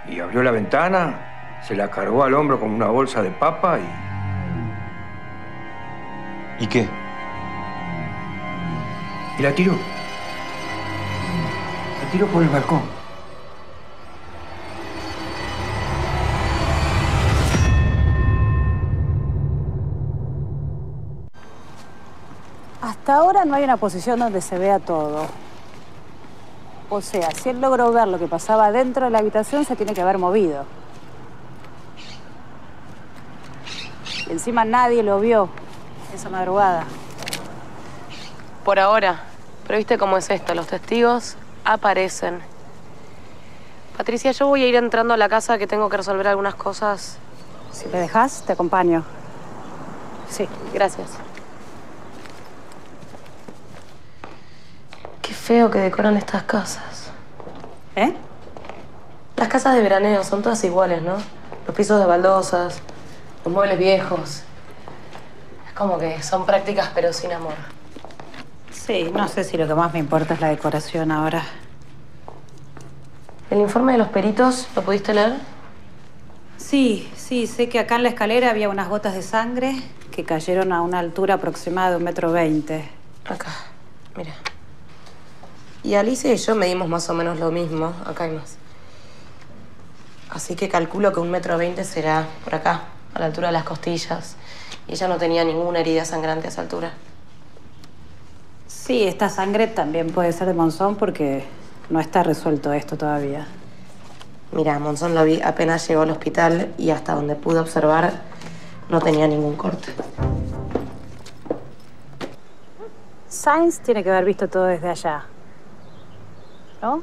Y 0.09 0.21
abrió 0.21 0.43
la 0.43 0.51
ventana, 0.51 1.59
se 1.63 1.77
la 1.77 1.89
cargó 1.89 2.25
al 2.25 2.35
hombro 2.35 2.59
como 2.59 2.75
una 2.75 2.87
bolsa 2.87 3.23
de 3.23 3.31
papa 3.31 3.79
y 3.79 4.13
¿Y 6.63 6.67
qué? 6.69 6.89
Y 9.39 9.43
la 9.43 9.55
tiró. 9.55 9.73
La 12.03 12.11
tiró 12.11 12.27
por 12.27 12.43
el 12.43 12.49
balcón. 12.49 12.83
Hasta 22.81 23.17
ahora 23.17 23.45
no 23.45 23.55
hay 23.55 23.65
una 23.65 23.77
posición 23.77 24.21
donde 24.21 24.41
se 24.41 24.59
vea 24.59 24.79
todo. 24.79 25.27
O 26.89 27.01
sea, 27.01 27.31
si 27.31 27.49
él 27.49 27.61
logró 27.61 27.91
ver 27.91 28.07
lo 28.07 28.19
que 28.19 28.27
pasaba 28.27 28.71
dentro 28.71 29.07
de 29.07 29.11
la 29.11 29.21
habitación, 29.21 29.65
se 29.65 29.77
tiene 29.77 29.95
que 29.95 30.03
haber 30.03 30.19
movido. 30.19 30.67
Encima 34.29 34.65
nadie 34.65 35.03
lo 35.03 35.19
vio 35.19 35.49
esa 36.15 36.29
madrugada. 36.29 36.85
Por 38.65 38.79
ahora. 38.79 39.25
Pero 39.67 39.79
viste 39.79 39.99
cómo 39.99 40.17
es 40.17 40.29
esto, 40.31 40.55
los 40.55 40.67
testigos 40.67 41.37
aparecen. 41.65 42.41
Patricia, 43.97 44.33
yo 44.33 44.47
voy 44.47 44.63
a 44.63 44.67
ir 44.67 44.75
entrando 44.75 45.15
a 45.15 45.17
la 45.17 45.29
casa 45.29 45.59
que 45.59 45.67
tengo 45.67 45.89
que 45.89 45.97
resolver 45.97 46.27
algunas 46.27 46.55
cosas. 46.55 47.19
Si 47.73 47.87
me 47.89 47.99
dejas, 47.99 48.43
te 48.47 48.53
acompaño. 48.53 49.05
Sí, 50.29 50.49
gracias. 50.73 51.11
Qué 55.21 55.35
feo 55.35 55.71
que 55.71 55.79
decoran 55.79 56.17
estas 56.17 56.43
casas. 56.45 57.11
¿Eh? 57.97 58.15
Las 59.37 59.49
casas 59.49 59.75
de 59.75 59.83
veraneo 59.83 60.25
son 60.25 60.43
todas 60.43 60.63
iguales, 60.65 61.03
¿no? 61.03 61.17
Los 61.67 61.77
pisos 61.77 62.01
de 62.01 62.07
baldosas, 62.07 62.81
los 63.45 63.53
muebles 63.53 63.79
viejos. 63.79 64.43
Es 65.67 65.73
como 65.75 65.99
que 65.99 66.23
son 66.23 66.47
prácticas 66.47 66.91
pero 66.95 67.13
sin 67.13 67.33
amor. 67.33 67.55
Sí, 68.85 69.13
no 69.15 69.29
sé 69.29 69.45
si 69.45 69.57
lo 69.57 69.69
que 69.69 69.75
más 69.77 69.93
me 69.93 70.01
importa 70.01 70.35
es 70.35 70.41
la 70.41 70.49
decoración 70.49 71.13
ahora. 71.13 71.45
¿El 73.49 73.61
informe 73.61 73.93
de 73.93 73.99
los 73.99 74.09
peritos 74.09 74.67
lo 74.75 74.83
pudiste 74.83 75.15
leer? 75.15 75.37
Sí, 76.57 77.09
sí, 77.17 77.47
sé 77.47 77.69
que 77.69 77.79
acá 77.79 77.95
en 77.95 78.03
la 78.03 78.09
escalera 78.09 78.51
había 78.51 78.69
unas 78.69 78.89
gotas 78.89 79.15
de 79.15 79.23
sangre 79.23 79.81
que 80.11 80.25
cayeron 80.25 80.73
a 80.73 80.83
una 80.83 80.99
altura 80.99 81.35
aproximada 81.35 81.91
de 81.91 81.97
un 81.99 82.03
metro 82.03 82.33
veinte. 82.33 82.91
Acá, 83.29 83.51
mira. 84.17 84.35
Y 85.85 85.95
Alicia 85.95 86.33
y 86.33 86.37
yo 86.37 86.57
medimos 86.57 86.89
más 86.89 87.09
o 87.09 87.15
menos 87.15 87.39
lo 87.39 87.53
mismo. 87.53 87.95
Acá 88.05 88.25
hay 88.25 88.33
más. 88.33 88.57
Así 90.29 90.57
que 90.57 90.69
calculo 90.69 91.13
que 91.13 91.21
un 91.21 91.31
metro 91.31 91.57
veinte 91.57 91.85
será 91.85 92.27
por 92.43 92.57
acá, 92.57 92.83
a 93.15 93.21
la 93.21 93.27
altura 93.27 93.47
de 93.49 93.53
las 93.53 93.65
costillas. 93.65 94.35
Y 94.89 94.95
ella 94.95 95.07
no 95.07 95.19
tenía 95.19 95.45
ninguna 95.45 95.79
herida 95.79 96.05
sangrante 96.05 96.49
a 96.49 96.51
esa 96.51 96.63
altura. 96.63 96.93
Sí, 98.73 99.05
esta 99.05 99.29
sangre 99.29 99.69
también 99.69 100.09
puede 100.09 100.33
ser 100.33 100.49
de 100.49 100.55
Monzón 100.55 100.97
porque 100.97 101.45
no 101.89 102.01
está 102.01 102.25
resuelto 102.25 102.73
esto 102.73 102.97
todavía. 102.97 103.47
Mira, 104.51 104.79
Monzón 104.81 105.15
lo 105.15 105.23
vi 105.23 105.41
apenas 105.41 105.87
llegó 105.87 106.03
al 106.03 106.11
hospital 106.11 106.75
y 106.79 106.91
hasta 106.91 107.15
donde 107.15 107.37
pude 107.37 107.61
observar 107.61 108.13
no 108.89 109.01
tenía 109.01 109.29
ningún 109.29 109.55
corte. 109.55 109.93
Sainz 113.29 113.79
tiene 113.81 114.03
que 114.03 114.11
haber 114.11 114.25
visto 114.25 114.49
todo 114.49 114.65
desde 114.65 114.89
allá. 114.89 115.27
¿No? 116.83 117.03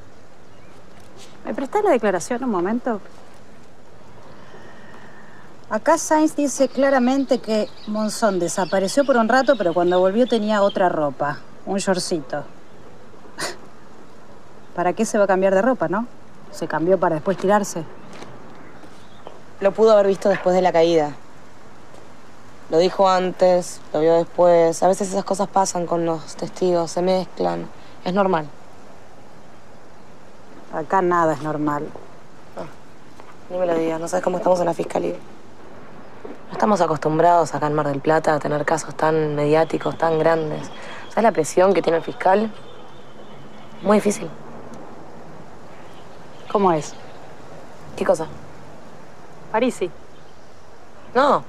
¿Me 1.46 1.54
prestás 1.54 1.82
la 1.84 1.92
declaración 1.92 2.44
un 2.44 2.50
momento? 2.50 3.00
Acá 5.70 5.98
Sainz 5.98 6.36
dice 6.36 6.68
claramente 6.68 7.40
que 7.40 7.70
Monzón 7.88 8.38
desapareció 8.38 9.06
por 9.06 9.16
un 9.16 9.30
rato, 9.30 9.56
pero 9.58 9.74
cuando 9.74 9.98
volvió 10.00 10.28
tenía 10.28 10.62
otra 10.62 10.90
ropa, 10.90 11.40
un 11.70 11.78
shortcito. 11.78 12.44
¿Para 14.76 14.94
qué 14.94 15.06
se 15.06 15.20
va 15.20 15.26
a 15.26 15.28
cambiar 15.28 15.54
de 15.54 15.62
ropa, 15.62 15.88
no? 15.88 16.08
Se 16.52 16.68
cambió 16.68 17.00
para 17.00 17.16
después 17.16 17.38
tirarse. 17.38 17.84
Lo 19.60 19.72
pudo 19.72 19.92
haber 19.92 20.08
visto 20.08 20.30
después 20.30 20.56
de 20.56 20.64
la 20.64 20.72
caída. 20.72 21.12
Lo 22.72 22.80
dijo 22.80 23.08
antes, 23.08 23.82
lo 23.94 24.00
vio 24.00 24.16
después. 24.16 24.82
A 24.82 24.88
veces 24.88 25.10
esas 25.10 25.24
cosas 25.24 25.48
pasan 25.48 25.86
con 25.86 26.06
los 26.06 26.36
testigos, 26.36 26.90
se 26.90 27.04
mezclan. 27.04 27.68
Es 28.04 28.16
normal. 28.16 28.48
Acá 30.74 31.04
nada 31.04 31.34
es 31.34 31.42
normal. 31.44 31.88
Ni 33.52 33.58
me 33.58 33.68
lo 33.68 33.76
digas, 33.76 34.00
no 34.00 34.08
sabes 34.08 34.24
cómo 34.24 34.38
estamos 34.38 34.60
en 34.60 34.66
la 34.66 34.74
fiscalía. 34.74 35.18
No 36.48 36.54
estamos 36.54 36.82
acostumbrados 36.82 37.54
acá 37.54 37.68
en 37.68 37.74
Mar 37.74 37.88
del 37.88 38.02
Plata 38.02 38.34
a 38.34 38.40
tener 38.40 38.66
casos 38.66 38.96
tan 38.96 39.36
mediáticos, 39.36 40.00
tan 40.00 40.18
grandes. 40.18 40.72
¿Sabes 41.10 41.24
la 41.24 41.32
presión 41.32 41.74
que 41.74 41.82
tiene 41.82 41.98
el 41.98 42.04
fiscal? 42.04 42.52
Muy 43.82 43.98
difícil. 43.98 44.30
¿Cómo 46.52 46.72
es? 46.72 46.94
¿Qué 47.96 48.06
cosa? 48.06 48.28
Parisi. 49.52 49.90
No. 51.14 51.44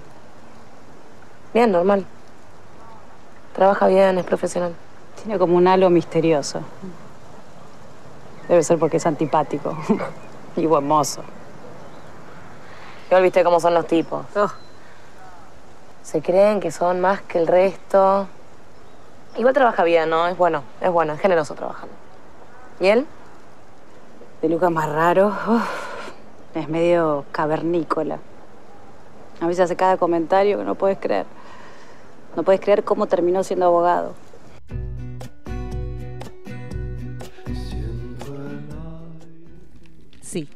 Bien, 1.53 1.71
normal. 1.71 2.05
Trabaja 3.55 3.87
bien, 3.89 4.19
es 4.19 4.25
profesional. 4.25 4.75
Tiene 5.23 5.39
como 5.39 5.57
un 5.57 5.67
halo 5.69 5.91
misterioso. 5.91 6.61
Debe 8.49 8.63
ser 8.63 8.79
porque 8.79 8.97
es 8.97 9.07
antipático. 9.07 9.77
y 10.57 10.67
buen 10.67 10.87
mozo. 10.87 11.23
Igual 13.07 13.23
viste 13.23 13.43
cómo 13.45 13.61
son 13.61 13.75
los 13.75 13.87
tipos. 13.87 14.25
Oh, 14.37 14.51
Se 16.03 16.23
creen 16.23 16.61
que 16.61 16.71
son 16.71 17.01
más 17.01 17.23
que 17.23 17.39
el 17.39 17.47
resto. 17.47 18.29
Igual 19.37 19.55
trabaja 19.55 19.85
bien, 19.85 20.11
¿no? 20.11 20.27
Es 20.27 20.37
bueno, 20.37 20.63
es 20.81 20.91
bueno, 20.91 21.13
es 21.15 21.21
generoso 21.21 21.55
trabajando. 21.55 21.95
¿Y 22.81 22.89
él? 22.89 23.07
de 24.43 24.49
Lucas 24.49 24.71
más 24.71 24.89
raro. 24.89 25.29
uf, 25.29 25.69
es 26.55 26.69
medio 26.69 27.25
cavernícola. 27.33 28.19
A 29.41 29.47
veces 29.47 29.65
hace 29.65 29.77
cada 29.77 29.97
comentario 29.97 30.59
que 30.59 30.65
no 30.65 30.75
puedes 30.75 30.99
creer. 30.99 31.27
No 32.37 32.43
puedes 32.43 32.61
creer 32.61 32.85
cómo 32.85 33.07
terminó 33.07 33.43
siendo 33.43 33.67
abogado. 33.67 34.15
Sí, 40.21 40.49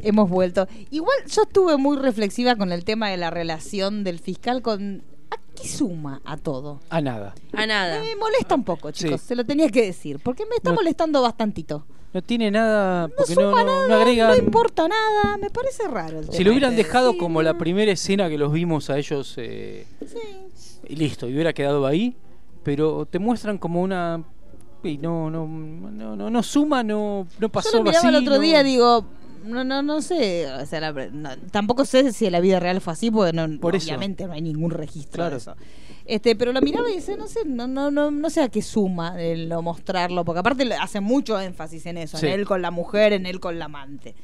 hemos 0.00 0.28
vuelto. 0.28 0.66
Igual 0.90 1.16
yo 1.26 1.42
estuve 1.42 1.76
muy 1.76 1.96
reflexiva 1.96 2.56
con 2.56 2.72
el 2.72 2.84
tema 2.84 3.08
de 3.08 3.16
la 3.16 3.30
relación 3.30 4.04
del 4.04 4.18
fiscal 4.18 4.62
con... 4.62 5.02
¿A 5.30 5.36
qué 5.54 5.68
suma 5.68 6.20
a 6.24 6.36
todo? 6.36 6.80
A 6.90 7.00
nada. 7.00 7.34
A 7.52 7.66
nada. 7.66 8.00
Me 8.00 8.14
molesta 8.16 8.54
un 8.54 8.64
poco, 8.64 8.90
chicos, 8.90 9.20
Sí. 9.20 9.28
se 9.28 9.36
lo 9.36 9.44
tenía 9.44 9.68
que 9.68 9.82
decir, 9.82 10.18
porque 10.22 10.44
me 10.46 10.56
está 10.56 10.70
No- 10.70 10.76
molestando 10.76 11.20
bastantito. 11.22 11.84
No 12.12 12.22
tiene 12.22 12.50
nada. 12.50 13.08
No 13.08 13.14
Porque 13.16 13.34
no, 13.34 13.50
suma 13.50 13.62
no, 13.64 13.66
nada, 13.66 13.88
no 13.88 13.94
agregan. 13.96 14.28
no 14.30 14.36
importa 14.36 14.88
nada, 14.88 15.36
me 15.36 15.50
parece 15.50 15.86
raro. 15.88 16.20
el 16.20 16.24
Si 16.26 16.30
tema 16.38 16.44
lo 16.44 16.50
hubieran 16.52 16.76
dejado 16.76 17.12
Sí, 17.12 17.18
como 17.18 17.42
la 17.42 17.58
primera 17.58 17.92
escena 17.92 18.28
que 18.30 18.38
los 18.38 18.50
vimos 18.52 18.88
a 18.88 18.96
ellos. 18.98 19.34
eh, 19.36 19.86
sí. 20.06 20.18
y 20.88 20.96
listo, 20.96 21.28
y 21.28 21.34
hubiera 21.34 21.52
quedado 21.52 21.86
ahí. 21.86 22.16
Pero 22.62 23.04
te 23.06 23.18
muestran 23.18 23.58
como 23.58 23.82
una. 23.82 24.22
Y 24.82 24.96
no, 24.98 25.28
no, 25.28 25.46
no, 25.46 26.16
no, 26.16 26.30
no 26.30 26.42
suma, 26.42 26.82
no, 26.82 27.26
no 27.40 27.48
pasó 27.50 27.72
Yo 27.72 27.78
lo 27.78 27.84
miraba 27.84 27.98
así, 27.98 28.08
el 28.08 28.14
otro 28.22 28.34
no- 28.36 28.40
día, 28.40 28.62
digo, 28.62 29.04
no, 29.48 29.64
no, 29.64 29.82
no 29.82 30.00
sé, 30.02 30.46
o 30.52 30.64
sea, 30.66 30.80
la- 30.80 31.08
no, 31.10 31.30
tampoco 31.50 31.84
sé 31.84 32.12
si 32.12 32.26
en 32.26 32.32
la 32.32 32.40
vida 32.40 32.60
real 32.60 32.80
fue 32.80 32.92
así, 32.92 33.10
porque 33.10 33.32
no, 33.32 33.58
Por 33.58 33.74
eso. 33.74 33.86
obviamente 33.88 34.26
no 34.26 34.32
hay 34.34 34.42
ningún 34.42 34.70
registro 34.70 35.16
Claro. 35.16 35.30
de 35.32 35.36
eso. 35.38 35.56
Este, 36.04 36.36
pero 36.36 36.52
lo 36.52 36.60
miraba 36.62 36.88
y 36.90 36.94
dice, 36.94 37.16
no 37.16 37.26
sé, 37.26 37.40
no, 37.44 37.66
no, 37.66 37.90
no, 37.90 38.10
no 38.10 38.30
sé 38.30 38.40
a 38.42 38.48
qué 38.48 38.62
suma 38.62 39.20
el 39.20 39.48
no 39.48 39.60
mostrarlo, 39.60 40.24
porque 40.24 40.38
aparte 40.40 40.72
hace 40.74 41.00
mucho 41.00 41.38
énfasis 41.40 41.84
en 41.86 41.98
eso, 41.98 42.16
Sí. 42.16 42.26
en 42.26 42.32
él 42.32 42.46
con 42.46 42.62
la 42.62 42.70
mujer, 42.70 43.12
en 43.12 43.26
él 43.26 43.40
con 43.40 43.58
la 43.58 43.66
amante. 43.66 44.14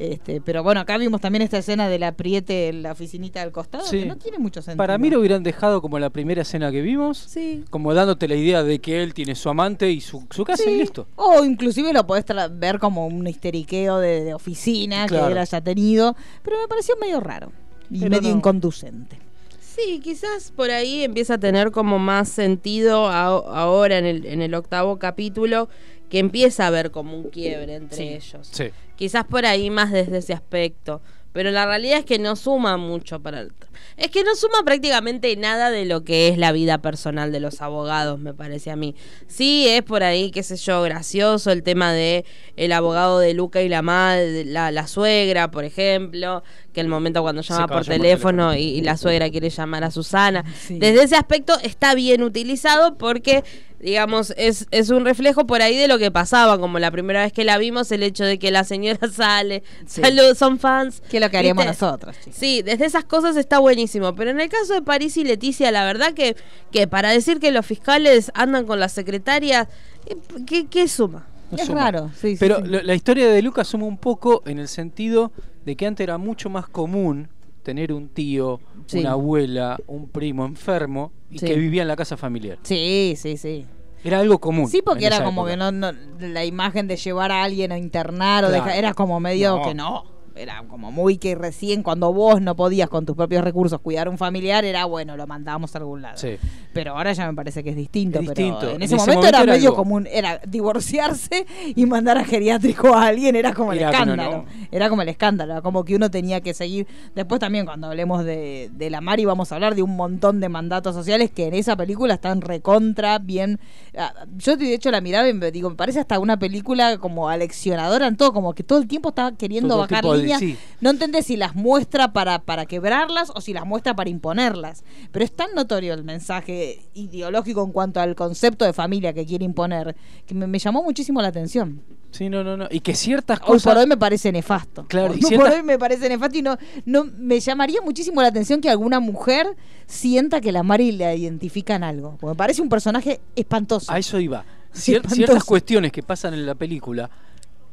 Este, 0.00 0.40
pero 0.40 0.62
bueno, 0.62 0.80
acá 0.80 0.96
vimos 0.96 1.20
también 1.20 1.42
esta 1.42 1.58
escena 1.58 1.86
del 1.90 2.02
apriete 2.04 2.68
en 2.68 2.82
la 2.82 2.92
oficinita 2.92 3.40
del 3.40 3.52
costado, 3.52 3.84
Sí. 3.84 3.98
que 4.00 4.06
no 4.06 4.16
tiene 4.16 4.38
mucho 4.38 4.62
sentido. 4.62 4.78
Para 4.78 4.96
mí 4.96 5.10
lo 5.10 5.20
hubieran 5.20 5.42
dejado 5.42 5.82
como 5.82 5.98
la 5.98 6.08
primera 6.08 6.40
escena 6.40 6.72
que 6.72 6.80
vimos, 6.80 7.18
Sí. 7.18 7.64
como 7.68 7.92
dándote 7.92 8.26
la 8.26 8.34
idea 8.34 8.62
de 8.64 8.78
que 8.78 9.02
él 9.02 9.12
tiene 9.12 9.34
su 9.34 9.50
amante 9.50 9.90
y 9.90 10.00
su, 10.00 10.26
su 10.30 10.42
casa 10.44 10.64
Sí. 10.64 10.70
y 10.70 10.76
listo. 10.78 11.06
O 11.16 11.44
inclusive 11.44 11.92
lo 11.92 12.06
podés 12.06 12.24
ver 12.52 12.78
como 12.78 13.06
un 13.06 13.26
histeriqueo 13.26 13.98
de, 13.98 14.24
de 14.24 14.32
oficina 14.32 15.06
Claro. 15.06 15.26
que 15.26 15.32
él 15.32 15.38
haya 15.38 15.60
tenido, 15.60 16.16
pero 16.42 16.56
me 16.62 16.66
pareció 16.66 16.96
medio 16.98 17.20
raro 17.20 17.52
y 17.90 17.98
Pero 17.98 18.10
medio 18.10 18.30
no. 18.30 18.36
inconducente. 18.38 19.18
Sí, 19.60 20.00
quizás 20.02 20.50
por 20.50 20.70
ahí 20.70 21.04
empieza 21.04 21.34
a 21.34 21.38
tener 21.38 21.72
como 21.72 21.98
más 21.98 22.30
sentido 22.30 23.06
a- 23.06 23.24
ahora 23.26 23.98
en 23.98 24.06
el, 24.06 24.24
en 24.24 24.40
el 24.40 24.54
octavo 24.54 24.98
capítulo, 24.98 25.68
que 26.08 26.18
empieza 26.18 26.64
a 26.64 26.66
haber 26.68 26.90
como 26.90 27.16
un 27.16 27.30
quiebre 27.30 27.76
entre 27.76 27.96
Sí. 27.96 28.02
ellos. 28.08 28.48
Sí. 28.50 28.64
Quizás 29.00 29.24
por 29.24 29.46
ahí 29.46 29.70
más 29.70 29.90
desde 29.90 30.18
ese 30.18 30.34
aspecto. 30.34 31.00
Pero 31.32 31.50
la 31.50 31.64
realidad 31.64 32.00
es 32.00 32.04
que 32.04 32.18
no 32.18 32.36
suma 32.36 32.76
mucho 32.76 33.18
para 33.20 33.40
el... 33.40 33.50
Es 33.96 34.10
que 34.10 34.24
no 34.24 34.34
suma 34.34 34.62
prácticamente 34.64 35.34
nada 35.36 35.70
de 35.70 35.84
lo 35.84 36.04
que 36.04 36.28
es 36.28 36.38
la 36.38 36.52
vida 36.52 36.78
personal 36.78 37.32
de 37.32 37.40
los 37.40 37.60
abogados, 37.60 38.18
me 38.18 38.34
parece 38.34 38.70
a 38.70 38.76
mí. 38.76 38.94
Sí, 39.28 39.66
es 39.68 39.82
por 39.82 40.02
ahí, 40.02 40.30
qué 40.30 40.42
sé 40.42 40.56
yo, 40.56 40.82
gracioso 40.82 41.50
el 41.50 41.62
tema 41.62 41.92
de 41.92 42.24
el 42.56 42.72
abogado 42.72 43.18
de 43.18 43.34
Luca 43.34 43.62
y 43.62 43.68
la 43.68 43.82
madre, 43.82 44.44
la, 44.44 44.70
la 44.70 44.86
suegra, 44.86 45.50
por 45.50 45.64
ejemplo, 45.64 46.42
que 46.72 46.80
el 46.80 46.88
momento 46.88 47.22
cuando 47.22 47.42
llama 47.42 47.66
por 47.66 47.84
teléfono, 47.84 48.54
Y, 48.54 48.60
y 48.62 48.80
la 48.82 48.96
suegra 48.96 49.30
quiere 49.30 49.50
llamar 49.50 49.84
a 49.84 49.90
Susana. 49.90 50.44
Sí. 50.66 50.78
Desde 50.78 51.02
ese 51.02 51.16
aspecto 51.16 51.58
está 51.62 51.94
bien 51.94 52.22
utilizado 52.22 52.96
porque 52.96 53.42
digamos, 53.80 54.34
es, 54.36 54.66
es 54.72 54.90
un 54.90 55.06
reflejo 55.06 55.46
por 55.46 55.62
ahí 55.62 55.74
de 55.74 55.88
lo 55.88 55.98
que 55.98 56.10
pasaba, 56.10 56.58
como 56.58 56.78
la 56.78 56.90
primera 56.90 57.22
vez 57.22 57.32
que 57.32 57.44
la 57.44 57.56
vimos, 57.56 57.90
el 57.92 58.02
hecho 58.02 58.24
de 58.24 58.38
que 58.38 58.50
la 58.50 58.62
señora 58.62 59.08
sale, 59.10 59.62
Sí. 59.86 60.02
salud, 60.02 60.34
son 60.36 60.58
fans. 60.58 61.00
Que 61.10 61.18
lo 61.18 61.30
que 61.30 61.38
haríamos 61.38 61.64
¿Viste? 61.64 61.82
nosotros. 61.86 62.14
Sí, 62.30 62.60
desde 62.60 62.84
esas 62.84 63.04
cosas 63.04 63.36
está 63.38 63.58
buenísimo, 63.70 64.14
pero 64.16 64.30
en 64.30 64.40
el 64.40 64.48
caso 64.48 64.74
de 64.74 64.82
París 64.82 65.16
y 65.16 65.22
Leticia, 65.24 65.70
la 65.70 65.84
verdad 65.84 66.12
que, 66.12 66.34
que 66.72 66.88
para 66.88 67.10
decir 67.10 67.38
que 67.38 67.52
los 67.52 67.64
fiscales 67.64 68.30
andan 68.34 68.66
con 68.66 68.80
las 68.80 68.90
secretarias, 68.92 69.68
eh, 70.06 70.16
¿qué, 70.46 70.66
qué 70.66 70.88
suma? 70.88 71.26
No 71.52 71.58
Es 71.58 71.66
suma. 71.66 71.80
raro, 71.90 72.10
sí, 72.20 72.36
Pero 72.38 72.56
sí. 72.56 72.62
lo- 72.66 72.82
la 72.82 72.94
historia 72.94 73.28
de 73.30 73.42
Lucas 73.42 73.68
suma 73.68 73.86
un 73.86 73.96
poco 73.98 74.42
en 74.46 74.58
el 74.58 74.66
sentido 74.68 75.30
de 75.64 75.76
que 75.76 75.86
antes 75.86 76.02
era 76.04 76.18
mucho 76.18 76.50
más 76.50 76.66
común 76.68 77.28
tener 77.62 77.92
un 77.92 78.08
tío, 78.08 78.60
Sí. 78.86 78.98
una 79.00 79.12
abuela, 79.12 79.78
un 79.86 80.08
primo 80.08 80.44
enfermo 80.46 81.12
y 81.30 81.38
Sí. 81.38 81.46
que 81.46 81.54
vivía 81.54 81.82
en 81.82 81.88
la 81.88 81.96
casa 81.96 82.16
familiar. 82.16 82.58
Sí, 82.62 83.14
sí, 83.16 83.36
sí. 83.36 83.66
Era 84.02 84.18
algo 84.20 84.38
común. 84.40 84.68
Sí, 84.68 84.80
porque 84.82 85.06
era 85.06 85.22
como 85.22 85.42
época. 85.46 85.50
que 85.52 85.56
no, 85.58 85.70
no- 85.72 85.92
la 86.20 86.44
imagen 86.44 86.88
de 86.88 86.96
llevar 86.96 87.30
a 87.30 87.44
alguien 87.44 87.70
a 87.70 87.78
internar 87.78 88.44
o 88.44 88.50
dejar- 88.50 88.76
era 88.76 88.94
como 88.94 89.20
medio 89.20 89.58
No. 89.58 89.62
que 89.62 89.74
no. 89.74 90.04
Era 90.42 90.62
como 90.68 90.90
muy 90.90 91.18
que 91.18 91.34
recién 91.34 91.82
cuando 91.82 92.12
vos 92.12 92.40
no 92.40 92.56
podías 92.56 92.88
con 92.88 93.04
tus 93.06 93.16
propios 93.16 93.44
recursos 93.44 93.80
cuidar 93.80 94.06
a 94.06 94.10
un 94.10 94.18
familiar, 94.18 94.64
era 94.64 94.84
bueno, 94.86 95.16
lo 95.16 95.26
mandábamos 95.26 95.74
a 95.74 95.78
algún 95.78 96.02
lado. 96.02 96.16
Sí. 96.16 96.36
Pero 96.72 96.96
ahora 96.96 97.12
ya 97.12 97.26
me 97.26 97.34
parece 97.34 97.62
que 97.62 97.70
es 97.70 97.76
distinto. 97.76 98.18
Es 98.20 98.28
pero 98.28 98.34
distinto. 98.34 98.68
En, 98.70 98.76
En 98.76 98.82
ese, 98.82 98.96
momento, 98.96 99.14
momento 99.16 99.28
era, 99.28 99.42
era 99.44 99.52
medio 99.52 99.68
algo- 99.70 99.76
común, 99.76 100.08
era 100.10 100.40
divorciarse 100.46 101.46
y 101.74 101.86
mandar 101.86 102.18
a 102.18 102.24
geriátrico 102.24 102.94
a 102.94 103.06
alguien, 103.06 103.36
era 103.36 103.52
como 103.52 103.72
el 103.72 103.78
Era 103.80 103.90
escándalo. 103.90 104.30
no. 104.38 104.44
Era 104.70 104.88
como 104.88 105.02
el 105.02 105.08
escándalo, 105.08 105.52
era 105.52 105.62
como 105.62 105.84
que 105.84 105.96
uno 105.96 106.10
tenía 106.10 106.40
que 106.40 106.54
seguir. 106.54 106.86
Después 107.14 107.40
también 107.40 107.66
cuando 107.66 107.88
hablemos 107.88 108.24
de, 108.24 108.70
de 108.72 108.90
la 108.90 109.00
Mari 109.00 109.24
vamos 109.24 109.50
a 109.52 109.56
hablar 109.56 109.74
de 109.74 109.82
un 109.82 109.96
montón 109.96 110.40
de 110.40 110.48
mandatos 110.48 110.94
sociales 110.94 111.30
que 111.30 111.46
en 111.46 111.54
esa 111.54 111.76
película 111.76 112.14
están 112.14 112.40
recontra, 112.40 113.18
bien. 113.18 113.58
Ah, 113.96 114.14
Yo 114.38 114.56
de 114.56 114.72
hecho 114.74 114.90
la 114.90 115.00
miraba 115.00 115.28
y 115.28 115.34
me 115.34 115.50
digo, 115.50 115.68
me 115.70 115.76
parece 115.76 116.00
hasta 116.00 116.18
una 116.18 116.38
película 116.38 116.98
como 116.98 117.28
aleccionadora 117.28 118.06
en 118.06 118.16
todo, 118.16 118.32
como 118.32 118.54
que 118.54 118.62
todo 118.62 118.78
el 118.78 118.86
tiempo 118.88 119.10
estaba 119.10 119.32
queriendo 119.36 119.70
Todo 119.70 119.78
bajar 119.80 120.02
tipo 120.02 120.14
sí. 120.38 120.56
No 120.80 120.90
entendés 120.90 121.26
si 121.26 121.36
las 121.36 121.54
muestra 121.54 122.12
para, 122.12 122.40
para 122.42 122.66
quebrarlas 122.66 123.30
o 123.34 123.40
si 123.40 123.52
las 123.52 123.66
muestra 123.66 123.94
para 123.96 124.10
imponerlas. 124.10 124.84
Pero 125.12 125.24
es 125.24 125.32
tan 125.32 125.48
notorio 125.54 125.94
el 125.94 126.04
mensaje 126.04 126.82
ideológico 126.94 127.64
en 127.64 127.72
cuanto 127.72 128.00
al 128.00 128.14
concepto 128.14 128.64
de 128.64 128.72
familia 128.72 129.12
que 129.12 129.26
quiere 129.26 129.44
imponer 129.44 129.96
que 130.26 130.34
me, 130.34 130.46
me 130.46 130.58
llamó 130.58 130.82
muchísimo 130.82 131.20
la 131.22 131.28
atención. 131.28 131.82
Sí, 132.12 132.28
no, 132.28 132.42
no, 132.42 132.56
no. 132.56 132.66
Y 132.70 132.80
que 132.80 132.94
ciertas 132.96 133.38
Hoy 133.42 133.46
cosas. 133.58 133.72
por 133.72 133.80
hoy 133.82 133.86
me 133.86 133.96
parece 133.96 134.32
nefasto. 134.32 134.84
Claro, 134.88 135.12
y 135.14 135.16
Hoy 135.16 135.20
por 135.20 135.28
ciertas- 135.28 135.54
hoy 135.54 135.62
me 135.62 135.78
parece 135.78 136.08
nefasto 136.08 136.38
y 136.38 136.42
no, 136.42 136.58
no 136.84 137.04
me 137.04 137.38
llamaría 137.38 137.80
muchísimo 137.82 138.20
la 138.20 138.28
atención 138.28 138.60
que 138.60 138.68
alguna 138.68 138.98
mujer 138.98 139.46
sienta 139.86 140.40
que 140.40 140.50
la 140.52 140.62
Mari 140.62 140.92
le 140.92 141.14
identifican 141.16 141.84
algo. 141.84 142.16
Porque 142.20 142.26
me 142.32 142.34
parece 142.36 142.62
un 142.62 142.68
personaje 142.68 143.20
espantoso. 143.36 143.92
A 143.92 143.98
eso 143.98 144.18
iba. 144.18 144.44
Cier- 144.74 144.96
espantoso. 144.96 145.14
ciertas 145.14 145.44
cuestiones 145.44 145.92
que 145.92 146.02
pasan 146.02 146.34
en 146.34 146.46
la 146.46 146.54
película, 146.54 147.08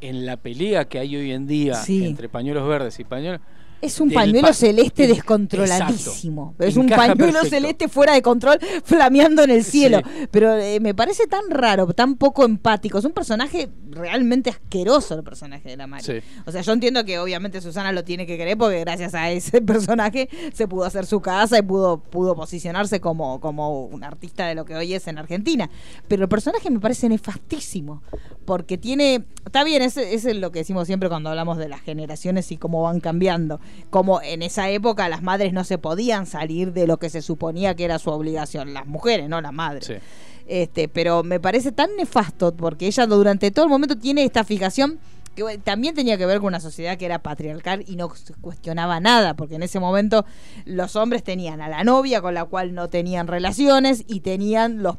en 0.01 0.25
la 0.25 0.37
pelea 0.37 0.85
que 0.85 0.99
hay 0.99 1.15
hoy 1.15 1.31
en 1.31 1.47
día 1.47 1.75
Sí. 1.75 2.05
entre 2.05 2.29
pañuelos 2.29 2.67
verdes 2.67 2.99
y 2.99 3.03
pañuelos. 3.03 3.41
Es 3.81 3.99
un 4.01 4.11
pañuelo 4.11 4.47
pa- 4.47 4.53
celeste 4.53 5.03
el- 5.05 5.13
descontroladísimo. 5.15 6.51
exacto. 6.53 6.63
Es 6.65 6.77
un 6.77 6.87
pañuelo 6.87 7.17
perfecto. 7.33 7.49
celeste 7.49 7.87
fuera 7.87 8.13
de 8.13 8.21
control, 8.21 8.59
flameando 8.83 9.43
en 9.43 9.51
el 9.51 9.63
cielo. 9.63 9.99
Sí. 10.03 10.27
Pero 10.31 10.55
eh, 10.57 10.79
me 10.79 10.93
parece 10.95 11.27
tan 11.27 11.49
raro, 11.49 11.87
tan 11.93 12.15
poco 12.15 12.43
empático. 12.45 12.97
Es 12.97 13.05
un 13.05 13.11
personaje 13.11 13.69
realmente 13.91 14.49
asqueroso, 14.49 15.15
el 15.15 15.23
personaje 15.23 15.69
de 15.69 15.77
la 15.77 15.87
Mari. 15.87 16.03
Sí. 16.03 16.13
O 16.45 16.51
sea, 16.51 16.61
yo 16.61 16.71
entiendo 16.73 17.03
que 17.05 17.19
obviamente 17.19 17.61
Susana 17.61 17.91
lo 17.91 18.03
tiene 18.03 18.25
que 18.25 18.37
querer 18.37 18.57
porque 18.57 18.79
gracias 18.81 19.13
a 19.13 19.29
ese 19.31 19.61
personaje 19.63 20.29
se 20.53 20.67
pudo 20.67 20.85
hacer 20.85 21.05
su 21.05 21.21
casa 21.21 21.57
y 21.57 21.61
pudo, 21.61 21.99
pudo 21.99 22.35
posicionarse 22.35 22.99
como, 22.99 23.39
como 23.39 23.85
un 23.85 24.03
artista 24.03 24.47
de 24.47 24.55
lo 24.55 24.65
que 24.65 24.75
hoy 24.75 24.93
es 24.93 25.07
en 25.07 25.17
Argentina. 25.17 25.69
Pero 26.07 26.23
el 26.23 26.29
personaje 26.29 26.69
me 26.69 26.79
parece 26.79 27.09
nefastísimo. 27.09 28.01
Porque 28.45 28.77
tiene. 28.77 29.25
Está 29.45 29.63
bien, 29.65 29.81
es, 29.81 29.97
es 29.97 30.23
lo 30.35 30.51
que 30.51 30.59
decimos 30.59 30.87
siempre 30.87 31.09
cuando 31.09 31.29
hablamos 31.29 31.57
de 31.57 31.67
las 31.67 31.81
generaciones 31.81 32.49
y 32.51 32.57
cómo 32.57 32.81
van 32.83 33.01
cambiando. 33.01 33.59
Como 33.89 34.21
en 34.21 34.41
esa 34.41 34.69
época 34.69 35.07
las 35.09 35.21
madres 35.23 35.53
no 35.53 35.63
se 35.63 35.77
podían 35.77 36.25
salir 36.25 36.73
de 36.73 36.87
lo 36.87 36.97
que 36.97 37.09
se 37.09 37.21
suponía 37.21 37.75
que 37.75 37.85
era 37.85 37.99
su 37.99 38.09
obligación. 38.09 38.73
Las 38.73 38.85
mujeres, 38.85 39.29
no 39.29 39.39
las 39.41 39.53
madres. 39.53 39.85
Sí. 39.85 39.93
Este, 40.47 40.87
pero 40.87 41.23
me 41.23 41.39
parece 41.39 41.71
tan 41.71 41.89
nefasto 41.97 42.53
porque 42.55 42.87
ella 42.87 43.05
durante 43.05 43.51
todo 43.51 43.65
el 43.65 43.69
momento 43.71 43.97
tiene 43.97 44.23
esta 44.23 44.43
fijación 44.43 44.99
que 45.35 45.59
también 45.59 45.93
tenía 45.93 46.17
que 46.17 46.25
ver 46.25 46.39
con 46.39 46.47
una 46.47 46.59
sociedad 46.59 46.97
que 46.97 47.05
era 47.05 47.19
patriarcal 47.19 47.83
y 47.87 47.95
no 47.95 48.11
cuestionaba 48.41 48.99
nada, 48.99 49.35
porque 49.35 49.53
en 49.53 49.61
ese 49.61 49.79
momento 49.79 50.25
los 50.65 50.95
hombres 50.95 51.23
tenían 51.23 51.61
a 51.61 51.67
la 51.69 51.83
novia 51.83 52.21
con 52.21 52.33
la 52.33 52.45
cual 52.45 52.73
no 52.73 52.89
tenían 52.89 53.27
relaciones 53.27 54.03
y 54.07 54.21
tenían 54.21 54.81
los 54.81 54.97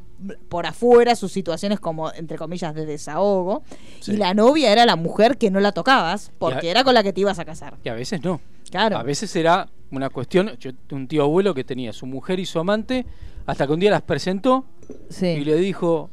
por 0.48 0.66
afuera 0.66 1.16
sus 1.16 1.32
situaciones 1.32 1.80
como 1.80 2.12
entre 2.12 2.38
comillas 2.38 2.72
de 2.74 2.86
desahogo 2.86 3.62
Sí. 4.00 4.12
y 4.12 4.16
la 4.16 4.32
novia 4.34 4.70
era 4.70 4.86
la 4.86 4.94
mujer 4.96 5.38
que 5.38 5.50
no 5.50 5.58
la 5.58 5.72
tocabas 5.72 6.30
porque 6.38 6.68
a- 6.68 6.70
era 6.70 6.84
con 6.84 6.94
la 6.94 7.02
que 7.02 7.12
te 7.12 7.20
ibas 7.22 7.38
a 7.40 7.44
casar. 7.44 7.74
Y 7.82 7.88
a 7.88 7.94
veces 7.94 8.22
no. 8.22 8.40
Claro. 8.70 8.98
A 8.98 9.02
veces 9.02 9.34
era 9.36 9.68
una 9.90 10.10
cuestión. 10.10 10.52
Yo 10.58 10.70
un 10.92 11.08
tío 11.08 11.22
abuelo 11.22 11.54
que 11.54 11.64
tenía 11.64 11.92
su 11.92 12.06
mujer 12.06 12.38
y 12.40 12.46
su 12.46 12.58
amante, 12.58 13.06
hasta 13.46 13.66
que 13.66 13.72
un 13.72 13.80
día 13.80 13.90
las 13.90 14.02
presentó 14.02 14.64
Sí. 15.10 15.26
y 15.26 15.44
le 15.44 15.56
dijo: 15.56 16.10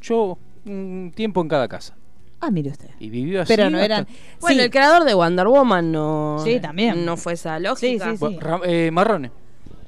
Yo 0.00 0.38
un 0.64 1.12
tiempo 1.14 1.40
en 1.40 1.48
cada 1.48 1.68
casa. 1.68 1.96
Ah, 2.40 2.50
mire 2.50 2.70
usted. 2.70 2.90
Y 3.00 3.08
vivió 3.08 3.42
así. 3.42 3.52
Pero 3.54 3.70
no 3.70 3.78
hasta- 3.78 3.84
eran 3.86 4.06
Bueno, 4.40 4.58
Sí. 4.58 4.64
el 4.64 4.70
creador 4.70 5.04
de 5.04 5.14
Wonder 5.14 5.46
Woman 5.48 5.90
no, 5.90 6.38
Sí, 6.44 6.60
también. 6.60 7.04
no 7.04 7.16
fue 7.16 7.32
esa 7.32 7.58
lógica. 7.58 8.04
Sí, 8.04 8.10
sí, 8.10 8.10
sí. 8.10 8.16
Bueno, 8.18 8.60
eh, 8.64 8.90
Marrone. 8.92 9.30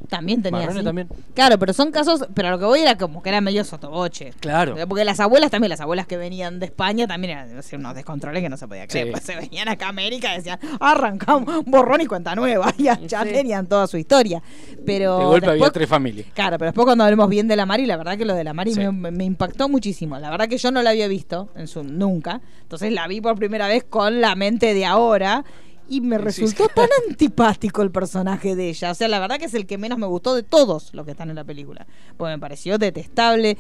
También 0.09 0.43
tenía 0.43 0.61
Marrone 0.61 0.81
así. 0.81 0.85
también. 0.87 1.09
Claro, 1.35 1.59
pero 1.59 1.73
son 1.73 1.91
casos, 1.93 2.27
pero 2.35 2.49
a 2.49 2.51
lo 2.53 2.59
que 2.59 2.65
voy 2.65 2.81
era 2.81 2.97
como 2.97 3.23
que 3.23 3.29
era 3.29 3.41
medio 3.41 3.63
sotoboche. 3.65 4.33
Claro. 4.41 4.75
Porque 4.89 5.05
las 5.05 5.21
abuelas 5.21 5.51
también, 5.51 5.69
las 5.69 5.81
abuelas 5.81 6.07
que 6.07 6.17
venían 6.17 6.59
de 6.61 6.67
España 6.67 7.07
también 7.07 7.33
eran 7.39 7.59
así, 7.59 7.77
unos 7.77 7.95
descontroles 7.95 8.43
que 8.43 8.49
no 8.49 8.57
se 8.57 8.67
podía 8.67 8.87
creer. 8.87 9.07
Sí. 9.07 9.13
Pues 9.13 9.23
se 9.25 9.37
venían 9.37 9.69
acá 9.69 9.87
a 9.87 9.89
América 9.91 10.33
y 10.33 10.39
decían, 10.39 10.59
arrancamos, 10.81 11.65
borrón 11.67 12.01
y 12.01 12.07
cuenta 12.07 12.35
nueva. 12.35 12.73
Y 12.79 12.85
ya, 12.85 12.99
ya 13.01 13.23
Sí. 13.25 13.31
tenían 13.33 13.67
toda 13.67 13.87
su 13.87 13.97
historia. 13.99 14.43
Pero 14.87 15.19
De 15.19 15.25
golpe 15.25 15.51
había 15.51 15.71
tres 15.71 15.89
familias. 15.89 16.27
Claro, 16.35 16.59
pero 16.59 16.69
después 16.71 16.85
cuando 16.85 17.05
hablemos 17.05 17.29
bien 17.29 17.49
de 17.49 17.57
la 17.57 17.67
Mari, 17.67 17.87
la 17.87 17.97
verdad 17.97 18.17
que 18.17 18.25
lo 18.25 18.35
de 18.35 18.45
la 18.45 18.55
Mari 18.55 18.73
Sí. 18.75 18.81
me, 18.81 19.11
me 19.11 19.25
impactó 19.25 19.69
muchísimo. 19.69 20.19
La 20.19 20.31
verdad 20.31 20.49
que 20.49 20.59
yo 20.59 20.71
no 20.71 20.83
la 20.83 20.91
había 20.91 21.09
visto 21.09 21.49
en 21.57 21.67
su 21.69 21.83
nunca. 21.85 22.41
Entonces 22.63 22.93
la 22.93 23.07
vi 23.09 23.21
por 23.21 23.37
primera 23.37 23.67
vez 23.69 23.85
con 23.85 24.21
la 24.21 24.35
mente 24.37 24.75
de 24.75 24.85
ahora. 24.87 25.45
Y 25.89 26.01
me 26.01 26.19
resultó 26.19 26.65
sí. 26.65 26.71
tan 26.75 26.89
antipático 27.09 27.83
el 27.83 27.91
personaje 27.91 28.55
de 28.55 28.69
ella. 28.69 28.91
O 28.91 28.95
sea, 28.95 29.09
la 29.09 29.19
verdad 29.19 29.39
que 29.39 29.47
es 29.47 29.55
el 29.55 29.67
que 29.67 29.79
menos 29.79 29.99
me 29.99 30.07
gustó 30.07 30.35
de 30.35 30.43
todos 30.43 30.93
los 30.95 31.05
que 31.05 31.13
están 31.13 31.31
en 31.31 31.37
la 31.37 31.45
película. 31.45 31.87
Porque 32.17 32.33
me 32.33 32.39
pareció 32.39 32.79
detestable 32.79 33.57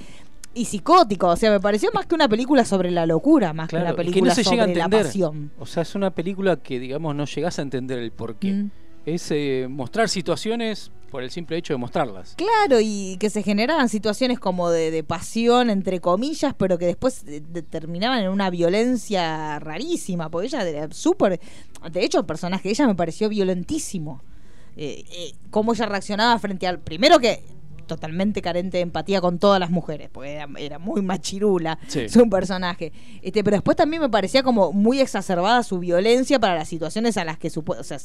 y 0.54 0.64
psicótico. 0.64 1.28
O 1.28 1.36
sea, 1.36 1.50
me 1.50 1.60
pareció 1.60 1.90
más 1.92 2.06
que 2.06 2.14
una 2.14 2.28
película 2.28 2.64
sobre 2.64 2.90
la 2.90 3.06
locura, 3.06 3.52
más 3.52 3.68
que 3.68 3.76
una 3.76 3.90
que 3.90 3.96
película 3.96 4.30
no 4.30 4.34
se 4.34 4.42
llega 4.42 4.64
a 4.64 4.66
sobre 4.66 4.76
la 4.76 4.84
entender. 4.84 5.06
pasión. 5.06 5.52
O 5.58 5.66
sea, 5.66 5.82
es 5.82 5.94
una 5.94 6.10
película 6.10 6.56
que, 6.56 6.78
digamos, 6.78 7.14
no 7.14 7.24
llegas 7.24 7.58
a 7.58 7.62
entender 7.62 7.98
el 7.98 8.10
porqué. 8.12 8.52
Mm. 8.52 8.70
Es 9.14 9.30
eh, 9.30 9.66
mostrar 9.68 10.08
situaciones 10.08 10.90
por 11.10 11.22
el 11.22 11.30
simple 11.30 11.56
hecho 11.56 11.72
de 11.72 11.78
mostrarlas. 11.78 12.34
Claro, 12.36 12.80
y 12.82 13.16
que 13.18 13.30
se 13.30 13.42
generaban 13.42 13.88
situaciones 13.88 14.38
como 14.38 14.70
de, 14.70 14.90
de 14.90 15.02
pasión, 15.02 15.70
entre 15.70 16.00
comillas, 16.00 16.54
pero 16.58 16.76
que 16.76 16.84
después 16.86 17.24
de- 17.24 17.40
terminaban 17.62 18.20
en 18.22 18.28
una 18.28 18.50
violencia 18.50 19.58
rarísima, 19.58 20.28
porque 20.28 20.48
ella 20.48 20.68
era 20.68 20.92
súper... 20.92 21.40
De 21.90 22.04
hecho, 22.04 22.18
el 22.18 22.26
personaje 22.26 22.64
de 22.68 22.70
ella 22.72 22.86
me 22.86 22.94
pareció 22.94 23.28
violentísimo. 23.30 24.22
Eh, 24.76 25.04
eh, 25.10 25.32
cómo 25.50 25.72
ella 25.72 25.86
reaccionaba 25.86 26.38
frente 26.38 26.66
al... 26.66 26.78
Primero 26.80 27.18
que 27.18 27.42
totalmente 27.88 28.40
carente 28.40 28.76
de 28.76 28.82
empatía 28.84 29.20
con 29.20 29.40
todas 29.40 29.58
las 29.58 29.70
mujeres, 29.70 30.08
porque 30.12 30.34
era, 30.34 30.46
era 30.58 30.78
muy 30.78 31.02
machirula 31.02 31.80
Sí. 31.88 32.08
su 32.08 32.30
personaje. 32.30 32.92
Este, 33.22 33.42
pero 33.42 33.56
después 33.56 33.76
también 33.76 34.00
me 34.00 34.08
parecía 34.08 34.44
como 34.44 34.70
muy 34.72 35.00
exacerbada 35.00 35.64
su 35.64 35.80
violencia 35.80 36.38
para 36.38 36.54
las 36.54 36.68
situaciones 36.68 37.16
a 37.16 37.24
las 37.24 37.36
que 37.38 37.50
supo, 37.50 37.72
o 37.72 37.82
sea, 37.82 37.98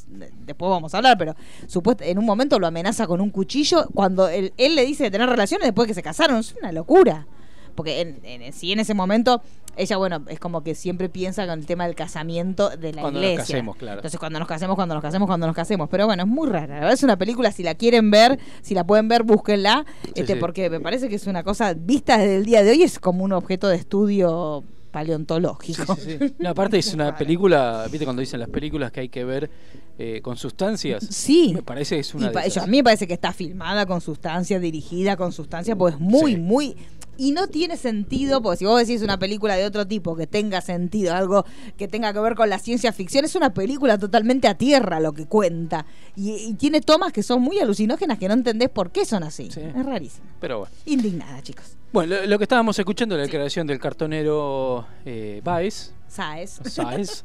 después 0.46 0.70
vamos 0.72 0.96
a 0.96 0.98
hablar, 0.98 1.18
pero 1.20 1.36
supuest- 1.68 2.02
en 2.02 2.18
un 2.18 2.26
momento 2.26 2.58
lo 2.58 2.66
amenaza 2.66 3.06
con 3.06 3.22
un 3.22 3.30
cuchillo 3.30 3.86
cuando 3.94 4.28
él, 4.30 4.54
él 4.58 4.76
le 4.76 4.84
dice 4.86 5.04
de 5.04 5.12
tener 5.12 5.30
relaciones 5.30 5.68
después 5.68 5.88
que 5.88 5.94
se 5.94 6.02
casaron, 6.02 6.38
es 6.40 6.56
una 6.60 6.72
locura. 6.72 7.28
Porque 7.76 8.02
en, 8.02 8.20
en- 8.24 8.54
sí 8.54 8.72
en 8.72 8.80
ese 8.80 8.94
momento 8.94 9.42
ella, 9.76 9.98
bueno, 9.98 10.24
es 10.28 10.40
como 10.40 10.64
que 10.64 10.76
siempre 10.76 11.10
piensa 11.10 11.46
con 11.48 11.60
el 11.60 11.66
tema 11.66 11.86
del 11.86 11.96
casamiento 11.96 12.70
de 12.70 12.94
la 12.94 13.02
Cuando 13.02 13.20
nos 13.22 13.30
iglesia. 13.30 13.54
casemos, 13.56 13.76
claro. 13.76 14.00
Entonces 14.00 14.20
cuando 14.20 14.40
nos 14.40 14.48
casemos, 14.48 14.76
cuando 14.76 14.96
nos 14.96 15.02
casemos, 15.02 15.28
cuando 15.28 15.48
nos 15.48 15.56
casemos. 15.56 15.90
Pero 15.90 16.06
bueno, 16.06 16.24
es 16.24 16.30
muy 16.30 16.48
rara. 16.50 16.68
La 16.68 16.80
verdad 16.82 16.94
es 16.94 17.04
una 17.04 17.18
película, 17.18 17.52
si 17.52 17.64
la 17.64 17.76
quieren 17.76 18.12
ver, 18.12 18.40
si 18.62 18.74
la 18.76 18.86
pueden 18.86 19.08
ver, 19.08 19.24
búsquenla. 19.24 19.86
este, 20.16 20.34
sí. 20.34 20.40
Porque 20.40 20.70
me 20.70 20.80
parece 20.80 21.10
que 21.10 21.16
es 21.16 21.28
una 21.28 21.44
cosa, 21.44 21.74
vista 21.74 22.18
desde 22.18 22.38
el 22.38 22.46
día 22.46 22.64
de 22.64 22.72
hoy, 22.72 22.84
es 22.84 23.00
como 23.00 23.24
un 23.24 23.34
objeto 23.34 23.68
de 23.68 23.76
estudio 23.78 24.64
paleontológico. 24.92 25.98
No, 26.40 26.50
aparte 26.50 26.78
es 26.78 26.94
una 26.94 27.16
película, 27.18 27.86
viste 27.92 28.06
cuando 28.06 28.20
dicen 28.22 28.40
las 28.40 28.50
películas 28.50 28.92
que 28.92 29.02
hay 29.02 29.10
que 29.10 29.24
ver 29.26 29.50
eh, 29.98 30.22
con 30.22 30.38
sustancias. 30.38 31.06
Sí. 31.10 31.52
Me 31.54 31.62
parece 31.64 31.96
que 31.96 32.02
es 32.02 32.14
una 32.14 32.26
Y 32.26 32.28
de 32.30 32.34
pa- 32.34 32.42
esas. 32.42 32.56
yo- 32.56 32.62
a 32.64 32.68
mí 32.68 32.78
me 32.78 32.84
parece 32.84 33.08
que 33.08 33.14
está 33.14 33.34
filmada 33.34 33.86
con 33.86 34.02
sustancia, 34.02 34.60
dirigida 34.60 35.18
con 35.18 35.32
sustancia, 35.32 35.76
pues 35.76 35.96
es 35.96 36.00
muy, 36.00 36.38
muy. 36.38 36.76
Y 37.18 37.32
no 37.32 37.48
tiene 37.48 37.78
sentido, 37.78 38.42
porque 38.42 38.58
si 38.58 38.66
vos 38.66 38.80
decís 38.80 39.02
una 39.02 39.20
película 39.20 39.56
de 39.56 39.66
otro 39.66 39.88
tipo 39.88 40.16
que 40.16 40.28
tenga 40.28 40.62
sentido, 40.62 41.14
algo 41.14 41.46
que 41.78 41.88
tenga 41.88 42.12
que 42.14 42.20
ver 42.20 42.36
con 42.36 42.50
la 42.50 42.60
ciencia 42.60 42.92
ficción, 42.92 43.26
es 43.26 43.36
una 43.36 43.54
película 43.54 43.98
totalmente 43.98 44.48
a 44.48 44.56
tierra 44.56 45.00
lo 45.00 45.14
que 45.14 45.26
cuenta. 45.26 45.86
Y, 46.16 46.32
y 46.32 46.54
tiene 46.56 46.82
tomas 46.82 47.14
que 47.14 47.24
son 47.24 47.42
muy 47.42 47.60
alucinógenas 47.60 48.18
que 48.18 48.28
no 48.28 48.34
entendés 48.34 48.70
por 48.70 48.92
qué 48.92 49.06
son 49.06 49.24
así. 49.24 49.50
Es 49.56 49.86
rarísimo. 49.86 50.26
Pero 50.40 50.60
bueno. 50.60 50.76
Indignada, 50.86 51.42
chicos. 51.42 51.78
Bueno, 51.92 52.16
lo, 52.16 52.26
lo 52.26 52.38
que 52.40 52.46
estábamos 52.46 52.78
escuchando 52.80 53.16
era 53.16 53.24
la 53.24 53.30
creación 53.30 53.68
del 53.68 53.80
cartonero 53.80 54.88
eh, 55.06 55.42
Baez. 55.44 55.94
Sáez, 56.14 56.60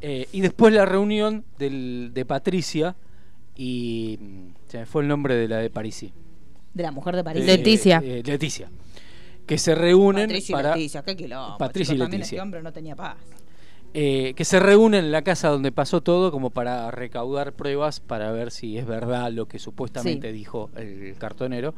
eh, 0.00 0.26
y 0.32 0.40
después 0.40 0.72
la 0.72 0.86
reunión 0.86 1.44
del, 1.58 2.10
de 2.14 2.24
Patricia 2.24 2.96
y 3.56 4.18
mm, 4.20 4.46
se 4.68 4.78
me 4.78 4.86
fue 4.86 5.02
el 5.02 5.08
nombre 5.08 5.34
de 5.34 5.48
la 5.48 5.58
de 5.58 5.68
Parisi. 5.68 6.12
De 6.72 6.82
la 6.82 6.90
mujer 6.90 7.14
de 7.16 7.24
París. 7.24 7.42
Eh, 7.46 7.52
eh, 7.52 8.22
Leticia. 8.24 8.70
Que 9.52 9.58
se 9.58 9.74
reúnen 9.74 10.28
Patricia 10.28 10.52
y 10.52 10.56
para 10.56 10.76
Leticia, 10.76 11.02
qué 11.02 11.16
quilombo. 11.16 11.56
Y 11.58 11.96
Leticia. 11.98 12.22
Este 12.36 12.40
hombre 12.40 12.62
no 12.62 12.72
tenía 12.72 12.96
paz. 12.96 13.16
eh, 13.94 14.32
que 14.34 14.46
se 14.46 14.58
reúnen 14.58 15.04
en 15.04 15.12
la 15.12 15.20
casa 15.20 15.48
donde 15.50 15.70
pasó 15.70 16.00
todo 16.00 16.32
como 16.32 16.48
para 16.48 16.90
recaudar 16.90 17.52
pruebas 17.52 18.00
para 18.00 18.32
ver 18.32 18.50
si 18.50 18.78
es 18.78 18.86
verdad 18.86 19.30
lo 19.30 19.46
que 19.46 19.58
supuestamente 19.58 20.28
Sí. 20.28 20.32
dijo 20.32 20.70
el 20.76 21.14
cartonero. 21.18 21.74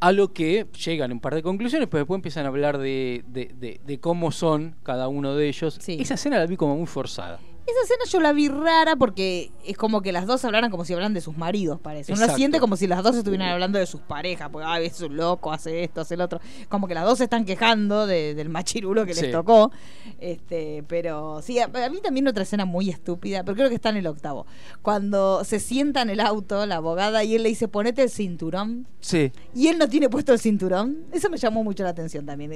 A 0.00 0.10
lo 0.10 0.32
que 0.32 0.66
llegan 0.84 1.12
un 1.12 1.20
par 1.20 1.36
de 1.36 1.44
conclusiones, 1.44 1.86
pero 1.88 2.00
después 2.00 2.18
empiezan 2.18 2.44
a 2.46 2.48
hablar 2.48 2.78
de, 2.78 3.22
de- 3.28 3.54
de- 3.56 3.80
de 3.86 4.00
cómo 4.00 4.32
son 4.32 4.74
cada 4.82 5.06
uno 5.06 5.36
de 5.36 5.46
ellos. 5.48 5.78
Esa 5.86 6.14
escena 6.14 6.38
la 6.38 6.46
vi 6.46 6.56
como 6.56 6.76
muy 6.76 6.88
forzada. 6.88 7.38
Esa 7.64 7.80
escena 7.84 8.04
yo 8.10 8.20
la 8.20 8.32
vi 8.32 8.48
rara 8.48 8.96
porque 8.96 9.52
es 9.64 9.76
como 9.76 10.02
que 10.02 10.10
las 10.10 10.26
dos 10.26 10.44
hablaran 10.44 10.70
como 10.70 10.84
si 10.84 10.92
hablaran 10.94 11.14
de 11.14 11.20
sus 11.20 11.36
maridos, 11.36 11.78
parece. 11.80 12.12
Uno 12.12 12.22
Exacto. 12.22 12.36
siente 12.36 12.58
como 12.60 12.76
si 12.76 12.86
las 12.88 13.02
dos 13.04 13.14
estuvieran 13.16 13.48
hablando 13.50 13.78
de 13.78 13.86
sus 13.86 14.00
parejas, 14.00 14.48
porque 14.50 14.66
ay, 14.68 14.86
es 14.86 15.00
un 15.00 15.16
loco, 15.16 15.52
hace 15.52 15.84
esto, 15.84 16.00
hace 16.00 16.14
el 16.14 16.22
otro. 16.22 16.40
Como 16.68 16.88
que 16.88 16.94
las 16.94 17.04
dos 17.04 17.18
se 17.18 17.24
están 17.24 17.44
quejando 17.44 18.06
de- 18.06 18.34
del 18.34 18.48
machirulo 18.48 19.06
que 19.06 19.14
Sí. 19.14 19.22
les 19.22 19.32
tocó. 19.32 19.70
Este, 20.18 20.84
pero 20.88 21.40
sí, 21.42 21.58
a, 21.60 21.64
a 21.66 21.88
mí 21.90 22.00
también 22.02 22.26
otra 22.28 22.42
escena 22.42 22.64
muy 22.64 22.90
estúpida, 22.90 23.44
pero 23.44 23.56
creo 23.56 23.68
que 23.68 23.76
está 23.76 23.90
en 23.90 23.96
el 23.98 24.06
octavo. 24.06 24.46
Cuando 24.82 25.44
se 25.44 25.60
sienta 25.60 26.02
en 26.02 26.10
el 26.10 26.20
auto 26.20 26.66
la 26.66 26.76
abogada 26.76 27.22
y 27.24 27.34
él 27.36 27.42
le 27.44 27.48
dice, 27.48 27.68
ponete 27.68 28.02
el 28.02 28.10
cinturón. 28.10 28.86
Sí. 29.00 29.32
Y 29.54 29.68
él 29.68 29.78
no 29.78 29.88
tiene 29.88 30.08
puesto 30.08 30.32
el 30.32 30.38
cinturón. 30.38 31.04
Eso 31.12 31.30
me 31.30 31.36
llamó 31.36 31.62
mucho 31.64 31.82
la 31.84 31.90
atención 31.90 32.26
también. 32.26 32.50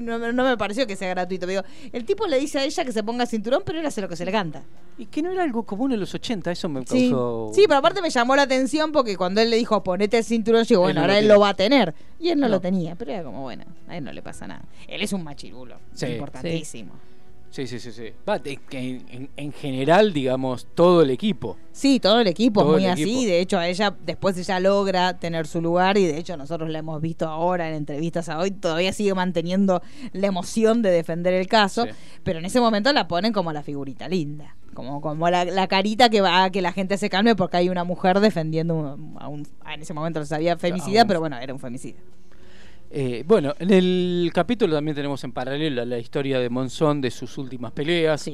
No, 0.00 0.32
no 0.32 0.44
me 0.44 0.56
pareció 0.56 0.86
que 0.86 0.96
sea 0.96 1.08
gratuito. 1.08 1.46
Digo, 1.46 1.62
el 1.92 2.04
tipo 2.04 2.26
le 2.26 2.38
dice 2.38 2.58
a 2.60 2.64
ella 2.64 2.84
que 2.84 2.92
se 2.92 3.02
ponga 3.02 3.24
el 3.24 3.28
cinturón, 3.28 3.62
pero 3.66 3.80
él 3.80 3.86
hace 3.86 4.00
lo 4.00 4.08
que 4.08 4.16
se 4.16 4.24
le 4.24 4.32
Y 4.96 5.06
que 5.06 5.22
no 5.22 5.32
era 5.32 5.42
algo 5.42 5.64
común 5.64 5.90
en 5.92 5.98
los 5.98 6.14
80, 6.14 6.52
eso 6.52 6.68
me 6.68 6.80
Sí. 6.86 7.10
causó... 7.10 7.50
sí, 7.52 7.64
pero 7.66 7.78
aparte 7.78 8.00
me 8.00 8.10
llamó 8.10 8.36
la 8.36 8.42
atención 8.42 8.92
porque 8.92 9.16
cuando 9.16 9.40
él 9.40 9.50
le 9.50 9.56
dijo 9.56 9.82
ponete 9.82 10.18
el 10.18 10.24
cinturón, 10.24 10.62
yo 10.64 10.76
Él 10.76 10.80
bueno, 10.80 10.94
no 10.94 11.00
ahora 11.02 11.14
él 11.18 11.22
tiene. 11.24 11.34
lo 11.34 11.40
va 11.40 11.48
a 11.48 11.54
tener. 11.54 11.94
Y 12.20 12.28
él 12.28 12.38
no, 12.38 12.46
No. 12.46 12.54
lo 12.54 12.60
tenía, 12.60 12.94
pero 12.94 13.10
era 13.10 13.24
como, 13.24 13.42
bueno, 13.42 13.64
a 13.88 13.96
él 13.96 14.04
no 14.04 14.12
le 14.12 14.22
pasa 14.22 14.46
nada. 14.46 14.62
Él 14.86 15.02
es 15.02 15.12
un 15.12 15.24
machirulo. 15.24 15.78
Sí. 15.94 16.06
Importantísimo. 16.06 16.92
Sí, 16.92 17.13
sí, 17.66 17.78
sí. 17.78 17.92
sí. 17.92 18.10
Va, 18.28 18.38
de- 18.38 18.56
que 18.56 18.78
en, 18.78 19.06
en- 19.10 19.30
en 19.36 19.52
general, 19.52 20.12
digamos, 20.12 20.66
todo 20.74 21.02
el 21.02 21.10
equipo. 21.10 21.56
Sí, 21.72 22.00
todo 22.00 22.20
el 22.20 22.26
equipo 22.26 22.60
es 22.62 22.66
muy 22.66 22.86
así. 22.86 23.02
equipo. 23.02 23.20
De 23.22 23.40
hecho, 23.40 23.58
a 23.58 23.68
ella, 23.68 23.94
después 24.04 24.36
ella 24.38 24.60
logra 24.60 25.18
tener 25.18 25.46
su 25.46 25.60
lugar 25.60 25.96
y 25.98 26.06
de 26.06 26.18
hecho 26.18 26.36
nosotros 26.36 26.68
la 26.70 26.78
hemos 26.80 27.00
visto 27.00 27.26
ahora 27.28 27.68
en 27.68 27.74
entrevistas 27.76 28.28
a 28.28 28.38
hoy, 28.38 28.50
todavía 28.50 28.92
sigue 28.92 29.14
manteniendo 29.14 29.82
la 30.12 30.26
emoción 30.26 30.82
de 30.82 30.90
defender 30.90 31.34
el 31.34 31.46
caso, 31.46 31.84
Sí. 31.84 31.90
pero 32.22 32.38
en 32.38 32.44
ese 32.44 32.60
momento 32.60 32.92
la 32.92 33.08
ponen 33.08 33.32
como 33.32 33.52
la 33.52 33.62
figurita 33.62 34.08
linda. 34.08 34.56
Como, 34.74 35.00
como 35.00 35.30
la, 35.30 35.44
la 35.44 35.68
carita 35.68 36.08
que 36.08 36.20
va 36.20 36.42
a 36.44 36.50
que 36.50 36.60
la 36.60 36.72
gente 36.72 36.98
se 36.98 37.08
calme 37.08 37.36
porque 37.36 37.56
hay 37.58 37.68
una 37.68 37.84
mujer 37.84 38.18
defendiendo 38.18 38.74
un- 38.74 39.16
a 39.20 39.28
un, 39.28 39.46
a- 39.64 39.74
en 39.74 39.82
ese 39.82 39.94
momento 39.94 40.18
no 40.18 40.26
sabía 40.26 40.56
femicida, 40.58 41.02
un- 41.02 41.08
pero 41.08 41.20
bueno, 41.20 41.38
era 41.38 41.52
un 41.54 41.60
femicida. 41.60 41.98
Eh, 42.96 43.24
bueno, 43.26 43.52
en 43.58 43.72
el 43.72 44.30
capítulo 44.32 44.76
también 44.76 44.94
tenemos 44.94 45.24
en 45.24 45.32
paralelo 45.32 45.84
la, 45.84 45.98
historia 45.98 46.38
de 46.38 46.48
Monzón, 46.48 47.00
de 47.00 47.10
sus 47.10 47.36
últimas 47.38 47.72
peleas, 47.72 48.30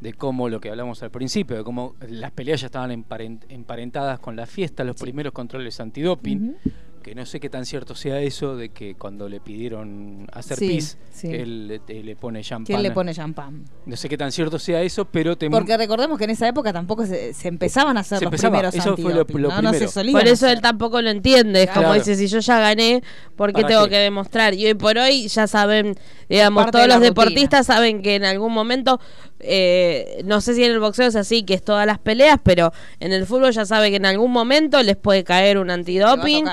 de 0.00 0.14
cómo 0.14 0.48
lo 0.48 0.58
que 0.58 0.70
hablamos 0.70 1.02
al 1.02 1.10
principio, 1.10 1.58
de 1.58 1.64
cómo 1.64 1.96
las 2.08 2.30
peleas 2.30 2.62
ya 2.62 2.68
estaban 2.68 2.92
emparen- 2.92 3.44
emparentadas 3.50 4.18
con 4.18 4.36
la 4.36 4.46
fiesta, 4.46 4.84
los 4.84 4.96
primeros 4.96 5.34
controles 5.34 5.78
antidoping, 5.80 6.56
que 7.02 7.14
no 7.14 7.24
sé 7.24 7.40
qué 7.40 7.48
tan 7.48 7.64
cierto 7.64 7.94
sea 7.94 8.20
eso 8.20 8.56
de 8.56 8.68
que 8.68 8.94
cuando 8.94 9.28
le 9.28 9.40
pidieron 9.40 10.26
hacer 10.32 10.58
Sí, 10.58 10.68
pis, 10.68 10.98
sí. 11.10 11.28
él 11.28 11.66
le, 11.68 11.78
te- 11.78 12.02
le 12.02 12.14
pone 12.16 12.42
champán. 12.42 12.66
¿Quién 12.66 12.82
le 12.82 12.90
pone 12.90 13.14
champán? 13.14 13.64
No 13.86 13.96
sé 13.96 14.08
qué 14.08 14.18
tan 14.18 14.30
cierto 14.32 14.58
sea 14.58 14.82
eso, 14.82 15.04
pero 15.06 15.36
te 15.36 15.48
Porque 15.48 15.76
recordemos 15.76 16.18
que 16.18 16.24
en 16.24 16.30
esa 16.30 16.46
época 16.48 16.72
tampoco 16.72 17.06
se, 17.06 17.32
se 17.32 17.48
empezaban 17.48 17.96
a 17.96 18.00
hacer 18.00 18.18
Se 18.18 18.24
los 18.24 18.32
empezaba, 18.32 18.52
primeros 18.58 18.74
eso 18.74 18.96
fue 18.96 19.14
lo- 19.14 19.20
antidoping, 19.22 19.42
lo 19.42 19.48
¿no? 19.48 19.62
No 19.62 19.70
se 19.70 19.76
primero. 19.78 19.90
solían 19.92 20.12
Por 20.20 20.28
eso 20.28 20.46
él 20.48 20.60
tampoco 20.60 21.00
lo 21.00 21.10
entiende. 21.10 21.62
Es 21.62 21.70
como 21.70 21.94
dice, 21.94 22.14
si 22.16 22.26
yo 22.28 22.38
ya 22.40 22.60
gané, 22.60 23.02
¿por 23.36 23.48
qué 23.52 23.62
¿Para 23.62 23.68
tengo 23.68 23.84
qué? 23.84 23.90
que 23.90 23.96
demostrar? 23.98 24.54
Y 24.54 24.66
hoy 24.66 24.74
por 24.74 24.98
hoy 24.98 25.26
ya 25.28 25.46
saben, 25.46 25.94
digamos, 26.28 26.64
Parte 26.64 26.72
todos 26.72 26.84
de 26.84 26.88
los 26.88 26.96
rutina. 26.98 27.08
deportistas 27.10 27.66
saben 27.66 28.02
que 28.02 28.16
en 28.16 28.24
algún 28.24 28.52
momento, 28.52 29.00
eh, 29.38 30.20
no 30.24 30.40
sé 30.40 30.54
si 30.54 30.64
en 30.64 30.70
el 30.72 30.80
boxeo 30.80 31.06
es 31.06 31.16
así, 31.16 31.42
que 31.44 31.54
es 31.54 31.62
todas 31.64 31.86
las 31.86 31.98
peleas, 31.98 32.38
pero 32.42 32.72
en 33.00 33.12
el 33.12 33.24
fútbol 33.26 33.52
ya 33.52 33.64
sabe 33.64 33.90
que 33.90 33.96
en 33.96 34.06
algún 34.06 34.30
momento 34.30 34.82
les 34.82 34.96
puede 34.96 35.24
caer 35.24 35.58
un 35.58 35.70
antidoping. 35.70 36.44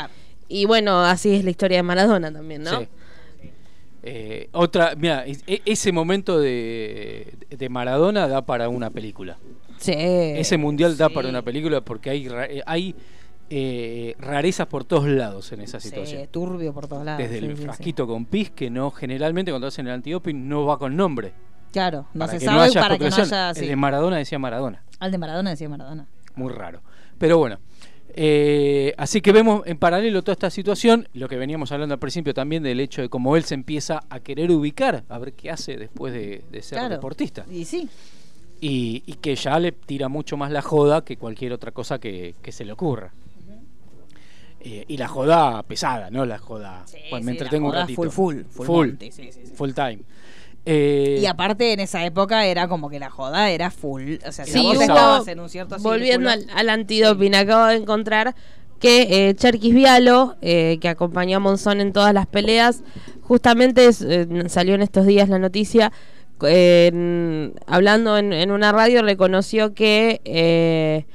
Y 0.47 0.65
bueno, 0.65 1.01
así 1.01 1.35
es 1.35 1.43
la 1.43 1.49
historia 1.49 1.77
de 1.77 1.83
Maradona 1.83 2.31
también, 2.31 2.63
¿no? 2.63 2.79
Sí. 2.79 2.87
Eh, 4.03 4.49
otra, 4.53 4.93
mira, 4.95 5.25
e- 5.27 5.61
ese 5.65 5.91
momento 5.91 6.39
de, 6.39 7.33
de 7.49 7.69
Maradona 7.69 8.27
da 8.27 8.45
para 8.45 8.69
una 8.69 8.89
película. 8.89 9.37
Sí. 9.77 9.93
Ese 9.95 10.57
mundial 10.57 10.95
da 10.97 11.09
para 11.09 11.27
una 11.29 11.41
película 11.41 11.81
porque 11.81 12.09
hay, 12.09 12.27
eh, 12.27 12.63
hay 12.65 12.95
eh, 13.49 14.15
rarezas 14.19 14.67
por 14.67 14.85
todos 14.85 15.07
lados 15.07 15.51
en 15.51 15.61
esa 15.61 15.79
situación. 15.79 16.21
Sí, 16.21 16.27
turbio 16.31 16.73
por 16.73 16.87
todos 16.87 17.03
lados. 17.03 17.19
Desde 17.19 17.39
sí, 17.39 17.45
el 17.45 17.57
sí. 17.57 17.63
frasquito 17.63 18.07
con 18.07 18.25
pis, 18.25 18.49
que 18.51 18.69
no 18.69 18.91
generalmente 18.91 19.51
cuando 19.51 19.67
hacen 19.67 19.87
el 19.87 19.93
antidoping 19.93 20.47
no 20.47 20.65
va 20.65 20.77
con 20.79 20.95
nombre. 20.95 21.33
Claro, 21.73 22.07
no 22.13 22.19
para 22.21 22.31
se 22.31 22.39
que 22.39 22.45
sabe 22.45 22.61
haya 22.61 22.81
para 22.81 22.97
que 22.97 23.09
no 23.09 23.15
haya. 23.15 23.51
El 23.51 23.67
de 23.67 23.75
Maradona 23.75 24.17
decía 24.17 24.39
Maradona. 24.39 24.83
Al 24.99 25.11
de 25.11 25.17
Maradona 25.17 25.49
decía 25.49 25.67
Maradona. 25.69 26.07
Muy 26.35 26.53
raro. 26.53 26.81
Pero 27.17 27.37
bueno. 27.37 27.59
Eh, 28.19 28.95
así 28.97 29.21
que 29.21 29.31
vemos 29.31 29.61
en 29.67 29.77
paralelo 29.77 30.23
toda 30.23 30.33
esta 30.33 30.49
situación, 30.49 31.07
lo 31.13 31.29
que 31.29 31.35
veníamos 31.37 31.71
hablando 31.71 31.93
al 31.93 31.99
principio 31.99 32.33
también 32.33 32.63
del 32.63 32.79
hecho 32.79 33.03
de 33.03 33.09
cómo 33.09 33.37
él 33.37 33.43
se 33.43 33.53
empieza 33.53 33.99
a 34.09 34.19
querer 34.21 34.49
ubicar, 34.49 35.03
a 35.07 35.19
ver 35.19 35.33
qué 35.33 35.51
hace 35.51 35.77
después 35.77 36.13
de, 36.13 36.43
de 36.51 36.61
ser 36.63 36.79
Claro. 36.79 36.95
deportista. 36.95 37.45
Y 37.51 37.63
sí. 37.65 37.87
Y, 38.59 39.03
y 39.05 39.13
que 39.13 39.35
ya 39.35 39.59
le 39.59 39.71
tira 39.71 40.07
mucho 40.09 40.35
más 40.35 40.51
la 40.51 40.63
joda 40.63 41.05
que 41.05 41.15
cualquier 41.17 41.53
otra 41.53 41.71
cosa 41.71 41.99
que, 41.99 42.33
que 42.41 42.51
se 42.51 42.65
le 42.65 42.71
ocurra. 42.71 43.13
Eh, 44.59 44.83
y 44.87 44.97
la 44.97 45.07
joda 45.07 45.61
pesada, 45.61 46.09
¿no? 46.09 46.25
La 46.25 46.39
joda. 46.39 46.83
bueno, 47.11 47.23
me 47.25 47.31
sí, 47.33 47.37
la 47.37 47.43
entretengo 47.43 47.67
un 47.67 47.73
ratito. 47.75 48.09
full, 48.09 48.41
full, 48.49 48.65
full 48.65 48.89
sí. 49.11 49.29
full 49.53 49.71
time. 49.73 49.99
Eh, 50.69 51.19
Y 51.21 51.25
aparte 51.25 51.71
en 51.71 51.79
esa 51.79 52.05
época 52.05 52.45
era 52.45 52.67
como 52.67 52.89
que 52.89 52.99
la 52.99 53.09
joda 53.09 53.49
era 53.51 53.71
full. 53.71 54.15
O 54.27 54.31
sea, 54.33 54.43
si 54.45 54.51
Sí, 54.51 54.63
vos 54.63 54.75
hubo- 54.75 54.81
estabas 54.81 55.27
en 55.29 55.39
un 55.39 55.49
cierto 55.49 55.77
volviendo 55.79 56.29
al, 56.29 56.45
al 56.53 56.69
antidoping, 56.69 57.35
acabo 57.35 57.67
de 57.67 57.75
encontrar 57.75 58.35
que 58.79 59.29
eh, 59.29 59.33
Cherkis 59.35 59.73
Vialo, 59.73 60.35
eh, 60.41 60.77
que 60.81 60.89
acompañó 60.89 61.37
a 61.37 61.39
Monzón 61.39 61.79
en 61.81 61.93
todas 61.93 62.13
las 62.13 62.27
peleas, 62.27 62.83
justamente 63.21 63.89
eh, 63.89 64.27
salió 64.49 64.75
en 64.75 64.81
estos 64.81 65.05
días 65.07 65.29
la 65.29 65.39
noticia, 65.39 65.91
eh, 66.43 67.51
hablando 67.65 68.17
en, 68.17 68.33
en 68.33 68.51
una 68.51 68.71
radio, 68.71 69.01
reconoció 69.01 69.73
que 69.73 70.21
eh, 70.25 71.05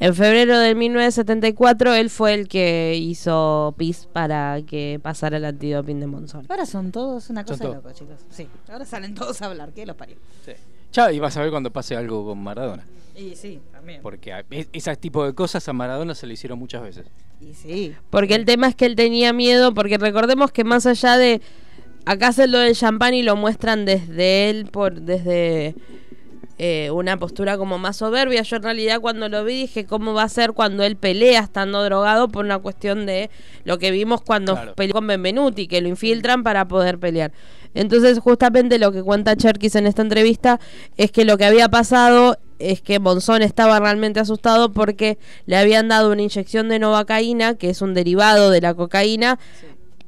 en 0.00 0.14
febrero 0.14 0.58
de 0.58 0.74
1974 0.74 1.94
él 1.94 2.10
fue 2.10 2.34
el 2.34 2.48
que 2.48 2.96
hizo 2.98 3.74
PIS 3.76 4.08
para 4.12 4.60
que 4.66 4.98
pasara 5.02 5.36
el 5.36 5.44
antidoping 5.44 6.00
de 6.00 6.06
Monzón. 6.06 6.46
Ahora 6.48 6.66
son 6.66 6.90
todos 6.90 7.30
una 7.30 7.44
cosa 7.44 7.58
Son 7.58 7.68
de 7.70 7.76
loco, 7.76 7.92
chicos. 7.92 8.16
Sí. 8.30 8.48
Ahora 8.70 8.84
salen 8.84 9.14
todos 9.14 9.40
a 9.42 9.46
hablar. 9.46 9.72
¿Qué 9.72 9.86
los 9.86 9.96
parió? 9.96 10.16
Sí. 10.44 10.52
Ya, 10.92 11.12
y 11.12 11.20
vas 11.20 11.36
a 11.36 11.42
ver 11.42 11.50
cuando 11.50 11.70
pase 11.70 11.94
algo 11.96 12.24
con 12.24 12.42
Maradona. 12.42 12.84
Y 13.16 13.36
sí, 13.36 13.60
también. 13.70 14.00
Porque 14.02 14.32
a- 14.32 14.44
ese 14.50 14.96
tipo 14.96 15.24
de 15.24 15.34
cosas 15.34 15.68
a 15.68 15.72
Maradona 15.72 16.14
se 16.14 16.26
le 16.26 16.34
hicieron 16.34 16.58
muchas 16.58 16.82
veces. 16.82 17.06
Y 17.40 17.54
sí. 17.54 17.94
Porque 18.10 18.34
el 18.34 18.44
tema 18.44 18.66
es 18.68 18.74
que 18.74 18.86
él 18.86 18.96
tenía 18.96 19.32
miedo, 19.32 19.74
porque 19.74 19.98
recordemos 19.98 20.50
que 20.52 20.64
más 20.64 20.86
allá 20.86 21.16
de. 21.18 21.40
Acá 22.06 22.28
hacen 22.28 22.50
lo 22.50 22.58
del 22.58 22.74
champán 22.74 23.12
y 23.14 23.22
lo 23.22 23.36
muestran 23.36 23.84
desde 23.84 24.48
él, 24.50 24.66
por 24.66 25.02
desde 25.02 25.74
eh, 26.62 26.90
una 26.90 27.16
postura 27.16 27.56
como 27.56 27.78
más 27.78 27.96
soberbia. 27.96 28.42
Yo 28.42 28.56
en 28.56 28.62
realidad 28.62 29.00
cuando 29.00 29.30
lo 29.30 29.44
vi 29.46 29.62
dije 29.62 29.86
cómo 29.86 30.12
va 30.12 30.24
a 30.24 30.28
ser 30.28 30.52
cuando 30.52 30.82
él 30.84 30.94
pelea 30.94 31.40
estando 31.40 31.82
drogado 31.82 32.28
por 32.28 32.44
una 32.44 32.58
cuestión 32.58 33.06
de 33.06 33.30
lo 33.64 33.78
que 33.78 33.90
vimos 33.90 34.20
cuando 34.20 34.52
Claro. 34.52 34.74
peleó 34.74 34.92
con 34.92 35.06
Benvenuti, 35.06 35.66
que 35.66 35.80
lo 35.80 35.88
infiltran 35.88 36.42
para 36.42 36.68
poder 36.68 36.98
pelear. 36.98 37.32
Entonces 37.72 38.18
justamente 38.18 38.78
lo 38.78 38.92
que 38.92 39.02
cuenta 39.02 39.36
Cherkis 39.36 39.74
en 39.74 39.86
esta 39.86 40.02
entrevista 40.02 40.60
es 40.98 41.10
que 41.10 41.24
lo 41.24 41.38
que 41.38 41.46
había 41.46 41.70
pasado 41.70 42.36
es 42.58 42.82
que 42.82 42.98
Monzón 42.98 43.40
estaba 43.40 43.80
realmente 43.80 44.20
asustado 44.20 44.70
porque 44.70 45.16
le 45.46 45.56
habían 45.56 45.88
dado 45.88 46.12
una 46.12 46.20
inyección 46.20 46.68
de 46.68 46.78
novacaína, 46.78 47.54
que 47.54 47.70
es 47.70 47.80
un 47.80 47.94
derivado 47.94 48.50
de 48.50 48.60
la 48.60 48.74
cocaína, 48.74 49.38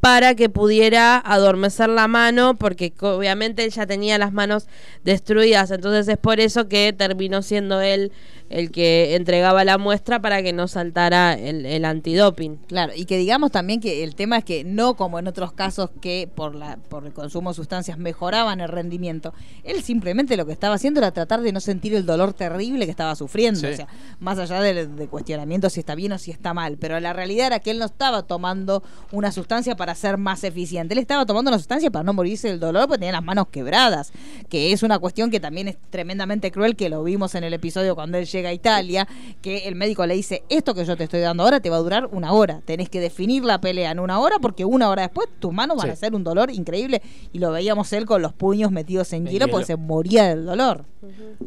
para 0.03 0.35
que 0.35 0.49
pudiera 0.49 1.17
adormecer 1.17 1.89
la 1.89 2.09
mano, 2.09 2.57
porque 2.57 2.93
obviamente 3.03 3.63
él 3.63 3.71
ya 3.71 3.87
tenía 3.87 4.19
las 4.19 4.33
manos 4.33 4.67
destruidas, 5.05 5.71
entonces 5.71 6.09
es 6.09 6.19
por 6.19 6.41
eso 6.41 6.67
que 6.67 6.93
terminó 6.93 7.41
siendo 7.41 7.81
él 7.81 8.11
el 8.53 8.71
que 8.71 9.15
entregaba 9.17 9.65
la 9.65 9.79
muestra 9.79 10.21
para 10.21 10.43
que 10.43 10.53
no 10.53 10.69
saltara 10.69 11.35
el, 11.35 11.65
el 11.67 11.85
antidoping. 11.85 12.57
Claro, 12.69 12.93
y 12.95 13.07
que 13.07 13.17
digamos 13.19 13.51
también 13.51 13.81
que 13.81 14.05
el 14.05 14.15
tema 14.15 14.39
es 14.39 14.45
que 14.45 14.63
no 14.65 14.95
como 14.95 15.19
en 15.19 15.27
otros 15.27 15.53
casos 15.53 15.91
que 16.01 16.29
por 16.33 16.55
la 16.55 16.77
por 16.77 17.07
el 17.07 17.13
consumo 17.13 17.51
de 17.51 17.55
sustancias 17.55 17.99
mejoraban 17.99 18.61
el 18.61 18.69
rendimiento, 18.69 19.33
él 19.65 19.83
simplemente 19.83 20.37
lo 20.37 20.47
que 20.47 20.53
estaba 20.53 20.75
haciendo 20.75 21.01
era 21.01 21.11
tratar 21.13 21.41
de 21.41 21.53
no 21.53 21.61
sentir 21.61 21.95
el 21.95 22.05
dolor 22.07 22.35
terrible 22.35 22.85
que 22.85 22.91
estaba 22.91 23.17
sufriendo, 23.17 23.61
Sí. 23.61 23.67
o 23.67 23.77
sea, 23.77 23.89
más 24.21 24.39
allá 24.39 24.61
de, 24.61 24.87
de 24.87 25.09
cuestionamiento 25.09 25.71
si 25.71 25.81
está 25.81 25.95
bien 25.95 26.13
o 26.13 26.19
si 26.19 26.31
está 26.31 26.53
mal, 26.55 26.77
pero 26.79 27.01
la 27.01 27.13
realidad 27.13 27.47
era 27.49 27.61
que 27.61 27.71
él 27.71 27.79
no 27.79 27.87
estaba 27.87 28.23
tomando 28.23 28.83
una 29.13 29.33
sustancia 29.33 29.77
para 29.77 29.95
ser 29.95 30.19
más 30.19 30.45
eficiente, 30.45 30.95
él 30.95 30.99
estaba 31.01 31.25
tomando 31.27 31.51
una 31.51 31.59
sustancia 31.59 31.91
para 31.91 32.03
no 32.03 32.13
morirse 32.13 32.49
del 32.49 32.61
dolor 32.61 32.87
porque 32.87 32.99
tenía 33.01 33.13
las 33.13 33.25
manos 33.25 33.47
quebradas, 33.51 34.13
que 34.49 34.73
es 34.73 34.83
una 34.83 34.99
cuestión 34.99 35.31
que 35.31 35.41
también 35.41 35.69
es 35.69 35.77
tremendamente 35.91 36.51
cruel, 36.51 36.77
que 36.77 36.89
lo 36.89 37.03
vimos 37.03 37.35
en 37.35 37.45
el 37.45 37.55
episodio 37.55 37.95
cuando 37.95 38.19
él 38.19 38.27
llega 38.27 38.42
a 38.47 38.53
Italia, 38.53 39.07
que 39.41 39.59
el 39.69 39.75
médico 39.75 40.05
le 40.07 40.15
dice, 40.15 40.43
esto 40.49 40.75
que 40.75 40.85
yo 40.85 40.97
te 40.97 41.05
estoy 41.05 41.21
dando 41.21 41.43
ahora 41.43 41.61
te 41.61 41.71
va 41.71 41.77
a 41.77 41.81
durar 41.81 42.09
una 42.13 42.33
hora, 42.33 42.61
tenés 42.65 42.89
que 42.89 43.01
definir 43.01 43.45
la 43.45 43.61
pelea 43.61 43.91
en 43.91 43.99
una 44.01 44.19
hora 44.19 44.39
porque 44.41 44.65
una 44.65 44.89
hora 44.89 45.03
después 45.03 45.29
tus 45.39 45.53
manos 45.53 45.77
van 45.77 45.87
Sí. 45.87 45.91
a 45.91 45.93
hacer 45.95 46.15
un 46.15 46.25
dolor 46.25 46.51
increíble 46.51 47.03
y 47.33 47.39
lo 47.39 47.51
veíamos 47.53 47.93
él 47.93 48.05
con 48.07 48.23
los 48.23 48.33
puños 48.33 48.71
metidos 48.71 49.13
en 49.13 49.27
En 49.27 49.33
hielo 49.33 49.49
porque 49.49 49.67
se 49.67 49.77
moría 49.77 50.29
del 50.29 50.45
dolor. 50.47 50.85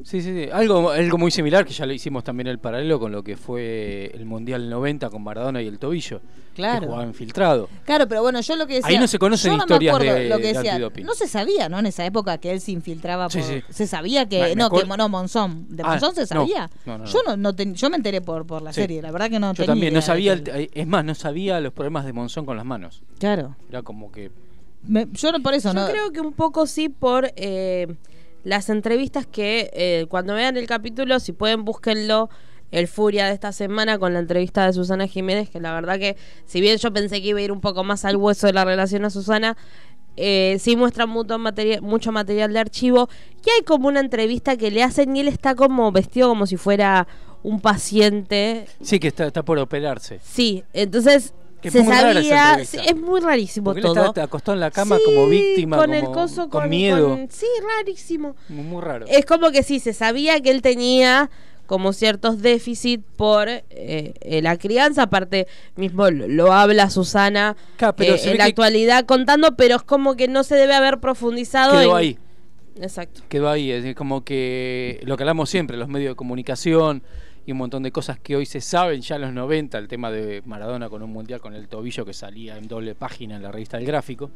Sí, 0.04 0.22
sí, 0.22 0.44
sí. 0.46 0.50
Algo, 0.52 0.90
algo 0.90 1.18
muy 1.18 1.32
similar 1.32 1.66
que 1.66 1.74
ya 1.74 1.86
lo 1.86 1.94
hicimos 1.94 2.24
también 2.24 2.48
el 2.48 2.60
paralelo 2.60 3.00
con 3.00 3.12
lo 3.12 3.24
que 3.24 3.38
fue 3.38 4.12
el 4.14 4.26
Mundial 4.26 4.70
90 4.70 5.10
con 5.10 5.24
Maradona 5.24 5.62
y 5.62 5.68
el 5.68 5.80
tobillo. 5.80 6.22
Claro. 6.56 6.80
Que 6.82 6.86
jugaba 6.88 7.04
infiltrado. 7.06 7.70
Claro, 7.86 8.08
pero 8.08 8.22
bueno, 8.22 8.40
yo 8.42 8.56
lo 8.56 8.66
que 8.66 8.76
decía. 8.76 8.88
Ahí 8.90 8.98
no 8.98 9.08
se 9.08 9.20
conocen 9.20 9.52
yo 9.52 9.58
no 9.58 9.58
me 9.58 9.64
historias 9.66 9.96
acuerdo 9.96 10.14
de- 10.16 10.30
lo 10.30 10.38
que 10.38 10.42
de 10.42 10.54
decía. 10.54 10.72
antidoping. 10.74 11.06
No 11.06 11.14
se 11.14 11.28
sabía, 11.28 11.70
¿no? 11.70 11.80
En 11.80 11.86
esa 11.86 12.06
época 12.06 12.38
que 12.38 12.52
él 12.52 12.62
se 12.62 12.72
infiltraba. 12.72 13.30
Sí, 13.30 13.40
por- 13.40 13.48
sí. 13.48 13.64
Se 13.70 13.86
sabía 13.88 14.28
que. 14.28 14.40
Me- 14.42 14.50
me 14.50 14.56
no, 14.56 14.70
que 14.70 14.86
no, 14.86 15.10
Monzón. 15.10 15.68
De 15.70 15.84
Ah, 15.84 15.90
Monzón 15.90 16.16
se 16.16 16.26
sabía. 16.26 16.70
no, 16.86 16.98
no, 16.98 17.04
no. 17.04 17.12
Yo 17.12 17.20
no, 17.28 17.38
no 17.38 17.54
ten- 17.56 17.76
yo 17.76 17.90
me 17.90 17.98
enteré 17.98 18.22
por, 18.22 18.46
por 18.48 18.62
la 18.62 18.72
Sí. 18.74 18.82
serie, 18.82 19.02
la 19.02 19.12
verdad 19.12 19.30
que 19.30 19.40
no 19.40 19.48
Yo 19.52 19.54
tenía 19.56 19.68
también 19.68 19.94
no 19.94 20.02
sabía, 20.02 20.34
el- 20.34 20.70
es 20.74 20.88
más, 20.88 21.04
no 21.06 21.14
sabía 21.14 21.60
los 21.60 21.74
problemas 21.74 22.06
de 22.06 22.14
Monzón 22.14 22.46
con 22.46 22.56
las 22.58 22.66
manos. 22.66 23.04
Claro. 23.20 23.56
Era 23.70 23.82
como 23.84 24.12
que. 24.12 24.32
Me- 24.88 25.08
yo 25.12 25.32
no 25.32 25.42
por 25.42 25.54
eso, 25.54 25.74
Yo 25.74 25.80
¿no? 25.82 25.88
creo 25.90 26.12
que 26.12 26.22
un 26.22 26.34
poco 26.34 26.68
sí 26.68 26.90
por 26.90 27.32
eh, 27.36 27.88
las 28.44 28.70
entrevistas 28.70 29.26
que 29.26 29.72
eh, 29.74 30.06
cuando 30.08 30.36
vean 30.36 30.56
el 30.58 30.68
capítulo, 30.68 31.20
si 31.20 31.32
pueden 31.32 31.66
búsquenlo, 31.66 32.30
el 32.80 32.88
Furia 32.88 33.28
de 33.28 33.34
esta 33.34 33.52
semana 33.52 33.98
con 34.00 34.14
la 34.14 34.20
entrevista 34.20 34.66
de 34.66 34.74
Susana 34.74 35.08
Jiménez, 35.08 35.50
que 35.50 35.60
la 35.60 35.74
verdad 35.74 35.98
que 35.98 36.18
si 36.46 36.60
bien 36.62 36.78
yo 36.78 36.92
pensé 36.92 37.22
que 37.22 37.30
iba 37.30 37.40
a 37.40 37.42
ir 37.42 37.52
un 37.52 37.62
poco 37.62 37.84
más 37.84 38.04
al 38.06 38.18
hueso 38.18 38.48
de 38.48 38.54
la 38.54 38.66
relación 38.66 39.06
a 39.06 39.10
Susana, 39.10 39.56
eh, 40.18 40.58
sí 40.60 40.76
muestra 40.76 41.06
mucho 41.06 41.38
material, 41.38 41.82
mucho 41.82 42.12
material 42.12 42.54
de 42.54 42.60
archivo 42.60 43.10
y 43.46 43.50
hay 43.50 43.64
como 43.66 43.88
una 43.88 44.00
entrevista 44.00 44.56
que 44.58 44.72
le 44.72 44.82
hacen 44.84 45.16
y 45.16 45.20
él 45.22 45.28
está 45.28 45.56
como 45.56 45.92
vestido 45.92 46.30
como 46.30 46.46
si 46.48 46.56
fuera 46.58 47.08
un 47.44 47.60
paciente 47.62 48.66
Sí, 48.82 49.00
que 49.00 49.10
está, 49.10 49.28
está 49.28 49.44
por 49.44 49.58
operarse. 49.60 50.20
Sí, 50.24 50.64
entonces 50.74 51.34
es 51.62 51.74
se 51.74 51.84
sabía, 51.84 52.60
es 52.62 52.96
muy 52.96 53.20
rarísimo 53.22 53.66
Porque 53.66 53.80
él 53.88 53.94
todo. 53.94 54.06
está 54.06 54.24
acostado 54.24 54.54
en 54.54 54.60
la 54.60 54.70
cama 54.72 54.98
Sí, 54.98 55.04
como 55.06 55.28
víctima, 55.28 55.78
con 55.78 55.86
como- 55.88 55.98
el 55.98 56.06
coso, 56.14 56.42
con 56.50 56.62
con, 56.62 56.70
miedo. 56.70 57.10
con- 57.10 57.30
sí, 57.32 57.48
rarísimo. 57.78 58.36
Muy, 58.50 58.64
muy 58.66 58.82
raro. 58.84 59.06
Es 59.08 59.26
como 59.26 59.50
que 59.52 59.64
sí, 59.64 59.80
se 59.80 59.94
sabía 59.94 60.40
que 60.42 60.52
él 60.52 60.62
tenía 60.62 61.30
como 61.66 61.94
ciertos 61.94 62.42
déficits 62.42 63.04
por 63.18 63.48
eh, 63.50 63.64
eh, 63.70 64.42
la 64.42 64.58
crianza, 64.58 65.04
aparte 65.04 65.48
mismo 65.76 66.10
lo, 66.10 66.28
lo 66.28 66.52
habla 66.54 66.90
Susana 66.90 67.56
Claro, 67.78 67.96
eh, 68.00 68.20
en 68.26 68.38
la 68.38 68.46
actualidad 68.46 69.06
contando, 69.06 69.56
pero 69.56 69.78
es 69.78 69.84
como 69.84 70.16
que 70.16 70.28
no 70.28 70.44
se 70.44 70.56
debe 70.56 70.74
haber 70.76 71.00
profundizado 71.00 71.80
Quedó 71.80 71.92
en- 71.92 71.98
ahí. 71.98 72.20
Exacto. 72.82 73.22
quedó 73.30 73.50
ahí. 73.50 73.72
Es 73.72 73.96
como 73.96 74.24
que 74.26 75.00
lo 75.04 75.16
que 75.18 75.24
hablamos 75.24 75.50
siempre, 75.50 75.78
los 75.78 75.88
medios 75.88 76.12
de 76.12 76.16
comunicación 76.16 77.04
y 77.46 77.52
un 77.52 77.58
montón 77.60 77.84
de 77.84 77.92
cosas 77.92 78.20
que 78.20 78.36
hoy 78.36 78.46
se 78.46 78.60
saben 78.60 79.02
ya 79.02 79.16
en 79.16 79.22
los 79.22 79.32
90, 79.34 79.78
el 79.78 79.88
tema 79.88 80.12
de 80.12 80.42
Maradona 80.46 80.90
con 80.90 81.02
un 81.04 81.12
mundial 81.12 81.40
con 81.40 81.54
el 81.54 81.68
tobillo 81.68 82.04
que 82.06 82.14
salía 82.14 82.58
en 82.58 82.68
doble 82.68 82.96
página 82.96 83.36
en 83.38 83.44
la 83.44 83.52
revista 83.52 83.78
El 83.78 83.86
Gráfico. 83.86 84.30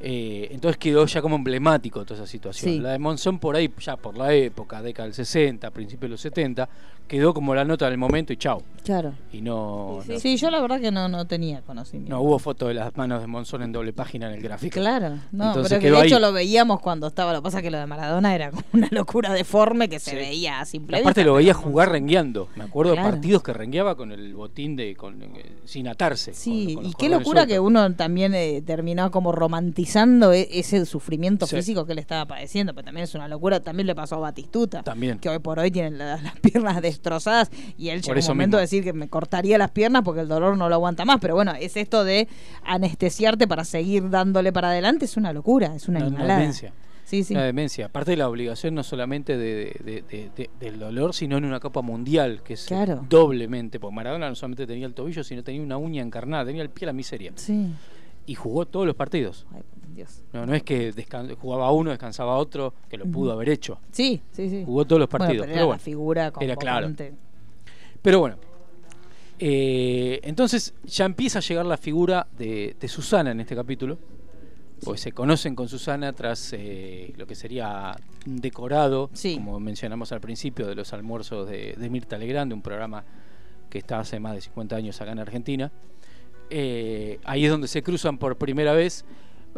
Eh, 0.00 0.48
entonces 0.50 0.76
quedó 0.76 1.06
ya 1.06 1.22
como 1.22 1.36
emblemático 1.36 2.04
toda 2.04 2.20
esa 2.22 2.30
situación. 2.30 2.72
Sí. 2.74 2.80
La 2.80 2.90
de 2.90 2.98
Monzón 2.98 3.38
por 3.38 3.56
ahí, 3.56 3.72
ya 3.80 3.96
por 3.96 4.18
la 4.18 4.34
época, 4.34 4.82
década 4.82 5.06
del 5.06 5.14
60, 5.14 5.70
principios 5.70 6.02
de 6.02 6.08
los 6.10 6.20
70, 6.20 6.68
quedó 7.08 7.32
como 7.34 7.54
la 7.54 7.64
nota 7.64 7.88
del 7.88 7.98
momento 7.98 8.32
y 8.32 8.36
chau. 8.36 8.62
Claro. 8.82 9.12
Y 9.32 9.40
no, 9.40 10.00
no, 10.06 10.18
Sí, 10.18 10.36
yo 10.36 10.50
la 10.50 10.60
verdad 10.60 10.80
que 10.80 10.90
no, 10.90 11.08
no 11.08 11.26
tenía 11.26 11.62
conocimiento. 11.62 12.14
no 12.14 12.20
hubo 12.22 12.38
foto 12.38 12.68
de 12.68 12.74
las 12.74 12.94
manos 12.96 13.20
de 13.22 13.26
Monzón 13.26 13.62
en 13.62 13.72
doble 13.72 13.92
página 13.94 14.26
en 14.28 14.34
el 14.34 14.42
gráfico. 14.42 14.78
Claro, 14.80 15.18
no, 15.32 15.46
Entonces 15.48 15.78
pero 15.78 15.80
que 15.80 16.00
de 16.02 16.06
hecho 16.06 16.16
ahí. 16.16 16.20
lo 16.22 16.32
veíamos 16.32 16.80
cuando 16.80 17.06
estaba. 17.06 17.32
Lo 17.32 17.38
que 17.38 17.44
pasa 17.44 17.58
es 17.58 17.62
que 17.62 17.70
lo 17.70 17.78
de 17.78 17.86
Maradona 17.86 18.34
era 18.34 18.50
como 18.50 18.62
una 18.72 18.88
locura 18.90 19.32
deforme 19.32 19.88
que 19.88 19.98
se 20.00 20.10
Sí. 20.10 20.16
veía 20.16 20.60
a 20.60 20.64
simple 20.66 20.98
Aparte 20.98 21.20
vista, 21.20 21.30
lo 21.30 21.34
veía 21.36 21.54
jugar 21.54 21.90
rengueando. 21.92 22.48
Me 22.56 22.64
acuerdo 22.64 22.92
Claro. 22.92 23.06
de 23.08 23.12
partidos 23.14 23.42
que 23.42 23.52
rengueaba 23.54 23.96
con 23.96 24.12
el 24.12 24.34
botín 24.34 24.76
de 24.76 24.94
con, 24.96 25.22
eh, 25.22 25.56
sin 25.64 25.88
atarse. 25.88 26.34
Sí, 26.34 26.74
con- 26.74 26.82
con 26.82 26.86
y 26.90 26.94
qué 26.94 27.08
locura 27.08 27.46
que 27.46 27.58
uno 27.60 27.94
también 27.94 28.34
eh, 28.34 28.62
terminó 28.66 29.10
como 29.10 29.30
romantizando 29.32 29.83
e- 30.32 30.48
ese 30.58 30.84
sufrimiento 30.86 31.46
Sí. 31.46 31.56
físico 31.56 31.84
que 31.86 31.92
él 31.92 31.98
estaba 31.98 32.26
padeciendo, 32.26 32.74
pero 32.74 32.84
también 32.84 33.04
es 33.04 33.14
una 33.14 33.28
locura, 33.28 33.60
también 33.60 33.86
le 33.86 33.94
pasó 33.94 34.16
a 34.16 34.18
Batistuta, 34.18 34.82
También. 34.82 35.18
que 35.18 35.28
hoy 35.28 35.38
por 35.38 35.58
hoy 35.58 35.70
tiene 35.70 35.90
la- 35.92 36.16
las 36.22 36.38
piernas 36.40 36.80
destrozadas 36.82 37.50
y 37.78 37.88
él 37.90 38.00
Por 38.00 38.16
llegó 38.16 38.26
un 38.26 38.36
momento 38.36 38.56
mismo. 38.56 38.58
de 38.58 38.62
decir 38.62 38.84
que 38.84 38.92
me 38.92 39.08
cortaría 39.08 39.58
las 39.58 39.70
piernas 39.70 40.02
porque 40.04 40.20
el 40.22 40.28
dolor 40.28 40.56
no 40.56 40.68
lo 40.68 40.74
aguanta 40.74 41.04
más, 41.04 41.18
pero 41.20 41.34
bueno, 41.34 41.52
es 41.58 41.76
esto 41.76 42.04
de 42.04 42.28
anestesiarte 42.64 43.46
para 43.46 43.64
seguir 43.64 44.10
dándole 44.10 44.52
para 44.52 44.68
adelante, 44.70 45.04
es 45.04 45.16
una 45.16 45.32
locura, 45.32 45.74
es 45.74 45.88
una, 45.88 45.98
una 46.00 46.06
animalada. 46.08 46.38
demencia. 46.40 46.72
Sí, 47.04 47.22
sí. 47.22 47.34
Una 47.34 47.44
demencia. 47.44 47.86
Aparte 47.86 48.12
de 48.12 48.16
la 48.16 48.28
obligación 48.30 48.74
no 48.74 48.82
solamente 48.82 49.36
de, 49.36 49.76
de- 49.84 50.02
de- 50.08 50.30
de- 50.34 50.50
del 50.58 50.78
dolor, 50.78 51.12
sino 51.14 51.36
en 51.36 51.44
una 51.44 51.60
Copa 51.60 51.82
Mundial, 51.82 52.40
que 52.42 52.54
es 52.54 52.64
Claro. 52.64 53.04
doblemente. 53.10 53.78
Porque 53.78 53.94
Maradona 53.94 54.30
no 54.30 54.34
solamente 54.34 54.66
tenía 54.66 54.86
el 54.86 54.94
tobillo, 54.94 55.22
sino 55.22 55.42
tenía 55.44 55.60
una 55.60 55.76
uña 55.76 56.02
encarnada, 56.02 56.46
tenía 56.46 56.62
el 56.62 56.70
pie 56.70 56.86
a 56.86 56.88
la 56.88 56.92
miseria. 56.94 57.32
Sí. 57.36 57.74
Y 58.26 58.34
jugó 58.36 58.64
todos 58.64 58.86
los 58.86 58.96
partidos. 58.96 59.46
Ay, 59.54 59.60
Dios. 59.94 60.22
No, 60.32 60.44
no 60.46 60.54
es 60.54 60.62
que 60.62 60.92
jugaba 61.40 61.70
uno, 61.72 61.90
descansaba 61.90 62.36
otro, 62.36 62.74
que 62.88 62.96
lo 62.98 63.06
pudo 63.06 63.32
haber 63.32 63.48
hecho. 63.48 63.78
Sí, 63.92 64.20
sí, 64.32 64.48
sí. 64.50 64.62
Jugó 64.66 64.84
todos 64.84 65.00
los 65.00 65.08
partidos. 65.08 65.42
pero 65.42 65.44
pero 65.46 65.52
era 65.54 65.64
bueno. 65.64 65.76
la 65.78 65.84
figura 65.84 66.32
Era 66.40 66.56
claro. 66.56 66.92
Pero 68.02 68.20
bueno, 68.20 68.36
eh, 69.38 70.20
entonces 70.22 70.74
ya 70.84 71.04
empieza 71.06 71.38
a 71.38 71.42
llegar 71.42 71.66
la 71.66 71.76
figura 71.76 72.26
de, 72.36 72.76
de 72.78 72.88
Susana 72.88 73.30
en 73.32 73.40
este 73.40 73.54
capítulo. 73.56 73.98
Pues 74.84 75.00
se 75.00 75.12
conocen 75.12 75.54
con 75.54 75.68
Susana 75.68 76.12
tras 76.12 76.52
eh, 76.52 77.14
lo 77.16 77.26
que 77.26 77.34
sería 77.34 77.96
un 78.26 78.40
decorado, 78.40 79.08
Sí. 79.14 79.36
como 79.36 79.58
mencionamos 79.58 80.12
al 80.12 80.20
principio, 80.20 80.66
de 80.66 80.74
los 80.74 80.92
almuerzos 80.92 81.48
de, 81.48 81.74
de 81.78 81.88
Mirta 81.90 82.18
Legrand, 82.18 82.52
un 82.52 82.60
programa 82.60 83.02
que 83.70 83.78
está 83.78 84.00
hace 84.00 84.20
más 84.20 84.34
de 84.34 84.42
50 84.42 84.76
años 84.76 85.00
acá 85.00 85.12
en 85.12 85.20
Argentina. 85.20 85.72
Eh, 86.50 87.18
ahí 87.24 87.46
es 87.46 87.50
donde 87.50 87.66
se 87.66 87.82
cruzan 87.82 88.18
por 88.18 88.36
primera 88.36 88.74
vez 88.74 89.06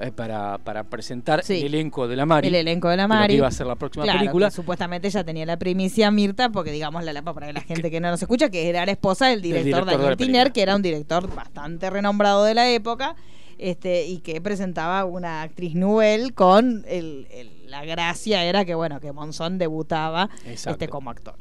eh, 0.00 0.12
para, 0.12 0.58
para 0.58 0.84
presentar 0.84 1.42
Sí. 1.44 1.54
el 1.60 1.74
elenco 1.74 2.06
de 2.08 2.16
la 2.16 2.26
Mari. 2.26 2.48
El 2.48 2.54
elenco 2.54 2.88
de 2.88 2.96
la 2.96 3.04
de 3.04 3.08
lo 3.08 3.14
que 3.14 3.18
Mari. 3.20 3.34
iba 3.34 3.46
a 3.48 3.50
ser 3.50 3.66
la 3.66 3.76
próxima 3.76 4.04
Claro, 4.04 4.18
película. 4.20 4.50
supuestamente 4.50 5.08
ya 5.10 5.24
tenía 5.24 5.46
la 5.46 5.56
primicia 5.58 6.10
Mirta, 6.10 6.50
porque 6.50 6.70
digamos 6.72 7.04
la 7.04 7.12
lapa 7.12 7.32
para 7.34 7.52
la 7.52 7.60
gente 7.60 7.90
que 7.90 8.00
no 8.00 8.10
nos 8.10 8.20
escucha, 8.20 8.50
que 8.50 8.68
era 8.68 8.84
la 8.86 8.92
esposa 8.92 9.26
del 9.28 9.40
director, 9.42 9.84
de 9.84 9.92
Daniel 9.92 10.16
película. 10.16 10.16
Tiner, 10.26 10.52
que 10.52 10.62
era 10.62 10.76
un 10.76 10.82
director 10.82 11.34
bastante 11.34 11.88
renombrado 11.90 12.44
de 12.44 12.54
la 12.54 12.68
época, 12.70 13.16
este, 13.58 14.04
y 14.06 14.18
que 14.18 14.40
presentaba 14.42 15.04
una 15.06 15.40
actriz 15.42 15.74
nouvelle 15.74 16.32
con 16.32 16.84
el, 16.86 17.26
el- 17.30 17.70
la 17.70 17.84
gracia 17.84 18.44
era 18.44 18.64
que 18.64 18.74
bueno, 18.74 19.00
que 19.00 19.12
Monzón 19.12 19.58
debutaba 19.58 20.28
Exacto. 20.44 20.70
este 20.72 20.88
como 20.88 21.10
actor. 21.10 21.34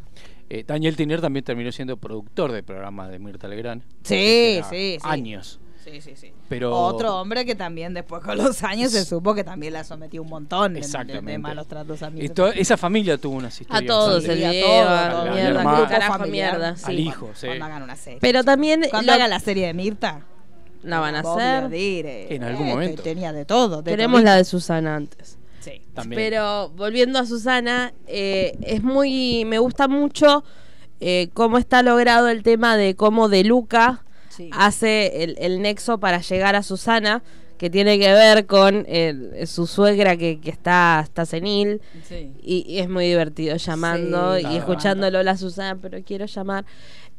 Eh, 0.50 0.64
Daniel 0.66 0.96
Tiner 0.96 1.22
también 1.22 1.44
terminó 1.44 1.72
siendo 1.72 1.98
productor 1.98 2.52
del 2.52 2.64
programa 2.64 3.08
de 3.10 3.20
Mirta 3.20 3.48
Legrand. 3.48 3.84
Sí, 4.04 4.62
sí, 4.70 4.98
sí. 4.98 4.98
Años. 5.04 5.60
Sí, 5.86 6.02
sí, 6.02 6.14
sí. 6.16 6.34
Pero 6.50 6.76
Otro 6.76 7.16
hombre 7.22 7.46
que 7.46 7.54
también 7.54 7.94
después 7.94 8.24
con 8.24 8.38
los 8.38 8.64
años 8.64 8.92
se 8.92 9.06
supo 9.06 9.36
que 9.36 9.44
también 9.44 9.72
la 9.74 9.84
sometió 9.84 10.22
un 10.24 10.30
montón 10.30 10.74
de- 10.74 10.80
de, 10.80 10.80
de 10.80 10.86
Exactamente. 10.88 11.38
malos 11.38 11.68
tratos 11.68 12.02
a 12.02 12.10
mí. 12.10 12.28
esa 12.56 12.76
familia 12.76 13.18
tuvo 13.20 13.36
unas 13.36 13.58
A 13.60 13.62
historias. 13.62 13.86
todos 13.88 14.24
se 14.24 14.36
le 14.36 14.46
a 14.48 14.50
todos, 14.50 14.64
lleva, 14.64 15.06
a 15.06 15.12
todos. 15.12 15.28
Al 15.28 15.34
mierda, 15.36 15.60
hermano. 15.60 15.84
qué 15.84 15.90
carajo 15.94 16.26
mierda. 16.26 16.70
Al 16.70 16.78
sí. 16.78 16.92
hijo, 16.94 17.30
sí. 17.36 17.46
Cuando 17.48 17.66
hagan 17.66 17.84
una 17.84 17.96
serie. 17.96 18.20
Pero 18.20 18.44
también 18.44 18.84
Cuando 18.90 19.12
lo- 19.12 19.14
haga 19.16 19.28
la 19.28 19.40
serie 19.40 19.68
de 19.68 19.74
Mirta, 19.76 20.22
la 20.82 21.00
van 21.00 21.16
a 21.16 21.20
hacer. 21.20 21.70
dire. 21.70 22.34
En 22.36 22.44
algún 22.44 22.66
Eh, 22.68 22.70
momento. 22.72 23.04
Tenía 23.04 23.32
de 23.32 23.46
todo. 23.46 23.84
de 23.84 23.92
Queremos 23.92 24.16
todito. 24.22 24.26
la 24.32 24.36
de 24.38 24.44
Susana 24.46 24.96
antes. 24.96 25.38
Sí. 25.60 25.82
También. 25.94 26.20
Pero 26.20 26.70
volviendo 26.70 27.20
a 27.20 27.26
Susana, 27.28 27.94
eh, 28.08 28.58
es 28.62 28.82
muy. 28.84 29.46
Me 29.46 29.60
gusta 29.60 29.88
mucho 29.88 30.44
eh, 31.00 31.30
cómo 31.34 31.58
está 31.60 31.84
logrado 31.84 32.28
el 32.30 32.42
tema 32.42 32.76
de 32.78 32.96
cómo 32.96 33.30
De 33.30 33.44
Luca 33.44 34.02
Sí. 34.36 34.50
hace 34.54 35.24
el, 35.24 35.36
el 35.40 35.62
nexo 35.62 36.00
para 36.00 36.20
llegar 36.22 36.56
a 36.56 36.64
Susana, 36.64 37.24
que 37.58 37.70
tiene 37.70 37.98
que 37.98 38.12
ver 38.12 38.46
con 38.48 38.86
el- 38.90 39.48
su 39.48 39.66
suegra 39.66 40.18
que, 40.18 40.42
que 40.42 40.50
está, 40.50 41.00
está 41.04 41.26
senil. 41.26 41.82
Sí. 42.08 42.32
Y, 42.42 42.66
y 42.68 42.80
es 42.80 42.90
muy 42.90 43.06
divertido 43.08 43.56
llamando 43.56 44.36
Sí, 44.38 44.46
y 44.52 44.58
escuchándolo 44.58 45.24
la 45.24 45.38
Susana, 45.38 45.80
pero 45.82 45.98
quiero 46.04 46.26
llamar. 46.26 46.66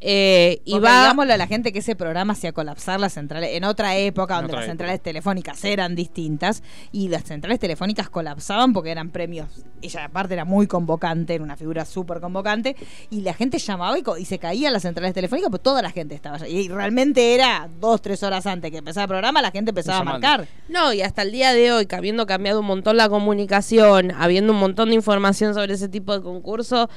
Eh, 0.01 0.61
y 0.67 0.73
Porque 0.73 0.89
va. 0.89 1.01
digámosle 1.01 1.33
a 1.33 1.37
la 1.39 1.47
gente 1.47 1.73
que 1.73 1.79
ese 1.79 1.97
programa 1.97 2.35
hacía 2.35 2.53
colapsar 2.53 3.01
las 3.01 3.15
centrales 3.15 3.51
en 3.55 3.65
otra 3.65 3.97
época 3.97 4.35
donde 4.35 4.49
otra 4.49 4.61
las 4.61 4.65
época. 4.67 4.73
centrales 4.73 5.03
telefónicas 5.03 5.65
eran 5.65 5.95
distintas 5.95 6.63
y 6.93 7.09
las 7.09 7.25
centrales 7.25 7.59
telefónicas 7.59 8.11
colapsaban 8.11 8.75
porque 8.75 8.91
eran 8.91 9.09
premios. 9.11 9.49
Ella 9.81 10.05
aparte 10.05 10.35
era 10.35 10.45
muy 10.45 10.67
convocante, 10.67 11.35
era 11.35 11.43
una 11.43 11.57
figura 11.57 11.87
súper 11.87 12.21
convocante 12.21 12.77
y 13.09 13.23
la 13.23 13.33
gente 13.33 13.59
llamaba 13.59 13.97
y, 13.99 14.25
se 14.27 14.39
caían 14.39 14.75
las 14.75 14.83
centrales 14.83 15.15
telefónicas, 15.15 15.49
pues 15.51 15.63
toda 15.63 15.81
la 15.81 15.91
gente 15.91 16.15
estaba 16.15 16.37
allá. 16.37 16.47
Y 16.47 16.69
realmente 16.69 17.35
era 17.35 17.69
dos, 17.81 18.03
tres 18.03 18.23
horas 18.23 18.47
antes 18.47 18.71
que 18.71 18.79
empezara 18.79 19.05
el 19.05 19.09
programa, 19.09 19.41
la 19.41 19.51
gente 19.51 19.71
empezaba 19.71 20.01
a 20.01 20.05
marcar. 20.05 20.47
No, 20.69 20.93
y 20.93 21.01
hasta 21.01 21.23
el 21.23 21.33
día 21.33 21.55
de 21.55 21.73
hoy, 21.73 21.87
que 21.87 21.97
habiendo 21.97 22.27
cambiado 22.27 22.61
un 22.61 22.67
montón 22.67 22.99
la 22.99 23.09
comunicación, 23.09 24.13
habiendo 24.13 24.53
un 24.53 24.59
montón 24.59 24.91
de 24.91 24.95
información 24.95 25.55
sobre 25.55 25.75
ese 25.75 25.89
tipo 25.89 26.13
de 26.13 26.23
concurso, 26.23 26.91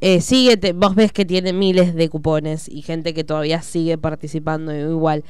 eh, 0.00 0.20
sigue, 0.20 0.56
te- 0.56 0.72
vos 0.72 0.94
ves 0.94 1.12
que 1.12 1.24
tiene 1.24 1.52
miles 1.52 1.94
de 1.94 2.08
cupones 2.08 2.68
y 2.68 2.82
gente 2.82 3.14
que 3.14 3.24
todavía 3.24 3.62
sigue 3.62 3.98
participando 3.98 4.74
igual. 4.74 5.24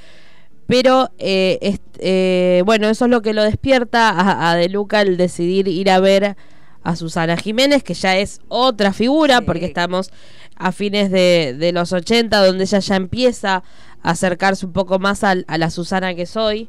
Pero, 0.66 1.10
eh, 1.18 1.58
est- 1.62 1.82
eh, 1.98 2.62
bueno, 2.66 2.88
eso 2.88 3.06
es 3.06 3.10
lo 3.10 3.22
que 3.22 3.32
lo 3.32 3.42
despierta 3.42 4.10
a, 4.10 4.50
a 4.50 4.56
De 4.56 4.68
Luca 4.68 5.00
el 5.00 5.16
decidir 5.16 5.66
ir 5.68 5.90
a 5.90 5.98
ver 6.00 6.36
a 6.82 6.96
Susana 6.96 7.36
Jiménez, 7.36 7.82
que 7.82 7.94
ya 7.94 8.18
es 8.18 8.40
otra 8.48 8.92
figura, 8.92 9.38
Sí. 9.38 9.44
porque 9.46 9.64
estamos 9.64 10.10
a 10.56 10.72
fines 10.72 11.10
de, 11.10 11.54
de 11.58 11.72
los 11.72 11.92
80, 11.92 12.44
donde 12.44 12.64
ella 12.64 12.78
ya 12.80 12.96
empieza 12.96 13.62
a 14.02 14.10
acercarse 14.10 14.66
un 14.66 14.72
poco 14.72 14.98
más 14.98 15.24
a 15.24 15.34
la 15.34 15.70
Susana 15.70 16.14
que 16.14 16.26
soy 16.26 16.68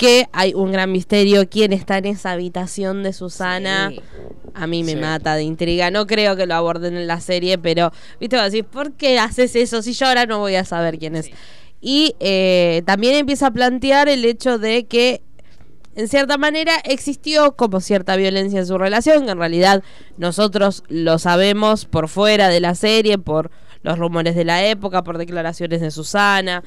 que 0.00 0.28
hay 0.32 0.54
un 0.54 0.72
gran 0.72 0.90
misterio. 0.90 1.46
¿Quién 1.50 1.74
está 1.74 1.98
en 1.98 2.06
esa 2.06 2.32
habitación 2.32 3.02
de 3.02 3.12
Susana? 3.12 3.90
Sí. 3.90 4.00
A 4.54 4.66
mí 4.66 4.82
me 4.82 4.92
Sí. 4.92 4.96
mata 4.96 5.34
de 5.34 5.42
intriga. 5.42 5.90
No 5.90 6.06
creo 6.06 6.36
que 6.36 6.46
lo 6.46 6.54
aborden 6.54 6.96
en 6.96 7.06
la 7.06 7.20
serie, 7.20 7.58
pero, 7.58 7.92
viste, 8.18 8.36
vas 8.36 8.44
a 8.44 8.46
decir, 8.46 8.64
¿por 8.64 8.92
qué 8.94 9.18
haces 9.18 9.54
eso 9.56 9.82
si 9.82 9.92
yo 9.92 10.06
ahora 10.06 10.24
no 10.24 10.38
voy 10.38 10.54
a 10.54 10.64
saber 10.64 10.98
quién 10.98 11.16
es? 11.16 11.26
Sí. 11.26 11.34
Y 11.82 12.14
eh, 12.18 12.80
también 12.86 13.14
empieza 13.14 13.48
a 13.48 13.50
plantear 13.50 14.08
el 14.08 14.24
hecho 14.24 14.56
de 14.58 14.86
que, 14.86 15.20
en 15.96 16.08
cierta 16.08 16.38
manera, 16.38 16.72
existió 16.84 17.52
como 17.52 17.80
cierta 17.80 18.16
violencia 18.16 18.60
en 18.60 18.66
su 18.66 18.78
relación, 18.78 19.26
que 19.26 19.32
en 19.32 19.38
realidad 19.38 19.82
nosotros 20.16 20.82
lo 20.88 21.18
sabemos 21.18 21.84
por 21.84 22.08
fuera 22.08 22.48
de 22.48 22.60
la 22.60 22.74
serie, 22.74 23.18
por 23.18 23.50
los 23.82 23.98
rumores 23.98 24.34
de 24.34 24.44
la 24.46 24.64
época, 24.64 25.04
por 25.04 25.18
declaraciones 25.18 25.82
de 25.82 25.90
Susana 25.90 26.62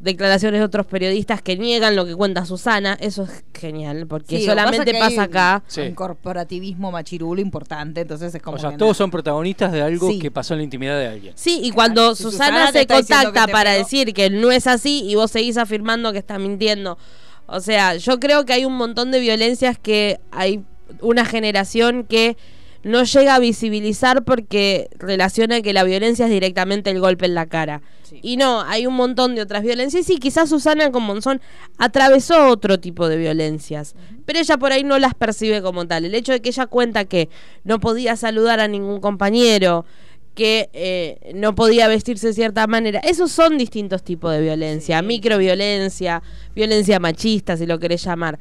declaraciones 0.00 0.60
de 0.60 0.64
otros 0.64 0.86
periodistas 0.86 1.42
que 1.42 1.56
niegan 1.56 1.94
lo 1.94 2.06
que 2.06 2.14
cuenta 2.16 2.44
Susana, 2.46 2.96
eso 3.00 3.24
es 3.24 3.44
genial, 3.54 4.06
porque 4.06 4.38
Sí, 4.38 4.46
solamente 4.46 4.92
pasa, 4.94 5.24
acá. 5.24 5.62
Sí. 5.66 5.82
Un 5.82 5.94
corporativismo 5.94 6.90
machirulo 6.90 7.40
importante, 7.40 8.00
entonces 8.00 8.34
es 8.34 8.42
como. 8.42 8.56
O 8.56 8.60
sea, 8.60 8.76
todos 8.76 8.96
son 8.96 9.10
protagonistas 9.10 9.70
de 9.72 9.82
algo 9.82 10.08
Sí. 10.10 10.18
que 10.18 10.30
pasó 10.30 10.54
en 10.54 10.58
la 10.60 10.64
intimidad 10.64 10.98
de 10.98 11.06
alguien. 11.06 11.32
Sí, 11.36 11.60
y 11.62 11.70
cuando 11.70 12.14
Si 12.14 12.22
Susana, 12.22 12.72
se 12.72 12.86
contacta 12.86 13.46
para 13.46 13.72
pegó- 13.74 13.78
decir 13.84 14.12
que 14.14 14.30
no 14.30 14.50
es 14.50 14.66
así 14.66 15.02
y 15.06 15.14
vos 15.16 15.30
seguís 15.30 15.56
afirmando 15.58 16.12
que 16.12 16.18
está 16.18 16.38
mintiendo. 16.38 16.96
O 17.46 17.60
sea, 17.60 17.96
yo 17.96 18.18
creo 18.20 18.44
que 18.46 18.54
hay 18.54 18.64
un 18.64 18.76
montón 18.76 19.10
de 19.10 19.20
violencias 19.20 19.78
que 19.78 20.18
hay 20.30 20.64
una 21.02 21.24
generación 21.24 22.04
que 22.04 22.36
no 22.82 23.04
llega 23.04 23.34
a 23.34 23.38
visibilizar 23.38 24.24
porque 24.24 24.88
relaciona 24.98 25.60
que 25.60 25.72
la 25.72 25.84
violencia 25.84 26.26
es 26.26 26.30
directamente 26.30 26.90
el 26.90 27.00
golpe 27.00 27.26
en 27.26 27.34
la 27.34 27.46
cara. 27.46 27.82
Sí. 28.02 28.20
Y 28.22 28.36
no, 28.36 28.62
hay 28.62 28.86
un 28.86 28.94
montón 28.94 29.34
de 29.34 29.42
otras 29.42 29.62
violencias. 29.62 30.08
Y 30.10 30.18
quizás 30.18 30.48
Susana 30.48 30.90
con 30.90 31.02
Monzón 31.02 31.40
atravesó 31.78 32.48
otro 32.48 32.80
tipo 32.80 33.08
de 33.08 33.16
violencias, 33.16 33.94
pero 34.24 34.38
ella 34.38 34.56
por 34.56 34.72
ahí 34.72 34.82
no 34.82 34.98
las 34.98 35.14
percibe 35.14 35.62
como 35.62 35.86
tal. 35.86 36.04
El 36.04 36.14
hecho 36.14 36.32
de 36.32 36.40
que 36.40 36.48
ella 36.48 36.66
cuenta 36.66 37.04
que 37.04 37.28
no 37.64 37.80
podía 37.80 38.16
saludar 38.16 38.60
a 38.60 38.68
ningún 38.68 39.00
compañero, 39.00 39.84
que 40.34 40.70
eh, 40.72 41.32
no 41.34 41.54
podía 41.54 41.88
vestirse 41.88 42.28
de 42.28 42.32
cierta 42.32 42.66
manera, 42.66 43.00
esos 43.00 43.30
son 43.30 43.58
distintos 43.58 44.02
tipos 44.02 44.32
de 44.32 44.40
violencia, 44.40 45.02
microviolencia, 45.02 46.22
violencia 46.54 46.98
machista, 46.98 47.56
si 47.56 47.66
lo 47.66 47.78
querés 47.78 48.04
llamar. 48.04 48.38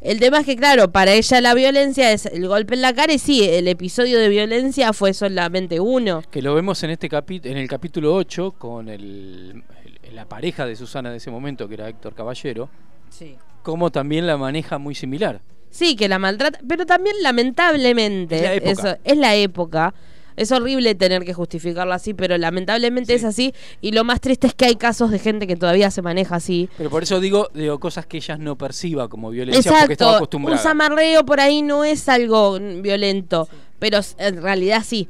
El 0.00 0.18
tema 0.18 0.40
es 0.40 0.46
que, 0.46 0.56
claro, 0.56 0.90
para 0.90 1.12
ella 1.12 1.40
la 1.42 1.52
violencia 1.54 2.10
es 2.12 2.24
el 2.26 2.48
golpe 2.48 2.74
en 2.74 2.80
la 2.82 2.94
cara 2.94 3.12
y 3.12 3.18
sí, 3.18 3.44
el 3.46 3.68
episodio 3.68 4.18
de 4.18 4.28
violencia 4.30 4.92
fue 4.94 5.12
solamente 5.12 5.78
uno. 5.78 6.22
Que 6.30 6.40
lo 6.40 6.54
vemos 6.54 6.82
en 6.84 6.90
este 6.90 7.10
capi- 7.10 7.40
en 7.44 7.58
el 7.58 7.68
capítulo 7.68 8.14
8 8.14 8.52
con 8.52 8.88
el, 8.88 9.62
el- 10.04 10.16
la 10.16 10.26
pareja 10.26 10.64
de 10.64 10.74
Susana 10.76 11.10
de 11.10 11.18
ese 11.18 11.30
momento, 11.30 11.68
que 11.68 11.74
era 11.74 11.88
Héctor 11.88 12.14
Caballero, 12.14 12.70
Sí. 13.10 13.36
como 13.62 13.90
también 13.90 14.26
la 14.26 14.38
maneja 14.38 14.78
muy 14.78 14.94
similar. 14.94 15.42
Sí, 15.68 15.94
que 15.96 16.08
la 16.08 16.18
maltrata, 16.18 16.58
pero 16.66 16.86
también 16.86 17.14
lamentablemente 17.22 18.36
Es 18.36 18.42
la 18.42 18.54
época. 18.54 18.70
eso 18.72 18.98
es 19.04 19.16
la 19.18 19.34
época. 19.36 19.94
Es 20.36 20.52
horrible 20.52 20.94
tener 20.94 21.24
que 21.24 21.34
justificarlo 21.34 21.92
así, 21.92 22.14
pero 22.14 22.36
lamentablemente 22.38 23.12
Sí. 23.12 23.16
es 23.18 23.24
así 23.24 23.54
y 23.80 23.92
lo 23.92 24.04
más 24.04 24.20
triste 24.20 24.46
es 24.46 24.54
que 24.54 24.64
hay 24.66 24.76
casos 24.76 25.10
de 25.10 25.18
gente 25.18 25.46
que 25.46 25.56
todavía 25.56 25.90
se 25.90 26.02
maneja 26.02 26.36
así. 26.36 26.68
Pero 26.78 26.90
por 26.90 27.02
eso 27.02 27.20
digo, 27.20 27.48
digo 27.54 27.78
cosas 27.80 28.06
que 28.06 28.18
ella 28.18 28.36
no 28.36 28.56
perciba 28.56 29.08
como 29.08 29.30
violencia 29.30 29.70
porque 29.80 29.92
estaba 29.94 30.10
Exacto, 30.10 30.10
un 30.10 30.16
acostumbrada. 30.16 30.62
zamarreo 30.62 31.24
por 31.26 31.40
ahí 31.40 31.62
no 31.62 31.84
es 31.84 32.08
algo 32.08 32.58
violento, 32.58 33.48
pero 33.78 34.00
en 34.18 34.42
realidad 34.42 34.82
sí. 34.86 35.08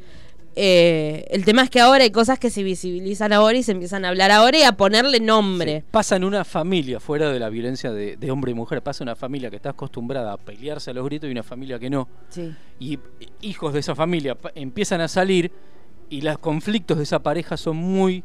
Eh, 0.57 1.26
el 1.30 1.44
tema 1.44 1.62
es 1.62 1.70
que 1.70 1.80
ahora 1.80 2.05
hay 2.05 2.11
cosas 2.11 2.38
que 2.38 2.51
se 2.51 2.62
visibilizan 2.62 3.32
ahora 3.32 3.57
y 3.57 3.62
se 3.62 3.72
empiezan 3.72 4.05
a 4.05 4.09
hablar 4.09 4.30
ahora 4.30 4.59
y 4.59 4.62
a 4.62 4.72
ponerle 4.72 5.20
nombre. 5.20 5.80
Sí. 5.80 5.86
Pasa 5.90 6.16
en 6.16 6.24
una 6.24 6.44
familia, 6.44 7.01
fuera 7.01 7.30
de 7.30 7.38
la 7.38 7.48
violencia 7.48 7.92
de, 7.92 8.16
de 8.16 8.30
hombre 8.30 8.51
y 8.53 8.55
mujer, 8.55 8.82
pasa 8.82 9.05
en 9.05 9.09
una 9.09 9.16
familia 9.16 9.51
que 9.51 9.57
está 9.57 9.70
acostumbrada 9.70 10.32
a 10.32 10.36
pelearse 10.36 10.90
a 10.90 10.94
los 10.94 11.05
gritos 11.05 11.28
y 11.28 11.32
una 11.32 11.42
familia 11.42 11.78
que 11.78 11.90
no. 11.90 12.09
Sí. 12.28 12.53
Y 12.78 12.98
hijos 13.42 13.72
de 13.72 13.80
esa 13.80 13.94
familia 13.94 14.36
empiezan 14.55 15.01
a 15.01 15.09
salir 15.09 15.53
y 16.09 16.22
los 16.22 16.38
conflictos 16.38 16.96
de 16.96 17.05
esa 17.05 17.20
pareja 17.20 17.57
son 17.57 17.76
muy 17.76 18.24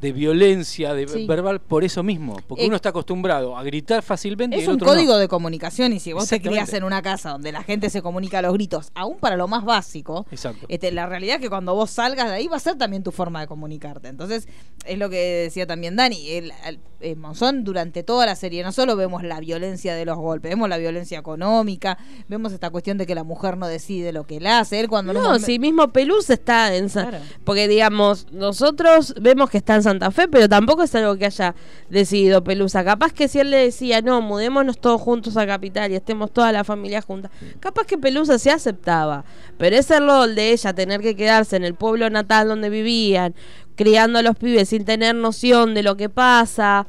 de 0.00 0.12
violencia, 0.12 0.94
de 0.94 1.06
Sí. 1.08 1.26
verbal, 1.26 1.60
por 1.60 1.84
eso 1.84 2.02
mismo. 2.02 2.36
Porque 2.48 2.64
Eh, 2.64 2.66
uno 2.66 2.76
está 2.76 2.88
acostumbrado 2.90 3.56
a 3.56 3.62
gritar 3.62 4.02
fácilmente 4.02 4.56
y 4.56 4.60
Es 4.60 4.64
el 4.64 4.70
un 4.70 4.76
otro 4.76 4.88
código 4.88 5.12
no. 5.12 5.18
de 5.18 5.28
comunicación 5.28 5.92
y 5.92 6.00
si 6.00 6.12
vos 6.12 6.28
te 6.28 6.40
criás 6.40 6.72
en 6.72 6.84
una 6.84 7.02
casa 7.02 7.30
donde 7.30 7.52
la 7.52 7.62
gente 7.62 7.90
se 7.90 8.00
comunica 8.02 8.38
a 8.38 8.42
los 8.42 8.52
gritos, 8.54 8.90
aún 8.94 9.18
para 9.18 9.36
lo 9.36 9.46
más 9.48 9.64
básico, 9.64 10.26
Exacto. 10.30 10.66
este, 10.68 10.90
la 10.92 11.06
realidad 11.06 11.36
es 11.36 11.42
que 11.42 11.48
cuando 11.50 11.74
vos 11.74 11.90
salgas 11.90 12.28
de 12.28 12.34
ahí 12.34 12.46
va 12.48 12.56
a 12.56 12.60
ser 12.60 12.76
también 12.76 13.02
tu 13.02 13.12
forma 13.12 13.40
de 13.40 13.46
comunicarte. 13.46 14.08
Entonces, 14.08 14.48
es 14.86 14.98
lo 14.98 15.10
que 15.10 15.16
decía 15.44 15.66
también 15.66 15.96
Dani. 15.96 16.28
El, 16.30 16.52
el- 16.66 16.80
eh, 17.02 17.16
Monzón 17.16 17.64
durante 17.64 18.02
toda 18.02 18.26
la 18.26 18.36
serie 18.36 18.62
no 18.62 18.72
solo 18.72 18.94
vemos 18.94 19.22
la 19.22 19.40
violencia 19.40 19.94
de 19.94 20.04
los 20.04 20.18
golpes, 20.18 20.50
vemos 20.50 20.68
la 20.68 20.76
violencia 20.76 21.18
económica, 21.18 21.96
vemos 22.28 22.52
esta 22.52 22.68
cuestión 22.68 22.98
de 22.98 23.06
que 23.06 23.14
la 23.14 23.24
mujer 23.24 23.56
no 23.56 23.66
decide 23.68 24.12
lo 24.12 24.24
que 24.26 24.36
él 24.36 24.46
hace. 24.46 24.80
Él 24.80 24.88
cuando 24.88 25.14
No, 25.14 25.20
momen- 25.22 25.40
sí, 25.40 25.58
mismo 25.58 25.88
Pelús 25.92 26.28
está 26.28 26.74
en 26.74 26.88
Claro. 26.90 27.18
Porque, 27.44 27.68
digamos, 27.68 28.26
nosotros 28.32 29.14
vemos 29.20 29.48
que 29.48 29.56
está 29.58 29.76
en 29.76 29.82
Santa 29.90 30.10
Fe, 30.10 30.28
pero 30.28 30.48
tampoco 30.48 30.84
es 30.84 30.94
algo 30.94 31.16
que 31.16 31.26
haya 31.26 31.54
decidido 31.88 32.44
Pelusa. 32.44 32.84
Capaz 32.84 33.12
que 33.12 33.26
si 33.26 33.40
él 33.40 33.50
le 33.50 33.58
decía, 33.58 34.02
no, 34.02 34.20
mudémonos 34.20 34.78
todos 34.78 35.00
juntos 35.00 35.36
a 35.36 35.46
Capital 35.46 35.90
y 35.90 35.96
estemos 35.96 36.32
toda 36.32 36.52
la 36.52 36.62
familia 36.64 37.02
junta, 37.02 37.30
capaz 37.58 37.86
que 37.86 37.98
Pelusa 37.98 38.38
se 38.38 38.50
aceptaba. 38.50 39.24
Pero 39.58 39.76
ese 39.76 39.98
rol 39.98 40.34
de 40.34 40.52
ella, 40.52 40.72
tener 40.72 41.00
que 41.00 41.16
quedarse 41.16 41.56
en 41.56 41.64
el 41.64 41.74
pueblo 41.74 42.08
natal 42.08 42.48
donde 42.48 42.70
vivían, 42.70 43.34
criando 43.74 44.20
a 44.20 44.22
los 44.22 44.36
pibes 44.36 44.68
sin 44.68 44.84
tener 44.84 45.14
noción 45.14 45.74
de 45.74 45.82
lo 45.82 45.96
que 45.96 46.08
pasa 46.08 46.86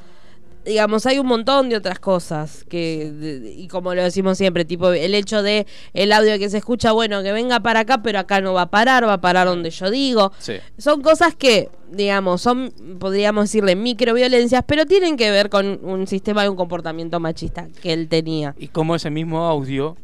digamos, 0.65 1.05
hay 1.05 1.17
un 1.19 1.27
montón 1.27 1.69
de 1.69 1.75
otras 1.77 1.99
cosas 1.99 2.63
que, 2.69 3.11
de- 3.11 3.51
y 3.53 3.67
como 3.67 3.93
lo 3.95 4.03
decimos 4.03 4.37
siempre, 4.37 4.63
tipo 4.65 4.91
el 4.91 5.15
hecho 5.15 5.41
de 5.43 5.65
el 5.93 6.11
audio 6.11 6.37
que 6.39 6.49
se 6.49 6.57
escucha, 6.57 6.91
bueno, 6.91 7.23
que 7.23 7.31
venga 7.31 7.59
para 7.59 7.81
acá, 7.81 8.01
pero 8.03 8.19
acá 8.19 8.41
no 8.41 8.53
va 8.53 8.63
a 8.63 8.69
parar, 8.69 9.07
va 9.07 9.13
a 9.13 9.21
parar 9.21 9.47
donde 9.47 9.69
yo 9.71 9.89
digo. 9.89 10.31
Sí. 10.39 10.53
Son 10.77 11.01
cosas 11.01 11.35
que, 11.35 11.69
digamos, 11.91 12.41
son, 12.41 12.71
podríamos 12.99 13.45
decirle, 13.45 13.75
microviolencias, 13.75 14.63
pero 14.67 14.85
tienen 14.85 15.17
que 15.17 15.31
ver 15.31 15.49
con 15.49 15.79
un 15.83 16.05
sistema 16.07 16.43
de 16.43 16.49
un 16.49 16.55
comportamiento 16.55 17.19
machista 17.19 17.67
que 17.81 17.93
él 17.93 18.07
tenía. 18.07 18.53
Y 18.57 18.67
como 18.67 18.95
ese 18.95 19.09
mismo 19.09 19.45
audio, 19.45 19.97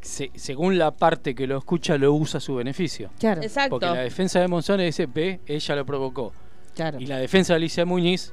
se- 0.00 0.30
según 0.34 0.78
la 0.78 0.90
parte 0.90 1.34
que 1.34 1.46
lo 1.46 1.56
escucha, 1.58 1.96
lo 1.96 2.12
usa 2.12 2.38
a 2.38 2.40
su 2.40 2.54
beneficio. 2.56 3.10
Claro, 3.18 3.42
Exacto. 3.42 3.70
Porque 3.70 3.86
la 3.86 4.00
defensa 4.02 4.40
de 4.40 4.48
Monzón 4.48 4.80
es 4.80 5.00
ve, 5.12 5.40
ella 5.46 5.76
lo 5.76 5.86
provocó. 5.86 6.32
claro. 6.74 6.98
Y 7.00 7.06
la 7.06 7.18
defensa 7.18 7.52
de 7.52 7.58
Alicia 7.58 7.84
Muñiz 7.84 8.32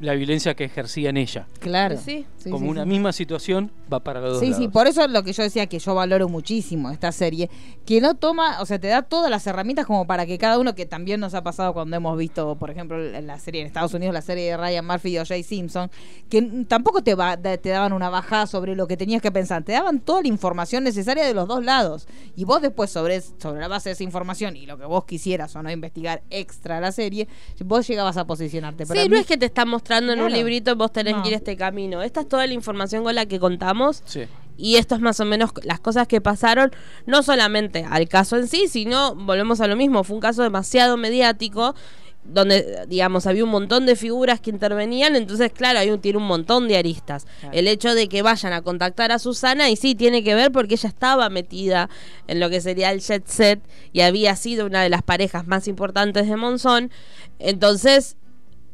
la 0.00 0.14
violencia 0.14 0.54
que 0.54 0.64
ejercía 0.64 1.10
en 1.10 1.16
ella. 1.18 1.46
Claro. 1.60 1.96
Sí. 2.02 2.26
Sí, 2.38 2.48
Como 2.50 2.64
sí, 2.64 2.70
una 2.70 2.84
sí. 2.84 2.88
misma 2.88 3.12
situación 3.12 3.70
va 3.92 4.00
para 4.00 4.18
los 4.20 4.30
dos 4.32 4.40
Sí, 4.40 4.46
lados. 4.46 4.58
sí, 4.62 4.68
por 4.68 4.86
eso 4.86 5.04
es 5.04 5.10
lo 5.10 5.22
que 5.22 5.34
yo 5.34 5.42
decía 5.42 5.66
que 5.66 5.78
yo 5.78 5.94
valoro 5.94 6.26
muchísimo 6.30 6.90
esta 6.90 7.12
serie, 7.12 7.50
que 7.84 8.00
no 8.00 8.14
toma, 8.14 8.62
o 8.62 8.66
sea, 8.66 8.78
te 8.78 8.88
da 8.88 9.02
todas 9.02 9.30
las 9.30 9.46
herramientas 9.46 9.84
como 9.84 10.06
para 10.06 10.24
que 10.24 10.38
cada 10.38 10.58
uno, 10.58 10.74
que 10.74 10.86
también 10.86 11.20
nos 11.20 11.34
ha 11.34 11.42
pasado 11.42 11.74
cuando 11.74 11.94
hemos 11.96 12.16
visto, 12.16 12.56
por 12.56 12.70
ejemplo, 12.70 12.98
en 13.04 13.26
la 13.26 13.38
serie 13.38 13.60
en 13.60 13.66
Estados 13.66 13.92
Unidos, 13.92 14.14
la 14.14 14.22
serie 14.22 14.44
de 14.50 14.56
Ryan 14.56 14.86
Murphy 14.86 15.10
y 15.10 15.18
O.J. 15.18 15.42
Simpson, 15.42 15.90
que 16.30 16.40
tampoco 16.66 17.02
te, 17.02 17.14
va, 17.14 17.36
da- 17.36 17.58
te 17.58 17.68
daban 17.68 17.92
una 17.92 18.08
bajada 18.08 18.46
sobre 18.46 18.74
lo 18.74 18.86
que 18.86 18.96
tenías 18.96 19.20
que 19.20 19.30
pensar, 19.30 19.62
te 19.64 19.72
daban 19.72 20.00
toda 20.00 20.22
la 20.22 20.28
información 20.28 20.82
necesaria 20.82 21.26
de 21.26 21.34
los 21.34 21.46
dos 21.46 21.62
lados. 21.62 22.08
Y 22.36 22.44
vos 22.44 22.62
después, 22.62 22.90
sobre, 22.90 23.20
sobre 23.20 23.60
la 23.60 23.68
base 23.68 23.90
de 23.90 23.92
esa 23.92 24.04
información 24.04 24.56
y 24.56 24.64
lo 24.64 24.78
que 24.78 24.86
vos 24.86 25.04
quisieras 25.04 25.54
o 25.56 25.62
no 25.62 25.70
investigar 25.70 26.22
extra 26.30 26.80
la 26.80 26.90
serie, 26.90 27.28
vos 27.66 27.86
llegabas 27.86 28.16
a 28.16 28.26
posicionarte. 28.26 28.86
Pero 28.86 28.98
Sí, 28.98 29.06
a 29.06 29.10
no 29.10 29.16
es 29.18 29.26
que 29.26 29.36
te 29.36 29.44
están 29.44 29.68
mostrando 29.68 29.89
en 29.98 30.20
un 30.20 30.32
librito 30.32 30.76
vos 30.76 30.92
tenés 30.92 31.16
No. 31.16 31.22
que 31.22 31.28
ir 31.30 31.34
este 31.34 31.56
camino. 31.56 32.02
Esta 32.02 32.20
es 32.20 32.28
toda 32.28 32.46
la 32.46 32.52
información 32.54 33.02
con 33.04 33.14
la 33.14 33.26
que 33.26 33.38
contamos. 33.40 34.02
Sí. 34.04 34.22
Y 34.56 34.76
esto 34.76 34.94
es 34.94 35.00
más 35.00 35.18
o 35.20 35.24
menos 35.24 35.50
las 35.62 35.80
cosas 35.80 36.06
que 36.06 36.20
pasaron, 36.20 36.70
no 37.06 37.22
solamente 37.22 37.86
al 37.88 38.08
caso 38.08 38.36
en 38.36 38.46
sí, 38.46 38.68
sino, 38.68 39.14
volvemos 39.14 39.60
a 39.62 39.66
lo 39.66 39.74
mismo, 39.74 40.04
fue 40.04 40.16
un 40.16 40.20
caso 40.20 40.42
demasiado 40.42 40.98
mediático, 40.98 41.74
donde, 42.22 42.84
digamos, 42.86 43.26
había 43.26 43.42
un 43.44 43.50
montón 43.50 43.86
de 43.86 43.96
figuras 43.96 44.38
que 44.40 44.50
intervenían, 44.50 45.16
entonces, 45.16 45.50
claro, 45.50 45.78
hay 45.78 45.88
un, 45.90 45.98
tiene 46.02 46.18
un 46.18 46.26
montón 46.26 46.68
de 46.68 46.76
aristas. 46.76 47.26
El 47.52 47.66
hecho 47.66 47.94
de 47.94 48.10
que 48.10 48.20
vayan 48.20 48.52
a 48.52 48.60
contactar 48.60 49.10
a 49.10 49.18
Susana, 49.18 49.70
y 49.70 49.76
sí, 49.76 49.94
tiene 49.94 50.22
que 50.22 50.34
ver 50.34 50.52
porque 50.52 50.74
ella 50.74 50.90
estaba 50.90 51.30
metida 51.30 51.88
en 52.26 52.38
lo 52.38 52.50
que 52.50 52.60
sería 52.60 52.92
el 52.92 53.00
jet 53.00 53.26
set 53.26 53.62
y 53.94 54.02
había 54.02 54.36
sido 54.36 54.66
una 54.66 54.82
de 54.82 54.90
las 54.90 55.02
parejas 55.02 55.46
más 55.46 55.66
importantes 55.66 56.28
de 56.28 56.36
Monzón, 56.36 56.90
entonces 57.38 58.18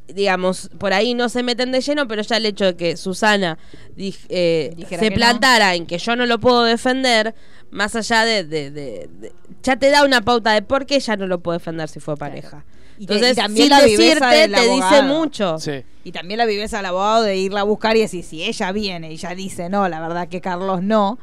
digamos, 0.09 0.71
por 0.79 0.93
ahí 0.93 1.15
no 1.15 1.29
se 1.29 1.43
meten 1.43 1.73
de 1.73 1.81
lleno, 1.81 2.07
pero 2.09 2.23
ya 2.23 2.37
el 2.37 2.47
hecho 2.47 2.65
de 2.67 2.77
que 2.77 2.97
Susana 2.97 3.59
dij- 3.97 4.27
eh, 4.29 4.75
se 4.89 4.97
que 4.97 5.11
no. 5.11 5.17
plantara 5.17 5.75
en 5.75 5.87
que 5.87 5.99
yo 5.99 6.15
no 6.17 6.27
lo 6.27 6.39
puedo 6.39 6.63
defender, 6.65 7.35
más 7.71 7.95
allá 7.97 8.25
de, 8.25 8.45
de- 8.45 8.71
de- 8.71 9.09
de- 9.21 9.33
Ya 9.63 9.77
te 9.77 9.91
da 9.91 10.05
una 10.05 10.21
pauta 10.21 10.53
de 10.53 10.63
por 10.63 10.87
qué 10.87 10.97
ella 10.97 11.17
no 11.17 11.27
lo 11.27 11.41
puede 11.41 11.59
defender 11.59 11.89
si 11.89 11.99
fue 12.01 12.17
pareja. 12.17 12.65
Y 12.99 13.03
Entonces, 13.03 13.33
y 13.33 13.35
también 13.37 13.69
sin 13.69 13.79
decirte, 13.79 14.25
del 14.27 14.53
te 14.53 14.69
dice 14.71 15.03
mucho. 15.03 15.59
Sí. 15.59 15.83
Y 16.05 16.13
también 16.13 16.39
la 16.39 16.47
viveza 16.47 16.79
del 16.79 16.87
abogado 16.87 17.23
de 17.25 17.37
irla 17.37 17.61
a 17.61 17.65
buscar 17.65 17.97
y 17.97 18.01
decir, 18.01 18.25
si 18.25 18.43
ella 18.45 18.73
viene 18.73 19.13
y 19.13 19.17
ya 19.17 19.35
dice, 19.35 19.69
no, 19.69 19.89
la 19.89 20.01
verdad 20.01 20.29
que 20.29 20.41
Carlos 20.41 20.83
no, 20.83 21.19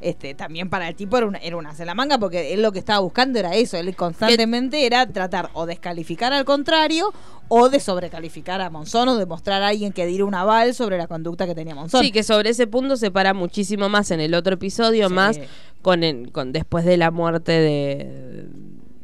este 0.00 0.34
también 0.34 0.68
para 0.68 0.88
el 0.88 0.94
tipo 0.94 1.16
era 1.16 1.26
una, 1.26 1.38
era 1.38 1.56
una 1.56 1.72
manga 1.94 2.18
porque 2.18 2.52
él 2.52 2.62
lo 2.62 2.72
que 2.72 2.78
estaba 2.78 2.98
buscando 3.00 3.38
era 3.38 3.54
eso, 3.54 3.76
él 3.78 3.94
constantemente 3.96 4.84
era 4.86 5.06
tratar 5.06 5.50
o 5.54 5.66
descalificar 5.66 6.32
al 6.32 6.44
contrario 6.44 7.12
o 7.48 7.68
de 7.68 7.80
sobrecalificar 7.80 8.60
a 8.60 8.70
Monzón 8.70 9.08
o 9.08 9.16
de 9.16 9.24
mostrar 9.26 9.62
a 9.62 9.68
alguien 9.68 9.92
que 9.92 10.04
diera 10.06 10.24
un 10.24 10.34
aval 10.34 10.74
sobre 10.74 10.98
la 10.98 11.06
conducta 11.06 11.46
que 11.46 11.54
tenía 11.54 11.74
Monzón. 11.74 12.02
Sí, 12.04 12.10
que 12.12 12.22
sobre 12.22 12.50
ese 12.50 12.66
punto 12.66 12.96
se 12.96 13.10
para 13.10 13.32
muchísimo 13.34 13.88
más 13.88 14.10
en 14.10 14.20
el 14.20 14.34
otro 14.34 14.54
episodio, 14.54 15.08
Sí. 15.08 15.14
más 15.14 15.40
con, 15.82 16.02
el- 16.04 16.32
con 16.32 16.52
después 16.52 16.84
de 16.84 16.96
la 16.96 17.10
muerte 17.10 17.52
de, 17.52 18.46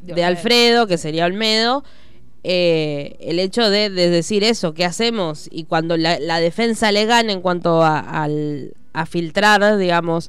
De. 0.03 0.25
Alfredo, 0.25 0.87
que 0.89 0.99
sería 0.99 1.25
Olmedo. 1.27 1.85
eh, 2.45 3.17
el 3.21 3.39
hecho 3.39 3.71
de, 3.71 3.89
de 3.89 4.11
decir 4.11 4.43
eso, 4.43 4.75
¿qué 4.75 4.85
hacemos? 4.85 5.47
Y 5.53 5.63
cuando 5.65 5.97
la, 5.97 6.19
la 6.19 6.41
defensa 6.41 6.91
le 6.91 7.07
gana 7.07 7.31
en 7.33 7.41
cuanto 7.41 7.83
a, 7.85 8.01
al- 8.01 8.75
a 8.93 9.07
filtrar, 9.07 9.79
digamos, 9.79 10.29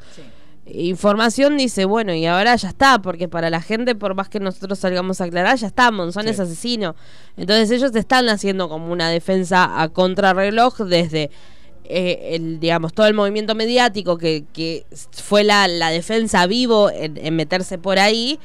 información, 0.66 1.58
dice, 1.58 1.86
bueno, 1.86 2.14
y 2.14 2.26
ahora 2.26 2.56
ya 2.56 2.70
está, 2.70 3.02
porque 3.02 3.28
para 3.28 3.50
la 3.50 3.62
gente, 3.62 3.96
por 3.96 4.16
más 4.16 4.30
que 4.30 4.40
nosotros 4.40 4.80
salgamos 4.80 5.20
a 5.20 5.26
aclarar, 5.26 5.58
ya 5.58 5.68
está, 5.68 5.92
Monzón 5.92 6.24
Sí. 6.24 6.30
es 6.30 6.40
asesino. 6.40 6.96
Entonces 7.38 7.70
ellos 7.72 7.94
están 7.96 8.30
haciendo 8.30 8.70
como 8.70 8.92
una 8.92 9.10
defensa 9.10 9.82
a 9.82 9.90
contrarreloj 9.90 10.78
desde 10.86 11.30
eh, 11.86 12.30
el, 12.36 12.60
digamos, 12.62 12.94
todo 12.94 13.08
el 13.08 13.14
movimiento 13.14 13.56
mediático 13.56 14.18
que, 14.18 14.46
que 14.54 14.86
fue 15.12 15.44
la, 15.44 15.68
la 15.68 15.90
defensa 15.90 16.48
vivo 16.48 16.90
en, 16.90 17.18
en 17.18 17.36
meterse 17.36 17.78
por 17.78 18.00
ahí 18.00 18.40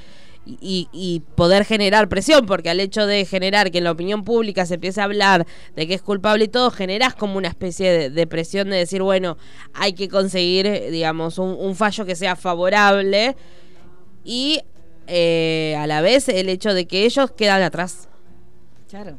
y, 0.60 0.88
y 0.92 1.20
poder 1.34 1.64
generar 1.64 2.08
presión, 2.08 2.46
porque 2.46 2.70
al 2.70 2.80
hecho 2.80 3.06
de 3.06 3.24
generar 3.26 3.70
que 3.70 3.78
en 3.78 3.84
la 3.84 3.90
opinión 3.92 4.24
pública 4.24 4.64
se 4.64 4.74
empiece 4.74 5.00
a 5.00 5.04
hablar 5.04 5.46
de 5.76 5.86
que 5.86 5.94
es 5.94 6.02
culpable 6.02 6.44
y 6.44 6.48
todo, 6.48 6.70
generas 6.70 7.14
como 7.14 7.36
una 7.36 7.48
especie 7.48 7.90
de, 7.90 8.10
de 8.10 8.26
presión 8.26 8.70
de 8.70 8.76
decir, 8.76 9.02
bueno, 9.02 9.36
hay 9.74 9.92
que 9.92 10.08
conseguir, 10.08 10.90
digamos, 10.90 11.38
un, 11.38 11.76
fallo 11.76 12.06
que 12.06 12.16
sea 12.16 12.34
favorable 12.34 13.36
y 14.24 14.60
eh, 15.06 15.76
a 15.78 15.86
la 15.86 16.00
vez 16.00 16.28
el 16.28 16.48
hecho 16.48 16.72
de 16.74 16.86
que 16.86 17.04
ellos 17.04 17.30
quedan 17.30 17.62
atrás. 17.62 18.08
Claro. 18.88 19.18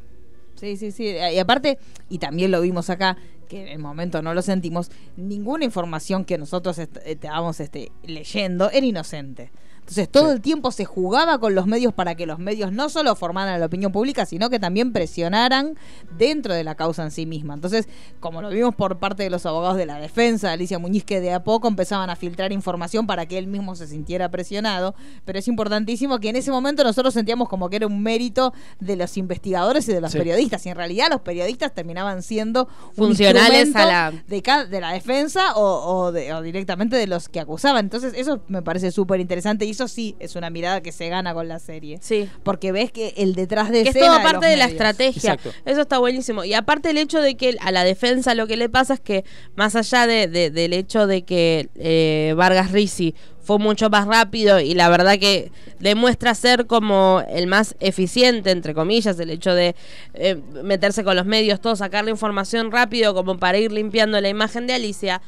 Sí, 0.55 0.75
sí, 0.77 0.91
sí. 0.91 1.15
Y 1.33 1.39
aparte, 1.39 1.77
y 2.09 2.17
también 2.17 2.51
lo 2.51 2.59
vimos 2.61 2.89
acá, 2.89 3.17
que 3.47 3.61
en 3.61 3.67
el 3.69 3.79
momento 3.79 4.21
no 4.21 4.33
lo 4.33 4.41
sentimos, 4.41 4.91
ninguna 5.15 5.63
información 5.65 6.25
que 6.25 6.37
nosotros 6.37 6.77
est- 6.79 6.97
estábamos 7.05 7.59
este, 7.59 7.91
leyendo 8.03 8.69
era 8.71 8.85
inocente. 8.85 9.51
Entonces 9.89 10.09
todo 10.11 10.31
el 10.31 10.41
tiempo 10.41 10.71
se 10.71 10.85
jugaba 10.85 11.39
con 11.39 11.55
los 11.55 11.65
medios 11.65 11.93
para 11.95 12.13
que 12.13 12.27
los 12.27 12.37
medios 12.37 12.71
no 12.71 12.89
solo 12.89 13.15
formaran 13.15 13.59
la 13.59 13.65
opinión 13.65 13.91
pública, 13.91 14.27
sino 14.27 14.51
que 14.51 14.59
también 14.59 14.93
presionaran 14.93 15.77
dentro 16.15 16.53
de 16.53 16.63
la 16.63 16.75
causa 16.75 17.01
en 17.03 17.09
sí 17.09 17.25
misma. 17.25 17.55
Entonces, 17.55 17.87
como 18.19 18.41
lo 18.43 18.49
vimos 18.49 18.75
por 18.75 18.99
parte 18.99 19.23
de 19.23 19.31
los 19.31 19.47
abogados 19.47 19.77
de 19.77 19.87
la 19.87 19.99
defensa, 19.99 20.51
Alicia 20.51 20.77
Muñiz, 20.77 21.03
que 21.05 21.19
de 21.21 21.33
a 21.33 21.43
poco 21.43 21.67
empezaban 21.67 22.11
a 22.11 22.15
filtrar 22.15 22.51
información 22.51 23.07
para 23.07 23.25
que 23.25 23.39
él 23.39 23.47
mismo 23.47 23.75
se 23.75 23.87
sintiera 23.87 24.29
presionado, 24.29 24.93
pero 25.25 25.39
es 25.39 25.47
importantísimo 25.47 26.19
que 26.19 26.29
en 26.29 26.35
ese 26.35 26.51
momento 26.51 26.83
nosotros 26.83 27.11
sentíamos 27.15 27.49
como 27.49 27.67
que 27.69 27.77
era 27.77 27.87
un 27.87 28.03
mérito 28.03 28.53
de 28.79 28.95
los 28.95 29.17
investigadores 29.17 29.89
y 29.89 29.93
de 29.93 30.01
los 30.01 30.11
Sí. 30.11 30.19
periodistas, 30.19 30.63
y 30.67 30.69
en 30.69 30.75
realidad 30.75 31.07
los 31.09 31.21
periodistas 31.21 31.73
terminaban 31.73 32.21
siendo 32.21 32.67
un 32.95 33.07
Funcionales 33.07 33.75
a 33.75 33.85
la- 33.85 34.11
de, 34.27 34.81
la 34.81 34.91
defensa 34.91 35.53
o, 35.55 35.63
o 36.03 36.11
de- 36.11 36.31
o 36.33 36.43
directamente 36.43 36.95
de 36.95 37.07
los 37.07 37.27
que 37.27 37.39
acusaban. 37.39 37.85
Entonces, 37.85 38.13
eso 38.15 38.41
me 38.47 38.61
parece 38.61 38.91
súper 38.91 39.19
interesante 39.19 39.65
y 39.65 39.78
eso 39.79 39.87
sí 39.87 40.15
es 40.19 40.35
una 40.35 40.49
mirada 40.49 40.81
que 40.81 40.91
se 40.91 41.07
gana 41.07 41.33
con 41.33 41.47
la 41.47 41.59
serie. 41.59 41.99
Sí. 42.01 42.29
Porque 42.43 42.71
ves 42.73 42.91
que 42.91 43.13
el 43.17 43.33
detrás 43.33 43.69
de 43.71 43.83
que 43.83 43.89
es 43.89 43.95
escena 43.95 44.07
todo 44.07 44.17
de 44.17 44.23
parte 44.23 44.45
de 44.47 44.57
la 44.57 44.65
estrategia. 44.65 45.33
Exacto. 45.35 45.51
Eso 45.65 45.81
está 45.81 45.99
buenísimo. 45.99 46.43
Y 46.43 46.53
aparte 46.53 46.89
el 46.89 46.97
hecho 46.97 47.21
de 47.21 47.35
que 47.37 47.55
a 47.61 47.71
la 47.71 47.83
defensa 47.85 48.35
lo 48.35 48.45
que 48.45 48.57
le 48.57 48.67
pasa 48.67 48.95
es 48.95 48.99
que 48.99 49.23
más 49.55 49.75
allá 49.77 50.05
de, 50.05 50.27
de- 50.27 50.49
del 50.51 50.73
hecho 50.73 51.07
de 51.07 51.21
que 51.23 51.69
eh, 51.75 52.33
Vargas 52.35 52.71
Risi 52.73 53.15
fue 53.41 53.57
mucho 53.57 53.89
más 53.89 54.05
rápido 54.05 54.59
y 54.59 54.73
la 54.73 54.89
verdad 54.89 55.17
que 55.17 55.51
demuestra 55.79 56.35
ser 56.35 56.67
como 56.67 57.23
el 57.29 57.47
más 57.47 57.75
eficiente, 57.79 58.51
entre 58.51 58.73
comillas, 58.73 59.17
el 59.19 59.29
hecho 59.29 59.55
de 59.55 59.75
eh, 60.13 60.35
meterse 60.63 61.03
con 61.05 61.15
los 61.15 61.25
medios, 61.25 61.61
todo, 61.61 61.75
sacar 61.77 62.03
la 62.03 62.11
información 62.11 62.69
rápido 62.71 63.13
como 63.13 63.39
para 63.39 63.57
ir 63.57 63.71
limpiando 63.71 64.19
la 64.19 64.29
imagen 64.29 64.67
de 64.67 64.73
Alicia. 64.73 65.21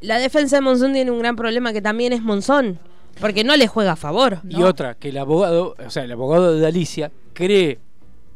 La 0.00 0.18
defensa 0.18 0.56
de 0.56 0.62
Monzón 0.62 0.92
tiene 0.92 1.10
un 1.10 1.18
gran 1.20 1.36
problema 1.36 1.72
que 1.72 1.82
también 1.82 2.12
es 2.12 2.22
Monzón, 2.22 2.78
porque 3.20 3.44
no 3.44 3.56
le 3.56 3.66
juega 3.68 3.92
a 3.92 3.96
favor. 3.96 4.40
Y 4.48 4.62
otra, 4.62 4.94
que 4.94 5.08
el 5.10 5.18
abogado, 5.18 5.74
o 5.84 5.90
sea, 5.90 6.04
el 6.04 6.12
abogado 6.12 6.54
de 6.56 6.66
Alicia 6.66 7.10
cree 7.32 7.78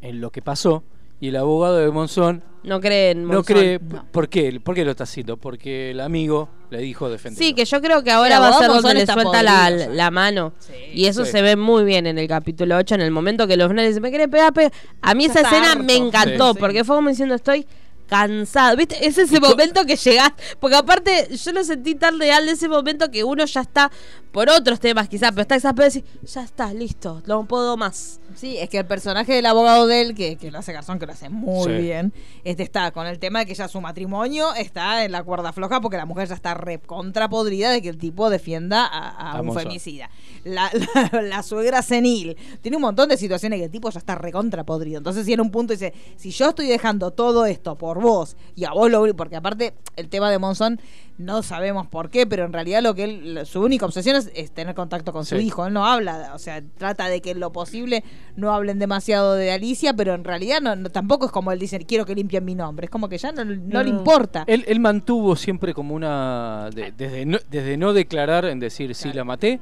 en 0.01 0.21
lo 0.21 0.31
que 0.31 0.41
pasó 0.41 0.83
y 1.19 1.27
el 1.29 1.35
abogado 1.35 1.77
de 1.77 1.91
Monzón 1.91 2.43
No 2.63 2.79
cree 2.81 3.11
en 3.11 3.21
no 3.23 3.27
Monzón. 3.27 3.43
cree. 3.43 3.79
¿Por 3.79 4.27
qué? 4.29 4.59
¿Por 4.59 4.73
qué 4.75 4.83
lo 4.85 4.91
está 4.91 5.03
haciendo? 5.03 5.37
Porque 5.37 5.91
el 5.91 5.99
amigo 5.99 6.49
le 6.71 6.79
dijo 6.79 7.09
defender. 7.09 7.37
Sí, 7.43 7.53
que 7.53 7.65
yo 7.65 7.81
creo 7.81 8.03
que 8.03 8.11
ahora 8.11 8.39
va 8.39 8.47
a 8.49 8.53
ser 8.53 8.63
abogado 8.65 8.81
donde 8.81 8.99
Monzón 9.05 9.17
le 9.17 9.23
suelta 9.31 9.89
la, 9.89 10.11
mano. 10.11 10.53
y 10.93 11.05
eso 11.05 11.25
Sí. 11.25 11.31
se 11.31 11.41
ve 11.43 11.55
muy 11.55 11.83
bien 11.83 12.07
en 12.07 12.17
el 12.17 12.27
capítulo 12.27 12.77
8, 12.77 12.95
en 12.95 13.01
el 13.01 13.11
momento 13.11 13.45
que 13.47 13.57
los 13.57 13.67
finales 13.67 13.89
dicen, 13.91 14.01
me 14.03 14.09
quiere 14.09 14.27
pegar, 14.27 14.53
pegar". 14.53 14.71
A 15.01 15.13
mí 15.13 15.25
esa 15.25 15.41
escena 15.41 15.73
harto. 15.73 15.83
me 15.83 15.95
encantó, 15.95 16.53
Sí. 16.53 16.59
porque 16.59 16.83
fue 16.83 16.95
como 16.95 17.09
diciendo, 17.09 17.35
estoy 17.35 17.65
cansado. 18.11 18.75
¿Viste? 18.75 19.07
Es 19.07 19.17
ese 19.17 19.39
momento 19.39 19.85
que 19.85 19.95
llegás. 19.95 20.33
Porque 20.59 20.75
aparte, 20.75 21.29
yo 21.35 21.51
lo 21.53 21.63
sentí 21.63 21.95
tan 21.95 22.19
real 22.19 22.45
de 22.45 22.51
ese 22.51 22.67
momento 22.67 23.09
que 23.09 23.23
uno 23.23 23.45
ya 23.45 23.61
está 23.61 23.89
por 24.33 24.49
otros 24.49 24.79
temas, 24.79 25.09
quizás, 25.09 25.31
pero 25.31 25.41
está 25.41 25.55
exasperado 25.55 25.91
y 25.91 26.01
decir, 26.01 26.19
ya 26.23 26.43
está, 26.43 26.73
listo, 26.73 27.21
no 27.25 27.45
puedo 27.45 27.75
más. 27.75 28.21
Sí, 28.35 28.57
es 28.57 28.69
que 28.69 28.77
el 28.77 28.85
personaje 28.85 29.33
del 29.33 29.45
abogado 29.45 29.87
de 29.87 30.01
él, 30.01 30.15
que, 30.15 30.37
que 30.37 30.51
lo 30.51 30.59
hace 30.59 30.71
Garzón, 30.71 30.99
que 30.99 31.05
lo 31.05 31.11
hace 31.11 31.27
muy 31.27 31.65
Sí. 31.65 31.81
bien, 31.81 32.13
este 32.45 32.63
está 32.63 32.91
con 32.91 33.07
el 33.07 33.19
tema 33.19 33.39
de 33.39 33.45
que 33.45 33.53
ya 33.55 33.67
su 33.67 33.81
matrimonio 33.81 34.53
está 34.53 35.03
en 35.03 35.11
la 35.11 35.21
cuerda 35.23 35.51
floja 35.51 35.81
porque 35.81 35.97
la 35.97 36.05
mujer 36.05 36.29
ya 36.29 36.35
está 36.35 36.53
re 36.53 36.79
contrapodrida 36.79 37.71
de 37.71 37.81
que 37.81 37.89
el 37.89 37.97
tipo 37.97 38.29
defienda 38.29 38.85
a, 38.85 39.33
a 39.33 39.41
un 39.41 39.53
femicida. 39.53 40.09
La, 40.45 40.71
la- 41.11 41.21
la 41.21 41.43
suegra 41.43 41.81
senil. 41.81 42.37
Tiene 42.61 42.77
un 42.77 42.83
montón 42.83 43.09
de 43.09 43.17
situaciones 43.17 43.59
que 43.59 43.65
el 43.65 43.71
tipo 43.71 43.89
ya 43.89 43.99
está 43.99 44.15
recontra 44.15 44.63
podrido. 44.63 44.97
Entonces, 44.99 45.25
si 45.25 45.33
en 45.33 45.41
un 45.41 45.51
punto 45.51 45.73
dice, 45.73 45.93
si 46.15 46.31
yo 46.31 46.49
estoy 46.49 46.67
dejando 46.67 47.11
todo 47.11 47.45
esto 47.45 47.77
por 47.77 48.00
vos 48.01 48.35
y 48.55 48.65
a 48.65 48.71
vos 48.71 48.91
lo 48.91 49.01
porque 49.15 49.35
aparte 49.37 49.73
el 49.95 50.09
tema 50.09 50.29
de 50.29 50.37
Monzón 50.39 50.79
no 51.17 51.43
sabemos 51.43 51.85
por 51.87 52.09
qué, 52.09 52.25
pero 52.25 52.45
en 52.45 52.53
realidad 52.53 52.81
lo 52.81 52.95
que 52.95 53.03
él, 53.03 53.39
su 53.45 53.61
única 53.61 53.85
obsesión 53.85 54.15
es, 54.15 54.31
es 54.33 54.51
tener 54.51 54.73
contacto 54.75 55.13
con 55.13 55.23
su 55.25 55.37
Sí. 55.37 55.43
hijo. 55.45 55.67
Él 55.67 55.73
no 55.73 55.85
habla, 55.85 56.31
o 56.33 56.39
sea, 56.39 56.61
trata 56.77 57.07
de 57.07 57.21
que 57.21 57.31
en 57.31 57.39
lo 57.39 57.51
posible 57.51 58.03
no 58.35 58.51
hablen 58.53 58.79
demasiado 58.79 59.35
de 59.35 59.51
Alicia, 59.51 59.93
pero 59.93 60.13
en 60.15 60.23
realidad 60.23 60.61
no, 60.61 60.75
no- 60.75 60.89
tampoco 60.89 61.25
es 61.27 61.31
como 61.31 61.51
él 61.51 61.59
dice, 61.59 61.77
quiero 61.85 62.05
que 62.05 62.15
limpien 62.15 62.43
mi 62.43 62.55
nombre. 62.55 62.85
Es 62.85 62.89
como 62.91 63.07
que 63.07 63.17
ya 63.19 63.31
no, 63.31 63.45
no 63.45 63.83
le 63.83 63.89
importa. 63.89 64.43
Él, 64.47 64.65
él 64.67 64.79
mantuvo 64.79 65.35
siempre 65.35 65.73
como 65.73 65.93
una. 65.93 66.69
de- 66.73 66.91
desde, 66.91 67.25
no, 67.25 67.37
desde 67.49 67.77
no 67.77 67.93
declarar 67.93 68.45
en 68.45 68.59
decir 68.59 68.95
sí 68.95 69.13
la 69.13 69.23
maté 69.23 69.59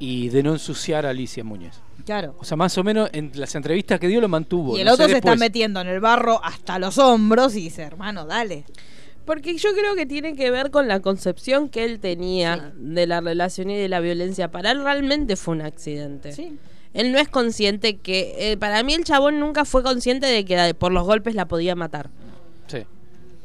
y 0.00 0.30
de 0.30 0.42
no 0.42 0.54
ensuciar 0.54 1.06
a 1.06 1.10
Alicia 1.10 1.44
Muñez. 1.44 1.74
Claro. 2.04 2.34
O 2.38 2.44
sea, 2.44 2.56
más 2.56 2.76
o 2.78 2.82
menos 2.82 3.10
en 3.12 3.30
las 3.34 3.54
entrevistas 3.54 4.00
que 4.00 4.08
dio 4.08 4.20
lo 4.20 4.28
mantuvo. 4.28 4.76
Y 4.76 4.80
el 4.80 4.86
no 4.86 4.94
otro 4.94 5.04
sé 5.06 5.12
se 5.12 5.18
está 5.18 5.36
metiendo 5.36 5.80
en 5.80 5.86
el 5.86 6.00
barro 6.00 6.42
hasta 6.42 6.78
los 6.78 6.98
hombros 6.98 7.54
y 7.54 7.60
dice, 7.64 7.82
hermano, 7.82 8.24
dale. 8.24 8.64
Porque 9.26 9.56
yo 9.56 9.72
creo 9.74 9.94
que 9.94 10.06
tiene 10.06 10.34
que 10.34 10.50
ver 10.50 10.70
con 10.70 10.88
la 10.88 11.00
concepción 11.00 11.68
que 11.68 11.84
él 11.84 12.00
tenía 12.00 12.72
de 12.74 13.06
la 13.06 13.20
relación 13.20 13.70
y 13.70 13.76
de 13.76 13.88
la 13.88 14.00
violencia. 14.00 14.50
Para 14.50 14.72
él 14.72 14.82
realmente 14.82 15.36
fue 15.36 15.54
un 15.54 15.60
accidente. 15.60 16.32
Sí. 16.32 16.58
Él 16.94 17.12
no 17.12 17.18
es 17.18 17.28
consciente 17.28 17.98
que... 17.98 18.34
eh, 18.38 18.56
para 18.56 18.82
mí 18.82 18.94
el 18.94 19.04
chabón 19.04 19.38
nunca 19.38 19.64
fue 19.64 19.82
consciente 19.84 20.26
de 20.26 20.44
que 20.44 20.56
eh, 20.56 20.74
por 20.74 20.90
los 20.90 21.04
golpes 21.04 21.34
la 21.34 21.46
podía 21.46 21.76
matar. 21.76 22.10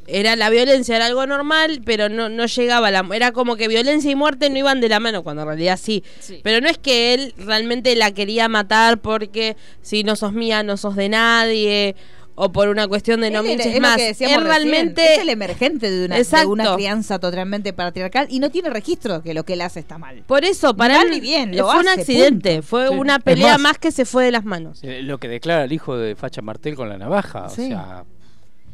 Era 0.08 0.36
la 0.36 0.50
violencia, 0.50 0.96
era 0.96 1.06
algo 1.08 1.26
normal, 1.26 1.82
pero 1.84 2.10
no, 2.10 2.30
no 2.30 2.46
llegaba 2.46 2.90
a 2.90 2.92
la... 2.92 3.06
Era 3.14 3.32
como 3.32 3.56
que 3.56 3.68
violencia 3.68 4.12
y 4.12 4.16
muerte 4.16 4.50
no 4.50 4.58
iban 4.60 4.80
de 4.82 4.90
la 4.90 5.00
mano, 5.00 5.24
cuando 5.24 5.42
en 5.44 5.48
realidad 5.48 5.80
sí. 5.82 6.04
Sí. 6.20 6.40
Pero 6.44 6.62
no 6.62 6.70
es 6.70 6.78
que 6.78 7.14
él 7.14 7.34
realmente 7.38 7.96
la 7.96 8.12
quería 8.12 8.48
matar 8.48 9.00
porque 9.00 9.56
si 9.82 10.04
no 10.04 10.16
sos 10.16 10.34
mía, 10.34 10.62
no 10.64 10.78
sos 10.78 10.96
de 10.96 11.10
nadie, 11.10 11.96
o 12.38 12.52
por 12.52 12.68
una 12.68 12.86
cuestión 12.88 13.22
de 13.22 13.32
no 13.32 13.40
Él 13.40 13.46
me 13.46 13.54
era- 13.54 13.64
hinches 13.64 13.76
es 13.76 13.82
lo 13.82 13.88
más. 13.88 13.98
Él 14.00 14.08
recién, 14.10 14.42
realmente... 14.44 15.14
es 15.16 15.20
el 15.22 15.30
emergente 15.30 15.90
de 15.90 16.06
una, 16.06 16.18
de 16.18 16.46
una 16.46 16.76
crianza 16.76 17.18
totalmente 17.18 17.72
patriarcal 17.74 18.28
y 18.30 18.40
no 18.40 18.52
tiene 18.52 18.70
registro 18.70 19.24
que 19.24 19.34
lo 19.34 19.44
que 19.46 19.54
él 19.54 19.62
hace 19.62 19.80
está 19.80 19.98
mal. 19.98 20.22
Por 20.28 20.44
eso, 20.44 20.76
para 20.76 20.98
Mal 20.98 21.14
él 21.14 21.22
bien, 21.22 21.56
lo 21.56 21.66
fue 21.72 21.80
un 21.80 21.88
accidente, 21.88 22.56
punto. 22.58 22.68
fue 22.68 22.88
Sí. 22.90 22.94
una 22.94 23.20
pelea 23.20 23.54
más- 23.54 23.62
más, 23.62 23.78
que 23.80 23.92
se 23.92 24.04
fue 24.06 24.26
de 24.26 24.32
las 24.32 24.44
manos. 24.44 24.80
Eh, 24.84 25.02
Lo 25.02 25.18
que 25.18 25.30
declara 25.30 25.64
el 25.64 25.72
hijo 25.72 25.98
de 25.98 26.16
Facha 26.18 26.42
Martel 26.42 26.76
con 26.76 26.90
la 26.90 26.98
navaja. 26.98 27.48
Sí. 27.50 27.64
O 27.64 27.68
sea, 27.70 28.04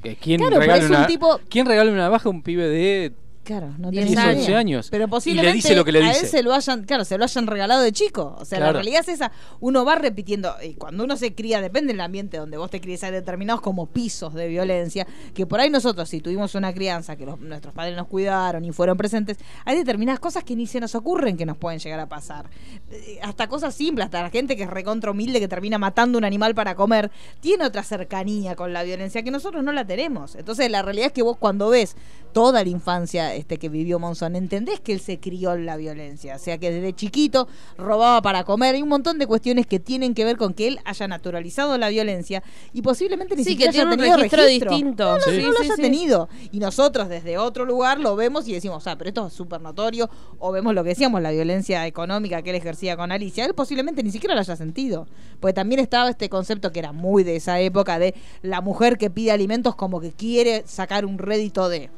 ¿quién, 0.02 0.40
Claro, 0.40 0.60
regala 0.60 0.84
es 0.84 0.90
un 0.90 0.96
una, 0.96 1.08
tipo- 1.08 1.40
¿quién 1.50 1.66
regala 1.66 1.92
una 1.92 2.02
navaja 2.02 2.28
a 2.28 2.32
un 2.32 2.42
pibe 2.44 2.68
de 2.68 3.14
Claro, 3.44 3.74
no 3.80 3.90
10, 3.90 4.06
tiene 4.06 4.22
11 4.24 4.44
idea. 4.44 4.60
años? 4.60 4.88
Pero 4.92 5.06
Y 5.06 5.08
posiblemente 5.08 5.50
le 5.50 5.56
dice 5.56 5.76
lo 5.76 5.84
que 5.84 5.92
le 5.92 6.04
a 6.04 6.08
dice. 6.10 6.20
él 6.22 6.28
se 6.28 6.44
lo 6.44 6.54
hayan, 6.54 6.84
claro, 6.84 7.04
se 7.06 7.18
lo 7.18 7.24
hayan 7.24 7.48
regalado 7.48 7.82
de 7.82 7.92
chico. 7.92 8.36
O 8.40 8.46
sea, 8.46 8.60
la 8.60 8.72
realidad 8.72 9.02
es 9.02 9.08
esa. 9.08 9.32
Uno 9.60 9.84
va 9.84 9.96
repitiendo, 9.96 10.54
y 10.64 10.76
cuando 10.76 11.04
uno 11.04 11.18
se 11.18 11.34
cría, 11.34 11.60
depende 11.60 11.92
del 11.94 12.02
ambiente 12.02 12.38
donde 12.38 12.58
vos 12.58 12.70
te 12.70 12.80
críes, 12.80 13.04
hay 13.04 13.12
determinados 13.12 13.62
como 13.62 13.88
pisos 13.88 14.36
de 14.36 14.48
violencia, 14.48 15.08
que 15.34 15.48
por 15.48 15.60
ahí 15.60 15.72
nosotros, 15.72 16.08
si 16.08 16.22
tuvimos 16.22 16.54
una 16.54 16.72
crianza, 16.72 17.16
que 17.16 17.26
los- 17.26 17.40
nuestros 17.40 17.74
padres 17.74 17.98
nos 17.98 18.08
cuidaron 18.08 18.64
y 18.64 18.72
fueron 18.72 18.96
presentes, 18.96 19.38
hay 19.66 19.76
determinadas 19.76 20.20
cosas 20.20 20.44
que 20.44 20.56
ni 20.56 20.68
se 20.68 20.80
nos 20.80 20.94
ocurren 20.94 21.36
que 21.36 21.46
nos 21.48 21.58
pueden 21.58 21.80
llegar 21.80 22.00
a 22.00 22.08
pasar. 22.08 22.48
Eh, 22.92 23.20
Hasta 23.24 23.48
cosas 23.48 23.74
simples, 23.74 24.06
hasta 24.06 24.22
la 24.22 24.30
gente 24.30 24.56
que 24.56 24.64
es 24.64 24.70
recontra 24.70 25.10
humilde, 25.12 25.40
que 25.40 25.48
termina 25.48 25.80
matando 25.80 26.18
un 26.20 26.26
animal 26.26 26.54
para 26.54 26.76
comer, 26.76 27.10
tiene 27.40 27.66
otra 27.66 27.82
cercanía 27.82 28.56
con 28.56 28.72
la 28.72 28.84
violencia 28.84 29.24
que 29.24 29.32
nosotros 29.32 29.64
no 29.64 29.72
la 29.72 29.86
tenemos. 29.86 30.36
Entonces, 30.36 30.70
la 30.70 30.84
realidad 30.84 31.08
es 31.08 31.14
que 31.14 31.24
vos 31.24 31.38
cuando 31.38 31.70
ves 31.70 31.96
toda 32.32 32.64
la 32.64 32.70
infancia 32.70 33.34
este 33.36 33.58
que 33.58 33.70
vivió 33.70 34.00
Monzón, 34.00 34.36
entendés 34.36 34.80
que 34.80 34.94
él 34.94 35.00
se 35.00 35.20
crió 35.20 35.54
en 35.54 35.66
la 35.66 35.78
violencia. 35.78 36.36
O 36.36 36.40
sea, 36.40 36.58
que 36.58 36.72
desde 36.72 36.94
chiquito 36.94 37.48
robaba 37.78 38.22
para 38.22 38.44
comer. 38.44 38.76
Hay 38.76 38.82
un 38.82 38.90
montón 38.90 39.18
de 39.20 39.28
cuestiones 39.28 39.68
que 39.68 39.80
tienen 39.80 40.14
que 40.14 40.26
ver 40.26 40.38
con 40.38 40.54
que 40.54 40.68
él 40.68 40.80
haya 40.86 41.08
naturalizado 41.08 41.78
la 41.78 41.90
violencia 41.90 42.44
y 42.74 42.82
posiblemente 42.82 43.36
ni 43.36 43.44
Sí, 43.44 43.52
siquiera 43.52 43.72
que 43.72 43.78
tiene 43.80 43.92
haya 44.04 44.14
un 44.16 44.20
registro 44.20 44.44
registro. 44.44 44.72
distinto. 44.72 45.04
No, 45.06 45.18
no, 45.18 45.24
Sí. 45.24 45.42
no 45.42 45.52
lo 45.52 45.60
Sí, 45.60 45.66
haya 45.66 45.76
tenido. 45.76 46.30
Y 46.52 46.60
nosotros 46.60 47.10
desde 47.10 47.38
otro 47.38 47.66
lugar 47.66 48.00
lo 48.00 48.16
vemos 48.16 48.48
y 48.48 48.54
decimos, 48.54 48.86
ah, 48.88 48.98
pero 48.98 49.10
esto 49.10 49.28
es 49.28 49.34
súper 49.34 49.62
notorio. 49.62 50.10
O 50.40 50.52
vemos 50.52 50.74
lo 50.74 50.84
que 50.84 50.90
decíamos, 50.90 51.22
la 51.22 51.32
violencia 51.32 51.86
económica 51.88 52.42
que 52.42 52.50
él 52.52 52.56
ejercía 52.56 52.96
con 52.98 53.12
Alicia. 53.12 53.46
Él 53.46 53.54
posiblemente 53.54 54.04
ni 54.04 54.12
siquiera 54.12 54.34
lo 54.36 54.42
haya 54.42 54.56
sentido. 54.56 55.08
Porque 55.40 55.54
también 55.54 55.80
estaba 55.80 56.10
este 56.10 56.30
concepto 56.30 56.72
que 56.72 56.80
era 56.80 56.92
muy 56.92 57.24
de 57.24 57.36
esa 57.36 57.60
época 57.60 58.00
de 58.00 58.16
la 58.42 58.62
mujer 58.62 58.98
que 58.98 59.10
pide 59.10 59.32
alimentos 59.32 59.76
como 59.76 60.00
que 60.00 60.12
quiere 60.12 60.64
sacar 60.66 61.06
un 61.06 61.18
rédito 61.18 61.68
de 61.70 61.90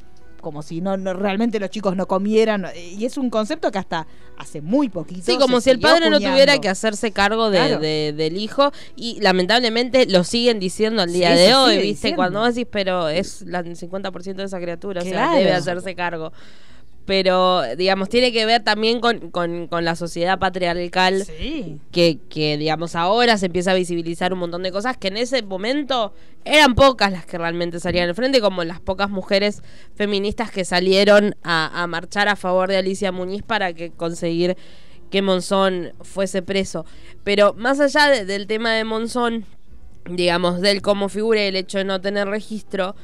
como 0.44 0.62
si 0.62 0.80
no, 0.82 0.96
no- 0.98 1.14
realmente 1.14 1.60
los 1.60 1.72
chicos 1.72 1.96
no 1.96 2.08
comieran 2.08 2.68
y 2.76 3.04
es 3.06 3.18
un 3.18 3.32
concepto 3.32 3.72
que 3.72 3.80
hasta 3.80 4.06
hace 4.38 4.62
muy 4.62 4.90
poquito 4.90 5.24
Sí, 5.26 5.38
como 5.40 5.60
si 5.62 5.72
el 5.72 5.80
padre 5.80 6.10
no 6.12 6.20
tuviera 6.20 6.60
que 6.60 6.70
hacerse 6.70 7.12
cargo 7.12 7.50
de, 7.50 7.58
Claro. 7.58 7.80
de- 7.80 8.14
del 8.16 8.38
hijo 8.38 8.72
y 8.96 9.20
lamentablemente 9.22 10.06
lo 10.06 10.24
siguen 10.24 10.60
diciendo 10.60 11.02
al 11.02 11.12
día 11.12 11.36
Sí, 11.36 11.42
de 11.44 11.56
hoy, 11.56 11.72
¿viste? 11.78 11.88
diciendo. 11.88 12.16
Cuando 12.18 12.44
decís, 12.46 12.68
pero 12.70 13.10
es 13.10 13.42
el 13.42 13.76
50% 13.78 14.36
de 14.36 14.44
esa 14.44 14.60
criatura, 14.60 15.02
o 15.02 15.04
sea, 15.04 15.12
Claro. 15.14 15.38
debe 15.38 15.52
hacerse 15.54 15.96
cargo. 15.96 16.32
Pero, 17.06 17.64
digamos, 17.76 18.08
tiene 18.08 18.32
que 18.32 18.46
ver 18.46 18.64
también 18.64 19.02
con, 19.02 19.30
con- 19.30 19.68
con 19.68 19.84
la 19.84 19.96
sociedad 19.98 20.40
patriarcal 20.40 21.26
Sí. 21.26 21.78
que, 21.92 22.20
que, 22.30 22.58
digamos, 22.58 22.96
ahora 22.96 23.38
se 23.38 23.48
empieza 23.48 23.72
a 23.72 23.74
visibilizar 23.74 24.32
un 24.32 24.40
montón 24.40 24.64
de 24.64 24.72
cosas 24.72 24.96
que 24.96 25.10
en 25.10 25.18
ese 25.18 25.42
momento 25.44 26.14
eran 26.46 26.76
pocas 26.76 27.12
las 27.12 27.26
que 27.26 27.38
realmente 27.38 27.82
salían 27.82 28.08
al 28.08 28.16
frente, 28.16 28.40
como 28.40 28.64
las 28.64 28.80
pocas 28.80 29.10
mujeres 29.10 29.64
feministas 29.96 30.50
que 30.50 30.64
salieron 30.64 31.36
a, 31.44 31.84
a 31.84 31.88
marchar 31.88 32.30
a 32.30 32.38
favor 32.38 32.70
de 32.70 32.78
Alicia 32.78 33.12
Muñiz 33.12 33.44
para 33.44 33.74
que 33.74 33.92
conseguir 33.92 34.56
que 35.12 35.22
Monzón 35.22 35.92
fuese 36.02 36.42
preso. 36.42 36.86
Pero 37.26 37.54
más 37.54 37.80
allá 37.82 38.08
de- 38.08 38.24
del 38.26 38.48
tema 38.48 38.72
de 38.72 38.86
Monzón, 38.86 39.46
digamos, 40.10 40.62
del 40.62 40.82
cómo 40.82 41.10
figura 41.10 41.44
y 41.44 41.48
el 41.48 41.56
hecho 41.58 41.78
de 41.80 41.84
no 41.84 42.00
tener 42.02 42.28
registro, 42.30 42.96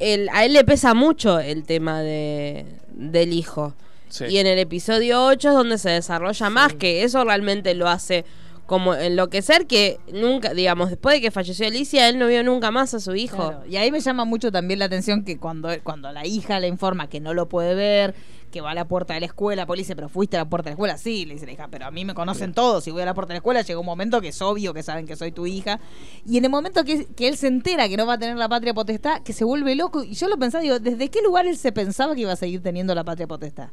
el- 0.00 0.28
a 0.32 0.44
él 0.44 0.52
le 0.54 0.64
pesa 0.64 0.94
mucho 0.94 1.38
el 1.38 1.64
tema 1.64 2.00
de, 2.02 2.66
del 2.92 3.32
hijo. 3.32 3.74
Sí. 4.08 4.24
Y 4.28 4.38
en 4.38 4.46
el 4.48 4.58
episodio 4.58 5.24
8 5.24 5.48
es 5.50 5.54
donde 5.54 5.78
se 5.78 5.90
desarrolla 5.90 6.50
más, 6.50 6.74
que 6.74 7.04
eso 7.04 7.22
realmente 7.24 7.74
lo 7.74 7.88
hace 7.88 8.24
como 8.66 8.94
enloquecer, 8.94 9.66
que 9.66 9.98
nunca, 10.12 10.54
digamos, 10.54 10.90
después 10.90 11.16
de 11.16 11.20
que 11.20 11.30
falleció 11.32 11.66
Alicia, 11.66 12.08
él 12.08 12.18
no 12.18 12.28
vio 12.28 12.42
nunca 12.44 12.70
más 12.70 12.94
a 12.94 13.00
su 13.00 13.14
hijo. 13.16 13.36
Claro, 13.50 13.66
Y 13.68 13.76
ahí 13.76 13.90
me 13.90 13.98
llama 14.00 14.24
mucho 14.24 14.52
también 14.52 14.78
la 14.78 14.84
atención 14.84 15.24
que 15.24 15.38
cuando, 15.38 15.68
cuando 15.82 16.12
la 16.12 16.24
hija 16.26 16.60
le 16.60 16.68
informa 16.68 17.08
que 17.08 17.18
no 17.20 17.34
lo 17.34 17.48
puede 17.48 17.74
ver, 17.74 18.14
que 18.50 18.60
va 18.60 18.72
a 18.72 18.74
la 18.74 18.86
puerta 18.86 19.14
de 19.14 19.20
la 19.20 19.26
escuela, 19.26 19.66
pues 19.66 19.78
le 19.78 19.82
dice, 19.82 19.96
pero 19.96 20.08
fuiste 20.08 20.36
a 20.36 20.40
la 20.40 20.48
puerta 20.48 20.68
de 20.68 20.70
la 20.70 20.74
escuela, 20.74 20.98
sí, 20.98 21.24
le 21.26 21.34
dice 21.34 21.46
la 21.46 21.52
hija, 21.52 21.68
pero 21.70 21.86
a 21.86 21.90
mí 21.90 22.04
me 22.04 22.14
conocen 22.14 22.52
todos, 22.52 22.84
si 22.84 22.90
voy 22.90 23.02
a 23.02 23.04
la 23.04 23.14
puerta 23.14 23.32
de 23.32 23.34
la 23.34 23.38
escuela 23.38 23.62
llega 23.62 23.78
un 23.78 23.86
momento 23.86 24.20
que 24.20 24.28
es 24.28 24.42
obvio 24.42 24.74
que 24.74 24.82
saben 24.82 25.06
que 25.06 25.16
soy 25.16 25.32
tu 25.32 25.46
hija, 25.46 25.80
y 26.26 26.38
en 26.38 26.44
el 26.44 26.50
momento 26.50 26.84
que, 26.84 27.06
que 27.06 27.28
él 27.28 27.36
se 27.36 27.46
entera 27.46 27.88
que 27.88 27.96
no 27.96 28.06
va 28.06 28.14
a 28.14 28.18
tener 28.18 28.36
la 28.36 28.48
patria 28.48 28.74
potestad, 28.74 29.22
que 29.22 29.32
se 29.32 29.44
vuelve 29.44 29.74
loco, 29.74 30.02
y 30.02 30.14
yo 30.14 30.28
lo 30.28 30.38
pensaba, 30.38 30.62
digo, 30.62 30.78
¿desde 30.78 31.08
qué 31.08 31.22
lugar 31.22 31.46
él 31.46 31.56
se 31.56 31.72
pensaba 31.72 32.14
que 32.14 32.22
iba 32.22 32.32
a 32.32 32.36
seguir 32.36 32.62
teniendo 32.62 32.94
la 32.94 33.04
patria 33.04 33.26
potestad? 33.26 33.68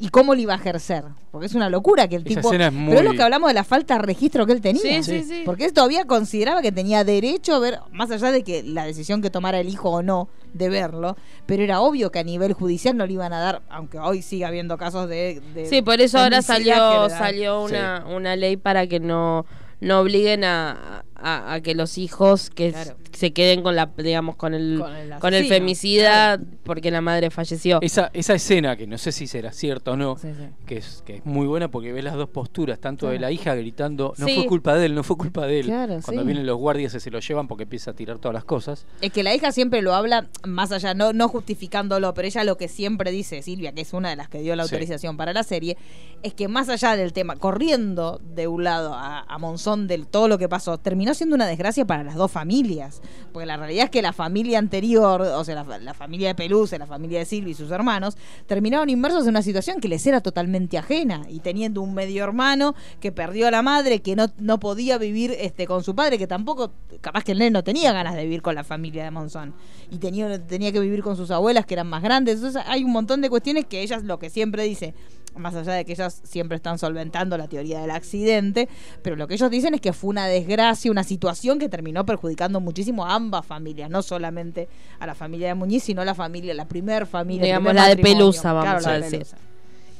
¿Y 0.00 0.10
cómo 0.10 0.34
lo 0.34 0.40
iba 0.40 0.52
a 0.52 0.56
ejercer? 0.56 1.04
Porque 1.32 1.46
es 1.46 1.54
una 1.56 1.68
locura 1.68 2.06
que 2.06 2.14
el 2.14 2.22
Esa 2.22 2.40
tipo... 2.40 2.50
Pero 2.50 2.68
es 2.70 3.04
lo 3.04 3.12
que 3.14 3.22
hablamos 3.22 3.48
de 3.48 3.54
la 3.54 3.64
falta 3.64 3.94
de 3.96 4.02
registro 4.02 4.46
que 4.46 4.52
él 4.52 4.60
tenía. 4.60 4.80
Sí, 4.80 5.02
sí, 5.02 5.24
sí. 5.24 5.42
Porque 5.44 5.64
él 5.64 5.72
todavía 5.72 6.04
consideraba 6.04 6.62
que 6.62 6.70
tenía 6.70 7.02
derecho 7.02 7.54
a 7.54 7.58
ver, 7.58 7.80
más 7.90 8.08
allá 8.12 8.30
de 8.30 8.44
que 8.44 8.62
la 8.62 8.84
decisión 8.84 9.22
que 9.22 9.30
tomara 9.30 9.58
el 9.58 9.68
hijo 9.68 9.90
o 9.90 10.02
no 10.02 10.28
de 10.52 10.68
verlo, 10.68 11.16
pero 11.46 11.62
era 11.62 11.80
obvio 11.80 12.10
que 12.10 12.18
a 12.18 12.24
nivel 12.24 12.52
judicial 12.52 12.96
no 12.96 13.06
le 13.06 13.12
iban 13.14 13.32
a 13.32 13.40
dar, 13.40 13.62
aunque 13.68 13.98
hoy 13.98 14.22
siga 14.22 14.48
habiendo 14.48 14.76
casos 14.78 15.08
de... 15.08 15.40
de 15.54 15.66
Sí, 15.66 15.82
por 15.82 16.00
eso 16.00 16.18
ahora 16.18 16.42
salió 16.42 17.08
salió 17.10 17.62
una, 17.62 18.04
una 18.06 18.36
ley 18.36 18.56
para 18.56 18.86
que 18.86 19.00
no, 19.00 19.46
no 19.80 20.00
obliguen 20.00 20.44
a, 20.44 21.04
a- 21.18 21.54
a 21.54 21.60
que 21.60 21.74
los 21.74 21.98
hijos 21.98 22.50
que 22.50 22.70
Claro. 22.72 22.96
se 23.12 23.32
queden 23.32 23.62
con 23.62 23.74
la 23.76 23.90
digamos 23.98 24.36
con 24.36 24.54
el 24.54 24.78
Con 24.80 24.94
el 24.94 25.10
con 25.18 25.34
el 25.34 25.40
asesino, 25.40 25.54
femicida 25.56 26.40
porque 26.64 26.90
la 26.90 27.00
madre 27.00 27.30
falleció. 27.30 27.78
Esa, 27.82 28.10
esa 28.12 28.34
escena, 28.34 28.76
que 28.76 28.86
no 28.86 28.98
sé 28.98 29.10
si 29.12 29.26
será 29.26 29.52
cierta 29.52 29.92
o 29.92 29.96
no, 29.96 30.16
Sí, 30.18 30.28
sí. 30.36 30.44
que 30.66 30.76
es, 30.76 31.02
que 31.04 31.16
es 31.16 31.26
muy 31.26 31.46
buena 31.46 31.68
porque 31.70 31.92
ves 31.92 32.04
las 32.04 32.14
dos 32.14 32.28
posturas, 32.28 32.78
tanto 32.78 33.08
de 33.08 33.18
la 33.18 33.30
hija 33.32 33.54
gritando, 33.54 34.14
no 34.18 34.26
Sí. 34.26 34.34
fue 34.36 34.46
culpa 34.46 34.74
de 34.76 34.86
él, 34.86 34.94
no 34.94 35.02
fue 35.02 35.16
culpa 35.16 35.46
de 35.46 35.60
él. 35.60 35.66
Claro, 35.66 35.98
Cuando 36.04 36.22
sí. 36.22 36.26
vienen 36.26 36.46
los 36.46 36.56
guardias 36.58 36.94
y 36.94 37.00
se 37.00 37.10
lo 37.10 37.18
llevan 37.20 37.48
porque 37.48 37.64
empieza 37.64 37.90
a 37.90 37.94
tirar 37.94 38.18
todas 38.18 38.34
las 38.34 38.44
cosas. 38.44 38.86
Es 39.00 39.12
que 39.12 39.22
la 39.22 39.34
hija 39.34 39.50
siempre 39.52 39.82
lo 39.82 39.94
habla, 39.94 40.28
más 40.46 40.70
allá, 40.72 40.94
no, 40.94 41.12
no 41.12 41.28
justificándolo, 41.28 42.14
pero 42.14 42.28
ella 42.28 42.44
lo 42.44 42.56
que 42.56 42.68
siempre 42.68 43.10
dice, 43.10 43.42
Silvia, 43.42 43.72
que 43.72 43.80
es 43.80 43.92
una 43.92 44.10
de 44.10 44.16
las 44.16 44.28
que 44.28 44.40
dio 44.40 44.54
la 44.54 44.64
Sí. 44.64 44.74
autorización 44.74 45.16
para 45.16 45.32
la 45.32 45.42
serie, 45.42 45.76
es 46.22 46.34
que 46.34 46.46
más 46.48 46.68
allá 46.68 46.94
del 46.96 47.12
tema, 47.12 47.36
corriendo 47.36 48.20
de 48.34 48.46
un 48.46 48.64
lado 48.64 48.94
a, 48.94 49.20
a 49.22 49.38
Monzón 49.38 49.86
de 49.88 49.98
todo 49.98 50.28
lo 50.28 50.38
que 50.38 50.48
pasó, 50.48 50.78
terminó 50.78 51.07
siendo 51.14 51.36
una 51.36 51.46
desgracia 51.46 51.84
para 51.84 52.02
las 52.02 52.14
dos 52.14 52.30
familias. 52.30 53.00
Porque 53.32 53.46
la 53.46 53.56
realidad 53.56 53.84
es 53.84 53.90
que 53.90 54.02
la 54.02 54.12
familia 54.12 54.58
anterior, 54.58 55.22
o 55.22 55.44
sea, 55.44 55.64
la, 55.64 55.78
la 55.78 55.94
familia 55.94 56.28
de 56.28 56.34
Peluce, 56.34 56.78
la 56.78 56.86
familia 56.86 57.18
de 57.20 57.24
Silvia 57.24 57.52
y 57.52 57.54
sus 57.54 57.70
hermanos, 57.70 58.16
terminaron 58.46 58.88
inmersos 58.90 59.24
en 59.24 59.30
una 59.30 59.42
situación 59.42 59.80
que 59.80 59.88
les 59.88 60.06
era 60.06 60.20
totalmente 60.20 60.78
ajena. 60.78 61.22
Y 61.28 61.40
teniendo 61.40 61.82
un 61.82 61.94
medio 61.94 62.24
hermano 62.24 62.74
que 63.00 63.12
perdió 63.12 63.48
a 63.48 63.50
la 63.50 63.62
madre, 63.62 64.00
que 64.00 64.16
no, 64.16 64.26
no 64.38 64.58
podía 64.60 64.98
vivir 64.98 65.34
este, 65.38 65.66
con 65.66 65.82
su 65.84 65.94
padre, 65.94 66.18
que 66.18 66.26
tampoco, 66.26 66.72
capaz 67.00 67.24
que 67.24 67.32
el 67.32 67.38
nene 67.38 67.50
no 67.50 67.64
tenía 67.64 67.92
ganas 67.92 68.14
de 68.14 68.22
vivir 68.24 68.42
con 68.42 68.54
la 68.54 68.64
familia 68.64 69.04
de 69.04 69.10
Monzón. 69.10 69.54
Y 69.90 69.98
tenía, 69.98 70.44
tenía 70.46 70.72
que 70.72 70.80
vivir 70.80 71.02
con 71.02 71.16
sus 71.16 71.30
abuelas, 71.30 71.66
que 71.66 71.74
eran 71.74 71.86
más 71.86 72.02
grandes. 72.02 72.36
Entonces 72.36 72.62
hay 72.66 72.84
un 72.84 72.92
montón 72.92 73.20
de 73.20 73.30
cuestiones 73.30 73.66
que 73.66 73.80
ellas 73.80 74.04
lo 74.04 74.18
que 74.18 74.30
siempre 74.30 74.64
dice, 74.64 74.94
más 75.36 75.54
allá 75.54 75.72
de 75.72 75.84
que 75.84 75.92
ellas 75.92 76.20
siempre 76.24 76.56
están 76.56 76.78
solventando 76.78 77.36
la 77.36 77.48
teoría 77.48 77.80
del 77.80 77.90
accidente, 77.90 78.68
pero 79.02 79.16
lo 79.16 79.28
que 79.28 79.34
ellos 79.34 79.50
dicen 79.50 79.74
es 79.74 79.80
que 79.80 79.92
fue 79.92 80.10
una 80.10 80.26
desgracia, 80.26 80.90
una 80.90 81.04
situación 81.04 81.58
que 81.58 81.68
terminó 81.68 82.04
perjudicando 82.04 82.60
muchísimo 82.60 83.06
a 83.06 83.14
ambas 83.14 83.46
familias, 83.46 83.90
no 83.90 84.02
solamente 84.02 84.68
a 84.98 85.06
la 85.06 85.14
familia 85.14 85.48
de 85.48 85.54
Muñiz, 85.54 85.84
sino 85.84 86.02
a 86.02 86.04
la 86.04 86.14
familia, 86.14 86.54
la 86.54 86.66
primer 86.66 87.06
familia. 87.06 87.44
Digamos, 87.44 87.70
primer 87.70 87.88
la 87.88 87.94
de. 87.94 88.02
Pelusa, 88.02 88.52
vamos 88.52 88.82
Claro, 88.82 88.88
a 88.88 88.92
de 88.92 89.00
decir. 89.00 89.18
Pelusa. 89.18 89.36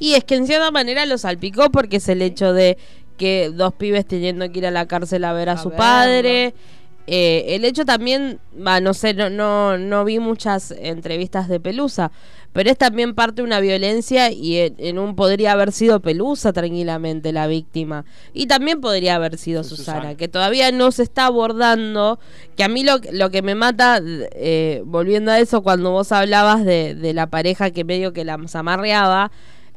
Y 0.01 0.15
es 0.15 0.25
que 0.25 0.37
en 0.37 0.47
cierta 0.47 0.71
manera 0.71 1.05
lo 1.07 1.19
salpicó 1.19 1.71
porque 1.71 1.97
es 1.97 2.09
el 2.09 2.23
hecho 2.23 2.53
de 2.53 2.79
que 3.17 3.51
dos 3.53 3.75
pibes 3.75 4.07
teniendo 4.07 4.51
que 4.51 4.61
ir 4.61 4.67
a 4.67 4.71
la 4.71 4.87
cárcel 4.87 5.25
a 5.25 5.33
ver 5.33 5.49
a, 5.49 5.53
A 5.53 5.59
su 5.59 5.71
padre 5.73 6.55
eh, 7.11 7.55
el 7.55 7.65
hecho 7.65 7.87
también, 7.87 8.39
va, 8.55 8.83
no 8.83 8.93
sé, 8.93 9.15
no, 9.15 9.31
no, 9.31 9.79
no 9.79 10.05
vi 10.05 10.19
muchas 10.19 10.73
entrevistas 10.73 11.49
de 11.49 11.59
Pelusa, 11.59 12.13
pero 12.53 12.71
es 12.71 12.79
también 12.79 13.15
parte 13.15 13.37
de 13.37 13.43
una 13.43 13.61
violencia 13.61 14.33
y 14.33 14.57
en, 14.57 14.75
en 14.79 14.99
un 14.99 15.15
podría 15.15 15.53
haber 15.53 15.71
sido 15.71 16.01
Pelusa 16.01 16.53
tranquilamente 16.53 17.33
la 17.33 17.47
víctima. 17.47 18.05
Y 18.33 18.47
también 18.47 18.81
podría 18.81 19.17
haber 19.17 19.39
sido 19.39 19.63
Susana, 19.65 19.99
Susana. 19.99 20.15
que 20.17 20.29
todavía 20.29 20.73
no 20.73 20.91
se 20.91 21.03
está 21.03 21.27
abordando, 21.27 22.19
que 22.57 22.65
a 22.65 22.69
mí 22.69 22.85
lo, 22.85 22.99
lo 23.13 23.31
que 23.31 23.43
me 23.43 23.55
mata, 23.55 24.01
eh, 24.03 24.83
volviendo 24.85 25.31
a 25.31 25.39
eso, 25.39 25.63
cuando 25.63 25.91
vos 25.91 26.11
hablabas 26.11 26.65
de, 26.65 26.95
de 26.95 27.13
la 27.15 27.29
pareja 27.29 27.71
que 27.71 27.85
medio 27.85 28.13
que 28.13 28.25
la 28.25 28.39
amarreaba, 28.55 29.31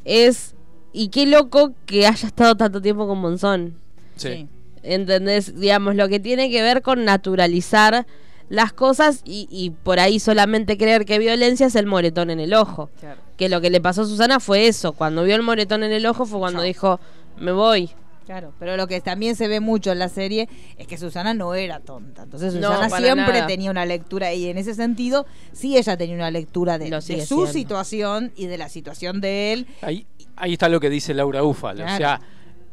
es, 0.06 0.56
y 0.94 1.10
qué 1.10 1.26
loco 1.26 1.74
que 1.86 2.08
haya 2.08 2.28
estado 2.28 2.56
tanto 2.56 2.82
tiempo 2.82 3.08
con 3.08 3.20
Monzón. 3.20 3.76
Sí. 4.16 4.48
¿Entendés? 4.84 5.60
Digamos, 5.60 5.96
lo 5.96 6.10
que 6.10 6.20
tiene 6.20 6.50
que 6.50 6.62
ver 6.62 6.82
con 6.82 7.06
naturalizar 7.06 8.08
las 8.52 8.74
cosas 8.74 9.22
y, 9.24 9.48
y 9.50 9.70
por 9.70 10.02
ahí 10.02 10.20
solamente 10.20 10.78
creer 10.78 11.06
que 11.06 11.18
violencia 11.20 11.68
es 11.68 11.76
el 11.76 11.86
moretón 11.86 12.30
en 12.30 12.42
el 12.42 12.54
ojo. 12.54 12.90
Claro. 13.00 13.22
Que 13.38 13.48
lo 13.48 13.62
que 13.62 13.70
le 13.70 13.80
pasó 13.80 14.02
a 14.02 14.06
Susana 14.06 14.42
fue 14.42 14.68
eso. 14.68 14.92
Cuando 14.92 15.24
vio 15.24 15.38
el 15.38 15.42
moretón 15.42 15.84
en 15.84 15.94
el 15.94 16.06
ojo 16.06 16.26
fue 16.26 16.38
cuando 16.40 16.60
Chao. 16.60 16.68
dijo, 16.68 17.00
me 17.38 17.54
voy. 17.54 17.90
Claro, 18.26 18.54
pero 18.60 18.76
lo 18.76 18.88
que 18.88 19.00
también 19.00 19.38
se 19.38 19.48
ve 19.48 19.62
mucho 19.62 19.94
en 19.94 20.00
la 20.00 20.10
serie 20.10 20.50
es 20.78 20.86
que 20.86 20.98
Susana 20.98 21.34
no 21.34 21.54
era 21.56 21.80
tonta. 21.80 22.24
Entonces 22.24 22.54
Susana 22.54 22.90
siempre 22.90 23.34
nada. 23.34 23.48
tenía 23.48 23.72
una 23.72 23.86
lectura 23.86 24.34
y 24.34 24.50
en 24.50 24.58
ese 24.58 24.74
sentido 24.74 25.26
sí 25.54 25.78
ella 25.78 25.96
tenía 25.96 26.16
una 26.16 26.30
lectura 26.30 26.78
de, 26.78 26.90
su 27.00 27.02
siendo. 27.02 27.48
situación 27.48 28.34
y 28.36 28.48
de 28.48 28.58
la 28.58 28.68
situación 28.68 29.22
de 29.22 29.54
él. 29.54 29.68
Ahí, 29.82 30.06
ahí 30.36 30.54
está 30.54 30.68
lo 30.68 30.82
que 30.82 30.90
dice 30.90 31.14
Laura 31.14 31.42
Ufal. 31.42 31.78
Claro. 31.78 31.94
O 31.94 31.98
sea, 31.98 32.22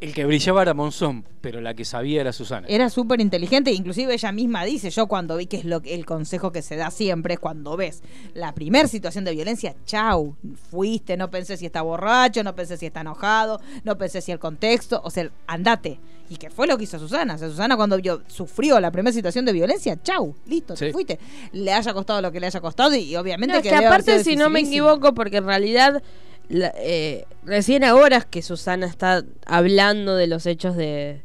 el 0.01 0.13
que 0.13 0.25
brillaba 0.25 0.61
era 0.61 0.73
Monzón, 0.73 1.25
pero 1.41 1.59
la 1.59 1.73
que 1.73 1.83
sabía 1.83 2.21
era 2.21 2.31
Susana. 2.31 2.67
Era 2.69 2.89
súper 2.89 3.19
inteligente, 3.19 3.71
inclusive 3.71 4.13
ella 4.13 4.31
misma 4.31 4.63
dice, 4.63 4.89
yo 4.89 5.07
cuando 5.07 5.35
vi 5.35 5.45
que 5.45 5.57
es 5.57 5.65
lo 5.65 5.81
que 5.81 5.93
el 5.93 6.05
consejo 6.05 6.51
que 6.51 6.61
se 6.61 6.77
da 6.77 6.89
siempre 6.89 7.33
es 7.33 7.39
cuando 7.39 7.75
ves 7.75 8.01
la 8.33 8.53
primera 8.53 8.87
situación 8.87 9.25
de 9.25 9.31
violencia, 9.31 9.75
chau, 9.85 10.35
fuiste, 10.69 11.17
no 11.17 11.29
pensé 11.29 11.57
si 11.57 11.65
está 11.65 11.81
borracho, 11.81 12.43
no 12.43 12.55
pensé 12.55 12.77
si 12.77 12.85
está 12.85 13.01
enojado, 13.01 13.59
no 13.83 13.97
pensé 13.97 14.21
si 14.21 14.31
el 14.31 14.39
contexto, 14.39 15.01
o 15.03 15.09
sea, 15.09 15.29
andate. 15.47 15.99
Y 16.31 16.37
que 16.37 16.51
fue 16.51 16.67
lo 16.67 16.77
que 16.77 16.83
hizo 16.83 16.99
Susana. 16.99 17.33
O 17.33 17.37
sea, 17.39 17.49
Susana 17.49 17.75
cuando 17.75 17.97
vio, 17.97 18.21
sufrió 18.27 18.79
la 18.79 18.91
primera 18.91 19.11
situación 19.11 19.45
de 19.45 19.51
violencia, 19.51 19.99
chau, 20.03 20.35
listo, 20.45 20.75
te 20.75 20.93
fuiste. 20.93 21.17
Le 21.53 21.73
haya 21.73 21.91
costado 21.91 22.21
lo 22.21 22.31
que 22.31 22.39
le 22.39 22.45
haya 22.45 22.61
costado 22.61 22.93
y, 22.95 22.99
y 22.99 23.15
obviamente 23.15 23.53
No, 23.53 23.57
es 23.57 23.63
que, 23.63 23.69
que 23.69 23.75
debe 23.75 23.87
haber 23.87 24.01
aparte, 24.01 24.23
si 24.23 24.35
no 24.35 24.49
me 24.51 24.59
equivoco, 24.59 25.15
porque 25.15 25.37
en 25.37 25.45
realidad 25.45 26.03
la- 26.49 26.73
eh, 26.77 27.25
recién 27.45 27.83
ahora 27.83 28.17
es 28.17 28.25
que 28.25 28.41
Susana 28.41 28.85
está 28.87 29.23
hablando 29.45 30.15
de 30.15 30.27
los 30.27 30.45
hechos 30.45 30.75
de, 30.75 31.21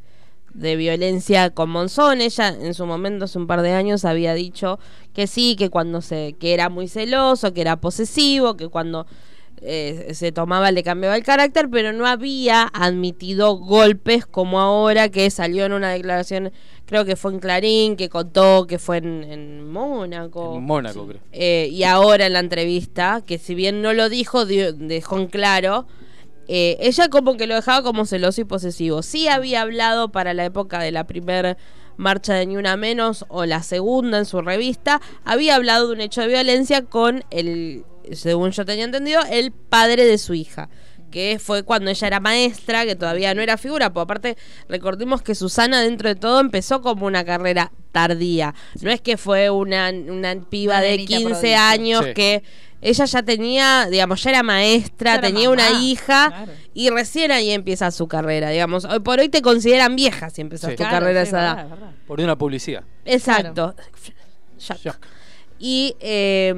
de 0.53 0.77
violencia 0.77 1.51
con 1.51 1.71
Monzón. 1.71 2.21
Ella 2.21 2.49
en 2.49 2.75
su 2.75 2.87
momento, 2.87 3.25
hace 3.25 3.39
un 3.39 3.47
par 3.47 3.63
de 3.63 3.73
años, 3.73 4.05
había 4.05 4.35
dicho 4.35 4.79
que 5.15 5.27
sí, 5.27 5.57
que 5.57 5.71
cuando 5.71 6.01
se, 6.03 6.35
que 6.39 6.55
era 6.55 6.69
muy 6.69 6.89
celoso, 6.89 7.53
que 7.55 7.61
era 7.63 7.77
posesivo, 7.77 8.57
que 8.57 8.69
cuando 8.69 9.07
eh, 9.67 10.11
se 10.15 10.31
tomaba 10.31 10.71
le 10.71 10.83
cambiaba 10.83 11.17
el 11.17 11.25
carácter, 11.25 11.69
pero 11.71 11.93
no 11.93 12.07
había 12.07 12.63
admitido 12.75 13.57
golpes 13.57 14.27
como 14.27 14.61
ahora 14.61 15.09
que 15.09 15.31
salió 15.31 15.65
en 15.65 15.73
una 15.73 15.91
declaración, 15.91 16.53
creo 16.87 17.05
que 17.05 17.17
fue 17.17 17.33
en 17.33 17.39
Clarín, 17.41 17.97
que 17.97 18.09
contó 18.11 18.67
que 18.67 18.79
fue 18.79 18.99
en, 18.99 19.25
en 19.25 19.71
Mónaco. 19.73 20.57
En 20.57 20.65
Mónaco, 20.65 21.07
creo. 21.07 21.21
Eh, 21.33 21.69
y 21.73 21.85
ahora 21.85 22.27
en 22.27 22.35
la 22.35 22.41
entrevista, 22.41 23.23
que 23.27 23.39
si 23.39 23.55
bien 23.55 23.81
no 23.81 23.93
lo 23.95 24.09
dijo, 24.09 24.45
dio- 24.45 24.73
dejó 24.75 25.19
en 25.19 25.29
claro, 25.29 25.87
eh, 26.47 26.77
ella 26.81 27.09
como 27.09 27.37
que 27.39 27.47
lo 27.47 27.55
dejaba 27.55 27.83
como 27.83 28.05
celoso 28.05 28.43
y 28.43 28.45
posesivo. 28.45 29.03
Sí 29.03 29.29
había 29.29 29.63
hablado 29.63 30.13
para 30.13 30.35
la 30.35 30.45
época 30.45 30.79
de 30.81 30.91
la 30.93 31.07
primera 31.07 31.57
marcha 31.97 32.35
de 32.35 32.45
Ni 32.45 32.57
Una 32.57 32.77
Menos 32.77 33.25
o 33.29 33.47
la 33.47 33.63
segunda 33.63 34.19
en 34.19 34.25
su 34.27 34.43
revista, 34.43 35.01
había 35.25 35.55
hablado 35.55 35.87
de 35.87 35.95
un 35.95 36.01
hecho 36.01 36.21
de 36.23 36.27
violencia 36.27 36.83
con 36.85 37.25
el, 37.31 37.85
según 38.13 38.51
yo 38.51 38.65
tenía 38.65 38.85
entendido, 38.85 39.21
el 39.31 39.53
padre 39.53 40.05
de 40.05 40.19
su 40.19 40.35
hija 40.35 40.69
que 41.11 41.39
fue 41.41 41.63
cuando 41.63 41.91
ella 41.93 42.07
era 42.09 42.19
maestra, 42.19 42.85
que 42.85 42.97
todavía 42.97 43.33
no 43.35 43.41
era 43.41 43.57
figura, 43.57 43.93
porque 43.93 44.03
aparte 44.03 44.37
recordemos 44.69 45.23
que 45.23 45.37
Susana 45.37 45.81
dentro 45.81 46.09
de 46.09 46.17
todo 46.17 46.41
empezó 46.41 46.83
como 46.83 47.07
una 47.07 47.25
carrera 47.25 47.71
tardía, 47.93 48.53
no 48.83 48.91
es 48.91 49.01
que 49.01 49.17
fue 49.17 49.49
una, 49.49 49.91
una 49.91 50.35
piba 50.51 50.75
Una 50.79 50.83
de 50.83 50.91
nenita 50.97 51.17
15 51.19 51.31
prodigio. 51.31 51.59
años 51.61 52.05
Sí. 52.07 52.15
que 52.15 52.43
ella 52.81 53.05
ya 53.05 53.23
tenía, 53.23 53.87
digamos, 53.89 54.25
ya 54.25 54.31
era 54.31 54.43
maestra, 54.43 55.13
Ya 55.13 55.19
era 55.19 55.23
tenía 55.29 55.49
mamá, 55.49 55.69
una 55.71 55.81
hija 55.83 56.27
claro. 56.31 56.53
y 56.75 56.91
recién 56.91 57.31
ahí 57.31 57.51
empieza 57.53 57.93
su 57.93 58.09
carrera, 58.09 58.51
digamos, 58.51 58.85
hoy 58.85 58.99
por 58.99 59.21
hoy 59.21 59.29
te 59.29 59.41
consideran 59.41 59.95
vieja 59.95 60.31
si 60.31 60.41
empezas 60.41 60.71
Sí. 60.71 60.77
tu 60.77 60.83
Claro, 60.83 60.97
carrera 60.97 61.21
a 61.21 61.25
sí, 61.25 61.29
esa 61.29 61.41
edad. 61.43 61.69
verdad. 61.71 61.91
Por 62.09 62.21
una 62.21 62.37
publicidad. 62.37 62.83
Exacto. 63.05 63.73
Y, 65.61 65.95
eh, 66.01 66.53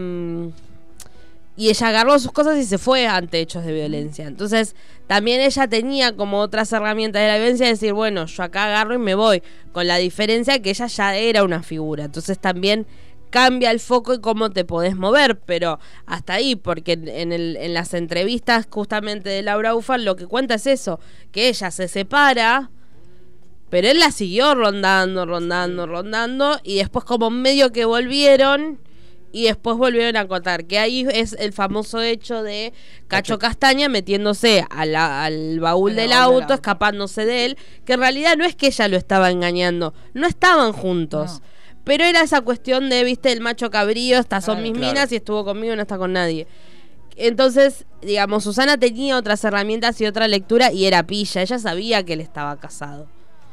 y 1.57 1.71
ella 1.71 1.89
agarró 1.89 2.19
sus 2.19 2.33
cosas 2.33 2.59
y 2.59 2.65
se 2.65 2.79
fue 2.79 3.07
ante 3.07 3.41
hechos 3.41 3.65
de 3.65 3.73
violencia. 3.73 4.27
Entonces, 4.27 4.75
también 5.07 5.41
ella 5.41 5.67
tenía 5.69 6.15
como 6.15 6.41
otras 6.41 6.73
herramientas 6.73 7.23
de 7.23 7.29
la 7.29 7.37
violencia 7.39 7.67
de 7.67 7.73
decir, 7.73 7.93
bueno, 7.95 8.27
yo 8.27 8.43
acá 8.43 8.65
agarro 8.67 8.95
y 8.95 8.99
me 8.99 9.15
voy. 9.15 9.43
Con 9.73 9.87
la 9.87 9.97
diferencia 9.97 10.61
que 10.61 10.71
ella 10.71 10.87
ya 10.87 11.17
era 11.17 11.45
una 11.45 11.63
figura. 11.63 12.05
Entonces 12.05 12.39
también 12.39 12.87
cambia 13.31 13.71
el 13.71 13.81
foco 13.81 14.15
y 14.15 14.21
cómo 14.21 14.51
te 14.51 14.65
podés 14.65 14.97
mover, 14.97 15.39
pero 15.41 15.79
hasta 16.07 16.35
ahí, 16.35 16.57
porque 16.57 16.93
en, 16.93 17.33
el- 17.33 17.57
en 17.57 17.75
las 17.75 17.93
entrevistas 17.95 18.67
justamente 18.71 19.29
de 19.31 19.43
Laura 19.43 19.75
Ufal 19.75 20.05
lo 20.05 20.17
que 20.17 20.27
cuenta 20.27 20.55
es 20.55 20.67
eso, 20.67 21.01
que 21.33 21.49
ella 21.49 21.71
se 21.71 21.89
separa, 21.89 22.71
pero 23.69 23.89
él 23.89 23.99
la 23.99 24.13
siguió 24.13 24.55
rondando, 24.55 25.27
rondando, 25.27 25.87
rondando. 25.87 26.59
Y 26.63 26.77
después 26.77 27.05
como 27.05 27.31
medio 27.31 27.73
que 27.73 27.85
volvieron. 27.85 28.79
Y 29.37 29.45
después 29.45 29.76
volvieron 29.76 30.16
a 30.16 30.26
contar. 30.26 30.64
Que 30.64 30.78
ahí 30.78 31.07
es 31.12 31.34
el 31.39 31.53
famoso 31.53 32.01
hecho 32.01 32.43
de 32.43 32.72
Cacho 33.07 33.39
Castaña 33.39 33.91
metiéndose 33.91 34.64
a 34.70 34.87
la- 34.87 35.24
al 35.24 35.61
baúl 35.61 35.95
del 35.95 36.12
auto, 36.12 36.55
escapándose 36.55 37.26
de 37.26 37.45
él. 37.45 37.59
Que 37.84 37.93
en 37.93 38.01
realidad 38.01 38.37
no 38.39 38.47
es 38.47 38.57
que 38.57 38.68
ella 38.68 38.89
lo 38.89 38.97
estaba 38.97 39.30
engañando. 39.30 39.93
No 40.14 40.26
estaban 40.26 40.72
juntos. 40.72 41.41
No. 41.41 41.47
Pero 41.84 42.05
era 42.05 42.22
esa 42.22 42.41
cuestión 42.41 42.89
de, 42.89 43.05
viste, 43.05 43.30
el 43.30 43.43
macho 43.43 43.70
cabrío, 43.70 44.18
estas 44.18 44.45
son 44.47 44.62
mis 44.62 44.72
Claro. 44.72 44.87
minas 44.89 45.12
y 45.12 45.16
estuvo 45.16 45.45
conmigo 45.45 45.74
y 45.74 45.76
no 45.76 45.82
está 45.82 45.99
con 45.99 46.14
nadie. 46.14 46.47
Entonces, 47.16 47.84
digamos, 48.03 48.45
Susana 48.45 48.78
tenía 48.78 49.16
otras 49.18 49.45
herramientas 49.45 50.01
y 50.01 50.07
otra 50.07 50.28
lectura 50.28 50.72
y 50.72 50.87
era 50.87 51.03
pilla. 51.07 51.43
Ella 51.43 51.59
sabía 51.59 52.05
que 52.05 52.14
él 52.14 52.20
estaba 52.20 52.59
casado. 52.59 53.07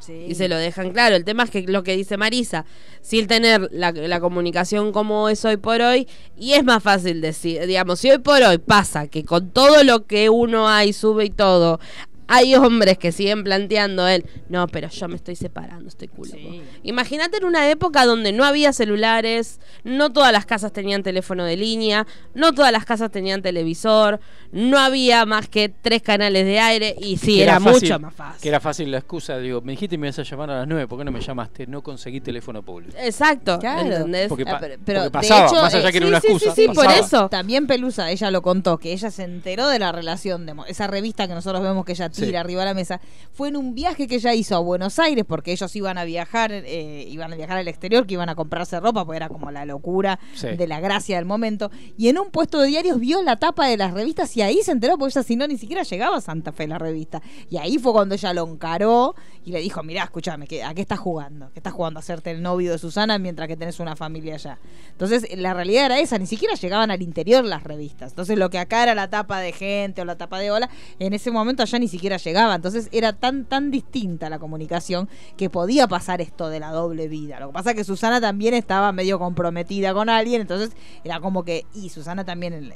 Y 0.10 0.36
se 0.36 0.48
lo 0.48 0.58
dejan 0.58 0.92
claro. 0.92 1.16
El 1.16 1.26
tema 1.26 1.44
es 1.44 1.50
que 1.50 1.64
lo 1.64 1.84
que 1.84 1.96
dice 1.96 2.18
Marisa, 2.18 2.66
sin 3.02 3.28
tener 3.28 3.70
la, 3.72 3.92
la 3.92 4.20
comunicación 4.20 4.92
como 4.92 5.30
es 5.30 5.44
hoy 5.46 5.58
por 5.58 5.82
hoy, 5.82 6.08
y 6.38 6.54
es 6.54 6.64
más 6.64 6.84
fácil 6.84 7.22
decir, 7.22 7.66
digamos, 7.66 8.00
si 8.00 8.12
hoy 8.12 8.20
por 8.20 8.42
hoy 8.42 8.58
pasa 8.58 9.08
que 9.08 9.24
con 9.24 9.50
todo 9.52 9.84
lo 9.84 10.06
que 10.06 10.30
uno 10.30 10.68
hay, 10.68 10.94
sube 10.94 11.26
y 11.26 11.30
todo, 11.30 11.80
hay 12.28 12.56
hombres 12.56 12.98
que 12.98 13.12
siguen 13.12 13.44
planteando 13.44 14.08
él, 14.08 14.26
no, 14.50 14.68
pero 14.68 14.90
yo 14.90 15.08
me 15.08 15.16
estoy 15.16 15.36
separando, 15.36 15.88
estoy 15.90 16.08
culo. 16.08 16.32
Sí. 16.32 16.62
Imagínate 16.84 17.38
en 17.38 17.46
una 17.46 17.70
época 17.70 18.06
donde 18.06 18.32
no 18.32 18.44
había 18.46 18.74
celulares, 18.74 19.60
no 19.84 20.12
todas 20.12 20.32
las 20.32 20.46
casas 20.46 20.72
tenían 20.72 21.04
teléfono 21.04 21.44
de 21.46 21.58
línea, 21.58 22.06
no 22.34 22.54
todas 22.54 22.72
las 22.72 22.86
casas 22.86 23.12
tenían 23.12 23.42
televisor, 23.42 24.20
no 24.52 24.78
había 24.80 25.26
más 25.26 25.48
que 25.50 25.70
tres 25.70 26.02
canales 26.02 26.46
de 26.46 26.60
aire 26.60 26.96
y 27.00 27.18
sí, 27.18 27.36
Que 27.38 27.44
era, 27.44 27.60
fácil- 27.60 27.72
mucho 27.90 28.00
más 28.00 28.14
fácil. 28.14 28.42
Que 28.42 28.50
era 28.50 28.60
fácil 28.60 28.92
la 28.92 28.98
excusa. 29.00 29.38
Digo, 29.40 29.62
me 29.62 29.72
dijiste 29.74 29.96
que 29.96 29.98
me 30.00 30.08
ibas 30.08 30.20
a 30.20 30.24
llamar 30.24 30.50
a 30.52 30.60
las 30.60 30.68
9, 30.68 30.88
¿por 30.88 31.00
qué 31.00 31.06
no 31.06 31.12
me 31.12 31.22
llamaste? 31.22 31.68
No 31.68 31.82
conseguí 31.82 32.22
teléfono 32.22 32.62
público. 32.62 32.96
Exacto, 33.00 33.60
Claro. 33.60 33.82
¿entendés? 33.82 34.28
Porque, 34.30 34.46
pa- 34.46 34.54
Ah, 34.54 34.58
pero- 34.60 34.76
pero 34.86 35.00
porque 35.00 35.06
de 35.06 35.12
pasaba, 35.12 35.46
hecho, 35.48 35.56
más 35.62 35.74
allá 35.74 35.90
eh, 35.90 35.92
que 35.92 35.98
era 35.98 36.06
sí, 36.06 36.10
una 36.10 36.22
sí, 36.22 36.28
excusa. 36.28 36.56
sí, 36.56 36.62
sí, 36.62 36.68
por 36.68 36.86
pasaba. 36.86 36.96
eso. 37.06 37.30
También 37.30 37.66
Pelusa, 37.68 38.12
ella 38.12 38.30
lo 38.32 38.42
contó, 38.44 38.78
que 38.78 38.94
ella 38.94 39.10
se 39.10 39.24
enteró 39.24 39.68
de 39.68 39.80
la 39.80 39.92
relación 39.92 40.46
de 40.46 40.54
esa 40.68 40.86
revista 40.88 41.28
que 41.28 41.34
nosotros 41.34 41.64
vemos 41.64 41.84
que 41.86 41.94
ella 41.94 42.10
Sí. 42.14 42.36
arriba 42.36 42.62
de 42.62 42.66
la 42.68 42.74
mesa. 42.74 43.02
Fue 43.32 43.50
en 43.50 43.58
un 43.58 43.74
viaje 43.76 44.08
que 44.08 44.16
ella 44.16 44.34
hizo 44.34 44.56
a 44.56 44.60
Buenos 44.60 45.00
Aires, 45.00 45.26
porque 45.28 45.52
ellos 45.52 45.76
iban 45.76 45.98
a 45.98 46.04
viajar, 46.04 46.52
eh, 46.52 47.06
iban 47.10 47.32
a 47.34 47.36
viajar 47.36 47.58
al 47.58 47.68
exterior, 47.68 48.06
que 48.08 48.14
iban 48.14 48.30
a 48.30 48.36
comprarse 48.36 48.80
ropa, 48.80 49.06
porque 49.06 49.18
era 49.18 49.30
como 49.30 49.52
la 49.52 49.66
locura 49.66 50.20
Sí. 50.36 50.48
de 50.50 50.68
la 50.68 50.80
gracia 50.80 51.16
del 51.18 51.26
momento. 51.26 51.72
Y 51.98 52.08
en 52.10 52.18
un 52.20 52.30
puesto 52.32 52.60
de 52.60 52.68
diarios 52.68 53.00
vio 53.00 53.22
la 53.24 53.36
tapa 53.38 53.68
de 53.68 53.78
las 53.78 53.94
revistas 53.94 54.36
y 54.38 54.42
ahí 54.42 54.60
se 54.64 54.72
enteró, 54.72 54.98
porque 54.98 55.12
ella 55.14 55.24
si 55.24 55.36
no 55.36 55.48
ni 55.48 55.58
siquiera 55.58 55.84
llegaba 55.84 56.18
a 56.18 56.22
Santa 56.22 56.52
Fe 56.52 56.68
la 56.68 56.78
revista. 56.78 57.22
Y 57.50 57.58
ahí 57.58 57.78
fue 57.78 57.92
cuando 57.94 58.16
ella 58.16 58.34
lo 58.34 58.48
encaró 58.48 59.16
y 59.46 59.52
le 59.52 59.60
dijo, 59.60 59.84
mirá, 59.84 60.04
escúchame, 60.04 60.46
¿a 60.66 60.74
qué 60.74 60.82
estás 60.82 61.00
jugando? 61.00 61.52
¿Qué 61.54 61.60
estás 61.60 61.74
jugando 61.74 62.00
a 62.00 62.02
hacerte 62.02 62.32
el 62.32 62.42
novio 62.42 62.72
de 62.72 62.78
Susana 62.78 63.18
mientras 63.18 63.48
que 63.48 63.58
tenés 63.58 63.80
una 63.80 63.96
familia 63.96 64.36
allá? 64.36 64.60
Entonces, 64.92 65.28
la 65.38 65.54
realidad 65.54 65.86
era 65.86 66.00
esa, 66.00 66.18
ni 66.18 66.28
siquiera 66.28 66.56
llegaban 66.56 66.92
al 66.92 67.02
interior 67.02 67.44
las 67.44 67.64
revistas. 67.64 68.12
Entonces, 68.12 68.38
lo 68.38 68.50
que 68.50 68.60
acá 68.60 68.84
era 68.84 68.96
la 68.96 69.10
tapa 69.10 69.40
de 69.40 69.52
gente 69.52 70.02
o 70.02 70.06
la 70.06 70.18
tapa 70.18 70.40
de 70.40 70.52
ola, 70.52 70.70
en 71.00 71.14
ese 71.14 71.32
momento 71.32 71.64
allá 71.64 71.80
ni 71.80 71.88
siquiera 71.88 72.18
llegaba. 72.18 72.56
Entonces, 72.56 72.90
era 72.92 73.14
tan, 73.14 73.46
tan 73.46 73.72
distinta 73.72 74.30
la 74.30 74.40
comunicación 74.40 75.10
que 75.36 75.50
podía 75.50 75.88
pasar 75.88 76.22
esto 76.22 76.50
de 76.50 76.60
la 76.60 76.72
doble 76.72 77.08
vida. 77.08 77.40
Lo 77.40 77.48
que 77.48 77.54
pasa 77.54 77.72
es 77.72 77.76
que 77.76 77.84
Susana 77.84 78.22
también 78.22 78.54
estaba 78.54 78.92
medio 78.92 79.20
comprometida 79.20 79.94
con 79.94 80.10
alguien, 80.10 80.42
entonces 80.42 80.72
era 81.04 81.20
como 81.20 81.44
que, 81.44 81.66
y 81.74 81.90
Susana 81.90 82.24
también 82.24 82.72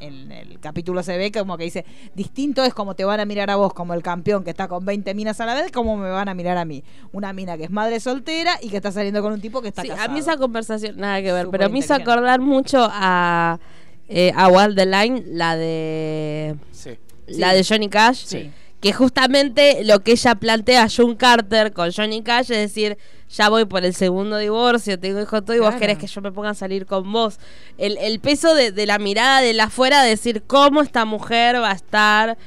en 0.00 0.32
el 0.32 0.58
capítulo 0.60 1.02
se 1.02 1.16
ve 1.16 1.30
como 1.30 1.56
que 1.56 1.64
dice, 1.64 1.84
distinto 2.14 2.64
es 2.64 2.74
como 2.74 2.94
te 2.94 3.04
van 3.04 3.20
a 3.20 3.24
mirar 3.24 3.50
a 3.50 3.56
vos 3.56 3.72
como 3.74 3.94
el 3.94 4.02
campeón 4.02 4.44
que 4.44 4.50
está 4.50 4.66
con 4.68 4.84
20 4.84 5.14
minas 5.14 5.40
a 5.40 5.46
la 5.46 5.54
vez, 5.54 5.70
como 5.70 5.96
me 5.96 6.10
van 6.10 6.28
a 6.28 6.34
mirar 6.34 6.56
a 6.58 6.64
mí. 6.64 6.82
Una 7.12 7.32
mina 7.32 7.56
que 7.56 7.64
es 7.64 7.70
madre 7.70 8.00
soltera 8.00 8.52
y 8.62 8.68
que 8.70 8.76
está 8.76 8.90
saliendo 8.92 9.22
con 9.22 9.32
un 9.32 9.40
tipo 9.40 9.62
que 9.62 9.68
está 9.68 9.82
Sí, 9.82 9.88
casado. 9.88 10.10
a 10.10 10.12
mí 10.12 10.18
esa 10.20 10.36
conversación, 10.36 10.96
nada 10.96 11.20
que 11.22 11.32
ver, 11.32 11.44
Súper 11.46 11.60
pero 11.60 11.70
me 11.70 11.78
hizo 11.78 11.94
acordar 11.94 12.40
mucho 12.40 12.88
a, 12.90 13.58
eh, 14.08 14.32
a 14.34 14.48
Wild 14.48 14.76
the 14.76 14.86
Line, 14.86 15.22
la 15.28 15.56
de 15.56 16.56
Sí. 16.72 16.90
la 17.28 17.50
Sí. 17.50 17.56
de 17.56 17.64
Johnny 17.64 17.88
Cash, 17.88 18.24
Sí. 18.26 18.50
Que 18.80 18.92
justamente 18.92 19.84
lo 19.84 20.00
que 20.00 20.12
ella 20.12 20.34
plantea 20.34 20.84
a 20.84 20.88
June 20.88 21.16
Carter 21.16 21.72
con 21.72 21.92
Johnny 21.92 22.22
Cash 22.22 22.50
es 22.50 22.58
decir, 22.58 22.96
ya 23.28 23.48
voy 23.48 23.66
por 23.66 23.84
el 23.84 23.94
segundo 23.94 24.38
divorcio, 24.38 24.98
tengo 24.98 25.20
hijo 25.20 25.42
todo 25.42 25.54
y 25.54 25.60
vos 25.60 25.74
querés 25.74 25.98
que 25.98 26.06
yo 26.06 26.20
me 26.20 26.32
ponga 26.32 26.50
a 26.50 26.54
salir 26.54 26.86
con 26.86 27.12
vos. 27.12 27.38
El, 27.78 27.98
el 27.98 28.20
peso 28.20 28.54
de, 28.54 28.72
de 28.72 28.86
la 28.86 28.98
mirada 28.98 29.42
de 29.42 29.52
la 29.52 29.64
afuera, 29.64 30.02
de 30.02 30.10
decir 30.10 30.42
cómo 30.46 30.82
esta 30.82 31.04
mujer 31.04 31.56
va 31.56 31.70
a 31.70 31.74
estar, 31.74 32.38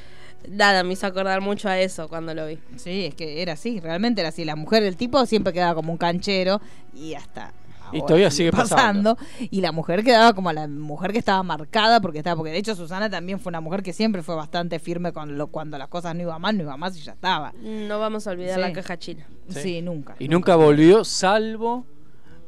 nada, 0.50 0.84
me 0.84 0.94
hizo 0.94 1.08
acordar 1.08 1.42
mucho 1.42 1.70
a 1.70 1.80
eso 1.80 2.08
cuando 2.08 2.34
lo 2.34 2.48
vi. 2.48 2.58
Sí, 2.78 3.06
es 3.06 3.16
que 3.16 3.42
era 3.42 3.54
así, 3.54 3.80
realmente 3.80 4.22
era 4.22 4.30
así. 4.30 4.44
La 4.44 4.56
mujer, 4.56 4.84
el 4.84 4.98
tipo 4.98 5.26
siempre 5.26 5.54
quedaba 5.54 5.76
como 5.76 5.92
un 5.92 5.98
canchero 5.98 6.62
y 6.94 7.14
hasta. 7.14 7.54
Y 7.94 8.02
todavía 8.02 8.32
sigue 8.32 8.52
pasando. 8.52 9.18
Y 9.40 9.62
la 9.62 9.72
mujer 9.72 10.04
quedaba 10.04 10.34
como 10.34 10.52
la 10.52 10.68
mujer 10.68 11.12
que 11.12 11.20
estaba 11.20 11.44
marcada 11.44 12.02
porque 12.02 12.20
estaba. 12.20 12.36
Porque 12.36 12.52
de 12.52 12.58
hecho 12.58 12.76
Susana 12.76 13.10
también 13.10 13.40
fue 13.40 13.50
una 13.52 13.62
mujer 13.62 13.84
que 13.84 13.94
siempre 13.94 14.24
fue 14.24 14.36
bastante 14.36 14.80
firme 14.80 15.14
con 15.14 15.38
lo, 15.38 15.48
cuando 15.48 15.78
las 15.78 15.88
cosas 15.88 16.16
no 16.16 16.22
iban 16.24 16.42
mal, 16.42 16.58
no 16.58 16.64
iban 16.64 16.80
más 16.80 16.98
y 16.98 17.02
ya 17.02 17.14
estaba. 17.14 17.54
No 17.62 18.00
vamos 18.00 18.28
a 18.28 18.32
olvidar 18.32 18.56
Sí. 18.56 18.62
la 18.62 18.74
caja 18.74 18.98
china. 18.98 19.28
Sí, 19.50 19.82
nunca. 19.82 20.16
Y 20.20 20.28
nunca 20.28 20.56
volvió, 20.56 21.04
salvo 21.04 21.86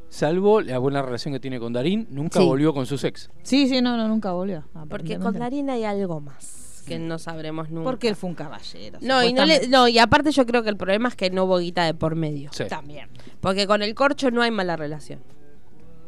salvo 0.08 0.60
la 0.60 0.78
buena 0.78 1.02
relación 1.02 1.34
que 1.34 1.40
tiene 1.40 1.58
con 1.58 1.72
Darín, 1.72 2.06
nunca 2.10 2.38
Sí. 2.40 2.46
volvió 2.46 2.72
con 2.72 2.86
sus 2.86 3.02
ex. 3.04 3.28
Sí, 3.42 3.68
sí, 3.68 3.82
no, 3.82 3.96
no, 3.96 4.08
nunca 4.08 4.32
volvió. 4.32 4.64
Porque 4.88 5.18
con 5.18 5.38
Darín 5.38 5.68
hay 5.68 5.84
algo 5.84 6.20
más 6.20 6.65
que 6.86 6.98
no 6.98 7.18
sabremos 7.18 7.70
nunca. 7.70 7.84
Porque 7.90 8.08
él 8.08 8.16
fue 8.16 8.30
un 8.30 8.36
caballero. 8.36 8.98
No, 9.02 9.22
y 9.22 9.32
no, 9.32 9.44
le- 9.44 9.54
supuestamente. 9.56 9.68
no, 9.68 9.88
y 9.88 9.98
aparte 9.98 10.30
yo 10.30 10.46
creo 10.46 10.62
que 10.62 10.68
el 10.70 10.76
problema 10.76 11.08
es 11.08 11.16
que 11.16 11.30
no 11.30 11.44
hubo 11.44 11.58
guita 11.58 11.84
de 11.84 11.94
por 11.94 12.14
medio. 12.14 12.50
Sí. 12.52 12.64
También. 12.68 13.08
Porque 13.40 13.66
con 13.66 13.82
el 13.82 13.94
corcho 13.94 14.30
no 14.30 14.42
hay 14.42 14.50
mala 14.50 14.76
relación. 14.76 15.20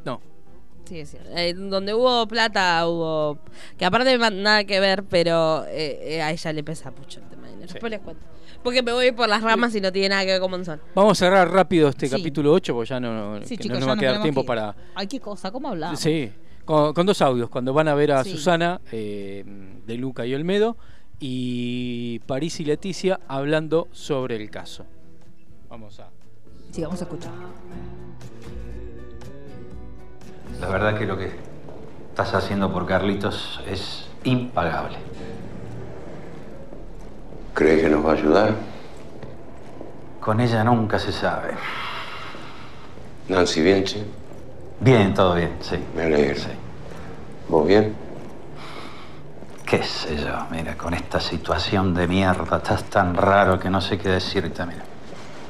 No. 0.05 0.21
Sí, 0.85 1.01
es 1.01 1.11
cierto. 1.11 1.31
Eh, 1.37 1.53
donde 1.55 1.93
hubo 1.93 2.27
plata, 2.27 2.87
hubo. 2.89 3.39
Que 3.77 3.85
aparte 3.85 4.17
nada 4.17 4.65
que 4.65 4.81
ver, 4.81 5.05
pero 5.05 5.65
eh, 5.67 5.99
eh, 6.17 6.23
a 6.23 6.31
ella 6.31 6.53
le 6.53 6.65
pesa 6.65 6.91
mucho 6.91 7.21
el 7.21 7.27
tema 7.29 7.43
de 7.43 7.51
dinero. 7.51 7.69
Sí. 7.69 7.75
Después 7.75 7.91
les 7.91 8.01
cuento. 8.01 8.23
Porque 8.63 8.83
me 8.83 8.93
voy 8.93 9.13
por 9.13 9.29
las 9.29 9.43
ramas 9.43 9.75
y 9.75 9.81
no 9.81 9.93
tiene 9.93 10.09
nada 10.09 10.23
que 10.25 10.33
ver 10.33 10.41
con 10.41 10.51
Monzón. 10.51 10.81
Vamos 10.95 11.13
a 11.13 11.27
cerrar 11.27 11.51
rápido 11.51 11.89
este 11.91 12.09
Sí. 12.09 12.17
capítulo 12.17 12.53
8 12.53 12.75
porque 12.75 12.89
ya 12.89 12.99
no, 12.99 13.41
Sí, 13.45 13.57
que 13.57 13.65
chicos, 13.65 13.79
no 13.79 13.87
nos 13.87 13.87
ya 13.87 13.87
va 13.87 13.93
a 13.93 13.99
quedar 13.99 14.23
tiempo 14.23 14.45
para... 14.45 14.75
Ay, 14.97 15.07
qué 15.07 15.21
cosa, 15.21 15.53
¿cómo 15.53 15.69
hablamos? 15.69 16.01
Sí, 16.01 16.33
con, 16.69 16.93
con 16.93 17.07
dos 17.07 17.23
audios, 17.23 17.49
cuando 17.49 17.73
van 17.73 17.89
a 17.89 17.95
ver 17.95 18.13
a 18.13 18.23
Sí. 18.23 18.33
Susana 18.33 18.79
eh, 18.93 19.43
de 19.87 19.97
Luca 19.97 20.27
y 20.27 20.35
Olmedo 20.35 20.77
y 21.19 22.19
París 22.27 22.61
y 22.61 22.67
Leticia 22.67 23.21
hablando 23.27 23.89
sobre 23.91 24.37
el 24.37 24.51
caso. 24.51 24.85
Vamos 25.71 25.99
a... 25.99 26.11
Sí, 26.71 26.83
vamos 26.83 27.01
a 27.01 27.05
escuchar. 27.05 27.33
La 30.61 30.69
verdad 30.69 30.99
que 30.99 31.07
lo 31.07 31.17
que 31.17 31.31
estás 32.11 32.35
haciendo 32.35 32.71
por 32.71 32.85
Carlitos 32.85 33.61
es 33.67 34.07
impagable. 34.25 34.99
¿Cree 37.55 37.81
que 37.81 37.89
nos 37.89 38.05
va 38.05 38.11
a 38.11 38.15
ayudar? 38.15 38.55
Con 40.21 40.39
ella 40.43 40.63
nunca 40.65 40.99
se 40.99 41.13
sabe. 41.13 41.55
Nancy, 43.31 43.63
bien, 43.63 43.85
che. 43.85 44.05
Bien, 44.81 45.13
todo 45.13 45.35
bien, 45.35 45.53
sí. 45.61 45.77
Me 45.95 46.05
alegro. 46.05 46.37
Sí. 46.37 46.49
¿Vos 47.49 47.67
bien? 47.67 47.95
Qué 49.67 49.83
sé 49.83 50.17
yo, 50.17 50.47
mira, 50.51 50.77
con 50.79 50.95
esta 50.95 51.21
situación 51.21 51.93
de 51.95 52.07
mierda, 52.07 52.57
estás 52.57 52.85
tan 52.85 53.15
raro 53.15 53.59
que 53.59 53.69
no 53.69 53.81
sé 53.81 53.99
qué 53.99 54.09
decirte, 54.09 54.65
mira. 54.65 54.83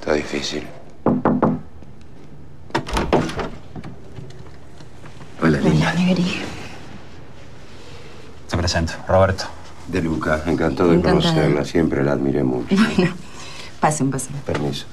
Está 0.00 0.12
difícil. 0.14 0.66
Hola, 5.40 5.59
linda. 5.60 5.94
Te 8.48 8.56
presento, 8.56 8.94
Roberto. 9.06 9.44
De 9.86 10.02
Luca, 10.02 10.42
encantado 10.46 10.90
de 10.90 11.00
conocerla. 11.00 11.64
Siempre 11.64 12.02
la 12.02 12.12
admiré 12.12 12.42
mucho. 12.42 12.74
Bueno, 12.74 13.14
pasen, 13.78 14.10
pasen. 14.10 14.34
Permiso. 14.44 14.86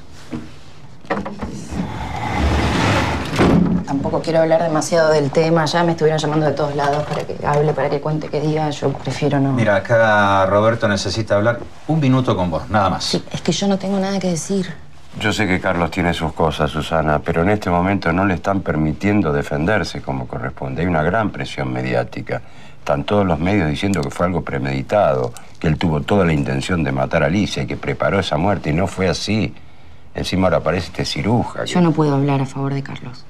Tampoco 3.86 4.22
quiero 4.22 4.40
hablar 4.42 4.64
demasiado 4.64 5.12
del 5.12 5.30
tema. 5.32 5.66
Ya 5.66 5.84
me 5.84 5.92
estuvieron 5.92 6.20
llamando 6.20 6.46
de 6.46 6.54
todos 6.54 6.76
lados 6.76 7.04
para 7.04 7.24
que 7.24 7.38
hable, 7.46 7.74
para 7.74 7.90
que 7.90 8.02
cuente, 8.02 8.30
que 8.30 8.42
diga. 8.42 8.70
Yo 8.72 8.92
prefiero 8.94 9.40
no. 9.40 9.52
Mira, 9.54 9.76
acá 9.76 10.46
Roberto 10.48 10.88
necesita 10.88 11.36
hablar 11.36 11.60
un 11.88 12.00
minuto 12.00 12.36
con 12.36 12.50
vos, 12.50 12.70
nada 12.70 12.90
más. 12.90 13.04
Sí, 13.04 13.24
es 13.32 13.42
que 13.42 13.52
yo 13.52 13.68
no 13.68 13.78
tengo 13.78 14.00
nada 14.00 14.20
que 14.20 14.30
decir. 14.30 14.74
Yo 15.20 15.32
sé 15.32 15.48
que 15.48 15.62
Carlos 15.62 15.92
tiene 15.92 16.14
sus 16.14 16.34
cosas, 16.34 16.72
Susana, 16.72 17.20
pero 17.20 17.44
en 17.44 17.50
este 17.50 17.70
momento 17.70 18.12
no 18.12 18.26
le 18.26 18.34
están 18.34 18.62
permitiendo 18.62 19.32
defenderse 19.32 20.02
como 20.02 20.28
corresponde. 20.28 20.82
Hay 20.82 20.88
una 20.88 21.04
gran 21.04 21.30
presión 21.30 21.72
mediática. 21.72 22.42
Están 22.80 23.04
todos 23.06 23.26
los 23.26 23.40
medios 23.40 23.70
diciendo 23.70 24.02
que 24.02 24.10
fue 24.10 24.26
algo 24.26 24.44
premeditado, 24.44 25.32
que 25.60 25.68
él 25.68 25.78
tuvo 25.78 26.02
toda 26.02 26.26
la 26.26 26.34
intención 26.34 26.84
de 26.84 26.92
matar 26.92 27.24
a 27.24 27.28
Alicia 27.28 27.64
y 27.64 27.66
que 27.68 27.78
preparó 27.78 28.20
esa 28.20 28.38
muerte 28.38 28.72
y 28.72 28.74
no 28.74 28.88
fue 28.88 29.08
así. 29.08 29.56
Encima 30.14 30.48
ahora 30.48 30.60
parece 30.62 30.88
este 30.88 31.06
ciruja. 31.06 31.64
que- 31.64 31.72
Yo 31.72 31.82
no 31.82 31.92
puedo 31.94 32.14
hablar 32.16 32.42
a 32.42 32.46
favor 32.46 32.74
de 32.74 32.84
Carlos. 32.84 33.26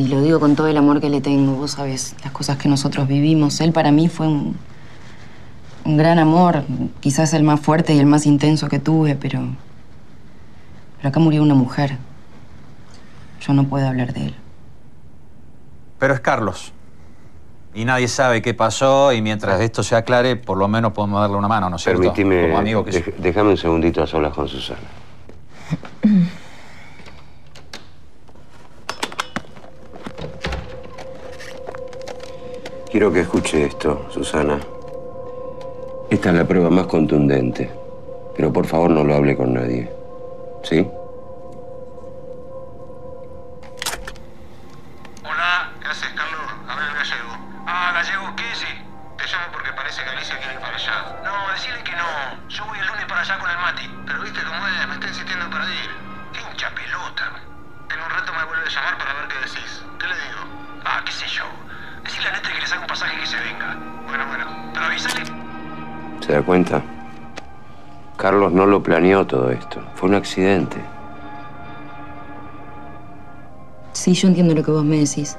Y 0.00 0.08
lo 0.08 0.22
digo 0.22 0.40
con 0.40 0.56
todo 0.56 0.66
el 0.68 0.78
amor 0.78 0.98
que 1.02 1.10
le 1.10 1.20
tengo. 1.20 1.52
Vos 1.56 1.72
sabés 1.72 2.16
las 2.24 2.32
cosas 2.32 2.56
que 2.56 2.70
nosotros 2.70 3.06
vivimos. 3.06 3.60
Él 3.60 3.70
para 3.72 3.92
mí 3.92 4.08
fue 4.08 4.26
un, 4.28 4.56
un 5.84 5.96
gran 5.98 6.18
amor. 6.18 6.64
Quizás 7.00 7.34
el 7.34 7.42
más 7.42 7.60
fuerte 7.60 7.92
y 7.92 7.98
el 7.98 8.06
más 8.06 8.24
intenso 8.24 8.68
que 8.68 8.78
tuve, 8.78 9.14
pero... 9.14 9.40
Pero 10.96 11.08
acá 11.10 11.20
murió 11.20 11.42
una 11.42 11.54
mujer. 11.54 11.98
Yo 13.42 13.52
no 13.52 13.64
puedo 13.64 13.86
hablar 13.86 14.14
de 14.14 14.28
él. 14.28 14.34
Pero 15.98 16.14
es 16.14 16.20
Carlos. 16.20 16.72
Y 17.74 17.84
nadie 17.84 18.08
sabe 18.08 18.40
qué 18.40 18.54
pasó 18.54 19.12
y 19.12 19.20
mientras 19.20 19.60
esto 19.60 19.82
se 19.82 19.96
aclare, 19.96 20.36
por 20.36 20.56
lo 20.56 20.66
menos 20.66 20.92
podemos 20.92 21.20
darle 21.20 21.36
una 21.36 21.46
mano, 21.48 21.68
¿no 21.68 21.76
es 21.76 21.82
cierto? 21.82 22.00
Permitime, 22.00 22.42
Como 22.46 22.58
amigo 22.58 22.84
que 22.86 22.90
dej- 23.04 23.14
déjame 23.18 23.50
un 23.50 23.56
segundito 23.58 24.02
a 24.02 24.06
solas 24.06 24.32
con 24.32 24.48
Susana. 24.48 24.80
Quiero 33.00 33.14
que 33.14 33.20
escuche 33.20 33.64
esto, 33.64 34.06
Susana. 34.10 34.60
Esta 36.10 36.28
es 36.28 36.34
la 36.34 36.44
prueba 36.44 36.68
más 36.68 36.84
contundente, 36.84 37.72
pero 38.36 38.52
por 38.52 38.66
favor 38.66 38.90
no 38.90 39.02
lo 39.02 39.14
hable 39.14 39.34
con 39.38 39.54
nadie. 39.54 39.90
¿Sí? 40.62 40.86
Hola, 45.24 45.72
¿qué 45.80 45.88
haces, 45.88 46.10
Carlos? 46.10 46.44
Habla 46.68 46.88
el 46.88 46.94
gallego. 46.94 47.32
Ah, 47.64 47.92
gallego, 47.94 48.36
¿qué? 48.36 48.44
Sí. 48.54 48.68
Te 49.16 49.24
llamo 49.24 49.46
porque 49.50 49.72
parece 49.72 50.04
que 50.04 50.10
Alicia 50.10 50.36
quiere 50.36 50.52
ir 50.52 50.60
para 50.60 50.76
allá. 50.76 51.22
No, 51.24 51.52
decirle 51.54 51.82
que 51.82 51.92
no. 51.92 52.48
Yo 52.50 52.66
voy 52.66 52.78
el 52.80 52.86
lunes 52.86 53.06
para 53.06 53.22
allá 53.22 53.38
con 53.38 53.48
el 53.48 53.56
Mati. 53.56 53.90
Pero 54.04 54.20
viste 54.20 54.40
cómo 54.44 54.66
es, 54.68 54.88
me 54.88 54.94
está 55.00 55.08
insistiendo 55.08 55.48
para 55.48 55.64
ir. 55.64 55.90
Qué 56.34 56.40
hincha 56.42 56.68
pelota. 56.76 57.32
En 57.88 57.96
un 57.98 58.10
rato 58.10 58.30
me 58.36 58.44
vuelve 58.44 58.68
a 58.68 58.68
llamar 58.68 58.98
para 58.98 59.14
ver 59.14 59.28
qué 59.32 59.38
decís. 59.48 59.80
¿Qué 59.98 60.06
le 60.06 60.14
digo? 60.20 60.44
Ah, 60.84 61.00
qué 61.02 61.12
sé 61.12 61.24
yo. 61.28 61.48
Decirle 62.04 62.28
a 62.28 62.32
Nete 62.32 62.48
que 62.52 62.60
le 62.60 62.66
saque 62.66 62.80
un 62.82 62.86
pasaje 62.86 63.16
y 63.16 63.20
que 63.20 63.26
se 63.26 63.36
venga. 63.36 63.76
Bueno, 64.06 64.26
bueno. 64.26 64.46
Pero 64.72 64.86
avísale. 64.86 65.24
¿Se 66.20 66.32
da 66.32 66.42
cuenta? 66.42 66.82
Carlos 68.16 68.52
no 68.52 68.66
lo 68.66 68.82
planeó 68.82 69.26
todo 69.26 69.50
esto. 69.50 69.82
Fue 69.94 70.08
un 70.08 70.14
accidente. 70.14 70.76
Sí, 73.92 74.14
yo 74.14 74.28
entiendo 74.28 74.54
lo 74.54 74.62
que 74.62 74.70
vos 74.70 74.84
me 74.84 74.98
decís. 74.98 75.36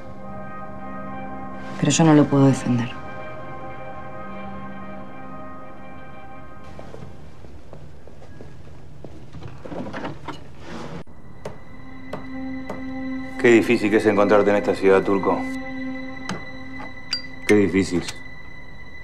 Pero 1.80 1.92
yo 1.92 2.04
no 2.04 2.14
lo 2.14 2.26
puedo 2.26 2.48
defender. 2.48 2.90
Qué 13.42 13.48
difícil 13.48 13.90
que 13.90 13.98
es 13.98 14.06
encontrarte 14.06 14.52
en 14.52 14.58
esta 14.58 14.76
ciudad, 14.76 15.02
Turco. 15.02 15.40
Qué 17.52 17.58
difícil. 17.58 18.02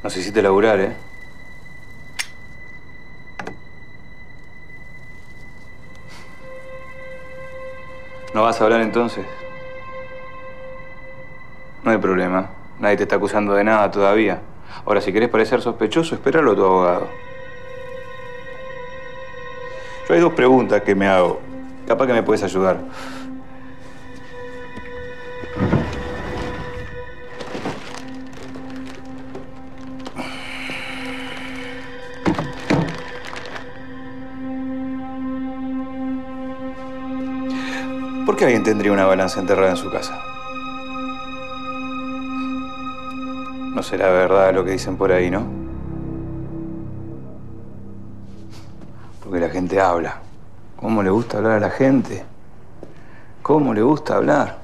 No 0.01 0.09
sé 0.09 0.23
si 0.23 0.31
te 0.31 0.41
laburar, 0.41 0.79
¿eh? 0.79 0.93
¿No 8.33 8.43
vas 8.43 8.61
a 8.61 8.63
hablar 8.63 8.79
entonces? 8.79 9.25
No 11.83 11.91
hay 11.91 11.97
problema. 11.97 12.49
Nadie 12.79 12.95
te 12.95 13.03
está 13.03 13.17
acusando 13.17 13.53
de 13.53 13.65
nada 13.65 13.91
todavía. 13.91 14.39
Ahora, 14.85 15.01
si 15.01 15.11
querés 15.11 15.27
parecer 15.27 15.59
sospechoso, 15.59 16.15
espéralo 16.15 16.53
a 16.53 16.55
tu 16.55 16.63
abogado. 16.63 17.07
Yo 20.07 20.13
hay 20.15 20.21
dos 20.21 20.31
preguntas 20.31 20.83
que 20.83 20.95
me 20.95 21.09
hago. 21.09 21.41
Capaz 21.85 22.07
que 22.07 22.13
me 22.13 22.23
puedes 22.23 22.43
ayudar. 22.43 22.79
Qué 38.35 38.45
alguien 38.45 38.63
tendría 38.63 38.91
una 38.91 39.05
balanza 39.05 39.39
enterrada 39.39 39.69
en 39.69 39.77
su 39.77 39.89
casa? 39.89 40.19
No 43.73 43.81
será 43.83 44.09
verdad 44.09 44.53
lo 44.53 44.65
que 44.65 44.71
dicen 44.71 44.97
por 44.97 45.11
ahí, 45.11 45.31
¿no? 45.31 45.43
Porque 49.23 49.39
la 49.39 49.49
gente 49.49 49.79
habla. 49.79 50.17
¿Cómo 50.75 51.01
le 51.03 51.09
gusta 51.09 51.37
hablar 51.37 51.53
a 51.53 51.59
la 51.59 51.69
gente? 51.69 52.25
¿Cómo 53.41 53.73
le 53.73 53.81
gusta 53.81 54.15
hablar? 54.15 54.57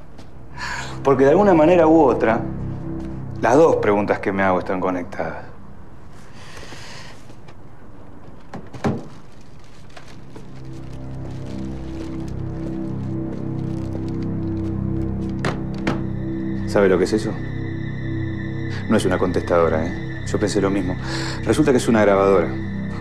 Porque 1.03 1.23
de 1.23 1.31
alguna 1.31 1.53
manera 1.53 1.87
u 1.87 2.01
otra, 2.01 2.41
las 3.41 3.55
dos 3.55 3.77
preguntas 3.77 4.19
que 4.19 4.31
me 4.31 4.43
hago 4.43 4.59
están 4.59 4.79
conectadas. 4.79 5.52
¿Sabe 16.73 16.89
lo 16.89 16.97
que 16.97 17.03
es 17.03 17.13
eso? 17.13 17.31
No 18.89 18.97
es 18.97 19.05
una 19.05 19.19
contestadora, 19.19 19.85
¿eh? 19.85 19.93
Yo 20.25 20.39
pensé 20.39 20.59
lo 20.59 20.71
mismo. 20.71 20.95
Resulta 21.43 21.69
que 21.69 21.77
es 21.77 21.87
una 21.87 22.01
grabadora. 22.01 22.47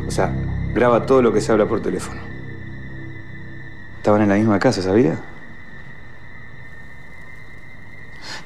O 0.07 0.11
sea, 0.11 0.31
graba 0.75 1.07
todo 1.07 1.23
lo 1.23 1.33
que 1.33 1.41
se 1.41 1.53
habla 1.53 1.65
por 1.65 1.81
teléfono. 1.81 2.21
Estaban 3.97 4.21
en 4.21 4.29
la 4.29 4.35
misma 4.35 4.59
casa, 4.59 4.83
¿sabía? 4.83 5.19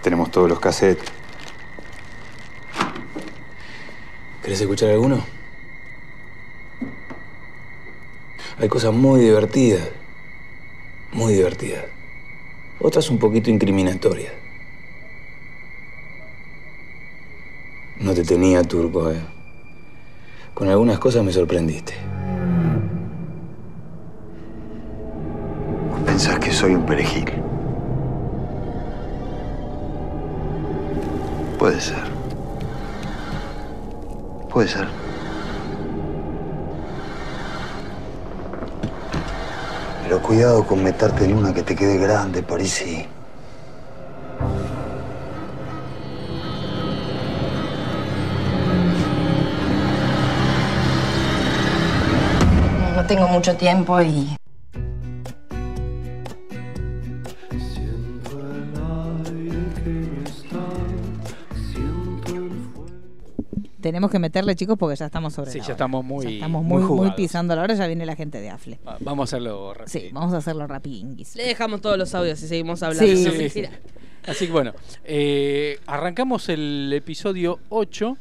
Tenemos 0.01 0.31
todos 0.31 0.49
los 0.49 0.61
cassettes. 0.61 1.11
¿Querés 4.45 4.61
escuchar 4.61 4.91
alguno? 4.91 5.25
Hay 8.61 8.69
cosas 8.69 8.95
muy 8.95 9.23
divertidas. 9.23 9.89
Muy 11.11 11.33
divertidas. 11.33 11.87
Otras 12.79 13.11
un 13.11 13.19
poquito 13.19 13.51
incriminatorias. 13.51 14.46
No 18.07 18.15
te 18.15 18.23
tenía 18.23 18.63
turco, 18.63 19.11
eh. 19.11 19.21
Con 20.55 20.69
algunas 20.69 21.01
cosas 21.01 21.25
me 21.25 21.33
sorprendiste. 21.33 21.93
Pensás 26.07 26.39
que 26.39 26.53
soy 26.53 26.77
un 26.77 26.87
perejil. 26.87 27.33
Puede 31.59 31.81
ser. 31.81 32.05
Puede 34.51 34.69
ser. 34.69 34.87
Pero 40.05 40.23
cuidado 40.23 40.65
con 40.65 40.81
meterte 40.81 41.25
en 41.25 41.35
una 41.35 41.53
que 41.53 41.65
te 41.65 41.75
quede 41.75 41.99
grande, 41.99 42.45
Parisi. 42.45 43.16
No 53.07 53.15
tengo 53.15 53.29
mucho 53.29 53.57
tiempo 53.57 54.03
y 54.03 54.27
Tenemos 63.81 64.11
que 64.11 64.19
meterle, 64.19 64.57
chicos, 64.57 64.77
porque 64.79 64.97
ya 64.97 65.07
estamos 65.07 65.33
sobre 65.33 65.51
Sí, 65.53 65.59
la 65.59 65.63
ya 65.65 65.67
hora. 65.69 65.73
estamos 65.75 66.05
muy- 66.05 66.25
Ya 66.25 66.31
estamos 66.33 66.65
muy 66.65 66.83
muy, 66.83 66.97
muy, 66.97 67.11
pisando 67.13 67.55
la 67.55 67.63
hora. 67.63 67.75
Ya 67.75 67.87
viene 67.87 68.05
la 68.05 68.17
gente 68.17 68.41
de 68.41 68.51
Afle. 68.51 68.81
Va- 68.87 68.97
Vamos 69.01 69.33
a 69.33 69.37
hacerlo 69.37 69.75
rápido. 69.75 69.87
Sí, 69.89 70.11
vamos 70.13 70.35
a 70.35 70.39
hacerlo 70.39 70.67
rapidinguis. 70.67 71.37
Le 71.37 71.45
dejamos 71.47 71.81
todos 71.83 71.97
los 71.97 72.13
audios 72.15 72.43
y 72.43 72.49
seguimos 72.49 72.83
hablando. 72.83 73.07
Sí. 73.07 73.17
Sí. 73.31 73.39
mentira. 73.39 73.71
Así 74.27 74.47
que 74.47 74.53
bueno, 74.53 74.73
eh, 75.05 75.79
arrancamos 75.87 76.49
el 76.49 76.93
episodio 76.95 77.61
8. 77.69 78.17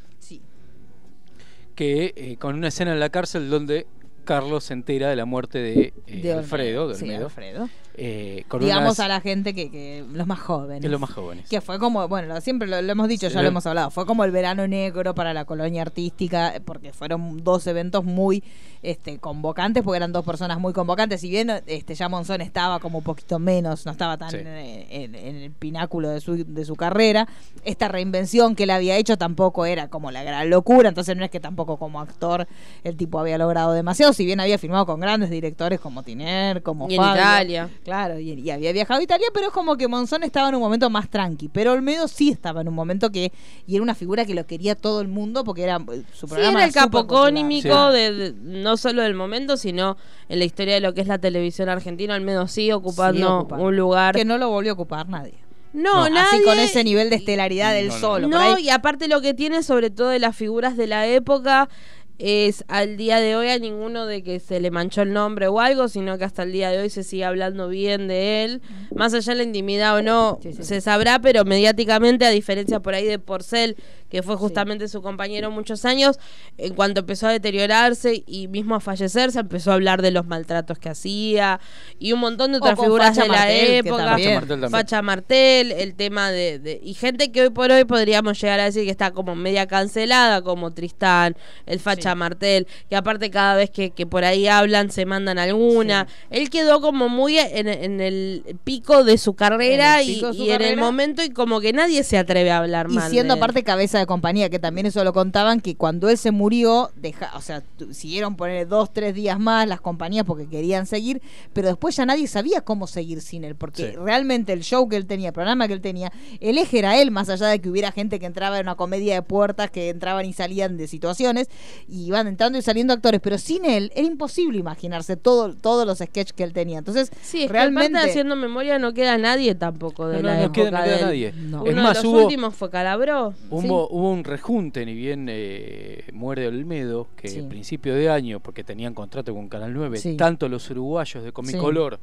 Que 1.74 2.14
eh, 2.16 2.38
con 2.38 2.56
una 2.56 2.70
escena 2.70 2.94
en 2.94 3.02
la 3.02 3.10
cárcel 3.10 3.50
donde 3.50 3.86
Carlos 4.26 4.66
se 4.66 4.74
entera 4.74 5.10
de 5.10 5.16
la 5.16 5.26
muerte 5.26 5.60
de, 5.60 5.94
eh, 6.08 6.22
De 6.22 6.34
Alfredo. 6.34 6.88
de 6.90 6.96
Sí. 6.96 7.10
Alfredo. 7.14 7.70
Eh, 7.98 8.44
con 8.50 8.60
Digamos 8.60 8.84
unas- 8.86 9.00
a 9.00 9.08
la 9.08 9.22
gente 9.22 9.54
que, 9.54 9.72
que 9.72 10.04
los 10.12 10.28
más 10.28 10.40
jóvenes. 10.40 10.82
Que 10.82 10.90
los 10.90 11.00
más 11.00 11.12
jóvenes. 11.12 11.48
Que 11.50 11.62
fue 11.62 11.80
como, 11.80 12.08
bueno, 12.10 12.28
lo- 12.34 12.42
siempre 12.42 12.68
lo, 12.68 12.82
lo 12.82 12.92
hemos 12.92 13.08
dicho, 13.08 13.30
Sí. 13.30 13.36
ya 13.36 13.42
lo 13.42 13.48
hemos 13.48 13.66
hablado, 13.66 13.90
fue 13.90 14.06
como 14.06 14.24
el 14.26 14.32
verano 14.32 14.68
negro 14.68 15.16
para 15.16 15.34
la 15.34 15.46
colonia 15.46 15.82
artística, 15.82 16.54
porque 16.66 16.92
fueron 16.92 17.44
dos 17.44 17.66
eventos 17.68 18.04
muy 18.04 18.44
este, 18.84 19.18
convocantes, 19.18 19.82
porque 19.82 19.98
eran 19.98 20.12
dos 20.12 20.24
personas 20.24 20.60
muy 20.60 20.72
convocantes. 20.72 21.20
Si 21.22 21.28
bien 21.30 21.50
este, 21.66 21.96
ya 21.96 22.08
Monzón 22.08 22.42
estaba 22.42 22.80
como 22.80 23.00
un 23.00 23.04
poquito 23.04 23.40
menos, 23.40 23.84
no 23.86 23.92
estaba 23.92 24.16
tan 24.18 24.30
Sí. 24.30 24.38
en, 24.38 24.46
en- 24.48 25.16
en 25.16 25.36
el 25.38 25.52
pináculo 25.52 26.10
de 26.10 26.22
su, 26.22 26.44
de 26.46 26.66
su 26.66 26.76
carrera, 26.76 27.28
esta 27.64 27.88
reinvención 27.88 28.56
que 28.56 28.64
él 28.64 28.70
había 28.70 28.96
hecho 28.98 29.18
tampoco 29.18 29.66
era 29.66 29.88
como 29.88 30.12
la 30.12 30.22
gran 30.24 30.50
locura, 30.52 30.90
entonces 30.90 31.18
no 31.18 31.26
es 31.26 31.32
que 31.32 31.40
tampoco 31.40 31.78
como 31.78 32.00
actor 32.00 32.48
el 32.84 32.96
tipo 32.96 33.18
había 33.20 33.38
logrado 33.40 33.72
demasiado, 33.74 34.14
si 34.14 34.24
bien 34.26 34.40
había 34.40 34.58
firmado 34.60 34.86
con 34.86 35.00
grandes 35.00 35.30
directores 35.32 35.80
como 35.80 36.04
Tiner, 36.04 36.62
como 36.62 36.88
Y 36.88 36.96
en 36.96 37.02
Fabio, 37.02 37.22
Italia. 37.24 37.70
Claro, 37.86 38.20
y, 38.20 38.32
y 38.32 38.50
había 38.50 38.74
viajado 38.74 39.00
a 39.00 39.04
Italia, 39.04 39.28
pero 39.32 39.46
es 39.48 39.54
como 39.54 39.78
que 39.78 39.88
Monzón 39.88 40.24
estaba 40.24 40.50
en 40.50 40.56
un 40.56 40.62
momento 40.62 40.90
más 40.90 41.08
tranqui. 41.08 41.50
Pero 41.50 41.72
Olmedo 41.72 42.08
sí 42.08 42.32
estaba 42.32 42.62
en 42.62 42.68
un 42.68 42.74
momento 42.74 43.12
que. 43.12 43.32
Y 43.68 43.76
era 43.76 43.84
una 43.84 43.94
figura 43.94 44.26
que 44.26 44.34
lo 44.34 44.48
quería 44.48 44.74
todo 44.74 45.02
el 45.02 45.08
mundo 45.08 45.44
porque 45.44 45.62
era 45.64 45.78
eh, 45.78 46.02
su 46.12 46.26
Sí, 46.26 46.34
programa. 46.34 46.58
era 46.60 46.68
el 46.68 46.74
capocónimico 46.74 47.92
de, 47.92 48.12
de- 48.12 48.34
no 48.34 48.76
solo 48.78 49.04
del 49.04 49.14
momento, 49.14 49.56
sino 49.56 49.98
en 50.30 50.40
la 50.40 50.46
historia 50.46 50.74
de 50.74 50.82
lo 50.82 50.94
que 50.96 51.02
es 51.02 51.08
la 51.08 51.20
televisión 51.20 51.70
argentina, 51.70 52.16
al 52.16 52.22
menos 52.22 52.52
sí 52.52 52.72
ocupando 52.72 53.46
Sí, 53.48 53.54
un 53.62 53.76
lugar. 53.78 54.16
Que 54.16 54.26
no 54.26 54.38
lo 54.40 54.50
volvió 54.50 54.72
a 54.72 54.74
ocupar 54.74 55.08
nadie. 55.08 55.36
No, 55.74 56.10
nadie. 56.10 56.38
Así 56.38 56.44
con 56.44 56.58
ese 56.58 56.84
nivel 56.84 57.10
de 57.10 57.18
estelaridad 57.18 57.74
del 57.74 57.90
No, 57.90 58.00
solo. 58.00 58.28
No, 58.28 58.58
y 58.58 58.70
aparte 58.70 59.08
lo 59.08 59.22
que 59.22 59.34
tiene 59.34 59.62
sobre 59.62 59.90
todo 59.92 60.08
de 60.10 60.20
las 60.20 60.36
figuras 60.36 60.76
de 60.78 60.88
la 60.88 61.06
época 61.06 61.70
es 62.18 62.64
al 62.68 62.98
día 62.98 63.20
de 63.20 63.36
hoy 63.36 63.50
a 63.50 63.60
ninguno 63.60 64.06
de 64.06 64.24
que 64.24 64.40
se 64.40 64.60
le 64.60 64.72
manchó 64.72 65.02
el 65.02 65.14
nombre 65.14 65.48
o 65.48 65.60
algo, 65.60 65.88
sino 65.88 66.18
que 66.18 66.24
hasta 66.24 66.44
el 66.44 66.52
día 66.52 66.70
de 66.70 66.80
hoy 66.80 66.90
se 66.90 67.04
sigue 67.04 67.26
hablando 67.26 67.68
bien 67.68 68.08
de 68.08 68.44
él. 68.44 68.62
Más 68.96 69.14
allá 69.14 69.34
de 69.34 69.38
la 69.38 69.44
intimidad 69.44 69.96
o 69.96 70.02
no, 70.02 70.40
se 70.62 70.82
sabrá, 70.82 71.20
pero 71.20 71.44
mediáticamente, 71.44 72.26
a 72.26 72.30
diferencia 72.30 72.80
por 72.80 72.94
ahí 72.94 73.06
de 73.06 73.20
Porcel, 73.20 73.76
que 74.16 74.24
fue 74.24 74.38
justamente 74.38 74.88
su 74.88 75.02
compañero 75.02 75.52
muchos 75.52 75.84
años, 75.84 76.18
en 76.58 76.74
cuanto 76.74 77.02
empezó 77.02 77.28
a 77.28 77.32
deteriorarse 77.34 78.24
y 78.26 78.48
mismo 78.48 78.76
a 78.76 78.80
fallecer, 78.80 79.30
se 79.34 79.42
empezó 79.42 79.72
a 79.72 79.74
hablar 79.74 80.02
de 80.02 80.12
los 80.12 80.26
maltratos 80.26 80.80
que 80.80 80.88
hacía 80.88 81.60
y 82.00 82.14
un 82.14 82.22
montón 82.22 82.54
de 82.54 82.60
otras 82.60 82.80
figuras 82.80 83.10
Facha 83.10 83.24
de 83.24 83.28
la 83.28 83.38
Martel, 83.40 83.68
que 83.68 83.78
época. 83.80 84.04
Facha 84.06 84.30
Martel 84.32 84.48
también. 84.48 84.72
Facha 84.72 85.02
Martel, 85.02 85.72
el 85.74 85.96
tema 85.96 86.32
de, 86.32 86.60
de- 86.60 86.80
Y 86.82 86.94
gente 86.94 87.34
que 87.34 87.42
hoy 87.42 87.50
por 87.50 87.72
hoy 87.72 87.84
podríamos 87.84 88.40
llegar 88.40 88.62
a 88.62 88.64
decir 88.64 88.86
que 88.86 88.90
está 88.92 89.12
como 89.12 89.36
media 89.36 89.68
cancelada, 89.68 90.42
como 90.42 90.72
Tristán, 90.72 91.36
el 91.66 91.82
Facha 91.82 92.16
Martel, 92.16 92.68
que 92.90 92.96
aparte 92.96 93.30
cada 93.30 93.56
vez 93.56 93.70
que, 93.70 93.90
que 93.92 94.06
por 94.06 94.24
ahí 94.24 94.48
hablan 94.48 94.92
se 94.92 95.06
mandan 95.06 95.38
alguna. 95.40 96.08
Él 96.30 96.50
quedó 96.50 96.80
como 96.80 97.10
muy 97.10 97.38
en, 97.38 97.68
en 97.68 98.00
el 98.00 98.56
pico 98.64 99.04
de 99.04 99.18
su 99.18 99.34
carrera 99.34 100.02
y, 100.04 100.16
pico 100.16 100.28
de 100.28 100.34
su 100.36 100.44
y 100.44 100.52
en 100.52 100.62
el 100.62 100.78
momento 100.78 101.22
y 101.22 101.32
como 101.32 101.60
que 101.60 101.74
nadie 101.74 102.02
se 102.04 102.18
atreve 102.18 102.52
a 102.52 102.60
hablar 102.60 102.88
Y 102.90 102.94
mal. 102.94 103.12
siendo 103.12 103.34
aparte 103.34 103.64
cabeza 103.66 104.00
de 104.00 104.05
compañía, 104.06 104.50
que 104.50 104.60
también 104.60 104.86
eso 104.88 105.04
lo 105.04 105.14
contaban, 105.14 105.62
que 105.62 105.76
cuando 105.76 106.10
él 106.10 106.18
se 106.18 106.32
murió, 106.32 106.92
deja, 106.96 107.32
o 107.36 107.42
sea, 107.42 107.64
siguieron 107.92 108.36
poner 108.36 108.68
dos, 108.68 108.92
tres 108.94 109.14
días 109.16 109.40
más 109.40 109.68
las 109.68 109.82
compañías 109.82 110.26
porque 110.26 110.48
querían 110.48 110.86
seguir, 110.86 111.22
pero 111.54 111.68
después 111.70 111.96
ya 111.96 112.06
nadie 112.06 112.28
sabía 112.28 112.62
cómo 112.62 112.88
seguir 112.88 113.22
sin 113.22 113.44
él, 113.44 113.56
porque 113.56 113.92
Sí. 113.92 113.96
realmente 113.98 114.54
el 114.54 114.62
show 114.64 114.88
que 114.90 114.96
él 114.96 115.06
tenía, 115.06 115.30
el 115.30 115.34
programa 115.34 115.68
que 115.68 115.74
él 115.74 115.82
tenía, 115.82 116.12
el 116.40 116.58
eje 116.58 116.80
era 116.80 117.00
él, 117.00 117.12
más 117.12 117.30
allá 117.30 117.48
de 117.48 117.60
que 117.62 117.70
hubiera 117.70 117.92
gente 117.92 118.20
que 118.20 118.26
entraba 118.26 118.58
en 118.60 118.66
una 118.66 118.76
comedia 118.76 119.14
de 119.16 119.22
puertas, 119.22 119.72
que 119.72 119.90
entraban 119.90 120.26
y 120.26 120.34
salían 120.34 120.78
de 120.78 120.88
situaciones, 120.88 121.48
y 121.88 122.06
iban 122.06 122.28
entrando 122.28 122.58
y 122.58 122.62
saliendo 122.62 122.94
actores, 122.94 123.22
pero 123.22 123.38
sin 123.38 123.66
él 123.66 123.92
era 123.96 124.06
imposible 124.08 124.58
imaginarse 124.60 125.18
todo, 125.18 125.54
todos 125.56 125.86
los 125.86 125.98
sketches 126.00 126.34
que 126.34 126.44
él 126.44 126.54
tenía. 126.54 126.80
Entonces, 126.80 127.12
Sí, 127.22 127.44
es 127.44 127.52
realmente... 127.52 127.92
que 127.92 127.98
aparte 127.98 128.10
haciendo 128.12 128.36
memoria 128.36 128.80
no 128.80 128.94
queda 128.94 129.18
nadie 129.18 129.56
tampoco 129.56 130.08
de 130.08 130.18
No, 130.22 130.28
la 130.30 130.36
no 130.38 130.42
época 130.44 130.54
queda- 130.62 130.72
no 130.72 130.84
queda 130.84 130.94
de 130.96 131.00
él. 131.00 131.06
nadie. 131.06 131.34
Uno 131.48 131.66
Es 131.66 131.76
de 131.76 131.82
más, 131.82 131.96
los 131.98 132.06
hubo- 132.06 132.24
últimos 132.24 132.56
fue 132.56 132.70
Calabró. 132.70 133.34
Hubo, 133.50 133.85
hubo 133.90 134.12
un 134.12 134.24
rejunte, 134.24 134.86
ni 134.86 134.94
bien 134.94 135.28
eh, 135.30 136.04
muere 136.14 136.48
Olmedo, 136.48 137.08
que 137.16 137.28
Sí. 137.28 137.40
a 137.40 137.48
principio 137.50 137.96
de 137.96 138.10
año, 138.10 138.40
porque 138.40 138.64
tenían 138.64 138.94
contrato 138.94 139.34
con 139.34 139.48
Canal 139.50 139.74
9, 139.74 139.98
Sí. 139.98 140.16
tanto 140.18 140.48
los 140.50 140.70
uruguayos 140.70 141.24
de 141.24 141.32
Comicolor 141.32 142.00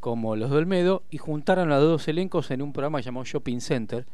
como 0.00 0.34
los 0.36 0.50
de 0.50 0.56
Olmedo, 0.56 1.02
y 1.10 1.18
juntaron 1.18 1.70
a 1.72 1.76
los 1.78 1.84
dos 1.88 2.08
elencos 2.08 2.50
en 2.50 2.62
un 2.62 2.72
programa 2.72 3.00
llamado 3.00 3.24
Shopping 3.24 3.60
Center, 3.60 4.06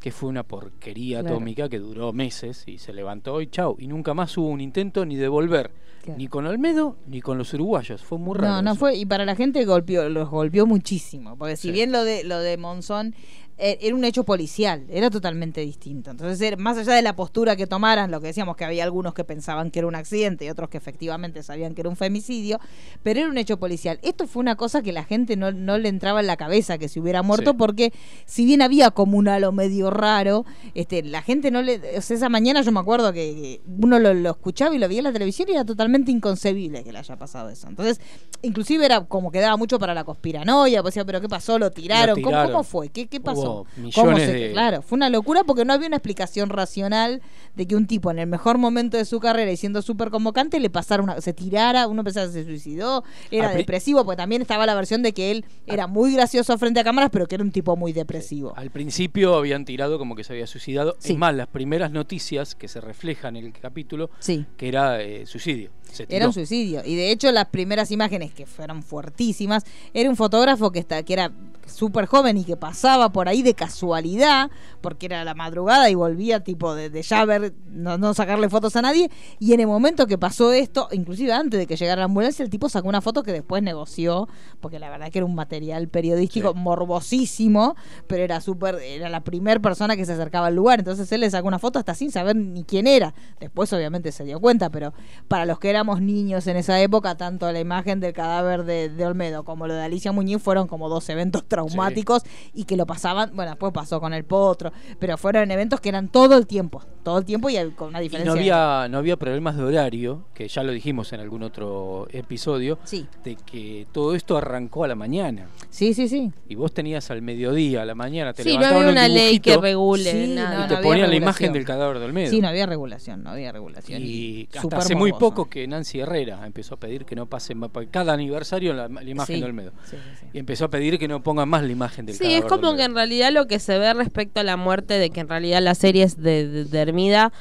que 0.00 0.12
fue 0.12 0.28
una 0.28 0.44
porquería 0.44 1.20
Claro. 1.20 1.34
atómica 1.36 1.68
que 1.68 1.80
duró 1.80 2.12
meses 2.12 2.62
y 2.68 2.78
se 2.78 2.92
levantó 2.92 3.40
y 3.40 3.48
chau. 3.48 3.74
Y 3.80 3.88
nunca 3.88 4.14
más 4.14 4.36
hubo 4.38 4.46
un 4.48 4.60
intento 4.60 5.04
ni 5.04 5.16
de 5.16 5.26
volver, 5.26 5.72
Claro. 6.04 6.18
ni 6.18 6.28
con 6.28 6.46
Olmedo 6.46 6.96
ni 7.08 7.20
con 7.20 7.36
los 7.36 7.52
uruguayos. 7.52 8.02
Fue 8.04 8.16
muy 8.16 8.38
raro. 8.38 8.54
No, 8.54 8.62
no 8.62 8.70
eso. 8.72 8.78
fue, 8.78 8.94
y 8.94 9.04
para 9.06 9.24
la 9.24 9.34
gente 9.34 9.64
golpeó, 9.64 10.08
los 10.08 10.30
golpeó 10.30 10.66
muchísimo, 10.66 11.36
porque 11.36 11.56
si 11.56 11.72
bien 11.72 11.90
lo 11.90 12.04
de 12.04 12.22
lo 12.22 12.38
de 12.38 12.56
Monzón 12.56 13.16
era 13.58 13.94
un 13.94 14.04
hecho 14.04 14.24
policial, 14.24 14.84
era 14.88 15.10
totalmente 15.10 15.60
distinto. 15.60 16.10
Entonces, 16.10 16.56
más 16.58 16.78
allá 16.78 16.94
de 16.94 17.02
la 17.02 17.16
postura 17.16 17.56
que 17.56 17.66
tomaran, 17.66 18.10
lo 18.10 18.20
que 18.20 18.28
decíamos 18.28 18.56
que 18.56 18.64
había 18.64 18.84
algunos 18.84 19.14
que 19.14 19.24
pensaban 19.24 19.70
que 19.70 19.80
era 19.80 19.88
un 19.88 19.94
accidente 19.94 20.44
y 20.44 20.50
otros 20.50 20.68
que 20.68 20.78
efectivamente 20.78 21.42
sabían 21.42 21.74
que 21.74 21.80
era 21.82 21.90
un 21.90 21.96
femicidio, 21.96 22.60
pero 23.02 23.20
era 23.20 23.28
un 23.28 23.38
hecho 23.38 23.58
policial. 23.58 23.98
Esto 24.02 24.26
fue 24.26 24.40
una 24.40 24.56
cosa 24.56 24.82
que 24.82 24.92
la 24.92 25.04
gente 25.04 25.36
no, 25.36 25.50
no 25.52 25.78
le 25.78 25.88
entraba 25.88 26.20
en 26.20 26.26
la 26.26 26.36
cabeza 26.36 26.78
que 26.78 26.88
se 26.88 27.00
hubiera 27.00 27.22
muerto 27.22 27.50
Sí. 27.52 27.56
porque 27.58 27.92
si 28.26 28.44
bien 28.44 28.62
había 28.62 28.90
como 28.90 29.16
un 29.18 29.28
halo 29.28 29.52
medio 29.52 29.90
raro, 29.90 30.44
este, 30.74 31.02
la 31.02 31.22
gente 31.22 31.50
no 31.50 31.62
le... 31.62 31.98
O 31.98 32.00
sea, 32.02 32.16
esa 32.16 32.28
mañana 32.28 32.62
yo 32.62 32.72
me 32.72 32.80
acuerdo 32.80 33.12
que 33.12 33.60
uno 33.66 33.98
lo, 33.98 34.14
lo 34.14 34.30
escuchaba 34.30 34.74
y 34.74 34.78
lo 34.78 34.86
veía 34.88 35.00
en 35.00 35.04
la 35.04 35.12
televisión 35.12 35.48
y 35.48 35.52
era 35.52 35.64
totalmente 35.64 36.10
inconcebible 36.10 36.84
que 36.84 36.92
le 36.92 36.98
haya 36.98 37.16
pasado 37.16 37.48
eso. 37.48 37.68
Entonces, 37.68 38.00
inclusive 38.42 38.84
era 38.84 39.04
como 39.04 39.30
que 39.30 39.40
daba 39.40 39.56
mucho 39.56 39.78
para 39.78 39.94
la 39.94 40.04
conspiranoia, 40.04 40.82
pues 40.82 40.94
decía, 40.94 41.04
pero 41.04 41.20
¿qué 41.20 41.28
pasó? 41.28 41.58
¿Lo 41.58 41.70
tiraron? 41.70 42.16
¿Cómo, 42.16 42.28
tiraron. 42.28 42.52
cómo 42.52 42.64
fue? 42.64 42.88
¿Qué, 42.88 43.06
qué 43.06 43.20
pasó? 43.20 43.40
Hubo 43.40 43.47
¿Cómo 43.48 43.66
millones 43.76 44.22
se- 44.26 44.32
de- 44.32 44.52
Claro, 44.52 44.82
fue 44.82 44.96
una 44.96 45.08
locura 45.10 45.44
porque 45.44 45.64
no 45.64 45.72
había 45.72 45.86
una 45.88 45.96
explicación 45.96 46.48
racional 46.50 47.20
de 47.56 47.66
que 47.66 47.76
un 47.76 47.86
tipo 47.86 48.10
en 48.10 48.18
el 48.18 48.26
mejor 48.26 48.58
momento 48.58 48.96
de 48.96 49.04
su 49.04 49.20
carrera 49.20 49.50
y 49.50 49.56
siendo 49.56 49.82
súper 49.82 50.10
convocante 50.10 50.60
le 50.60 50.70
pasara 50.70 51.02
una, 51.02 51.20
se 51.20 51.32
tirara, 51.32 51.86
uno 51.86 52.04
pensaba 52.04 52.26
que 52.26 52.32
se 52.32 52.44
suicidó, 52.44 53.04
era 53.30 53.52
depresivo, 53.52 54.04
porque 54.04 54.16
también 54.16 54.42
estaba 54.42 54.66
la 54.66 54.74
versión 54.74 55.02
de 55.02 55.12
que 55.12 55.30
él 55.30 55.44
era 55.66 55.86
muy 55.86 56.12
gracioso 56.12 56.56
frente 56.58 56.80
a 56.80 56.84
cámaras, 56.84 57.10
pero 57.12 57.26
que 57.26 57.34
era 57.34 57.44
un 57.44 57.50
tipo 57.52 57.76
muy 57.76 57.92
depresivo. 57.92 58.52
Al 58.56 58.70
principio 58.70 59.34
habían 59.36 59.64
tirado 59.64 59.98
como 59.98 60.14
que 60.14 60.24
se 60.24 60.32
había 60.32 60.46
suicidado. 60.46 60.96
Sí. 60.98 61.12
Es 61.12 61.18
más, 61.18 61.34
las 61.34 61.48
primeras 61.48 61.90
noticias 61.90 62.54
que 62.54 62.68
se 62.68 62.80
reflejan 62.80 63.36
en 63.36 63.46
el 63.46 63.52
capítulo, 63.52 64.10
Sí. 64.18 64.44
que 64.56 64.68
era 64.68 65.00
eh, 65.02 65.26
suicidio. 65.26 65.70
Era 66.08 66.26
un 66.26 66.32
suicidio. 66.32 66.82
Y 66.84 66.96
de 66.96 67.10
hecho, 67.10 67.30
las 67.32 67.46
primeras 67.46 67.90
imágenes 67.90 68.32
que 68.32 68.46
fueron 68.46 68.82
fuertísimas, 68.82 69.64
era 69.94 70.08
un 70.08 70.16
fotógrafo 70.16 70.70
que, 70.70 70.78
está, 70.78 71.02
que 71.02 71.12
era 71.12 71.32
súper 71.66 72.06
joven 72.06 72.36
y 72.38 72.44
que 72.44 72.56
pasaba 72.56 73.10
por 73.10 73.28
ahí 73.28 73.42
de 73.42 73.54
casualidad, 73.54 74.50
porque 74.80 75.06
era 75.06 75.24
la 75.24 75.34
madrugada 75.34 75.90
y 75.90 75.94
volvía 75.94 76.44
tipo 76.44 76.74
de, 76.74 76.90
de 76.90 77.02
ya 77.02 77.24
ver, 77.24 77.54
no, 77.70 77.98
no 77.98 78.14
sacarle 78.14 78.48
fotos 78.48 78.76
a 78.76 78.82
nadie. 78.82 79.10
Y 79.38 79.52
en 79.52 79.60
el 79.60 79.66
momento 79.66 80.06
que 80.06 80.18
pasó 80.18 80.52
esto, 80.52 80.88
inclusive 80.92 81.32
antes 81.32 81.58
de 81.58 81.66
que 81.66 81.76
llegara 81.76 82.00
la 82.00 82.04
ambulancia, 82.06 82.42
el 82.42 82.50
tipo 82.50 82.68
sacó 82.68 82.88
una 82.88 83.00
foto 83.00 83.22
que 83.22 83.32
después 83.32 83.62
negoció, 83.62 84.28
porque 84.60 84.78
la 84.78 84.90
verdad 84.90 85.10
que 85.10 85.18
era 85.18 85.26
un 85.26 85.34
material 85.34 85.88
periodístico 85.88 86.54
morbosísimo, 86.54 87.76
pero 88.06 88.22
era 88.22 88.40
súper, 88.40 88.76
era 88.76 89.08
la 89.08 89.22
primera 89.22 89.60
persona 89.60 89.96
que 89.96 90.04
se 90.04 90.12
acercaba 90.12 90.48
al 90.48 90.54
lugar. 90.54 90.78
Entonces 90.80 91.10
él 91.12 91.20
le 91.20 91.30
sacó 91.30 91.48
una 91.48 91.58
foto 91.58 91.78
hasta 91.78 91.94
sin 91.94 92.10
saber 92.10 92.36
ni 92.36 92.64
quién 92.64 92.86
era. 92.86 93.14
Después 93.40 93.72
obviamente 93.72 94.12
se 94.12 94.24
dio 94.24 94.40
cuenta, 94.40 94.70
pero 94.70 94.92
para 95.28 95.44
los 95.44 95.58
que 95.58 95.70
éramos 95.70 96.00
niños 96.00 96.46
en 96.46 96.56
esa 96.56 96.80
época, 96.80 97.16
tanto 97.16 97.50
la 97.52 97.60
imagen 97.60 98.00
del 98.00 98.12
cadáver 98.12 98.64
de, 98.64 98.88
de 98.88 99.06
Olmedo 99.06 99.44
como 99.44 99.66
lo 99.66 99.74
de 99.74 99.82
Alicia 99.82 100.12
Muñiz 100.12 100.42
fueron 100.42 100.66
como 100.68 100.88
dos 100.88 101.08
eventos 101.08 101.44
traumáticos 101.46 102.22
y 102.52 102.64
que 102.64 102.76
lo 102.76 102.86
pasaban, 102.86 103.30
bueno, 103.34 103.50
después 103.52 103.72
pasó 103.72 104.00
con 104.00 104.12
el 104.12 104.24
potro, 104.24 104.67
pero 104.98 105.16
fueron 105.18 105.50
eventos 105.50 105.80
que 105.80 105.88
eran 105.88 106.08
todo 106.08 106.36
el 106.36 106.46
tiempo, 106.46 106.82
todo 107.02 107.18
el 107.18 107.24
tiempo 107.24 107.48
y 107.50 107.56
con 107.72 107.88
una 107.88 108.00
Y 108.00 108.04
diferencia. 108.04 108.32
no 108.34 108.38
había, 108.38 108.88
no 108.88 108.98
había 108.98 109.16
problemas 109.16 109.56
de 109.56 109.64
horario, 109.64 110.24
que 110.34 110.48
ya 110.48 110.62
lo 110.62 110.72
dijimos 110.72 111.12
en 111.12 111.20
algún 111.20 111.42
otro 111.42 112.06
episodio, 112.10 112.78
de 113.24 113.36
que 113.36 113.86
todo 113.92 114.14
esto 114.14 114.36
arrancó 114.36 114.84
a 114.84 114.88
la 114.88 114.94
mañana. 114.94 115.46
Sí, 115.70 115.94
sí, 115.94 116.08
sí. 116.08 116.32
Y 116.48 116.54
vos 116.54 116.72
tenías 116.72 117.10
al 117.10 117.22
mediodía, 117.22 117.82
a 117.82 117.84
la 117.84 117.94
mañana, 117.94 118.32
te 118.32 118.42
Sí, 118.42 118.56
no 118.56 118.66
había 118.66 118.78
un 118.78 118.88
una 118.88 119.08
ley 119.08 119.40
que 119.40 119.56
regule 119.56 120.10
Sí, 120.10 120.34
nada. 120.34 120.58
no, 120.60 120.64
y 120.66 120.76
te 120.76 120.82
ponían 120.82 121.10
la 121.10 121.16
imagen 121.16 121.52
del 121.52 121.64
cadáver 121.64 121.98
de 121.98 122.04
Olmedo. 122.06 122.30
Sí, 122.30 122.40
no 122.40 122.48
había 122.48 122.66
regulación, 122.66 123.22
no 123.22 123.30
había 123.30 123.52
regulación. 123.52 124.00
Y 124.02 124.48
hasta 124.56 124.76
hace 124.78 124.94
muy 124.94 125.12
poco 125.12 125.48
que 125.48 125.66
Nancy 125.66 126.00
Herrera 126.00 126.44
empezó 126.46 126.74
a 126.74 126.78
pedir 126.80 127.04
que 127.04 127.14
no 127.16 127.26
pasen 127.26 127.60
cada 127.90 128.12
aniversario 128.12 128.72
la, 128.74 128.88
la 128.88 129.02
imagen 129.02 129.36
Sí, 129.36 129.40
de 129.40 129.46
Olmedo. 129.46 129.72
sí, 129.84 129.96
sí, 130.20 130.26
Y 130.32 130.38
empezó 130.38 130.66
a 130.66 130.68
pedir 130.70 130.98
que 130.98 131.08
no 131.08 131.22
pongan 131.22 131.48
más 131.48 131.62
la 131.62 131.72
imagen 131.72 132.06
del 132.06 132.14
Sí, 132.16 132.20
cadáver 132.24 132.38
es 132.38 132.44
de 132.44 132.48
como 132.48 132.76
que 132.76 132.84
en 132.84 132.94
realidad 132.94 133.32
lo 133.32 133.46
que 133.46 133.58
se 133.58 133.78
ve 133.78 133.92
respecto 133.94 134.40
a 134.40 134.44
la 134.44 134.56
muerte 134.58 134.98
de 134.98 135.08
que 135.08 135.20
en 135.20 135.28
realidad 135.28 135.62
la 135.62 135.74
serie 135.74 136.04
es 136.04 136.20
de, 136.20 136.64
de, 136.64 136.78
Hermida 136.78 137.32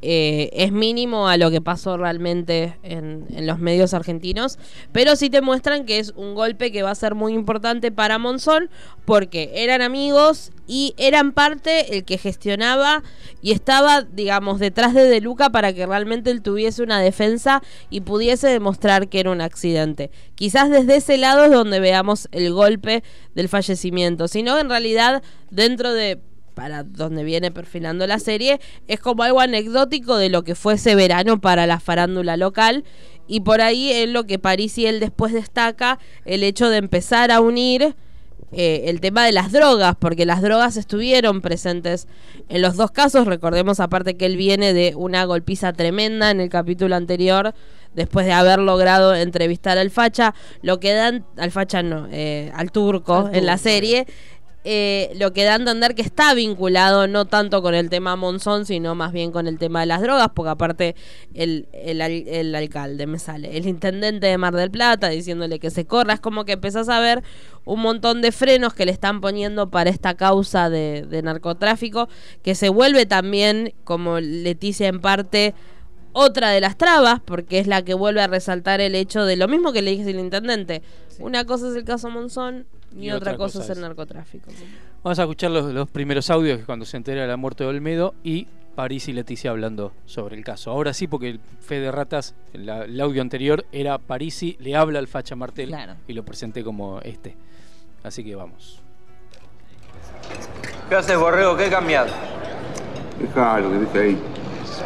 eh, 0.00 0.50
es 0.52 0.70
mínimo 0.70 1.26
a 1.26 1.36
lo 1.36 1.50
que 1.50 1.60
pasó 1.60 1.96
realmente 1.96 2.78
en, 2.84 3.26
en 3.30 3.48
los 3.48 3.58
medios 3.58 3.94
argentinos, 3.94 4.56
pero 4.92 5.16
sí 5.16 5.28
te 5.28 5.42
muestran 5.42 5.86
que 5.86 5.98
es 5.98 6.12
un 6.14 6.36
golpe 6.36 6.70
que 6.70 6.84
va 6.84 6.92
a 6.92 6.94
ser 6.94 7.16
muy 7.16 7.32
importante 7.32 7.90
para 7.90 8.18
Monzón 8.18 8.70
porque 9.04 9.50
eran 9.54 9.82
amigos 9.82 10.52
y 10.68 10.94
eran 10.98 11.32
parte 11.32 11.96
el 11.96 12.04
que 12.04 12.18
gestionaba 12.18 13.02
y 13.42 13.52
estaba, 13.52 14.02
digamos, 14.02 14.60
detrás 14.60 14.94
de 14.94 15.08
De 15.08 15.20
Luca 15.20 15.50
para 15.50 15.72
que 15.72 15.86
realmente 15.86 16.30
él 16.30 16.42
tuviese 16.42 16.82
una 16.82 17.00
defensa 17.00 17.62
y 17.90 18.02
pudiese 18.02 18.48
demostrar 18.48 19.08
que 19.08 19.18
era 19.18 19.30
un 19.30 19.40
accidente. 19.40 20.10
Quizás 20.34 20.70
desde 20.70 20.96
ese 20.96 21.16
lado 21.16 21.44
es 21.44 21.50
donde 21.50 21.80
veamos 21.80 22.28
el 22.32 22.52
golpe 22.52 23.02
del 23.34 23.48
fallecimiento, 23.48 24.28
sino 24.28 24.58
en 24.58 24.68
realidad 24.68 25.22
dentro 25.50 25.92
de 25.92 26.20
para 26.58 26.82
donde 26.82 27.22
viene 27.22 27.52
perfilando 27.52 28.04
la 28.08 28.18
serie, 28.18 28.58
es 28.88 28.98
como 28.98 29.22
algo 29.22 29.38
anecdótico 29.38 30.16
de 30.16 30.28
lo 30.28 30.42
que 30.42 30.56
fue 30.56 30.74
ese 30.74 30.96
verano 30.96 31.40
para 31.40 31.68
la 31.68 31.78
farándula 31.78 32.36
local. 32.36 32.82
Y 33.28 33.40
por 33.40 33.60
ahí 33.60 33.92
es 33.92 34.08
lo 34.08 34.24
que 34.24 34.40
París 34.40 34.76
y 34.76 34.86
él 34.86 34.98
después 34.98 35.32
destaca, 35.32 36.00
el 36.24 36.42
hecho 36.42 36.68
de 36.68 36.78
empezar 36.78 37.30
a 37.30 37.40
unir 37.40 37.94
eh, 38.50 38.84
el 38.86 39.00
tema 39.00 39.24
de 39.24 39.30
las 39.30 39.52
drogas, 39.52 39.94
porque 40.00 40.26
las 40.26 40.42
drogas 40.42 40.76
estuvieron 40.76 41.42
presentes 41.42 42.08
en 42.48 42.60
los 42.60 42.74
dos 42.74 42.90
casos. 42.90 43.28
Recordemos 43.28 43.78
aparte 43.78 44.16
que 44.16 44.26
él 44.26 44.36
viene 44.36 44.72
de 44.72 44.94
una 44.96 45.24
golpiza 45.26 45.72
tremenda 45.72 46.32
en 46.32 46.40
el 46.40 46.48
capítulo 46.48 46.96
anterior, 46.96 47.54
después 47.94 48.26
de 48.26 48.32
haber 48.32 48.58
logrado 48.58 49.14
entrevistar 49.14 49.78
al 49.78 49.90
Facha, 49.90 50.34
lo 50.62 50.80
que 50.80 50.92
dan, 50.92 51.24
al 51.36 51.52
Facha 51.52 51.84
no, 51.84 52.08
eh, 52.10 52.50
al 52.52 52.72
turco 52.72 53.30
en 53.32 53.46
la 53.46 53.58
serie. 53.58 54.00
eh, 54.00 54.37
lo 54.64 55.32
que 55.32 55.44
da 55.44 55.52
a 55.52 55.56
entender 55.56 55.94
que 55.94 56.02
está 56.02 56.34
vinculado 56.34 57.06
no 57.06 57.24
tanto 57.24 57.62
con 57.62 57.74
el 57.74 57.88
tema 57.88 58.16
Monzón, 58.16 58.66
sino 58.66 58.94
más 58.94 59.12
bien 59.12 59.32
con 59.32 59.46
el 59.46 59.58
tema 59.58 59.80
de 59.80 59.86
las 59.86 60.02
drogas, 60.02 60.28
porque 60.34 60.50
aparte 60.50 60.96
el, 61.32 61.68
el, 61.72 62.00
el 62.00 62.54
alcalde 62.54 63.06
me 63.06 63.18
sale, 63.18 63.56
el 63.56 63.66
intendente 63.66 64.26
de 64.26 64.36
Mar 64.36 64.54
del 64.54 64.70
Plata 64.70 65.08
diciéndole 65.08 65.58
que 65.58 65.70
se 65.70 65.86
corra, 65.86 66.14
es 66.14 66.20
como 66.20 66.44
que 66.44 66.52
empezás 66.52 66.88
a 66.88 67.00
ver 67.00 67.22
un 67.64 67.80
montón 67.80 68.20
de 68.20 68.32
frenos 68.32 68.74
que 68.74 68.84
le 68.84 68.92
están 68.92 69.20
poniendo 69.20 69.70
para 69.70 69.90
esta 69.90 70.14
causa 70.14 70.68
de, 70.68 71.02
de 71.02 71.22
narcotráfico, 71.22 72.08
que 72.42 72.54
se 72.54 72.68
vuelve 72.68 73.06
también, 73.06 73.72
como 73.84 74.20
Leticia 74.20 74.88
en 74.88 75.00
parte, 75.00 75.54
otra 76.12 76.50
de 76.50 76.60
las 76.60 76.76
trabas, 76.76 77.20
porque 77.24 77.58
es 77.58 77.66
la 77.66 77.82
que 77.82 77.94
vuelve 77.94 78.20
a 78.20 78.26
resaltar 78.26 78.80
el 78.80 78.94
hecho 78.94 79.24
de 79.24 79.36
lo 79.36 79.48
mismo 79.48 79.72
que 79.72 79.82
le 79.82 79.92
dije 79.92 80.10
al 80.10 80.18
intendente. 80.18 80.82
Una 81.20 81.44
cosa 81.44 81.68
es 81.68 81.76
el 81.76 81.84
caso 81.84 82.10
Monzón 82.10 82.66
y, 82.96 83.10
otra, 83.10 83.36
cosa, 83.36 83.62
es 83.62 83.70
el 83.70 83.80
narcotráfico. 83.80 84.50
Vamos 85.02 85.18
a 85.18 85.22
escuchar 85.22 85.50
los, 85.50 85.72
los 85.72 85.88
primeros 85.90 86.30
audios 86.30 86.58
que 86.58 86.64
cuando 86.64 86.84
se 86.84 86.96
entera 86.96 87.22
de 87.22 87.28
la 87.28 87.36
muerte 87.36 87.64
de 87.64 87.70
Olmedo 87.70 88.14
y 88.22 88.46
París 88.74 89.08
y 89.08 89.12
Leticia 89.12 89.50
hablando 89.50 89.92
sobre 90.06 90.36
el 90.36 90.44
caso. 90.44 90.70
Ahora 90.70 90.92
sí, 90.94 91.06
porque 91.08 91.30
el 91.30 91.40
Fe 91.60 91.80
de 91.80 91.90
Ratas, 91.90 92.34
la- 92.52 92.84
el 92.84 93.00
audio 93.00 93.20
anterior 93.22 93.64
era 93.72 93.98
Parisi 93.98 94.56
le 94.60 94.76
habla 94.76 94.98
al 95.00 95.08
Facha 95.08 95.34
Martel 95.36 95.68
Claro. 95.68 95.94
y 96.06 96.12
lo 96.12 96.24
presenté 96.24 96.62
como 96.64 97.00
este. 97.00 97.36
Así 98.04 98.22
que 98.24 98.34
vamos. 98.36 98.80
¿Qué 100.88 100.94
haces, 100.94 101.18
Borrego? 101.18 101.56
¿Qué 101.56 101.68
cambiado? 101.68 102.08
Dejalo, 103.20 103.70
que 103.70 103.78
deje 103.78 103.98
ahí. 104.00 104.18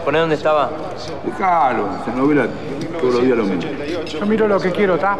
¿Poné 0.05 0.19
dónde 0.21 0.35
estaba? 0.37 0.71
Dejalo, 1.27 1.89
esa 2.03 2.15
novela 2.15 2.49
todos 2.99 3.15
los 3.15 3.25
días 3.25 3.37
lo 3.37 3.45
mismo. 3.45 3.71
Yo 4.05 4.27
miro 4.27 4.49
lo 4.49 4.59
que 4.59 4.71
quiero, 4.73 4.95
¿está? 4.95 5.17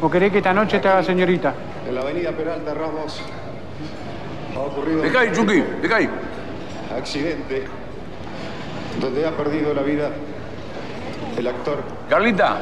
¿O 0.00 0.08
querés 0.10 0.30
que 0.30 0.38
esta 0.38 0.52
noche 0.54 0.78
te 0.78 0.88
haga 0.88 1.02
señorita? 1.02 1.54
En 1.88 1.94
la 1.94 2.02
avenida 2.02 2.30
Peralta 2.32 2.72
Ramos 2.74 3.20
ha 4.56 4.60
ocurrido 4.60 5.02
Chucky, 5.32 5.64
dejá 5.82 5.96
ahí. 5.96 6.08
accidente 6.96 7.64
donde 9.00 9.26
ha 9.26 9.30
perdido 9.36 9.74
la 9.74 9.82
vida 9.82 10.10
el 11.36 11.46
actor. 11.46 11.78
Carlita, 12.08 12.58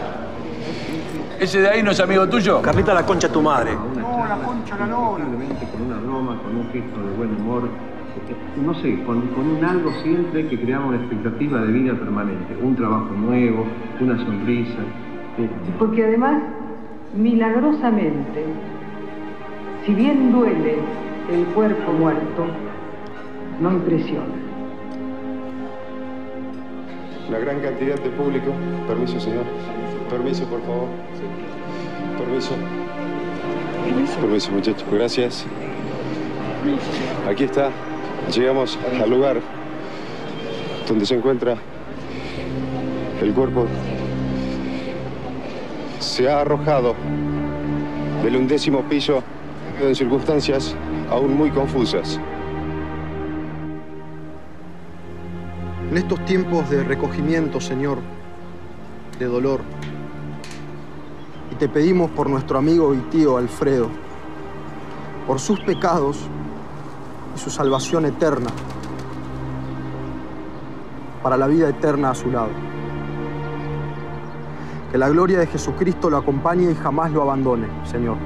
¿ese 1.39 1.61
de 1.61 1.69
ahí 1.69 1.83
no 1.83 1.91
es 1.91 2.01
amigo 2.01 2.29
tuyo? 2.29 2.61
Carlita, 2.63 2.95
la 2.95 3.05
concha 3.05 3.29
de 3.29 3.35
tu 3.35 3.43
madre. 3.43 3.75
No, 3.75 4.27
la 4.27 4.37
concha, 4.37 4.77
la. 4.77 4.87
Simplemente 5.17 5.67
con 5.73 5.83
una 5.83 5.97
broma, 5.99 6.43
con 6.43 6.57
un 6.57 6.71
gesto 6.73 7.01
de 7.01 7.17
buen 7.17 7.37
humor, 7.37 7.69
no 8.57 8.75
sé, 8.75 9.03
con, 9.05 9.21
con 9.29 9.47
un 9.47 9.65
algo 9.65 9.93
siempre 10.03 10.49
que 10.49 10.61
creaba 10.61 10.87
una 10.87 10.97
expectativa 10.99 11.61
de 11.61 11.73
vida 11.73 11.93
permanente, 11.95 12.57
un 12.63 12.75
trabajo 12.77 13.11
nuevo, 13.15 13.67
una 14.01 14.17
sonrisa. 14.25 14.79
Eh, 15.39 15.49
Porque 15.79 16.05
además, 16.05 16.43
milagrosamente, 17.17 18.45
si 19.85 19.95
bien 19.95 20.33
duele 20.33 20.77
el 21.33 21.45
cuerpo 21.47 21.93
muerto, 21.93 22.47
no 23.61 23.73
impresiona. 23.73 24.35
La 27.31 27.39
gran 27.39 27.61
cantidad 27.61 27.99
de 27.99 28.11
público. 28.11 28.53
Permiso, 28.87 29.19
señor. 29.19 29.45
Permiso, 30.11 30.45
por 30.45 30.61
favor. 30.63 30.89
Permiso. 32.19 32.55
Permiso, 34.21 34.53
muchachos. 34.53 34.85
Gracias. 34.93 35.47
Aquí 37.29 37.45
está. 37.45 37.71
Llegamos 38.33 38.79
al 39.01 39.11
lugar 39.11 39.41
donde 40.89 41.07
se 41.07 41.17
encuentra 41.17 41.57
el 43.21 43.33
cuerpo. 43.33 43.67
Se 45.99 46.29
ha 46.29 46.41
arrojado 46.41 46.95
del 48.23 48.37
undécimo 48.37 48.83
piso 48.83 49.23
en 49.81 49.95
circunstancias 49.95 50.75
aún 51.11 51.37
muy 51.37 51.51
confusas. 51.51 52.21
En 55.91 55.97
estos 55.97 56.25
tiempos 56.25 56.69
de 56.69 56.83
recogimiento, 56.85 57.61
Señor, 57.61 57.99
de 59.19 59.27
dolor, 59.27 59.61
y 61.53 61.55
te 61.55 61.69
pedimos 61.69 62.11
por 62.11 62.29
nuestro 62.29 62.59
amigo 62.59 62.95
y 62.95 62.99
tío 63.11 63.37
Alfredo, 63.39 63.89
por 65.27 65.39
sus 65.39 65.61
pecados 65.61 66.19
y 67.35 67.39
su 67.39 67.51
salvación 67.51 68.07
eterna, 68.07 68.51
para 71.23 71.37
la 71.37 71.47
vida 71.47 71.69
eterna 71.69 72.11
a 72.11 72.15
su 72.15 72.31
lado. 72.31 72.76
Que 74.97 75.01
la 75.01 75.11
gloria 75.11 75.39
de 75.39 75.47
Jesucristo 75.47 76.09
lo 76.09 76.17
acompañe 76.17 76.71
y 76.71 76.75
jamás 76.75 77.13
lo 77.13 77.21
abandone, 77.21 77.67
Señor. 77.85 78.17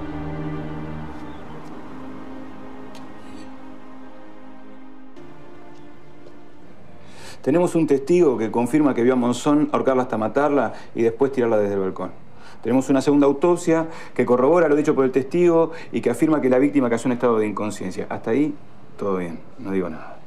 Tenemos 7.42 7.74
un 7.74 7.88
testigo 7.88 8.38
que 8.38 8.52
confirma 8.52 8.94
que 8.94 9.02
vio 9.02 9.14
a 9.14 9.16
Monzón 9.16 9.68
ahorcarla 9.72 10.04
hasta 10.04 10.16
matarla 10.16 10.74
y 10.94 11.02
después 11.02 11.32
tirarla 11.32 11.58
desde 11.58 11.74
el 11.74 11.80
balcón. 11.80 12.12
Tenemos 12.62 12.88
una 12.88 13.02
segunda 13.02 13.26
autopsia 13.26 13.88
que 14.14 14.24
corrobora 14.24 14.68
lo 14.68 14.76
dicho 14.76 14.94
por 14.94 15.04
el 15.04 15.10
testigo 15.10 15.72
y 15.90 16.00
que 16.00 16.10
afirma 16.10 16.40
que 16.40 16.50
la 16.50 16.60
víctima 16.60 16.88
cayó 16.88 17.06
en 17.06 17.12
estado 17.14 17.38
de 17.38 17.48
inconsciencia. 17.48 18.06
Hasta 18.08 18.30
ahí, 18.30 18.54
todo 18.96 19.16
bien, 19.16 19.40
no 19.58 19.72
digo 19.72 19.90
nada. 19.90 20.20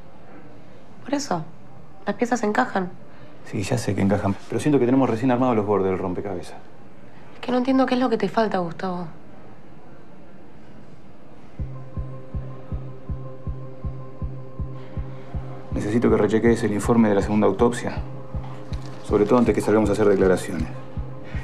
Por 1.05 1.13
eso, 1.13 1.45
las 2.05 2.17
piezas 2.17 2.43
encajan. 2.43 2.91
Sí, 3.45 3.61
ya 3.61 3.77
sé 3.77 3.93
que 3.93 4.01
encajan, 4.01 4.35
pero 4.49 4.59
siento 4.59 4.79
que 4.79 4.85
tenemos 4.85 5.09
recién 5.09 5.31
armados 5.31 5.55
los 5.55 5.65
bordes 5.65 5.89
del 5.89 5.99
rompecabezas. 5.99 6.55
Es 7.35 7.39
que 7.41 7.51
no 7.51 7.57
entiendo 7.57 7.85
qué 7.85 7.95
es 7.95 7.99
lo 7.99 8.09
que 8.09 8.17
te 8.17 8.29
falta, 8.29 8.57
Gustavo. 8.59 9.07
Necesito 15.73 16.09
que 16.09 16.17
recheques 16.17 16.63
el 16.63 16.73
informe 16.73 17.09
de 17.09 17.15
la 17.15 17.21
segunda 17.21 17.47
autopsia, 17.47 17.93
sobre 19.03 19.25
todo 19.25 19.39
antes 19.39 19.55
que 19.55 19.61
salgamos 19.61 19.89
a 19.89 19.93
hacer 19.93 20.07
declaraciones. 20.07 20.67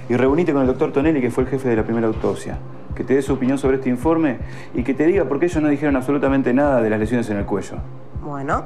Y 0.07 0.15
reunite 0.15 0.53
con 0.53 0.61
el 0.61 0.67
doctor 0.67 0.91
Tonelli, 0.91 1.21
que 1.21 1.31
fue 1.31 1.43
el 1.43 1.49
jefe 1.49 1.69
de 1.69 1.75
la 1.75 1.83
primera 1.83 2.07
autopsia, 2.07 2.57
que 2.95 3.03
te 3.03 3.15
dé 3.15 3.21
su 3.21 3.33
opinión 3.33 3.57
sobre 3.57 3.77
este 3.77 3.89
informe 3.89 4.37
y 4.73 4.83
que 4.83 4.93
te 4.93 5.05
diga 5.05 5.25
por 5.25 5.39
qué 5.39 5.45
ellos 5.47 5.61
no 5.61 5.69
dijeron 5.69 5.95
absolutamente 5.95 6.53
nada 6.53 6.81
de 6.81 6.89
las 6.89 6.99
lesiones 6.99 7.29
en 7.29 7.37
el 7.37 7.45
cuello. 7.45 7.77
Bueno, 8.23 8.65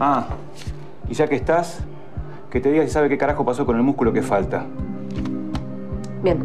Ah, 0.00 0.28
y 1.08 1.14
ya 1.14 1.26
que 1.28 1.36
estás, 1.36 1.80
que 2.50 2.60
te 2.60 2.70
diga 2.70 2.84
si 2.84 2.90
sabe 2.90 3.08
qué 3.08 3.18
carajo 3.18 3.44
pasó 3.44 3.66
con 3.66 3.76
el 3.76 3.82
músculo 3.82 4.12
que 4.12 4.22
falta. 4.22 4.64
bien. 6.22 6.38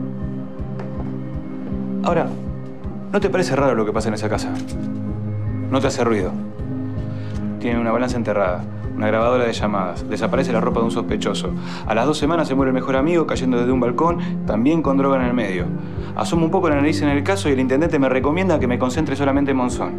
Ahora, 2.03 2.27
¿no 3.11 3.19
te 3.19 3.29
parece 3.29 3.55
raro 3.55 3.75
lo 3.75 3.85
que 3.85 3.93
pasa 3.93 4.09
en 4.09 4.15
esa 4.15 4.27
casa? 4.27 4.51
No 5.71 5.79
te 5.79 5.87
hace 5.87 6.03
ruido. 6.03 6.31
Tiene 7.59 7.79
una 7.79 7.93
balanza 7.93 8.17
enterrada, 8.17 8.65
una 8.95 9.07
grabadora 9.07 9.45
de 9.45 9.53
llamadas, 9.53 10.07
desaparece 10.09 10.51
la 10.51 10.59
ropa 10.59 10.81
de 10.81 10.85
un 10.85 10.91
sospechoso. 10.91 11.51
A 11.87 11.95
las 11.95 12.05
dos 12.05 12.17
semanas 12.17 12.49
se 12.49 12.55
muere 12.55 12.71
el 12.71 12.73
mejor 12.73 12.97
amigo 12.97 13.25
cayendo 13.25 13.57
desde 13.57 13.71
un 13.71 13.79
balcón, 13.79 14.19
también 14.45 14.81
con 14.81 14.97
droga 14.97 15.15
en 15.17 15.27
el 15.27 15.33
medio. 15.33 15.65
Asomo 16.15 16.45
un 16.45 16.51
poco 16.51 16.69
la 16.69 16.75
nariz 16.75 17.01
en 17.01 17.09
el 17.09 17.23
caso 17.23 17.47
y 17.47 17.53
el 17.53 17.59
intendente 17.59 17.97
me 17.99 18.09
recomienda 18.09 18.59
que 18.59 18.67
me 18.67 18.77
concentre 18.77 19.15
solamente 19.15 19.51
en 19.51 19.57
Monzón. 19.57 19.93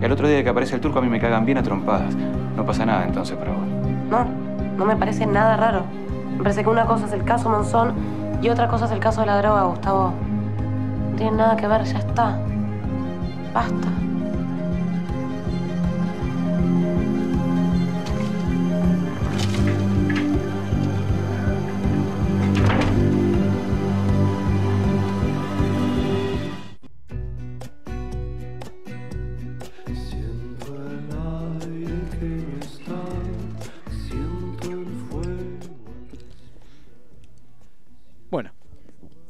Y 0.00 0.04
al 0.04 0.12
otro 0.12 0.26
día 0.26 0.42
que 0.42 0.48
aparece 0.48 0.76
el 0.76 0.80
turco 0.80 0.98
a 0.98 1.02
mí 1.02 1.08
me 1.08 1.20
cagan 1.20 1.44
bien 1.44 1.58
a 1.58 1.62
trompadas. 1.62 2.16
No 2.56 2.64
pasa 2.64 2.86
nada 2.86 3.04
entonces 3.04 3.36
para 3.36 3.52
vos. 3.52 3.77
No, 4.10 4.24
no 4.76 4.84
me 4.84 4.96
parece 4.96 5.26
nada 5.26 5.56
raro. 5.56 5.84
Me 6.36 6.42
parece 6.42 6.62
que 6.62 6.70
una 6.70 6.86
cosa 6.86 7.06
es 7.06 7.12
el 7.12 7.24
caso 7.24 7.48
Monzón 7.50 7.94
y 8.40 8.48
otra 8.48 8.68
cosa 8.68 8.86
es 8.86 8.92
el 8.92 9.00
caso 9.00 9.20
de 9.20 9.26
la 9.26 9.38
droga, 9.38 9.64
Gustavo. 9.64 10.12
No 11.10 11.16
tiene 11.16 11.36
nada 11.36 11.56
que 11.56 11.66
ver, 11.66 11.84
ya 11.84 11.98
está. 11.98 12.38
Basta. 13.52 13.88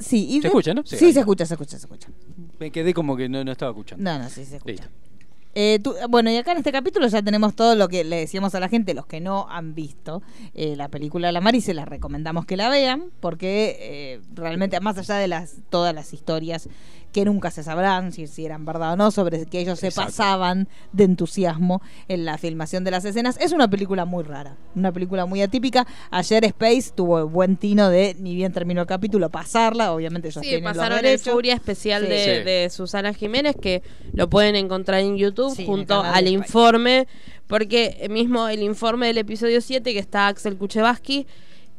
Sí, 0.08 0.26
y 0.28 0.34
¿Se 0.36 0.40
de- 0.42 0.48
escucha, 0.48 0.74
no? 0.74 0.82
Sí, 0.86 0.96
Sí, 0.96 1.12
se 1.12 1.20
escucha, 1.20 1.44
se 1.46 1.54
escucha, 1.54 1.78
se 1.78 1.84
escucha. 1.86 2.08
me 2.58 2.70
quedé 2.70 2.94
como 2.94 3.16
que 3.16 3.28
no, 3.28 3.44
no 3.44 3.52
estaba 3.52 3.70
escuchando. 3.72 4.02
No, 4.02 4.18
no, 4.18 4.28
sí 4.28 4.44
se 4.44 4.56
escucha. 4.56 4.72
Listo. 4.72 4.88
Eh, 5.54 5.80
tú- 5.82 5.94
bueno, 6.08 6.30
y 6.30 6.36
acá 6.36 6.52
en 6.52 6.58
este 6.58 6.70
capítulo 6.70 7.08
ya 7.08 7.20
tenemos 7.20 7.54
todo 7.56 7.74
lo 7.74 7.88
que 7.88 8.04
le 8.04 8.16
decíamos 8.16 8.54
a 8.54 8.60
la 8.60 8.68
gente, 8.68 8.94
los 8.94 9.06
que 9.06 9.20
no 9.20 9.46
han 9.50 9.74
visto 9.74 10.22
eh, 10.54 10.76
la 10.76 10.88
película 10.88 11.32
La 11.32 11.40
Mar 11.40 11.54
y 11.56 11.60
se 11.60 11.74
las 11.74 11.88
recomendamos 11.88 12.46
que 12.46 12.56
la 12.56 12.68
vean, 12.68 13.10
porque 13.20 13.76
eh, 13.80 14.20
realmente, 14.34 14.78
más 14.80 14.98
allá 14.98 15.16
de 15.16 15.26
las 15.26 15.56
todas 15.68 15.94
las 15.94 16.12
historias 16.12 16.68
que 17.12 17.24
nunca 17.24 17.50
se 17.50 17.62
sabrán 17.62 18.12
si, 18.12 18.26
si 18.26 18.44
eran 18.44 18.64
verdad 18.64 18.92
o 18.92 18.96
no, 18.96 19.10
sobre 19.10 19.46
que 19.46 19.60
ellos 19.60 19.78
se 19.80 19.90
pasaban 19.90 20.68
de 20.92 21.04
entusiasmo 21.04 21.80
en 22.06 22.24
la 22.24 22.36
filmación 22.38 22.84
de 22.84 22.90
las 22.90 23.04
escenas, 23.04 23.36
es 23.40 23.52
una 23.52 23.68
película 23.68 24.04
muy 24.04 24.24
rara, 24.24 24.56
una 24.74 24.92
película 24.92 25.24
muy 25.26 25.40
atípica. 25.40 25.86
Ayer 26.10 26.44
Space 26.44 26.90
tuvo 26.94 27.26
buen 27.28 27.56
tino 27.56 27.88
de, 27.88 28.14
ni 28.18 28.34
bien 28.34 28.52
terminó 28.52 28.82
el 28.82 28.86
capítulo, 28.86 29.30
pasarla, 29.30 29.92
obviamente 29.92 30.28
ellos 30.28 30.42
Sí, 30.42 30.48
tienen 30.50 30.64
los 30.64 30.76
pasaron 30.76 30.98
el 30.98 31.04
derechos. 31.04 31.32
Furia 31.32 31.54
especial 31.54 32.02
Sí. 32.02 32.08
de, 32.10 32.18
Sí. 32.18 32.44
de 32.44 32.70
Susana 32.70 33.14
Jiménez, 33.14 33.56
que 33.60 33.82
lo 34.12 34.28
pueden 34.28 34.54
encontrar 34.56 35.00
en 35.00 35.16
YouTube 35.16 35.54
Sí, 35.54 35.62
el 35.62 35.66
junto 35.68 36.00
al 36.02 36.28
informe, 36.28 37.08
porque 37.46 38.06
mismo 38.10 38.48
el 38.48 38.62
informe 38.62 39.06
del 39.06 39.18
episodio 39.18 39.60
7, 39.62 39.92
que 39.94 39.98
está 39.98 40.28
Axel 40.28 40.56
Kuchevaski, 40.58 41.26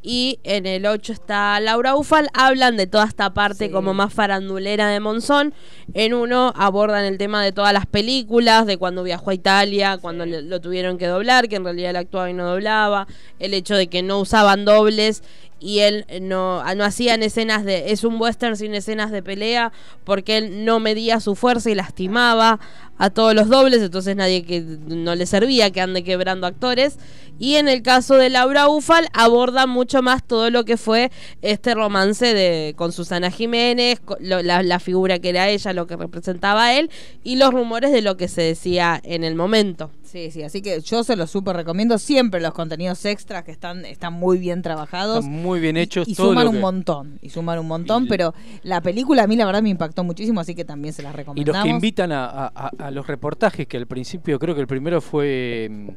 y 0.01 0.39
en 0.43 0.65
el 0.65 0.85
8 0.85 1.11
está 1.13 1.59
Laura 1.59 1.95
Ufal, 1.95 2.29
hablan 2.33 2.77
de 2.77 2.87
toda 2.87 3.05
esta 3.05 3.33
parte 3.33 3.69
como 3.69 3.93
más 3.93 4.13
farandulera 4.13 4.87
de 4.87 4.99
Monzón. 4.99 5.53
En 5.93 6.13
uno 6.13 6.53
abordan 6.55 7.03
el 7.05 7.17
tema 7.17 7.43
de 7.43 7.51
todas 7.51 7.73
las 7.73 7.85
películas, 7.85 8.65
de 8.65 8.77
cuando 8.77 9.03
viajó 9.03 9.31
a 9.31 9.33
Italia, 9.33 9.97
cuando 10.01 10.25
le- 10.25 10.41
lo 10.41 10.61
tuvieron 10.61 10.97
que 10.97 11.07
doblar, 11.07 11.49
que 11.49 11.57
en 11.57 11.63
realidad 11.65 11.89
él 11.89 11.95
actuaba 11.97 12.29
y 12.29 12.33
no 12.33 12.47
doblaba, 12.47 13.07
el 13.39 13.53
hecho 13.53 13.75
de 13.75 13.87
que 13.87 14.01
no 14.01 14.19
usaban 14.19 14.63
dobles 14.65 15.23
y 15.59 15.79
él 15.79 16.05
no, 16.21 16.63
no 16.75 16.83
hacían 16.83 17.23
escenas 17.23 17.65
de... 17.65 17.91
Es 17.91 18.03
un 18.03 18.19
western 18.19 18.55
sin 18.55 18.73
escenas 18.75 19.11
de 19.11 19.21
pelea 19.23 19.71
porque 20.03 20.37
él 20.37 20.65
no 20.65 20.79
medía 20.79 21.19
su 21.19 21.35
fuerza 21.35 21.69
y 21.69 21.75
lastimaba 21.75 22.59
a 22.97 23.09
todos 23.09 23.33
los 23.33 23.47
dobles, 23.47 23.81
entonces 23.81 24.15
nadie 24.15 24.43
que 24.43 24.59
no 24.61 25.15
le 25.15 25.25
servía 25.25 25.71
que 25.71 25.79
ande 25.79 26.03
quebrando 26.03 26.47
actores. 26.47 26.97
Y 27.39 27.55
en 27.55 27.69
el 27.69 27.81
caso 27.81 28.15
de 28.15 28.29
Laura 28.29 28.67
Ufal 28.67 29.07
aborda 29.13 29.67
mucho 29.67 30.01
más 30.01 30.21
todo 30.27 30.49
lo 30.49 30.65
que 30.65 30.75
fue 30.75 31.09
este 31.41 31.73
romance 31.73 32.33
de 32.33 32.73
con 32.75 32.91
Susana 32.91 33.31
Jiménez, 33.31 34.01
lo- 34.19 34.41
la, 34.41 34.63
la 34.63 34.79
figura 34.79 35.19
que 35.19 35.29
era 35.29 35.47
ella, 35.47 35.71
lo 35.71 35.87
que 35.87 35.95
representaba 35.95 36.73
él 36.73 36.89
y 37.23 37.37
los 37.37 37.53
rumores 37.53 37.93
de 37.93 38.01
lo 38.01 38.17
que 38.17 38.27
se 38.27 38.41
decía 38.41 38.99
en 39.03 39.23
el 39.23 39.35
momento. 39.35 39.91
Sí, 40.11 40.31
sí, 40.31 40.41
así 40.41 40.63
que 40.63 40.81
yo 40.81 41.03
se 41.03 41.15
los 41.15 41.29
súper 41.29 41.55
recomiendo 41.55 41.99
siempre 41.99 42.41
los 42.41 42.51
contenidos 42.53 43.05
extras 43.05 43.43
que 43.43 43.51
están, 43.51 43.85
están 43.85 44.13
muy 44.13 44.39
bien 44.39 44.63
trabajados. 44.63 45.19
Están 45.23 45.31
muy 45.43 45.59
bien 45.59 45.77
hechos. 45.77 46.07
y 46.07 46.15
todo 46.15 46.29
suman 46.29 46.47
un 46.47 46.53
que- 46.55 46.59
montón, 46.61 47.19
y 47.21 47.29
suman 47.29 47.59
un 47.59 47.67
montón, 47.67 48.07
pero 48.07 48.33
la 48.63 48.81
película 48.81 49.23
a 49.23 49.27
mí 49.27 49.35
la 49.35 49.45
verdad 49.45 49.61
me 49.61 49.69
impactó 49.69 50.03
muchísimo, 50.03 50.39
así 50.41 50.55
que 50.55 50.65
también 50.65 50.95
se 50.95 51.03
las 51.03 51.13
Y 51.13 51.17
recomendamos. 51.17 51.55
los 51.57 51.63
que 51.63 51.69
invitan 51.69 52.11
a, 52.11 52.25
a- 52.25 52.51
a- 52.55 52.71
a 52.87 52.89
los 52.91 53.05
reportajes, 53.05 53.67
que 53.67 53.77
al 53.77 53.85
principio 53.85 54.39
creo 54.39 54.55
que 54.55 54.61
el 54.61 54.67
primero 54.67 54.99
fue 54.99 55.67
mm, 55.69 55.89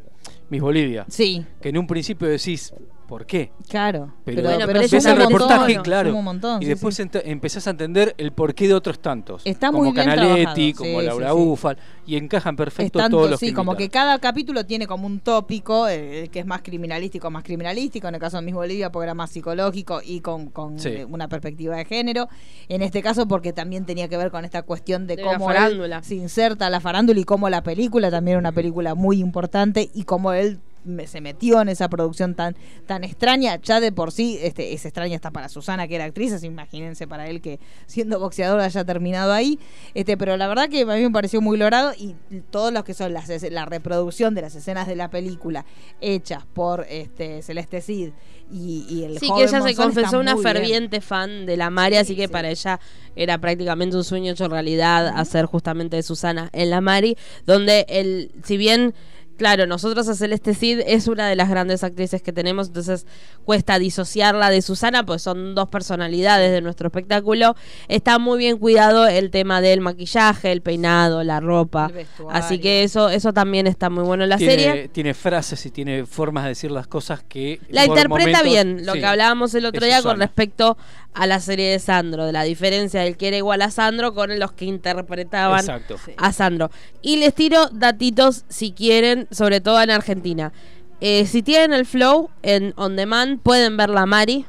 Miss 0.51 0.61
Bolivia. 0.61 1.07
Sí. 1.09 1.47
Que 1.63 1.71
en 1.71 1.79
un 1.79 1.87
principio 1.87 2.29
decís, 2.29 2.75
¿por 3.13 3.27
qué? 3.27 3.53
Claro, 3.69 4.15
Pero, 4.25 4.43
pero, 4.43 4.81
ves 4.81 4.91
pero 4.91 5.11
el 5.11 5.19
montón, 5.19 5.33
reportaje, 5.33 5.77
claro. 5.83 6.17
un 6.17 6.25
montón, 6.25 6.63
y 6.63 6.65
sí, 6.65 6.69
después 6.71 6.95
sí. 6.97 7.03
empezás 7.25 7.67
a 7.67 7.71
entender 7.71 8.15
el 8.17 8.33
porqué 8.33 8.67
de 8.69 8.73
otros 8.73 9.01
tantos. 9.01 9.43
Está 9.45 9.67
como 9.67 9.83
muy 9.85 9.93
bien 9.93 10.07
Canaletti, 10.07 10.73
como 10.73 10.99
sí, 11.01 11.07
Laura 11.07 11.29
sí, 11.29 11.37
sí. 11.37 11.43
Ufal. 11.43 11.77
Y 12.07 12.17
encajan 12.17 12.57
perfecto 12.57 12.99
tanto, 13.01 13.19
todos 13.19 13.31
los 13.33 13.39
sí, 13.41 13.49
que 13.49 13.53
como 13.53 13.77
que 13.77 13.91
cada 13.91 14.19
capítulo 14.19 14.65
tiene 14.65 14.87
como 14.87 15.07
un 15.07 15.21
tópico, 15.21 15.89
eh, 15.89 16.31
que 16.33 16.39
es 16.41 16.47
más 16.47 16.63
criminalístico, 16.63 17.31
más 17.31 17.45
criminalístico, 17.45 18.09
en 18.09 18.15
el 18.15 18.21
caso 18.21 18.39
de 18.39 18.45
Miss 18.45 18.55
Bolivia 18.55 18.91
porque 18.91 19.05
era 19.05 19.15
más 19.15 19.29
psicológico 19.31 20.01
y 20.03 20.21
con, 20.21 20.47
con 20.49 20.79
Sí. 20.79 20.89
eh, 20.89 21.05
una 21.05 21.29
perspectiva 21.29 21.77
de 21.77 21.85
género. 21.85 22.31
En 22.71 22.81
este 22.81 23.03
caso 23.03 23.29
porque 23.29 23.53
también 23.53 23.85
tenía 23.85 24.09
que 24.09 24.17
ver 24.17 24.31
con 24.31 24.47
esta 24.47 24.63
cuestión 24.63 25.07
de, 25.07 25.17
De 25.17 25.23
la 25.25 25.35
cómo 25.35 25.51
él 25.51 25.57
farándula. 25.59 26.03
se 26.03 26.15
inserta 26.15 26.67
a 26.69 26.71
la 26.71 26.81
farándula 26.81 27.21
y 27.21 27.25
cómo 27.25 27.51
la 27.51 27.63
película 27.63 28.11
también 28.11 28.37
era 28.37 28.39
una 28.41 28.53
película 28.53 28.95
muy 28.95 29.21
importante 29.21 29.91
y 29.93 30.05
cómo 30.05 30.33
él 30.33 30.61
me- 30.85 31.07
se 31.07 31.21
metió 31.21 31.61
en 31.61 31.69
esa 31.69 31.89
producción 31.89 32.35
tan, 32.35 32.57
tan 32.87 33.05
extraña. 33.05 33.57
Ya 33.63 33.81
de 33.81 33.93
por 33.93 34.13
sí 34.13 34.39
este, 34.43 34.73
es 34.73 34.85
extraña 34.85 35.17
hasta 35.17 35.31
para 35.31 35.49
Susana, 35.49 35.87
que 35.89 35.95
era 35.97 36.05
actriz, 36.05 36.33
así 36.33 36.47
imagínense 36.47 37.07
para 37.07 37.29
él 37.29 37.41
que 37.41 37.61
siendo 37.87 38.19
boxeador 38.19 38.61
haya 38.61 38.85
terminado 38.85 39.33
ahí. 39.33 39.59
Este, 39.95 40.17
pero 40.17 40.37
la 40.37 40.47
verdad 40.49 40.69
que 40.69 40.83
a 40.83 40.87
mí 40.87 41.03
me 41.03 41.11
pareció 41.11 41.41
muy 41.41 41.57
logrado 41.57 41.93
y 41.97 42.15
todos 42.51 42.73
los 42.73 42.85
que 42.85 42.95
son 42.95 43.13
las, 43.13 43.29
la 43.51 43.65
reproducción 43.65 44.35
de 44.35 44.43
las 44.43 44.55
escenas 44.55 44.87
de 44.87 44.97
la 44.97 45.11
película 45.11 45.65
hechas 46.01 46.45
por 46.53 46.87
este, 46.89 47.43
Celeste 47.43 47.81
Cid 47.81 48.11
y, 48.51 48.85
y 48.89 49.05
el 49.05 49.19
Sí, 49.19 49.29
que 49.35 49.45
ella 49.45 49.63
se 49.63 49.75
confesó 49.75 50.19
una 50.19 50.35
bien. 50.35 50.43
ferviente 50.43 51.01
fan 51.01 51.47
de 51.47 51.57
la 51.57 51.71
Mari, 51.71 51.97
así 51.97 52.15
que 52.17 52.29
para 52.29 52.51
ella 52.51 52.81
era 53.17 53.39
prácticamente 53.39 53.97
un 53.97 54.05
sueño 54.05 54.33
hecho 54.33 54.49
realidad 54.49 55.09
hacer 55.09 55.47
justamente 55.47 55.97
de 55.97 56.03
Susana 56.03 56.51
en 56.53 56.69
la 56.71 56.81
Mari, 56.81 57.17
donde 57.47 57.87
el, 57.89 58.31
si 58.45 58.57
bien 58.57 58.95
Claro, 59.37 59.67
nosotros 59.67 60.09
a 60.09 60.15
Celeste 60.15 60.55
Cid 60.55 60.81
es 60.87 61.09
una 61.09 61.29
de 61.29 61.37
las 61.37 61.49
grandes 61.49 61.83
actrices 61.85 62.23
que 62.23 62.33
tenemos, 62.33 62.69
entonces 62.69 63.07
cuesta 63.45 63.79
disociarla 63.79 64.51
de 64.51 64.63
Susana, 64.63 65.05
pues 65.05 65.23
son 65.23 65.55
dos 65.55 65.69
personalidades 65.69 66.53
de 66.53 66.61
nuestro 66.61 66.89
espectáculo. 66.89 67.57
Está 67.89 68.19
muy 68.19 68.39
bien 68.39 68.59
cuidado 68.59 69.07
el 69.07 69.31
tema 69.31 69.61
del 69.61 69.81
maquillaje, 69.81 70.53
el 70.53 70.61
peinado, 70.63 71.23
la 71.25 71.41
ropa. 71.41 71.91
Así 72.31 72.59
que 72.59 72.83
eso, 72.85 73.09
eso 73.09 73.33
también 73.33 73.67
está 73.67 73.91
muy 73.91 74.05
bueno 74.05 74.25
en 74.25 74.31
la 74.31 74.37
tiene, 74.37 74.53
serie. 74.55 74.89
tiene 74.89 75.15
frases 75.15 75.65
y 75.67 75.71
tiene 75.71 76.07
formas 76.07 76.45
de 76.45 76.51
decir 76.51 76.71
las 76.71 76.87
cosas 76.87 77.23
que. 77.29 77.61
La 77.69 77.85
interpreta 77.85 78.09
momentos- 78.09 78.43
bien, 78.45 78.87
lo 78.87 78.93
sí, 78.93 79.01
que 79.01 79.07
hablábamos 79.07 79.55
el 79.55 79.67
otro 79.67 79.85
día 79.85 80.03
con 80.03 80.19
respecto 80.19 80.77
a 81.15 81.27
la 81.27 81.41
serie 81.41 81.71
de 81.71 81.79
Sandro, 81.79 82.27
de 82.27 82.33
la 82.33 82.43
diferencia 82.43 83.03
del 83.03 83.17
que 83.17 83.29
era 83.29 83.37
igual 83.37 83.63
a 83.63 83.71
Sandro 83.71 84.15
con 84.15 84.39
los 84.39 84.53
que 84.53 84.65
interpretaban 84.65 85.61
Exacto. 85.61 85.97
a 86.17 86.33
Sandro. 86.33 86.71
Y 87.03 87.17
les 87.17 87.35
tiro 87.35 87.69
datitos 87.69 88.45
si 88.49 88.73
quieren, 88.73 89.29
sobre 89.31 89.61
todo 89.61 89.83
en 89.83 89.91
Argentina. 89.91 90.53
Eh, 91.01 91.27
si 91.27 91.43
tienen 91.43 91.73
el 91.73 91.85
flow 91.85 92.31
en 92.43 92.73
On 92.77 92.97
Demand, 92.97 93.41
pueden 93.41 93.77
ver 93.77 93.91
la 93.91 94.07
Mari. 94.07 94.47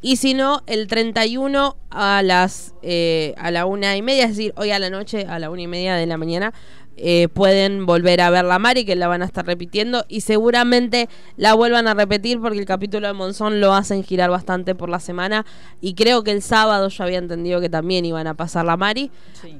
Y 0.00 0.16
si 0.16 0.34
no, 0.34 0.62
el 0.66 0.88
31 0.88 1.76
a 1.90 2.22
las 2.22 2.74
eh, 2.82 3.34
a 3.38 3.52
la 3.52 3.66
una 3.66 3.96
y 3.96 4.02
media, 4.02 4.24
es 4.24 4.30
decir, 4.30 4.52
hoy 4.56 4.72
a 4.72 4.80
la 4.80 4.90
noche, 4.90 5.26
a 5.28 5.38
la 5.38 5.48
una 5.50 5.62
y 5.62 5.66
media 5.68 5.94
de 5.94 6.06
la 6.06 6.16
mañana, 6.16 6.52
eh, 6.96 7.28
pueden 7.28 7.86
volver 7.86 8.20
a 8.20 8.30
ver 8.30 8.44
la 8.44 8.58
Mari, 8.58 8.84
que 8.84 8.94
la 8.96 9.08
van 9.08 9.22
a 9.22 9.24
estar 9.24 9.46
repitiendo. 9.46 10.04
Y 10.08 10.20
seguramente 10.22 11.08
la 11.36 11.54
vuelvan 11.54 11.88
a 11.88 11.94
repetir 11.94 12.40
porque 12.40 12.58
el 12.58 12.66
capítulo 12.66 13.06
de 13.06 13.12
Monzón 13.12 13.60
lo 13.60 13.72
hacen 13.74 14.04
girar 14.04 14.30
bastante 14.30 14.74
por 14.74 14.88
la 14.88 15.00
semana. 15.00 15.44
Y 15.80 15.94
creo 15.94 16.22
que 16.22 16.30
el 16.32 16.42
sábado 16.42 16.88
yo 16.88 17.04
había 17.04 17.18
entendido 17.18 17.60
que 17.60 17.68
también 17.68 18.04
iban 18.04 18.26
a 18.26 18.34
pasar 18.34 18.64
la 18.64 18.76
Mari. 18.76 19.10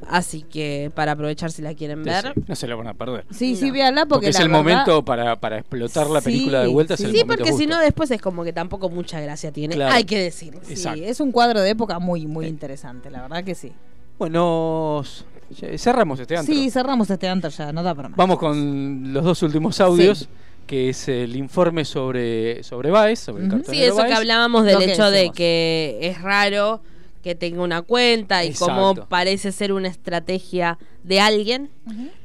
Así 0.09 0.43
que 0.43 0.91
para 0.95 1.13
aprovechar 1.13 1.51
si 1.51 1.63
la 1.63 1.75
quieren 1.75 2.03
ver. 2.05 2.33
Sí, 2.35 2.43
no 2.47 2.55
se 2.55 2.67
la 2.67 2.75
van 2.77 2.87
a 2.89 2.95
perder. 2.95 3.25
Sí, 3.31 3.57
sí, 3.57 3.71
véanla 3.71 4.03
porque, 4.07 4.27
Porque 4.27 4.29
es 4.29 4.35
la 4.37 4.43
el 4.43 4.49
verdad- 4.49 4.63
momento 4.63 5.05
para, 5.05 5.37
para 5.41 5.59
explotar 5.59 6.09
la 6.11 6.21
película 6.21 6.61
de 6.61 6.69
vuelta. 6.69 6.95
es 6.95 7.01
el 7.01 7.13
Sí, 7.13 7.19
momento 7.25 7.35
porque 7.45 7.53
si 7.53 7.67
no, 7.67 7.79
después 7.81 8.11
es 8.11 8.21
como 8.21 8.45
que 8.45 8.53
tampoco 8.53 8.89
mucha 8.91 9.21
gracia 9.21 9.51
tiene. 9.53 9.75
Claro. 9.75 9.95
Hay 9.95 10.05
que 10.05 10.19
decirlo. 10.19 10.61
Sí, 10.65 10.75
Exacto. 10.75 11.03
es 11.03 11.21
un 11.21 11.33
cuadro 11.33 11.61
de 11.61 11.71
época 11.71 11.99
muy, 11.99 12.27
muy 12.27 12.47
interesante, 12.47 13.11
la 13.11 13.23
verdad 13.23 13.43
que 13.45 13.55
sí. 13.55 13.73
Bueno, 14.19 15.03
ya- 15.51 15.79
cerramos 15.79 16.21
este 16.21 16.37
antro. 16.37 16.55
Sí, 16.55 16.71
cerramos 16.71 17.11
este 17.11 17.29
antro 17.29 17.51
ya, 17.51 17.73
no 17.73 17.83
da 17.83 17.95
para 17.95 18.09
más. 18.09 18.17
Vamos 18.17 18.39
con 18.39 19.13
los 19.13 19.25
dos 19.25 19.43
últimos 19.43 19.81
audios, 19.81 20.29
que 20.67 20.91
es 20.91 21.09
el 21.09 21.37
informe 21.37 21.85
sobre, 21.85 22.63
sobre 22.63 22.91
Baez, 22.91 23.19
sobre 23.21 23.45
el 23.47 23.65
Sí, 23.65 23.83
eso 23.83 24.03
que 24.05 24.13
hablábamos 24.15 24.65
del 24.65 24.83
hecho 24.83 25.11
de 25.11 25.31
que 25.31 25.99
es 26.03 26.23
raro 26.23 26.81
que 27.23 27.35
tenga 27.37 27.63
una 27.63 27.83
cuenta 27.83 28.45
y 28.45 28.49
Exacto. 28.49 28.75
cómo 28.75 28.95
parece 29.09 29.53
ser 29.53 29.73
una 29.73 29.89
estrategia 29.89 30.79
de 31.03 31.21
alguien. 31.21 31.71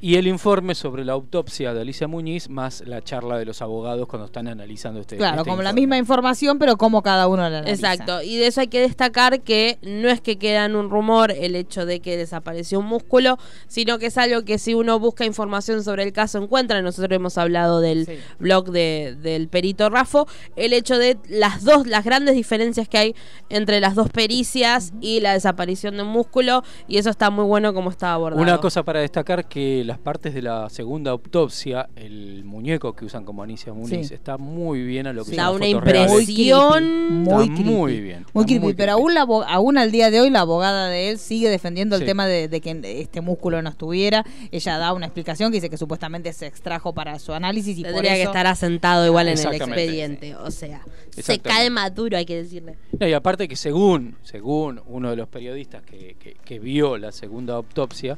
Y 0.02 0.16
el 0.16 0.28
informe 0.28 0.76
sobre 0.76 1.04
la 1.04 1.14
autopsia 1.14 1.74
de 1.74 1.82
Alicia 1.82 2.08
Muñiz, 2.08 2.48
más 2.50 2.84
la 2.86 3.02
charla 3.04 3.38
de 3.38 3.46
los 3.46 3.62
abogados 3.64 4.08
cuando 4.08 4.26
están 4.28 4.48
analizando 4.48 5.00
este 5.02 5.18
Claro, 5.18 5.38
este 5.42 5.50
como 5.50 5.64
la 5.64 5.74
misma 5.74 5.98
información, 5.98 6.60
pero 6.60 6.78
como 6.78 7.02
cada 7.02 7.28
uno 7.28 7.42
la 7.50 7.60
analiza. 7.60 7.94
Exacto, 7.94 8.22
y 8.22 8.36
de 8.38 8.48
eso 8.48 8.62
hay 8.62 8.68
que 8.68 8.80
destacar 8.80 9.42
que 9.42 9.80
no 9.82 10.10
es 10.10 10.22
que 10.22 10.38
queda 10.38 10.66
en 10.66 10.76
un 10.76 10.90
rumor 10.92 11.32
el 11.32 11.56
hecho 11.56 11.86
de 11.88 12.00
que 12.02 12.18
desapareció 12.18 12.80
un 12.80 12.86
músculo, 12.86 13.38
sino 13.68 13.98
que 13.98 14.08
es 14.08 14.18
algo 14.20 14.44
que 14.46 14.60
si 14.60 14.76
uno 14.76 15.00
busca 15.00 15.26
información 15.26 15.84
sobre 15.84 16.04
el 16.04 16.14
caso 16.14 16.38
encuentra, 16.38 16.82
nosotros 16.84 17.16
hemos 17.16 17.38
hablado 17.40 17.82
del 17.82 18.08
blog 18.40 18.70
de- 18.72 19.16
del 19.22 19.48
perito 19.48 19.90
Rafo, 19.90 20.28
el 20.56 20.74
hecho 20.74 21.00
de 21.00 21.18
las 21.30 21.64
dos, 21.64 21.88
las 21.88 22.06
grandes 22.06 22.36
diferencias 22.36 22.88
que 22.88 22.98
hay 23.00 23.16
entre 23.50 23.80
las 23.80 23.96
dos 23.96 24.10
pericias 24.10 24.94
y 25.02 25.20
la 25.20 25.34
desaparición 25.34 25.98
de 25.98 26.04
un 26.04 26.10
músculo, 26.10 26.64
y 26.88 26.98
eso 26.98 27.10
está 27.10 27.32
muy 27.32 27.46
bueno 27.46 27.74
como 27.74 27.90
está 27.90 28.14
abordado. 28.14 28.42
Una 28.42 28.60
cosa 28.68 28.84
para 28.84 29.00
destacar 29.00 29.48
que 29.48 29.82
las 29.86 29.98
partes 29.98 30.34
de 30.34 30.42
la 30.42 30.70
segunda 30.70 31.12
autopsia, 31.12 31.88
el 31.96 32.44
muñeco 32.44 32.92
que 32.94 33.06
usan 33.06 33.24
como 33.24 33.42
Anicia 33.42 33.72
Muniz, 33.72 34.10
Sí. 34.10 34.14
está 34.14 34.38
muy 34.38 34.84
bien 34.84 35.08
a 35.08 35.14
lo 35.14 35.24
que 35.24 35.38
Da 35.38 35.46
son 35.46 35.56
una 35.56 35.68
impresión. 35.68 37.24
Muy 37.24 37.44
Está 37.46 37.54
creepy. 37.56 37.64
muy 37.64 38.02
bien. 38.02 38.26
Muy 38.34 38.44
creepy, 38.46 38.74
pero 38.74 38.92
aún, 38.92 39.14
la, 39.14 39.22
aún 39.22 39.78
al 39.78 39.90
día 39.92 40.12
de 40.12 40.20
hoy 40.20 40.30
la 40.30 40.42
abogada 40.42 40.90
de 40.90 41.12
él 41.12 41.18
sigue 41.18 41.50
defendiendo 41.50 41.96
el 41.96 42.02
Sí. 42.02 42.08
tema 42.08 42.28
de, 42.28 42.50
de 42.50 42.60
que 42.60 42.78
este 43.00 43.22
músculo 43.22 43.62
no 43.62 43.70
estuviera. 43.70 44.26
Ella 44.52 44.78
da 44.78 44.92
una 44.92 45.06
explicación 45.06 45.50
que 45.50 45.58
dice 45.58 45.70
que 45.70 45.78
supuestamente 45.78 46.34
se 46.34 46.46
extrajo 46.46 46.94
para 46.94 47.18
su 47.20 47.32
análisis 47.32 47.78
y 47.78 47.84
por 47.84 47.94
Tendría 47.94 48.16
que 48.16 48.24
estar 48.24 48.48
asentado 48.48 49.06
igual 49.06 49.30
en 49.30 49.38
el 49.40 49.54
expediente, 49.54 50.36
o 50.36 50.52
sea, 50.52 50.82
se 51.12 51.40
cae 51.40 51.70
maduro, 51.70 52.18
hay 52.18 52.26
que 52.26 52.36
decirle. 52.44 52.76
No, 53.00 53.08
y 53.08 53.14
aparte 53.14 53.48
que 53.48 53.56
según, 53.56 54.18
según 54.24 54.82
uno 54.88 55.10
de 55.10 55.16
los 55.16 55.30
periodistas 55.30 55.84
que, 55.84 56.18
que- 56.20 56.36
que 56.44 56.60
vio 56.60 56.98
la 56.98 57.14
segunda 57.14 57.54
autopsia, 57.56 58.18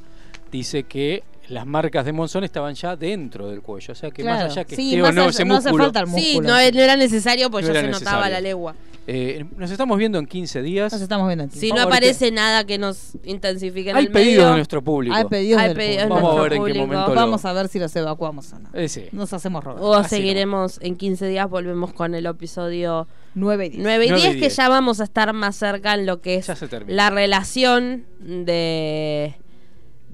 dice 0.51 0.84
que 0.84 1.23
las 1.49 1.65
marcas 1.65 2.05
de 2.05 2.11
Monzón 2.13 2.43
estaban 2.43 2.76
ya 2.76 2.95
dentro 2.95 3.49
del 3.49 3.61
cuello. 3.61 3.91
O 3.93 3.95
sea 3.95 4.11
que 4.11 4.21
Claro. 4.21 4.43
más 4.45 4.51
allá 4.51 4.65
que 4.65 4.76
Sí, 4.76 4.89
esté 4.91 5.01
más 5.01 5.09
o 5.09 5.13
no 5.13 5.21
allá- 5.21 5.30
ese 5.31 5.45
no 5.45 5.55
hace 5.55 5.69
músculo. 5.69 5.84
falta 5.85 5.99
el 6.01 6.05
Sí, 6.07 6.11
músculo. 6.35 6.47
no, 6.49 6.53
no 6.53 6.80
era 6.81 6.95
necesario 6.95 7.49
porque 7.49 7.67
No 7.67 7.73
ya 7.73 7.81
se 7.81 7.88
notaba 7.88 8.11
necesario. 8.17 8.34
la 8.34 8.41
legua. 8.41 8.76
Eh, 9.11 9.43
nos 9.57 9.71
estamos 9.71 9.97
viendo 9.97 10.19
en 10.19 10.27
15 10.27 10.61
días. 10.61 10.93
Nos 10.93 11.01
estamos 11.01 11.26
viendo 11.26 11.45
en 11.45 11.49
Si 11.49 11.71
no 11.71 11.81
aparece 11.81 12.30
nada 12.30 12.63
que 12.65 12.77
nos 12.77 13.13
intensifique 13.23 13.89
en 13.89 13.95
Hay 13.97 14.05
el 14.05 14.11
pedidos 14.11 14.35
medio, 14.35 14.49
de 14.51 14.55
nuestro 14.57 14.84
público. 14.84 15.15
Hay 15.15 15.26
pedidos 15.26 15.59
Hay 15.63 15.73
pedidos 15.73 16.03
público. 16.03 16.03
de 16.03 16.09
Vamos 16.09 16.19
a 16.19 16.35
nuestro 16.38 16.43
ver 16.43 16.53
en 16.53 16.57
qué 16.57 16.59
público. 16.59 16.85
momento 16.85 17.09
lo- 17.09 17.15
Vamos 17.21 17.45
a 17.45 17.53
ver 17.53 17.67
si 17.69 17.80
los 17.80 17.95
evacuamos 17.95 18.53
o 18.53 18.59
no. 18.59 18.69
Eh, 18.73 18.88
sí. 18.88 19.05
Nos 19.11 19.34
hacemos 19.34 19.63
rogar. 19.63 19.81
O 19.81 19.95
Así 19.95 20.17
seguiremos 20.17 20.77
en 20.84 20.95
15 20.95 21.27
días, 21.27 21.49
volvemos 21.49 21.91
con 21.93 22.13
el 22.13 22.27
episodio 22.27 23.07
9 23.34 23.65
y 23.65 23.69
10. 23.71 23.81
9 23.84 24.05
y 24.05 24.09
9 24.09 24.19
y 24.19 24.21
10, 24.21 24.34
que 24.35 24.39
10. 24.41 24.55
ya 24.57 24.69
vamos 24.69 24.99
a 25.01 25.05
estar 25.05 25.34
más 25.34 25.55
cerca 25.55 25.95
en 25.95 26.05
lo 26.05 26.21
que 26.21 26.35
es 26.35 26.47
la 26.85 27.09
relación 27.09 28.05
de 28.19 29.35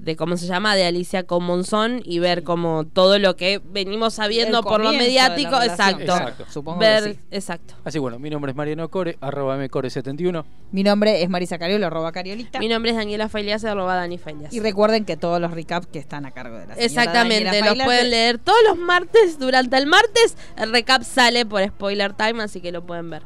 de 0.06 0.14
cómo 0.14 0.36
se 0.36 0.46
llama 0.46 0.76
de 0.76 0.84
Alicia 0.84 1.24
con 1.24 1.42
Monzón 1.42 2.00
y 2.04 2.20
ver 2.20 2.44
como 2.44 2.86
todo 2.86 3.18
lo 3.18 3.34
que 3.34 3.60
venimos 3.72 4.14
sabiendo 4.14 4.62
por 4.62 4.80
lo 4.80 4.92
mediático, 4.92 5.60
exacto. 5.60 6.02
Exacto. 6.02 6.44
Supongo 6.48 6.78
Ver, 6.78 7.02
que 7.02 7.14
sí. 7.14 7.20
exacto. 7.32 7.74
Así 7.84 7.98
bueno, 7.98 8.20
mi 8.20 8.30
nombre 8.30 8.52
es 8.52 8.56
Mariano 8.56 8.88
Core, 8.88 9.18
arroba 9.20 9.58
mcore71. 9.58 10.44
Mi 10.70 10.84
nombre 10.84 11.24
es 11.24 11.28
Marisa 11.28 11.58
Cariolo, 11.58 11.88
arroba 11.88 12.12
Cariolita. 12.12 12.60
Mi 12.60 12.68
nombre 12.68 12.92
es 12.92 12.96
Daniela 12.96 13.28
Failias, 13.28 13.64
arroba 13.64 13.96
Dani 13.96 14.16
Failias. 14.16 14.54
Y 14.54 14.60
recuerden 14.60 15.04
que 15.04 15.16
todos 15.16 15.40
los 15.40 15.50
recaps 15.50 15.88
que 15.88 15.98
están 15.98 16.24
a 16.24 16.30
cargo 16.30 16.56
de 16.56 16.68
la 16.68 16.74
señora 16.76 16.84
Exactamente, 16.86 17.44
Daniela 17.46 17.74
los 17.74 17.84
pueden 17.84 18.10
leer 18.10 18.38
todos 18.38 18.58
los 18.68 18.78
martes. 18.78 19.40
Durante 19.40 19.76
el 19.76 19.88
martes, 19.88 20.36
el 20.56 20.70
recap 20.70 21.02
sale 21.02 21.44
por 21.46 21.66
Spoiler 21.66 22.12
Time, 22.12 22.44
así 22.44 22.60
que 22.60 22.70
lo 22.70 22.86
pueden 22.86 23.10
ver. 23.10 23.24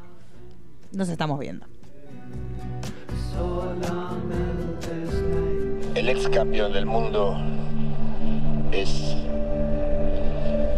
Nos 0.92 1.10
estamos 1.10 1.38
viendo. 1.38 1.66
Ex 6.10 6.28
campeón 6.28 6.72
del 6.72 6.86
mundo 6.86 7.38
es 8.72 9.14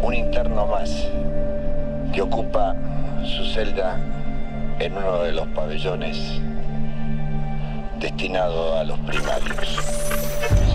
un 0.03 0.13
interno 0.13 0.67
más 0.67 1.09
que 2.13 2.21
ocupa 2.21 2.75
su 3.25 3.43
celda 3.45 3.97
en 4.77 4.95
uno 4.95 5.23
de 5.23 5.31
los 5.31 5.47
pabellones 5.47 6.39
destinado 7.99 8.77
a 8.77 8.83
los 8.83 8.99
primarios. 8.99 9.79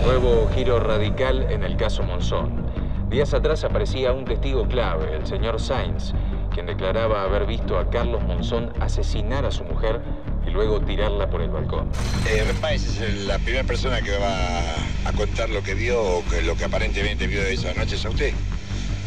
Nuevo 0.03 0.49
giro 0.53 0.81
radical 0.81 1.43
en 1.49 1.63
el 1.63 1.77
caso 1.77 2.03
Monzón. 2.03 2.65
Días 3.09 3.33
atrás 3.33 3.63
aparecía 3.63 4.11
un 4.11 4.25
testigo 4.25 4.67
clave, 4.67 5.15
el 5.15 5.25
señor 5.25 5.61
Sainz, 5.61 6.13
quien 6.53 6.65
declaraba 6.65 7.23
haber 7.23 7.45
visto 7.45 7.79
a 7.79 7.89
Carlos 7.89 8.21
Monzón 8.23 8.73
asesinar 8.81 9.45
a 9.45 9.51
su 9.51 9.63
mujer 9.63 10.01
y 10.45 10.51
luego 10.51 10.81
tirarla 10.81 11.29
por 11.29 11.41
el 11.41 11.49
balcón. 11.49 11.89
Eh, 12.27 12.45
Páez 12.61 12.99
es 13.01 13.15
la 13.25 13.39
primera 13.39 13.63
persona 13.63 14.01
que 14.01 14.17
va 14.17 14.59
a 15.05 15.13
contar 15.13 15.49
lo 15.49 15.61
que 15.63 15.73
vio 15.73 16.01
o 16.01 16.25
que, 16.25 16.41
lo 16.41 16.55
que 16.55 16.65
aparentemente 16.65 17.27
vio 17.27 17.41
de 17.41 17.53
esa 17.53 17.73
noche, 17.73 17.95
¿es 17.95 18.05
a 18.05 18.09
usted? 18.09 18.33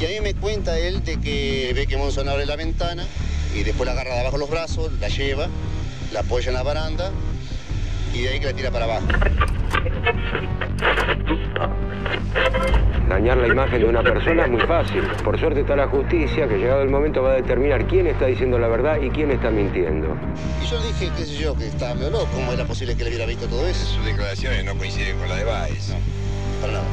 Y 0.00 0.04
a 0.04 0.08
mí 0.08 0.20
me 0.20 0.34
cuenta 0.34 0.78
él 0.78 1.04
de 1.04 1.18
que 1.18 1.72
ve 1.74 1.86
que 1.86 1.96
Monzón 1.96 2.28
abre 2.28 2.46
la 2.46 2.56
ventana 2.56 3.04
y 3.54 3.62
después 3.62 3.86
la 3.86 3.92
agarra 3.92 4.14
de 4.14 4.20
abajo 4.20 4.38
los 4.38 4.50
brazos, 4.50 4.90
la 5.00 5.08
lleva, 5.08 5.48
la 6.12 6.20
apoya 6.20 6.48
en 6.48 6.54
la 6.54 6.62
baranda 6.62 7.10
y 8.14 8.22
de 8.22 8.28
ahí 8.30 8.40
que 8.40 8.46
la 8.46 8.52
tira 8.52 8.70
para 8.70 8.84
abajo. 8.84 9.06
Dañar 13.08 13.36
la 13.36 13.48
imagen 13.48 13.80
de 13.80 13.84
una 13.86 14.02
persona 14.02 14.44
es 14.44 14.50
muy 14.50 14.60
fácil. 14.62 15.02
Por 15.24 15.38
suerte 15.38 15.60
está 15.60 15.76
la 15.76 15.88
justicia 15.88 16.48
que 16.48 16.56
llegado 16.56 16.82
el 16.82 16.88
momento 16.88 17.22
va 17.22 17.32
a 17.32 17.34
determinar 17.34 17.86
quién 17.86 18.06
está 18.06 18.26
diciendo 18.26 18.58
la 18.58 18.68
verdad 18.68 19.00
y 19.00 19.10
quién 19.10 19.30
está 19.30 19.50
mintiendo. 19.50 20.16
Y 20.62 20.66
yo 20.66 20.80
dije, 20.82 21.10
qué 21.16 21.24
sé 21.24 21.36
yo, 21.36 21.54
que 21.56 21.68
estaba 21.68 21.94
medio 21.94 22.10
loco, 22.10 22.28
¿cómo 22.32 22.52
era 22.52 22.64
posible 22.64 22.96
que 22.96 23.04
le 23.04 23.10
hubiera 23.10 23.26
visto 23.26 23.46
todo 23.46 23.66
eso? 23.66 23.84
Sus 23.86 24.04
declaraciones 24.04 24.64
no 24.64 24.74
coinciden 24.76 25.18
con 25.18 25.28
la 25.28 25.36
de 25.36 25.44
Báez. 25.44 25.94
Para 26.60 26.72
nada. 26.74 26.84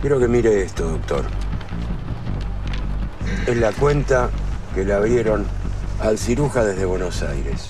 Quiero 0.00 0.18
que 0.18 0.28
mire 0.28 0.62
esto, 0.62 0.88
doctor. 0.88 1.24
Es 3.46 3.56
la 3.56 3.72
cuenta 3.72 4.30
que 4.74 4.84
le 4.84 4.92
abrieron 4.92 5.44
al 6.00 6.18
ciruja 6.18 6.64
desde 6.64 6.86
Buenos 6.86 7.22
Aires, 7.22 7.68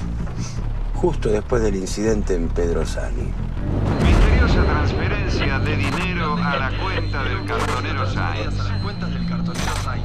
justo 0.95 1.31
después 1.31 1.63
del 1.63 1.75
incidente 1.75 2.35
en 2.35 2.49
Pedrosani. 2.49 3.33
Misteriosa 4.05 4.63
transferencia 4.65 5.20
de 5.59 5.77
dinero 5.77 6.37
a 6.37 6.57
la 6.57 6.71
cuenta 6.79 7.25
del 7.25 7.45
cartonero 7.45 8.07
Sáenz. 8.07 8.55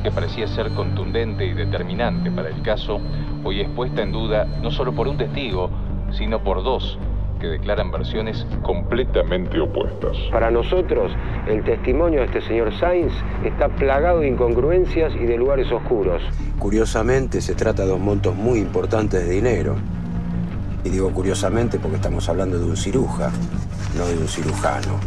que 0.01 0.09
parecía 0.11 0.47
ser 0.47 0.71
contundente 0.71 1.45
y 1.45 1.53
determinante 1.53 2.31
para 2.31 2.49
el 2.49 2.63
caso, 2.63 2.99
hoy 3.43 3.61
es 3.61 3.69
puesta 3.69 4.01
en 4.01 4.11
duda 4.11 4.45
no 4.63 4.71
solo 4.71 4.91
por 4.91 5.07
un 5.07 5.17
testigo, 5.17 5.69
sino 6.11 6.43
por 6.43 6.63
dos 6.63 6.97
que 7.39 7.45
declaran 7.45 7.91
versiones 7.91 8.47
completamente 8.63 9.59
opuestas. 9.59 10.17
Para 10.31 10.49
nosotros, 10.49 11.11
el 11.47 11.63
testimonio 11.63 12.21
de 12.21 12.25
este 12.25 12.41
señor 12.41 12.73
Sainz 12.79 13.13
está 13.43 13.69
plagado 13.69 14.21
de 14.21 14.29
incongruencias 14.29 15.13
y 15.13 15.25
de 15.25 15.37
lugares 15.37 15.71
oscuros. 15.71 16.23
Curiosamente, 16.57 17.39
se 17.41 17.53
trata 17.53 17.83
de 17.83 17.89
dos 17.89 17.99
montos 17.99 18.35
muy 18.35 18.59
importantes 18.59 19.23
de 19.27 19.31
dinero. 19.31 19.75
Y 20.85 20.89
digo 20.91 21.11
curiosamente 21.11 21.79
porque 21.79 21.95
estamos 21.95 22.29
hablando 22.29 22.59
de 22.59 22.65
un 22.65 22.77
ciruja, 22.77 23.31
no 23.97 24.05
de 24.05 24.17
un 24.17 24.27
cirujano. 24.27 24.99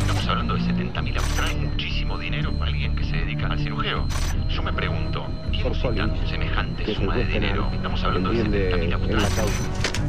Estamos 0.00 0.26
hablando 0.26 0.54
de 0.54 0.60
70.000 0.62 1.16
australes, 1.18 1.56
muchísimo 1.56 2.18
dinero 2.18 2.52
para 2.54 2.72
alguien 2.72 2.96
que 2.96 3.04
se 3.04 3.12
dedica 3.12 3.46
al 3.46 3.60
cirujeo. 3.60 4.06
Yo 4.48 4.62
me 4.64 4.72
pregunto, 4.72 5.24
¿quién 5.52 5.72
necesita 5.72 6.26
semejante 6.26 6.94
suma 6.96 7.16
de 7.16 7.24
dinero? 7.26 7.70
Estamos 7.72 8.02
hablando 8.02 8.30
de 8.30 8.44
70.000 8.44 9.14
australes. 9.22 9.52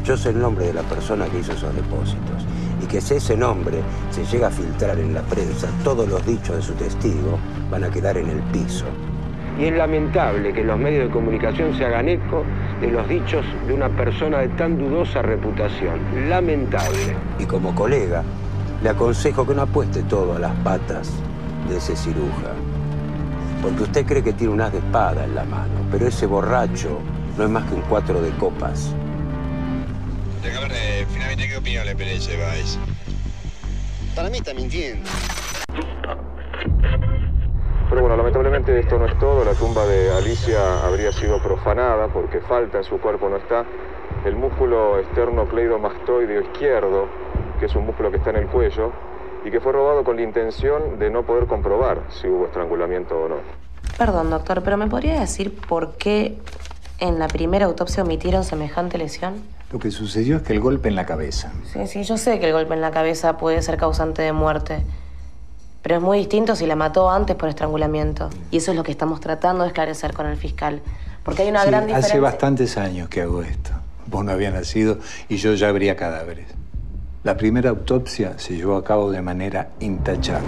Yo 0.03 0.17
sé 0.17 0.29
el 0.29 0.39
nombre 0.39 0.65
de 0.65 0.73
la 0.73 0.81
persona 0.81 1.25
que 1.27 1.37
hizo 1.37 1.51
esos 1.51 1.75
depósitos. 1.75 2.43
Y 2.81 2.87
que 2.87 2.99
si 2.99 3.13
ese 3.13 3.37
nombre 3.37 3.77
se 4.09 4.25
llega 4.25 4.47
a 4.47 4.51
filtrar 4.51 4.97
en 4.97 5.13
la 5.13 5.21
prensa, 5.21 5.67
todos 5.83 6.09
los 6.09 6.25
dichos 6.25 6.55
de 6.55 6.61
su 6.63 6.73
testigo 6.73 7.37
van 7.69 7.83
a 7.83 7.91
quedar 7.91 8.17
en 8.17 8.27
el 8.27 8.41
piso. 8.51 8.85
Y 9.59 9.65
es 9.65 9.77
lamentable 9.77 10.51
que 10.51 10.63
los 10.63 10.79
medios 10.79 11.05
de 11.05 11.13
comunicación 11.13 11.77
se 11.77 11.85
hagan 11.85 12.09
eco 12.09 12.43
de 12.81 12.87
los 12.87 13.07
dichos 13.07 13.45
de 13.67 13.73
una 13.73 13.89
persona 13.89 14.39
de 14.39 14.49
tan 14.49 14.77
dudosa 14.77 15.21
reputación. 15.21 15.99
Lamentable. 16.27 17.15
Y 17.39 17.45
como 17.45 17.73
colega, 17.75 18.23
le 18.81 18.89
aconsejo 18.89 19.45
que 19.45 19.53
no 19.53 19.61
apueste 19.61 20.01
todo 20.03 20.35
a 20.35 20.39
las 20.39 20.55
patas 20.57 21.11
de 21.69 21.77
ese 21.77 21.95
ciruja. 21.95 22.51
Porque 23.61 23.83
usted 23.83 24.05
cree 24.05 24.23
que 24.23 24.33
tiene 24.33 24.53
un 24.53 24.61
as 24.61 24.71
de 24.71 24.79
espada 24.79 25.23
en 25.23 25.35
la 25.35 25.43
mano, 25.45 25.85
pero 25.91 26.07
ese 26.07 26.25
borracho 26.25 26.99
no 27.37 27.43
es 27.43 27.49
más 27.49 27.63
que 27.69 27.75
un 27.75 27.81
cuatro 27.81 28.19
de 28.19 28.31
copas. 28.31 28.93
Cabernet, 30.41 31.07
finalmente, 31.13 31.47
¿qué 31.47 31.57
opinión 31.57 31.85
le 31.85 31.93
merece 31.93 32.31
Vice? 32.35 32.79
Para 34.15 34.29
mí 34.29 34.37
está 34.37 34.55
mintiendo. 34.55 35.07
Pero 37.91 38.03
bueno, 38.03 38.15
lamentablemente 38.15 38.79
esto 38.79 38.97
no 38.97 39.05
es 39.05 39.19
todo. 39.19 39.43
La 39.43 39.51
tumba 39.51 39.85
de 39.85 40.13
Alicia 40.13 40.85
habría 40.85 41.11
sido 41.11 41.43
profanada 41.43 42.07
porque 42.07 42.39
falta 42.39 42.77
en 42.77 42.85
su 42.85 43.01
cuerpo, 43.01 43.27
no 43.27 43.35
está 43.35 43.65
el 44.23 44.37
músculo 44.37 44.97
esternocleidomastoideo 44.99 46.39
izquierdo, 46.39 47.07
que 47.59 47.65
es 47.65 47.75
un 47.75 47.85
músculo 47.85 48.09
que 48.09 48.15
está 48.15 48.29
en 48.29 48.37
el 48.37 48.47
cuello 48.47 48.93
y 49.43 49.51
que 49.51 49.59
fue 49.59 49.73
robado 49.73 50.05
con 50.05 50.15
la 50.15 50.21
intención 50.21 50.99
de 50.99 51.09
no 51.09 51.23
poder 51.23 51.47
comprobar 51.47 51.99
si 52.07 52.29
hubo 52.29 52.45
estrangulamiento 52.45 53.23
o 53.23 53.27
no. 53.27 53.35
Perdón, 53.97 54.29
doctor, 54.29 54.63
pero 54.63 54.77
¿me 54.77 54.87
podría 54.87 55.19
decir 55.19 55.53
por 55.67 55.97
qué 55.97 56.37
en 56.99 57.19
la 57.19 57.27
primera 57.27 57.65
autopsia 57.65 58.03
omitieron 58.03 58.45
semejante 58.45 58.97
lesión? 58.99 59.33
Lo 59.69 59.79
que 59.79 59.91
sucedió 59.91 60.37
es 60.37 60.43
que 60.43 60.53
el 60.53 60.61
golpe 60.61 60.87
en 60.87 60.95
la 60.95 61.05
cabeza. 61.05 61.51
Sí, 61.65 61.85
sí, 61.87 62.03
yo 62.03 62.15
sé 62.15 62.39
que 62.39 62.47
el 62.47 62.53
golpe 62.53 62.73
en 62.73 62.79
la 62.79 62.91
cabeza 62.91 63.35
puede 63.35 63.61
ser 63.61 63.75
causante 63.75 64.21
de 64.21 64.31
muerte. 64.31 64.81
Pero 65.81 65.95
es 65.95 66.01
muy 66.01 66.19
distinto 66.19 66.55
si 66.55 66.65
la 66.67 66.75
mató 66.75 67.09
antes 67.09 67.35
por 67.35 67.49
estrangulamiento. 67.49 68.29
Y 68.51 68.57
eso 68.57 68.71
es 68.71 68.77
lo 68.77 68.83
que 68.83 68.91
estamos 68.91 69.19
tratando 69.19 69.63
de 69.63 69.69
esclarecer 69.69 70.13
con 70.13 70.27
el 70.27 70.37
fiscal. 70.37 70.81
Porque 71.23 71.43
hay 71.43 71.49
una 71.49 71.61
Sí, 71.63 71.67
gran 71.69 71.85
diferencia. 71.87 72.09
hace 72.13 72.19
bastantes 72.19 72.77
años 72.77 73.09
que 73.09 73.21
hago 73.21 73.41
esto. 73.41 73.71
Vos 74.07 74.23
no 74.25 74.31
habías 74.31 74.53
nacido 74.53 74.97
y 75.29 75.37
yo 75.37 75.53
ya 75.53 75.69
habría 75.69 75.95
cadáveres. 75.95 76.47
La 77.23 77.37
primera 77.37 77.69
autopsia 77.69 78.33
se 78.37 78.55
llevó 78.55 78.75
a 78.75 78.83
cabo 78.83 79.11
de 79.11 79.21
manera 79.21 79.69
intachable. 79.79 80.47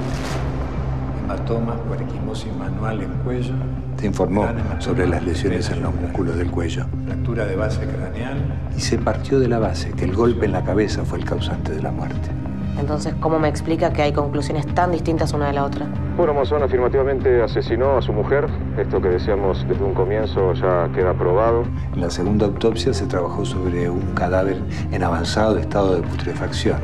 Hematomas 1.24 1.78
por 1.88 2.02
equimosis 2.02 2.54
manual 2.56 3.02
en 3.02 3.12
cuello. 3.24 3.54
Se 4.00 4.08
informó 4.08 4.48
sobre 4.80 5.08
las 5.08 5.24
lesiones 5.24 5.70
en 5.70 5.82
los 5.84 5.94
músculos 5.96 6.36
del 6.36 6.50
cuello. 6.52 6.86
Fractura 7.06 7.46
de 7.46 7.56
base 7.56 7.80
craneal. 7.88 8.44
Y 8.76 8.82
se 8.82 8.98
partió 8.98 9.40
de 9.40 9.48
la 9.48 9.60
base 9.60 9.92
que 9.92 10.04
el 10.06 10.14
golpe 10.16 10.46
en 10.46 10.52
la 10.52 10.64
cabeza 10.64 11.06
fue 11.06 11.20
el 11.20 11.26
causante 11.26 11.72
de 11.74 11.82
la 11.82 11.92
muerte. 11.92 12.30
Entonces, 12.80 13.14
¿cómo 13.20 13.40
me 13.40 13.48
explica 13.48 13.94
que 13.94 14.02
hay 14.02 14.14
conclusiones 14.14 14.66
tan 14.74 14.92
distintas 14.92 15.34
una 15.34 15.48
de 15.48 15.54
la 15.54 15.66
otra? 15.66 15.88
Bueno, 16.18 16.34
Monzón 16.34 16.64
afirmativamente 16.64 17.42
asesinó 17.42 17.98
a 17.98 18.02
su 18.02 18.12
mujer. 18.14 18.48
Esto 18.78 19.02
que 19.02 19.10
decíamos 19.10 19.66
desde 19.68 19.84
un 19.84 19.94
comienzo 19.94 20.54
ya 20.54 20.90
queda 20.94 21.14
probado. 21.14 21.64
En 21.94 22.02
la 22.02 22.10
segunda 22.10 22.46
autopsia 22.46 22.94
se 22.94 23.06
trabajó 23.06 23.46
sobre 23.46 23.90
un 23.90 24.14
cadáver 24.14 24.62
en 24.92 25.04
avanzado 25.04 25.58
estado 25.58 25.96
de 25.96 26.02
putrefacción. 26.02 26.82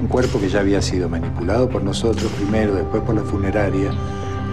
Un 0.00 0.08
cuerpo 0.08 0.38
que 0.38 0.48
ya 0.48 0.60
había 0.60 0.80
sido 0.80 1.08
manipulado 1.08 1.68
por 1.68 1.82
nosotros 1.82 2.30
primero, 2.32 2.74
después 2.74 3.02
por 3.02 3.14
la 3.14 3.22
funeraria. 3.22 3.90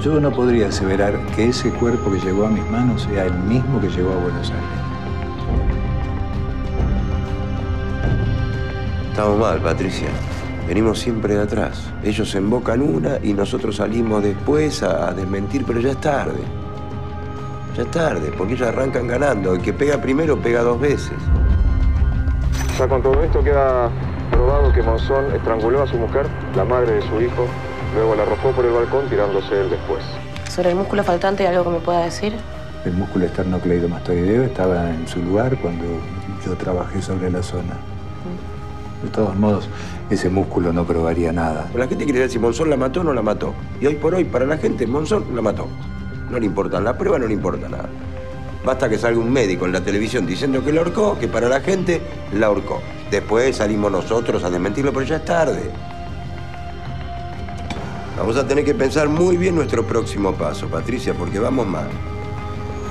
Yo 0.02 0.20
no 0.20 0.32
podría 0.32 0.68
aseverar 0.68 1.18
que 1.36 1.50
ese 1.50 1.70
cuerpo 1.70 2.12
que 2.12 2.20
llegó 2.20 2.46
a 2.46 2.50
mis 2.50 2.68
manos 2.70 3.04
sea 3.04 3.26
el 3.26 3.34
mismo 3.34 3.80
que 3.80 3.90
llegó 3.90 4.12
a 4.12 4.18
Buenos 4.18 4.52
Aires. 4.52 4.83
Estamos 9.14 9.38
mal, 9.38 9.60
Patricia. 9.60 10.08
Venimos 10.68 10.98
siempre 10.98 11.36
de 11.36 11.44
atrás. 11.44 11.84
Ellos 12.04 12.34
embocan 12.34 12.82
una 12.82 13.20
y 13.22 13.32
nosotros 13.36 13.76
salimos 13.76 14.24
después 14.24 14.82
a, 14.82 15.10
a 15.10 15.14
desmentir, 15.14 15.66
pero 15.68 15.80
ya 15.80 15.92
es 15.92 16.02
tarde. 16.02 16.40
Ya 17.78 17.84
es 17.84 17.92
tarde, 17.92 18.32
porque 18.36 18.54
ellos 18.54 18.68
arrancan 18.68 19.06
ganando. 19.06 19.54
El 19.54 19.62
que 19.62 19.72
pega 19.72 20.02
primero 20.02 20.36
pega 20.40 20.64
dos 20.64 20.80
veces. 20.80 21.14
Ya 22.80 22.88
con 22.88 23.04
todo 23.04 23.24
esto 23.24 23.44
queda 23.44 23.92
probado 24.32 24.74
que 24.74 24.82
Monzón 24.82 25.32
estranguló 25.36 25.84
a 25.84 25.88
su 25.88 25.98
mujer, 25.98 26.26
la 26.56 26.66
madre 26.66 26.94
de 26.94 27.02
su 27.04 27.22
hijo, 27.22 27.46
luego 27.94 28.16
la 28.16 28.24
arrojó 28.24 28.50
por 28.50 28.66
el 28.66 28.72
balcón 28.72 29.08
tirándose 29.10 29.62
él 29.62 29.70
después. 29.70 30.04
Sobre 30.50 30.72
el 30.72 30.76
músculo 30.76 31.04
faltante, 31.04 31.48
¿hay 31.48 31.56
algo 31.56 31.66
que 31.66 31.78
me 31.78 31.86
pueda 31.86 32.04
decir? 32.04 32.34
El 32.84 32.94
músculo 32.94 33.26
esternocleidomastoideo 33.26 34.42
estaba 34.42 34.90
en 34.90 35.08
su 35.08 35.22
lugar 35.22 35.56
cuando 35.62 35.86
yo 36.44 36.56
trabajé 36.56 37.00
sobre 37.00 37.30
la 37.30 37.44
zona. 37.44 37.78
De 39.14 39.18
todos 39.18 39.36
modos, 39.36 39.70
ese 40.10 40.28
músculo 40.28 40.74
no 40.74 40.86
probaría 40.86 41.32
nada. 41.32 41.70
La 41.76 41.88
gente 41.88 42.04
quiere 42.04 42.18
saber 42.18 42.32
si 42.32 42.40
Monzón 42.40 42.72
la 42.72 42.78
mató 42.78 43.02
o 43.02 43.04
no 43.04 43.14
la 43.14 43.22
mató. 43.22 43.54
Y 43.80 43.86
hoy 43.86 43.94
por 43.94 44.16
hoy, 44.16 44.24
para 44.24 44.44
la 44.44 44.58
gente, 44.58 44.88
Monzón 44.88 45.36
la 45.36 45.42
mató. 45.44 45.68
No 46.32 46.40
le 46.40 46.48
importa 46.48 46.82
la 46.82 46.98
prueba, 46.98 47.20
no 47.20 47.28
le 47.28 47.36
importa 47.36 47.70
nada. 47.70 47.90
Basta 48.66 48.90
que 48.90 48.98
salga 48.98 49.20
un 49.20 49.32
médico 49.32 49.68
en 49.68 49.72
la 49.72 49.82
televisión 49.82 50.26
diciendo 50.26 50.66
que 50.66 50.74
la 50.74 50.82
ahorcó, 50.82 51.20
que 51.20 51.28
para 51.28 51.48
la 51.48 51.62
gente 51.62 52.02
la 52.34 52.48
ahorcó. 52.48 52.82
Después 53.12 53.58
salimos 53.58 53.92
nosotros 53.92 54.44
a 54.44 54.50
desmentirlo, 54.50 54.92
pero 54.92 55.06
ya 55.06 55.18
es 55.18 55.26
tarde. 55.26 55.62
Vamos 58.18 58.36
a 58.36 58.48
tener 58.48 58.66
que 58.66 58.74
pensar 58.74 59.10
muy 59.10 59.38
bien 59.38 59.54
nuestro 59.54 59.86
próximo 59.86 60.34
paso, 60.34 60.70
Patricia, 60.70 61.14
porque 61.14 61.38
vamos 61.38 61.68
mal. 61.68 61.88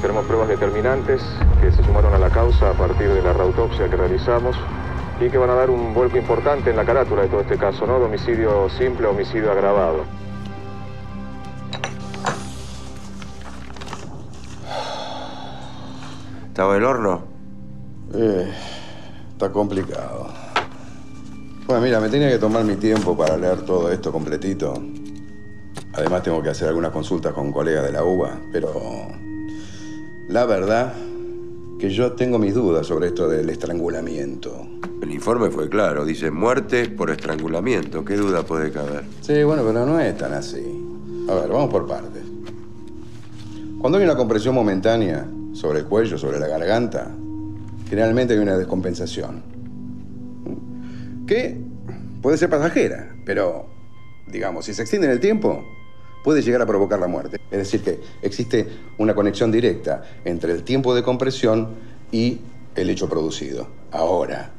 Tenemos 0.01 0.24
pruebas 0.27 0.47
determinantes 0.47 1.20
que 1.61 1.73
se 1.73 1.82
sumaron 1.82 2.15
a 2.15 2.19
la 2.19 2.31
causa 2.31 2.70
a 2.70 2.74
partir 2.74 3.09
de 3.09 3.23
la 3.23 3.32
reautopsia 3.32 3.90
que 3.90 3.97
realizamos 3.97 4.57
y 5.27 5.31
que 5.31 5.39
van 5.39 5.51
a 5.51 5.55
dar 5.55 5.70
un 5.70 5.94
vuelco 5.94 6.16
importante 6.16 6.70
en 6.70 6.77
la 6.77 6.85
carátula 6.85 7.23
de 7.23 7.28
todo 7.28 7.40
este 7.40 7.57
caso, 7.57 7.86
¿no? 7.86 7.99
De 7.99 8.07
homicidio 8.07 8.69
simple 8.70 9.07
homicidio 9.07 9.53
agravado. 9.53 10.05
¿Estaba 16.49 16.77
el 16.77 16.85
horno? 16.85 17.23
Eh, 18.15 18.53
está 19.31 19.51
complicado. 19.51 20.28
Bueno, 21.66 21.82
mira, 21.82 22.01
me 22.01 22.09
tenía 22.09 22.28
que 22.28 22.39
tomar 22.39 22.65
mi 22.65 22.77
tiempo 22.77 23.16
para 23.16 23.36
leer 23.36 23.62
todo 23.62 23.90
esto 23.90 24.12
completito. 24.12 24.74
Además 25.94 26.23
tengo 26.23 26.43
que 26.43 26.51
hacer 26.51 26.69
algunas 26.69 26.90
consultas 26.90 27.32
con 27.32 27.53
colegas 27.53 27.85
de 27.85 27.93
la 27.93 28.05
UBA, 28.05 28.40
pero 28.53 28.73
la 30.28 30.44
verdad 30.47 30.94
que 31.78 31.90
yo 31.90 32.12
tengo 32.12 32.39
mis 32.39 32.55
dudas 32.55 32.86
sobre 32.86 33.09
esto 33.09 33.28
del 33.28 33.49
estrangulamiento. 33.51 34.66
El 35.12 35.16
informe 35.16 35.51
fue 35.51 35.68
claro, 35.68 36.06
dice 36.06 36.30
muerte 36.30 36.89
por 36.89 37.10
estrangulamiento. 37.10 38.02
¿Qué 38.02 38.16
duda 38.16 38.44
puede 38.44 38.72
caber? 38.72 39.05
Sí, 39.20 39.43
bueno, 39.43 39.62
pero 39.62 39.84
no 39.84 40.01
es 40.01 40.16
tan 40.16 40.32
así. 40.32 40.64
A 41.28 41.34
ver, 41.34 41.51
vamos 41.51 41.68
por 41.68 41.86
partes. 41.86 42.22
Cuando 43.78 43.98
hay 43.98 44.05
una 44.05 44.16
compresión 44.16 44.55
momentánea 44.55 45.28
sobre 45.52 45.80
el 45.80 45.84
cuello, 45.84 46.16
sobre 46.16 46.40
la 46.40 46.48
garganta, 46.48 47.14
generalmente 47.90 48.32
hay 48.32 48.40
una 48.40 48.56
descompensación. 48.56 49.43
Que 51.26 51.60
puede 52.22 52.39
ser 52.39 52.48
pasajera, 52.48 53.14
pero, 53.26 53.66
digamos, 54.28 54.64
si 54.64 54.72
se 54.72 54.80
extiende 54.80 55.09
en 55.09 55.12
el 55.12 55.20
tiempo, 55.20 55.62
puede 56.24 56.40
llegar 56.40 56.62
a 56.62 56.66
provocar 56.66 56.98
la 56.98 57.06
muerte. 57.06 57.39
Es 57.51 57.59
decir, 57.59 57.82
que 57.82 58.01
existe 58.22 58.66
una 58.97 59.14
conexión 59.14 59.52
directa 59.52 60.05
entre 60.24 60.52
el 60.52 60.62
tiempo 60.62 60.94
de 60.94 61.02
compresión 61.02 61.68
y 62.10 62.40
el 62.76 62.89
hecho 62.89 63.10
producido. 63.10 63.68
Ahora, 63.90 64.52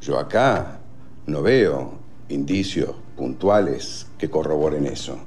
yo 0.00 0.18
acá 0.18 0.80
no 1.26 1.42
veo 1.42 1.98
indicios 2.28 2.94
puntuales 3.16 4.06
que 4.18 4.30
corroboren 4.30 4.86
eso. 4.86 5.18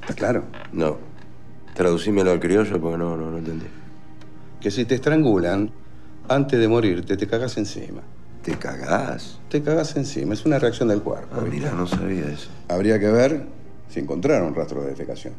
¿Está 0.00 0.14
claro? 0.14 0.44
No. 0.72 0.96
Traducímelo 1.74 2.30
al 2.30 2.40
criollo 2.40 2.80
porque 2.80 2.96
no, 2.96 3.16
no, 3.16 3.30
no 3.30 3.38
entendí. 3.38 3.66
Que 4.60 4.70
si 4.70 4.84
te 4.84 4.94
estrangulan, 4.94 5.70
antes 6.28 6.58
de 6.58 6.68
morirte, 6.68 7.16
te 7.16 7.26
cagas 7.26 7.56
encima. 7.58 8.02
¿Te 8.42 8.56
cagás? 8.56 9.40
Te 9.48 9.60
cagas 9.62 9.96
encima, 9.96 10.34
es 10.34 10.46
una 10.46 10.58
reacción 10.58 10.88
del 10.88 11.02
cuerpo. 11.02 11.36
Ah, 11.36 11.44
mira, 11.50 11.72
no 11.72 11.86
sabía 11.86 12.26
eso. 12.26 12.48
Habría 12.68 12.98
que 12.98 13.08
ver 13.08 13.44
si 13.88 14.00
encontraron 14.00 14.54
rastro 14.54 14.82
de 14.82 14.90
defecación. 14.90 15.34